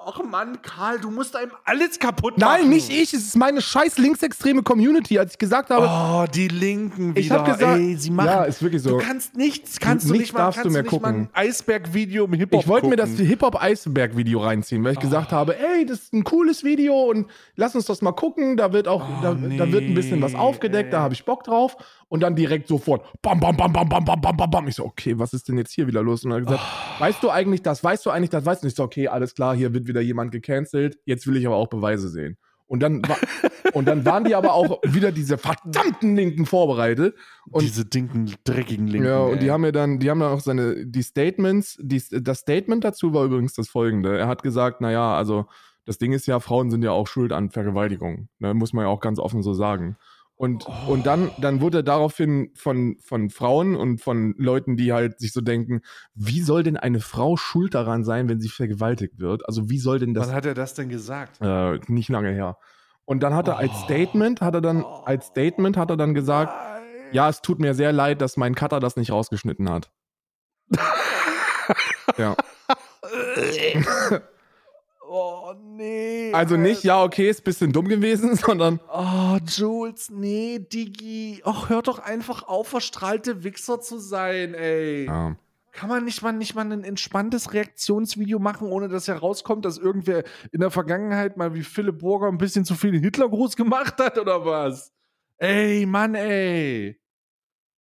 Ach 0.05 0.23
Mann, 0.25 0.61
Karl, 0.63 0.99
du 1.01 1.11
musst 1.11 1.37
einem 1.37 1.53
alles 1.65 1.99
kaputt 1.99 2.39
machen. 2.39 2.61
Nein, 2.63 2.69
nicht 2.71 2.91
ich, 2.91 3.15
es 3.15 3.25
ist 3.25 3.37
meine 3.37 3.61
scheiß 3.61 3.99
linksextreme 3.99 4.63
Community, 4.63 5.19
als 5.19 5.33
ich 5.33 5.39
gesagt 5.39 5.71
habe, 5.71 5.87
Oh, 5.89 6.25
die 6.33 6.49
Linken 6.49 7.11
wieder. 7.11 7.21
ich 7.21 7.31
habe 7.31 7.51
gesagt, 7.53 7.79
Ey, 7.79 7.97
sie 7.97 8.11
machen. 8.11 8.27
ja, 8.27 8.45
ist 8.45 8.63
wirklich 8.63 8.83
so. 8.83 8.99
Du 8.99 9.05
kannst 9.05 9.37
nichts, 9.37 9.79
kannst 9.79 10.09
du 10.09 10.15
nicht 10.15 10.33
mal, 10.33 10.41
darfst 10.41 10.65
du 10.65 10.71
mehr 10.71 10.83
nicht 10.83 10.91
gucken. 10.91 11.29
Eisberg-Video 11.33 12.25
im 12.25 12.33
Hip-Hop 12.35 12.61
Ich 12.63 12.69
wollte 12.69 12.87
mir 12.89 12.97
das. 12.97 13.11
Hip-Hop-Eisberg-Video 13.11 14.41
reinziehen, 14.41 14.83
weil 14.85 14.93
ich 14.95 15.01
gesagt 15.01 15.29
Oh. 15.33 15.37
habe, 15.37 15.59
ey, 15.59 15.87
das 15.87 16.01
ist 16.01 16.13
ein 16.13 16.25
cooles 16.25 16.65
Video 16.65 16.95
und 17.11 17.27
lass 17.57 17.75
uns 17.75 17.85
das 17.87 18.03
mal 18.03 18.13
gucken. 18.13 18.57
Da 18.57 18.73
wird 18.73 18.89
auch, 18.89 19.03
Oh, 19.03 19.23
da, 19.23 19.35
da 19.35 19.71
wird 19.73 19.85
ein 19.85 19.95
bisschen 19.95 20.21
was 20.23 20.33
nee, 20.33 20.39
aufgedeckt, 20.39 20.93
da 20.93 20.99
ey. 20.99 21.03
habe 21.05 21.15
ich 21.15 21.25
Bock 21.25 21.45
drauf. 21.45 21.77
Und 22.13 22.21
dann 22.21 22.37
direkt 22.37 22.69
sofort, 22.69 23.07
bam, 23.23 23.41
bam, 23.41 23.57
bam, 23.57 23.73
bam, 23.73 23.89
bam, 23.89 24.05
bam, 24.05 24.21
bam, 24.21 24.37
bam, 24.37 24.51
bam. 24.51 24.69
Ich 24.69 24.75
so, 24.75 24.85
okay, 24.85 25.19
was 25.19 25.33
ist 25.33 25.49
denn 25.49 25.57
jetzt 25.57 25.73
hier 25.73 25.87
wieder 25.87 26.03
los? 26.03 26.27
Und 26.27 26.33
er 26.33 26.37
hat 26.37 26.45
gesagt, 26.45 26.63
Oh. 26.63 27.01
weißt 27.01 27.23
du 27.23 27.31
eigentlich 27.31 27.63
das, 27.63 27.83
weißt 27.83 28.05
du 28.05 28.11
eigentlich 28.11 28.29
das, 28.29 28.45
weißt 28.45 28.63
du 28.63 28.67
nicht? 28.67 28.75
Ich 28.75 28.77
so, 28.77 28.83
okay, 28.85 29.09
alles 29.09 29.35
klar, 29.35 29.57
hier 29.57 29.73
wird 29.73 29.87
wieder 29.87 30.03
jemand 30.03 30.31
gecancelt. 30.31 30.99
Jetzt 31.07 31.27
will 31.27 31.39
ich 31.39 31.47
aber 31.47 31.57
auch 31.57 31.69
Beweise 31.69 32.11
sehen. 32.11 32.37
Und 32.67 32.81
dann, 32.81 33.01
und 33.73 33.89
dann 33.89 34.05
waren 34.05 34.25
die 34.25 34.35
aber 34.35 34.53
auch 34.53 34.83
wieder 34.85 35.11
diese 35.11 35.39
verdammten 35.39 36.15
Linken 36.15 36.45
vorbereitet. 36.45 37.17
Und 37.51 37.63
Diese 37.63 37.87
dinken, 37.87 38.35
dreckigen 38.45 38.89
Linken. 38.89 39.09
ja, 39.09 39.21
und 39.21 39.41
die 39.41 39.47
ey. 39.47 39.51
haben 39.51 39.63
mir 39.63 39.73
dann, 39.73 39.99
die 39.99 40.11
haben 40.11 40.21
dann 40.21 40.33
auch 40.33 40.41
seine, 40.41 40.85
die 40.85 41.03
Statements, 41.03 41.79
die, 41.81 42.03
das 42.11 42.41
Statement 42.41 42.85
dazu 42.85 43.15
war 43.15 43.25
übrigens 43.25 43.55
das 43.55 43.71
folgende. 43.71 44.19
Er 44.19 44.27
hat 44.29 44.43
gesagt, 44.43 44.83
naja, 44.83 45.17
also 45.17 45.47
das 45.87 45.97
Ding 45.97 46.13
ist 46.13 46.27
ja, 46.27 46.41
Frauen 46.41 46.71
sind 46.71 46.85
ja 46.85 46.91
auch 46.91 47.07
schuld 47.07 47.33
an 47.33 47.49
Vergewaltigung. 47.49 48.29
Ne, 48.39 48.53
muss 48.53 48.75
man 48.75 48.85
ja 48.85 48.91
auch 48.91 49.01
ganz 49.01 49.19
offen 49.19 49.43
so 49.43 49.55
sagen. 49.55 49.97
Und, 50.43 50.65
Oh. 50.67 50.91
und 50.95 51.07
dann, 51.07 51.31
dann 51.39 51.61
wurde 51.61 51.85
daraufhin 51.85 52.51
von, 52.57 52.97
von 53.01 53.31
Frauen 53.31 53.77
und 53.77 54.01
von 54.01 54.35
Leuten, 54.37 54.77
die 54.77 54.93
halt 54.93 55.21
sich 55.21 55.33
so 55.33 55.41
denken, 55.41 55.83
wie 56.17 56.41
soll 56.41 56.65
denn 56.65 56.77
eine 56.77 56.99
Frau 56.99 57.37
schuld 57.37 57.75
daran 57.77 58.03
sein, 58.03 58.29
wenn 58.29 58.41
sie 58.41 58.49
vergewaltigt 58.49 59.21
wird? 59.21 59.47
Also 59.47 59.71
wie 59.71 59.79
soll 59.79 60.01
denn 60.01 60.15
das 60.15 60.27
Wann 60.27 60.35
hat 60.35 60.45
er 60.45 60.55
das 60.55 60.75
denn 60.75 60.89
gesagt? 60.89 61.39
äh, 61.41 61.79
nicht 61.87 62.09
lange 62.09 62.33
her? 62.33 62.59
Und 63.05 63.23
dann 63.23 63.35
hat 63.37 63.47
er 63.47 63.57
als 63.59 63.71
Oh. 63.73 63.85
Statement, 63.85 64.41
hat 64.41 64.55
er 64.55 64.61
dann, 64.63 64.85
als 65.05 65.27
Statement 65.27 65.77
hat 65.77 65.91
er 65.91 65.97
dann 65.97 66.13
gesagt, 66.13 66.53
Nein. 66.53 66.83
ja, 67.13 67.29
es 67.29 67.41
tut 67.41 67.61
mir 67.61 67.75
sehr 67.75 67.93
leid, 67.93 68.21
dass 68.21 68.37
mein 68.37 68.57
Cutter 68.57 68.81
das 68.81 68.97
nicht 68.97 69.13
rausgeschnitten 69.13 69.71
hat. 69.71 69.93
ja. 72.19 72.35
oh, 75.13 75.55
nee. 75.77 76.33
Also 76.33 76.57
nicht, 76.57 76.85
ja, 76.85 77.03
okay, 77.03 77.29
ist 77.29 77.41
ein 77.41 77.45
bisschen 77.45 77.73
dumm 77.73 77.89
gewesen, 77.89 78.37
sondern 78.37 78.81
Oh, 78.93 79.39
Jules, 79.47 80.11
nee, 80.11 80.59
Digi. 80.59 81.43
Och, 81.45 81.69
hör 81.69 81.83
doch 81.83 81.99
einfach 81.99 82.45
auf, 82.45 82.69
verstrahlte 82.69 83.45
Wichser 83.45 83.81
zu 83.81 83.99
sein, 83.99 84.55
ey. 84.55 85.07
ja. 85.07 85.37
Kann 85.75 85.89
man 85.89 86.05
nicht 86.05 86.21
mal, 86.21 86.33
nicht 86.33 86.55
mal 86.55 86.71
ein 86.71 86.85
entspanntes 86.85 87.55
Reaktionsvideo 87.55 88.39
machen, 88.39 88.69
ohne 88.69 88.89
dass 88.89 89.09
herauskommt, 89.09 89.65
dass 89.65 89.79
irgendwer 89.79 90.23
in 90.53 90.61
der 90.61 90.71
Vergangenheit 90.71 91.39
mal 91.39 91.55
wie 91.55 91.63
Philipp 91.63 92.01
Burger 92.01 92.29
ein 92.29 92.37
bisschen 92.37 92.67
zu 92.67 92.75
viel 92.75 92.99
Hitlergruß 93.01 93.57
gemacht 93.57 93.99
hat 93.99 94.19
oder 94.19 94.45
was? 94.45 94.93
Ey, 95.39 95.87
Mann, 95.87 96.15
ey. 96.15 97.01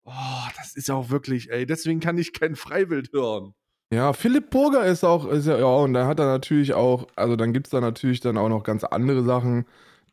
Oh, 0.05 0.49
das 0.57 0.75
ist 0.75 0.91
auch 0.91 1.11
wirklich, 1.11 1.51
ey. 1.51 1.67
Deswegen 1.67 2.01
kann 2.01 2.17
ich 2.17 2.33
kein 2.33 2.57
Freiwild 2.57 3.13
hören. 3.13 3.55
Ja, 3.93 4.15
Philipp 4.15 4.49
Burger 4.51 4.87
ist 4.87 5.05
auch, 5.05 5.27
ist 5.27 5.47
ja, 5.47 5.59
ja, 5.59 5.67
und 5.67 5.93
dann 5.93 6.07
hat 6.07 6.19
er 6.19 6.25
natürlich 6.27 6.73
auch, 6.73 7.07
also 7.15 7.37
dann 7.37 7.53
gibt 7.53 7.67
es 7.67 7.73
da 7.73 7.81
natürlich 7.81 8.21
dann 8.21 8.39
auch 8.39 8.49
noch 8.49 8.63
ganz 8.65 8.85
andere 8.85 9.23
Sachen, 9.23 9.67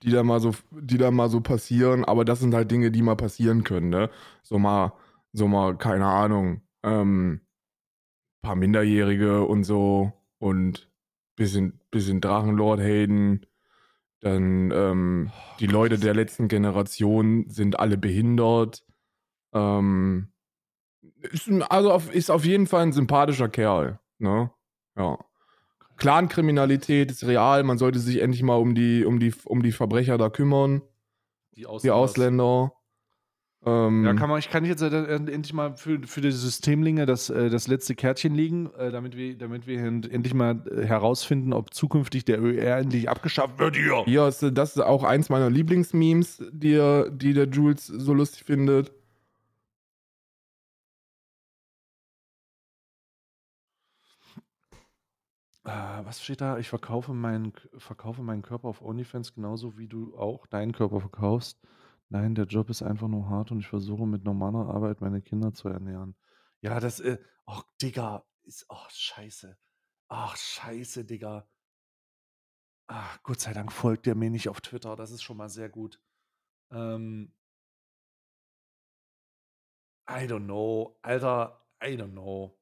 die 0.04 0.12
da 0.12 0.22
mal 0.24 0.42
so, 0.42 0.54
die 0.72 0.98
da 0.98 1.12
mal 1.12 1.30
so 1.30 1.40
passieren, 1.40 2.04
aber 2.04 2.26
das 2.26 2.42
sind 2.42 2.54
halt 2.54 2.70
Dinge, 2.72 2.92
die 2.92 3.02
mal 3.02 3.16
passieren 3.16 3.64
können, 3.64 3.90
ne? 3.90 4.10
So 4.44 4.60
mal, 4.60 4.94
so 5.32 5.48
mal, 5.48 5.78
keine 5.78 6.08
Ahnung, 6.08 6.62
ähm, 6.84 7.40
paar 8.42 8.56
Minderjährige 8.56 9.44
und 9.46 9.64
so 9.64 10.14
und 10.40 10.90
bisschen, 11.38 11.80
bisschen 11.92 12.22
Drachenlord 12.22 12.82
Hayden, 12.82 13.46
dann 14.22 14.72
ähm, 14.72 15.32
die 15.60 15.68
Leute 15.68 16.00
der 16.00 16.14
letzten 16.14 16.48
Generation 16.50 17.50
sind 17.50 17.80
alle 17.80 17.98
behindert. 17.98 18.86
Ähm, 19.54 20.30
ist, 21.32 21.50
also 21.70 21.92
auf, 21.92 22.14
ist 22.14 22.30
auf 22.32 22.46
jeden 22.46 22.68
Fall 22.68 22.84
ein 22.84 22.94
sympathischer 22.94 23.50
Kerl. 23.50 24.00
Ne? 24.20 24.52
Ja. 24.98 25.18
Clankriminalität 25.98 27.12
ist 27.12 27.26
real. 27.28 27.64
Man 27.64 27.78
sollte 27.78 28.00
sich 28.00 28.22
endlich 28.22 28.44
mal 28.44 28.56
um 28.56 28.74
die, 28.76 29.06
um 29.06 29.20
die, 29.20 29.34
um 29.46 29.62
die 29.62 29.72
Verbrecher 29.72 30.18
da 30.18 30.30
kümmern. 30.30 30.82
Die 31.56 31.62
Die 31.62 31.68
Ausländer. 31.68 31.96
Ausländer. 31.96 32.74
Ähm, 33.66 34.06
Ja, 34.06 34.14
kann 34.14 34.30
man, 34.30 34.40
ich 34.40 34.50
kann 34.50 34.64
jetzt 34.64 34.82
äh, 34.82 35.16
endlich 35.16 35.52
mal 35.52 35.76
für, 35.76 36.00
für 36.06 36.22
die 36.22 36.32
Systemlinge 36.32 37.06
das, 37.06 37.30
äh, 37.30 37.50
das 37.50 37.68
letzte 37.68 37.94
Kärtchen 37.96 38.34
legen, 38.34 38.70
äh, 38.78 38.90
damit 38.90 39.18
wir, 39.18 39.38
damit 39.38 39.68
wir 39.68 39.84
end- 39.84 40.10
endlich 40.10 40.34
mal 40.34 40.64
äh, 40.72 40.86
herausfinden, 40.86 41.52
ob 41.52 41.74
zukünftig 41.74 42.24
der 42.24 42.42
ÖR 42.42 42.78
endlich 42.78 43.10
abgeschafft 43.10 43.60
wird 43.60 43.76
hier. 43.76 44.28
ist, 44.28 44.46
das 44.54 44.78
ist 44.78 44.82
auch 44.82 45.04
eins 45.04 45.28
meiner 45.28 45.50
Lieblingsmemes, 45.50 46.42
die, 46.54 47.04
die 47.12 47.34
der 47.34 47.50
Jules 47.50 47.86
so 47.88 48.14
lustig 48.14 48.46
findet. 48.46 48.94
Äh, 55.70 56.04
was 56.04 56.24
steht 56.24 56.42
da? 56.42 56.58
Ich 56.58 56.68
verkaufe 56.68 57.14
meinen, 57.14 57.54
verkaufe 57.78 58.24
meinen 58.24 58.42
Körper 58.42 58.70
auf 58.70 58.82
OnlyFans 58.82 59.36
genauso 59.36 59.78
wie 59.78 59.88
du 59.88 60.18
auch 60.18 60.48
deinen 60.48 60.72
Körper 60.72 61.00
verkaufst. 61.00 61.62
Nein, 62.10 62.34
der 62.34 62.46
Job 62.46 62.72
ist 62.72 62.82
einfach 62.82 63.08
nur 63.08 63.30
hart 63.30 63.52
und 63.52 63.60
ich 63.60 63.68
versuche 63.68 64.08
mit 64.08 64.24
normaler 64.24 64.74
Arbeit 64.74 65.00
meine 65.00 65.22
Kinder 65.22 65.54
zu 65.54 65.70
ernähren. 65.70 66.16
Ja, 66.62 66.80
das, 66.80 67.00
äh, 67.00 67.20
ach, 67.46 67.64
Digga, 67.80 68.26
ist, 68.46 68.66
ach, 68.68 68.90
scheiße. 68.90 69.60
Ach, 70.08 70.36
scheiße, 70.36 71.06
Digga. 71.06 71.48
Ach, 72.88 73.22
Gott 73.22 73.40
sei 73.40 73.54
Dank 73.54 73.72
folgt 73.72 74.08
der 74.08 74.16
mir 74.16 74.32
nicht 74.32 74.50
auf 74.50 74.62
Twitter. 74.62 74.96
Das 74.96 75.12
ist 75.12 75.22
schon 75.22 75.38
mal 75.38 75.50
sehr 75.50 75.70
gut. 75.70 76.02
Ähm, 76.72 77.32
I 80.10 80.26
don't 80.26 80.46
know. 80.46 80.98
Alter, 81.04 81.64
I 81.84 81.96
don't 81.96 82.14
know. 82.14 82.60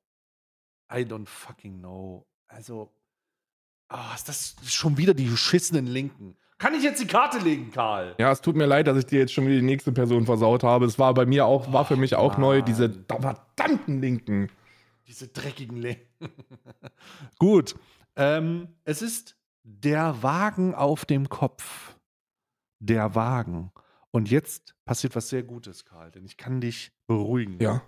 I 0.92 1.06
don't 1.06 1.28
fucking 1.28 1.80
know. 1.80 2.28
Also, 2.50 2.97
ah, 3.90 4.14
ist 4.16 4.28
das 4.30 4.56
schon 4.66 4.98
wieder 4.98 5.14
die 5.14 5.26
beschissenen 5.26 5.88
Linken. 5.88 6.36
Kann 6.58 6.74
ich 6.74 6.84
jetzt 6.84 7.00
die 7.00 7.08
Karte 7.08 7.38
legen, 7.38 7.72
Karl? 7.72 8.16
Ja, 8.18 8.32
es 8.32 8.42
tut 8.42 8.56
mir 8.56 8.66
leid, 8.66 8.88
dass 8.88 8.98
ich 8.98 9.06
dir 9.06 9.20
jetzt 9.20 9.34
schon 9.34 9.46
wieder 9.46 9.58
die 9.58 9.66
nächste 9.66 9.92
Person 9.92 10.26
versaut 10.26 10.64
habe. 10.64 10.86
Es 10.86 10.98
war 10.98 11.14
bei 11.14 11.26
mir 11.26 11.46
auch, 11.46 11.72
war 11.72 11.86
für 11.86 11.98
mich 11.98 12.16
auch 12.16 12.34
Mann. 12.34 12.42
neu, 12.42 12.62
diese 12.64 12.90
verdammten 13.08 14.02
Linken. 14.02 14.50
Diese 15.08 15.28
dreckigen 15.28 15.78
Linken. 15.78 16.08
Gut. 17.40 17.76
Ähm, 18.16 18.70
es 18.86 19.04
ist 19.04 19.38
der 19.64 20.24
Wagen 20.24 20.74
auf 20.74 21.06
dem 21.06 21.30
Kopf. 21.30 21.96
Der 22.80 23.14
Wagen. 23.14 23.72
Und 24.12 24.32
jetzt 24.32 24.76
passiert 24.86 25.16
was 25.16 25.30
sehr 25.30 25.44
Gutes, 25.44 25.86
Karl, 25.86 26.10
denn 26.12 26.26
ich 26.26 26.38
kann 26.38 26.60
dich 26.60 26.92
beruhigen. 27.06 27.60
Ja. 27.62 27.84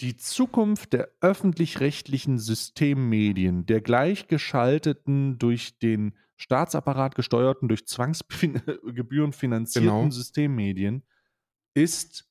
Die 0.00 0.16
Zukunft 0.16 0.92
der 0.92 1.08
öffentlich-rechtlichen 1.20 2.38
Systemmedien, 2.38 3.64
der 3.66 3.80
gleichgeschalteten, 3.80 5.38
durch 5.38 5.78
den 5.78 6.14
Staatsapparat 6.36 7.14
gesteuerten, 7.14 7.68
durch 7.68 7.86
Zwangsgebühren 7.86 9.32
finanzierten 9.32 9.88
Genau. 9.88 10.10
Systemmedien 10.10 11.04
ist 11.74 12.28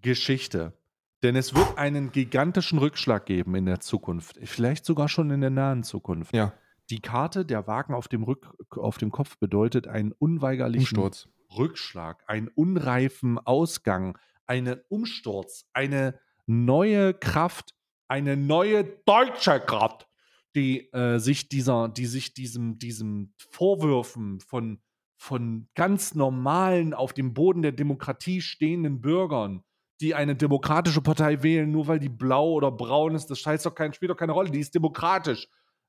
Geschichte. 0.00 0.78
Denn 1.22 1.36
es 1.36 1.54
wird 1.54 1.78
einen 1.78 2.12
gigantischen 2.12 2.78
Rückschlag 2.78 3.24
geben 3.26 3.54
in 3.54 3.64
der 3.64 3.80
Zukunft, 3.80 4.38
vielleicht 4.44 4.84
sogar 4.84 5.08
schon 5.08 5.30
in 5.30 5.40
der 5.40 5.50
nahen 5.50 5.82
Zukunft. 5.82 6.34
Ja. 6.34 6.52
Die 6.90 7.00
Karte 7.00 7.44
der 7.44 7.66
Wagen 7.66 7.94
auf 7.94 8.06
dem, 8.06 8.22
Rück, 8.22 8.54
auf 8.76 8.98
dem 8.98 9.10
Kopf 9.10 9.38
bedeutet 9.38 9.88
einen 9.88 10.12
unweigerlichen 10.12 10.98
Umsturz. 10.98 11.28
Rückschlag, 11.56 12.22
einen 12.28 12.48
unreifen 12.48 13.38
Ausgang, 13.38 14.18
einen 14.46 14.80
Umsturz, 14.88 15.64
eine 15.72 16.20
neue 16.46 17.14
Kraft, 17.14 17.74
eine 18.08 18.36
neue 18.36 18.84
deutsche 18.84 19.60
Kraft, 19.60 20.06
die 20.54 20.92
äh, 20.92 21.18
sich 21.18 21.48
dieser, 21.48 21.88
die 21.88 22.06
sich 22.06 22.34
diesem, 22.34 22.78
diesem 22.78 23.34
Vorwürfen 23.36 24.40
von, 24.40 24.80
von 25.16 25.68
ganz 25.74 26.14
normalen, 26.14 26.94
auf 26.94 27.12
dem 27.12 27.34
Boden 27.34 27.62
der 27.62 27.72
Demokratie 27.72 28.40
stehenden 28.40 29.00
Bürgern, 29.00 29.62
die 30.00 30.14
eine 30.14 30.36
demokratische 30.36 31.00
Partei 31.02 31.42
wählen, 31.42 31.70
nur 31.70 31.88
weil 31.88 31.98
die 31.98 32.08
blau 32.08 32.52
oder 32.52 32.70
braun 32.70 33.14
ist, 33.14 33.26
das 33.26 33.38
scheißt 33.40 33.66
doch 33.66 33.74
kein, 33.74 33.92
spielt 33.92 34.10
doch 34.10 34.16
keine 34.16 34.32
Rolle, 34.32 34.50
die 34.50 34.60
ist 34.60 34.74
demokratisch. 34.74 35.48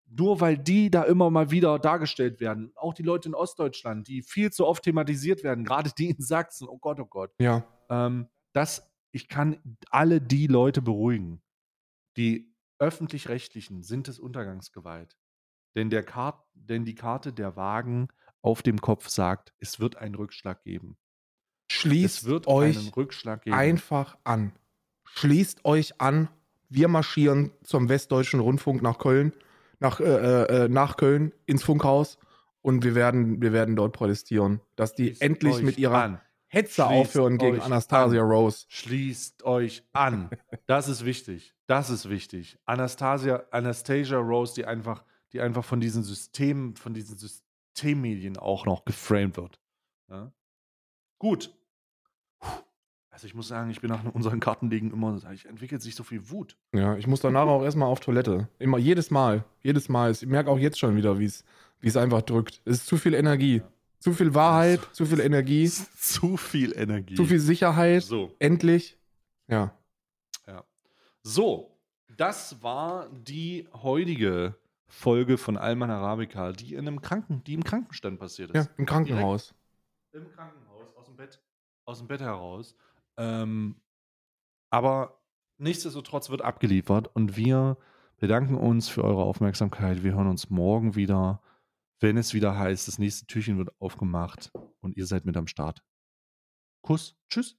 Nur 0.09 0.39
weil 0.39 0.57
die 0.57 0.89
da 0.89 1.03
immer 1.03 1.29
mal 1.29 1.51
wieder 1.51 1.77
dargestellt 1.79 2.39
werden, 2.39 2.71
auch 2.75 2.93
die 2.93 3.03
Leute 3.03 3.27
in 3.27 3.35
Ostdeutschland, 3.35 4.07
die 4.07 4.21
viel 4.21 4.51
zu 4.51 4.65
oft 4.65 4.83
thematisiert 4.83 5.43
werden, 5.43 5.65
gerade 5.65 5.91
die 5.97 6.09
in 6.11 6.21
Sachsen, 6.21 6.67
oh 6.69 6.77
Gott, 6.77 6.99
oh 7.01 7.05
Gott, 7.05 7.31
Ja. 7.39 7.65
ähm, 7.89 8.27
das, 8.53 8.86
ich 9.11 9.27
kann 9.27 9.59
alle 9.89 10.21
die 10.21 10.47
Leute 10.47 10.81
beruhigen. 10.81 11.41
Die 12.17 12.53
öffentlich-rechtlichen 12.79 13.83
sind 13.83 14.07
des 14.07 14.19
Untergangs 14.19 14.71
geweiht. 14.71 15.17
Denn, 15.75 15.89
der 15.89 16.03
Kart, 16.03 16.43
denn 16.53 16.85
die 16.85 16.95
Karte 16.95 17.33
der 17.33 17.55
Wagen 17.55 18.07
auf 18.41 18.61
dem 18.61 18.81
Kopf 18.81 19.09
sagt, 19.09 19.53
es 19.59 19.79
wird 19.79 19.97
einen 19.97 20.15
Rückschlag 20.15 20.63
geben. 20.63 20.97
Es 21.69 21.75
Schließt 21.75 22.47
euch 22.47 22.77
einen 22.77 22.89
Rückschlag 22.89 23.43
geben. 23.43 23.55
einfach 23.55 24.17
an. 24.23 24.53
Schließt 25.05 25.65
euch 25.65 25.99
an. 26.01 26.29
Wir 26.69 26.87
marschieren 26.87 27.51
zum 27.63 27.89
Westdeutschen 27.89 28.39
Rundfunk 28.39 28.81
nach 28.81 28.97
Köln, 28.97 29.33
nach, 29.79 29.99
äh, 29.99 30.65
äh, 30.65 30.67
nach 30.69 30.97
Köln 30.97 31.33
ins 31.45 31.63
Funkhaus 31.63 32.17
und 32.61 32.83
wir 32.83 32.95
werden, 32.95 33.41
wir 33.41 33.53
werden 33.53 33.75
dort 33.75 33.93
protestieren, 33.93 34.61
dass 34.75 34.93
die 34.93 35.07
Schließt 35.07 35.21
endlich 35.21 35.61
mit 35.61 35.77
ihrer 35.77 36.03
an. 36.03 36.21
Hetze 36.47 36.83
Schließt 36.83 36.89
aufhören 36.89 37.37
gegen 37.37 37.61
Anastasia 37.61 38.21
an. 38.21 38.29
Rose. 38.29 38.65
Schließt 38.69 39.43
euch 39.43 39.83
an. 39.93 40.29
Das 40.65 40.87
ist 40.87 41.05
wichtig. 41.05 41.53
Das 41.67 41.89
ist 41.89 42.09
wichtig. 42.09 42.57
Anastasia, 42.65 43.43
Anastasia 43.51 44.17
Rose, 44.17 44.55
die 44.55 44.65
einfach, 44.65 45.03
die 45.33 45.41
einfach 45.41 45.65
von 45.65 45.79
diesen 45.79 46.03
Systemen, 46.03 46.75
von 46.75 46.93
diesen 46.93 47.17
Systemmedien 47.17 48.37
auch 48.37 48.65
noch 48.65 48.85
geframed 48.85 49.37
wird. 49.37 49.59
Ja? 50.09 50.31
Gut. 51.19 51.53
Also 53.09 53.25
ich 53.25 53.33
muss 53.33 53.47
sagen, 53.47 53.71
ich 53.71 53.81
bin 53.81 53.89
nach 53.89 54.05
unseren 54.13 54.39
Kartenlegen 54.39 54.91
immer, 54.93 55.19
ich 55.33 55.45
entwickelt 55.47 55.81
sich 55.81 55.95
so 55.95 56.03
viel 56.03 56.29
Wut. 56.29 56.55
Ja, 56.71 56.95
ich 56.95 57.07
muss 57.07 57.19
danach 57.19 57.47
auch 57.47 57.63
erstmal 57.63 57.89
auf 57.89 57.99
Toilette. 57.99 58.47
Immer, 58.59 58.77
jedes 58.77 59.09
Mal. 59.09 59.43
Jedes 59.61 59.89
Mal. 59.89 60.11
Ich 60.11 60.25
merke 60.25 60.51
auch 60.51 60.59
jetzt 60.59 60.77
schon 60.77 60.95
wieder, 60.95 61.17
wie 61.17 61.25
es 61.25 61.43
wie 61.79 61.87
es 61.87 61.97
einfach 61.97 62.21
drückt. 62.21 62.61
Es 62.65 62.79
ist 62.79 62.87
zu 62.87 62.97
viel 62.97 63.13
Energie. 63.13 63.61
Zu 63.99 64.13
viel 64.13 64.33
Wahrheit, 64.33 64.79
zu 64.93 65.05
viel 65.05 65.19
Energie, 65.19 65.67
Zu 65.99 66.37
viel 66.37 66.71
Energie. 66.77 67.15
zu 67.15 67.25
viel 67.25 67.39
Sicherheit. 67.39 68.03
So. 68.03 68.33
Endlich. 68.39 68.97
Ja. 69.47 69.73
So, 71.23 71.77
das 72.15 72.63
war 72.63 73.09
die 73.09 73.67
heutige 73.73 74.55
Folge 74.87 75.37
von 75.37 75.57
Alman 75.57 75.91
Arabica, 75.91 76.53
die 76.53 76.73
in 76.73 76.87
einem 76.87 77.01
Kranken, 77.01 77.43
die 77.43 77.53
im 77.53 77.63
Krankenstand 77.65 78.17
passiert 78.19 78.53
Ja, 78.55 78.61
ist. 78.61 78.71
im 78.77 78.85
Krankenhaus. 78.85 79.53
Im 80.13 80.29
Krankenhaus, 80.31 80.95
aus 80.95 81.05
dem 81.07 81.17
Bett. 81.17 81.41
aus 81.85 81.97
dem 81.97 82.07
Bett 82.07 82.21
heraus. 82.21 82.75
Ähm, 83.17 83.75
aber 84.69 85.19
nichtsdestotrotz 85.57 86.29
wird 86.29 86.41
abgeliefert 86.43 87.13
und 87.13 87.35
wir 87.35 87.77
bedanken 88.19 88.55
uns 88.55 88.87
für 88.87 89.03
eure 89.03 89.23
Aufmerksamkeit. 89.23 90.03
Wir 90.03 90.13
hören 90.13 90.27
uns 90.27 90.49
morgen 90.49 90.95
wieder, 90.95 91.41
wenn 91.99 92.17
es 92.17 92.33
wieder 92.33 92.57
heißt, 92.57 92.87
das 92.87 92.99
nächste 92.99 93.25
Türchen 93.25 93.57
wird 93.57 93.69
aufgemacht 93.79 94.51
und 94.81 94.95
ihr 94.97 95.05
seid 95.05 95.25
mit 95.25 95.37
am 95.37 95.47
Start. 95.47 95.81
Kuss, 96.81 97.17
tschüss. 97.29 97.57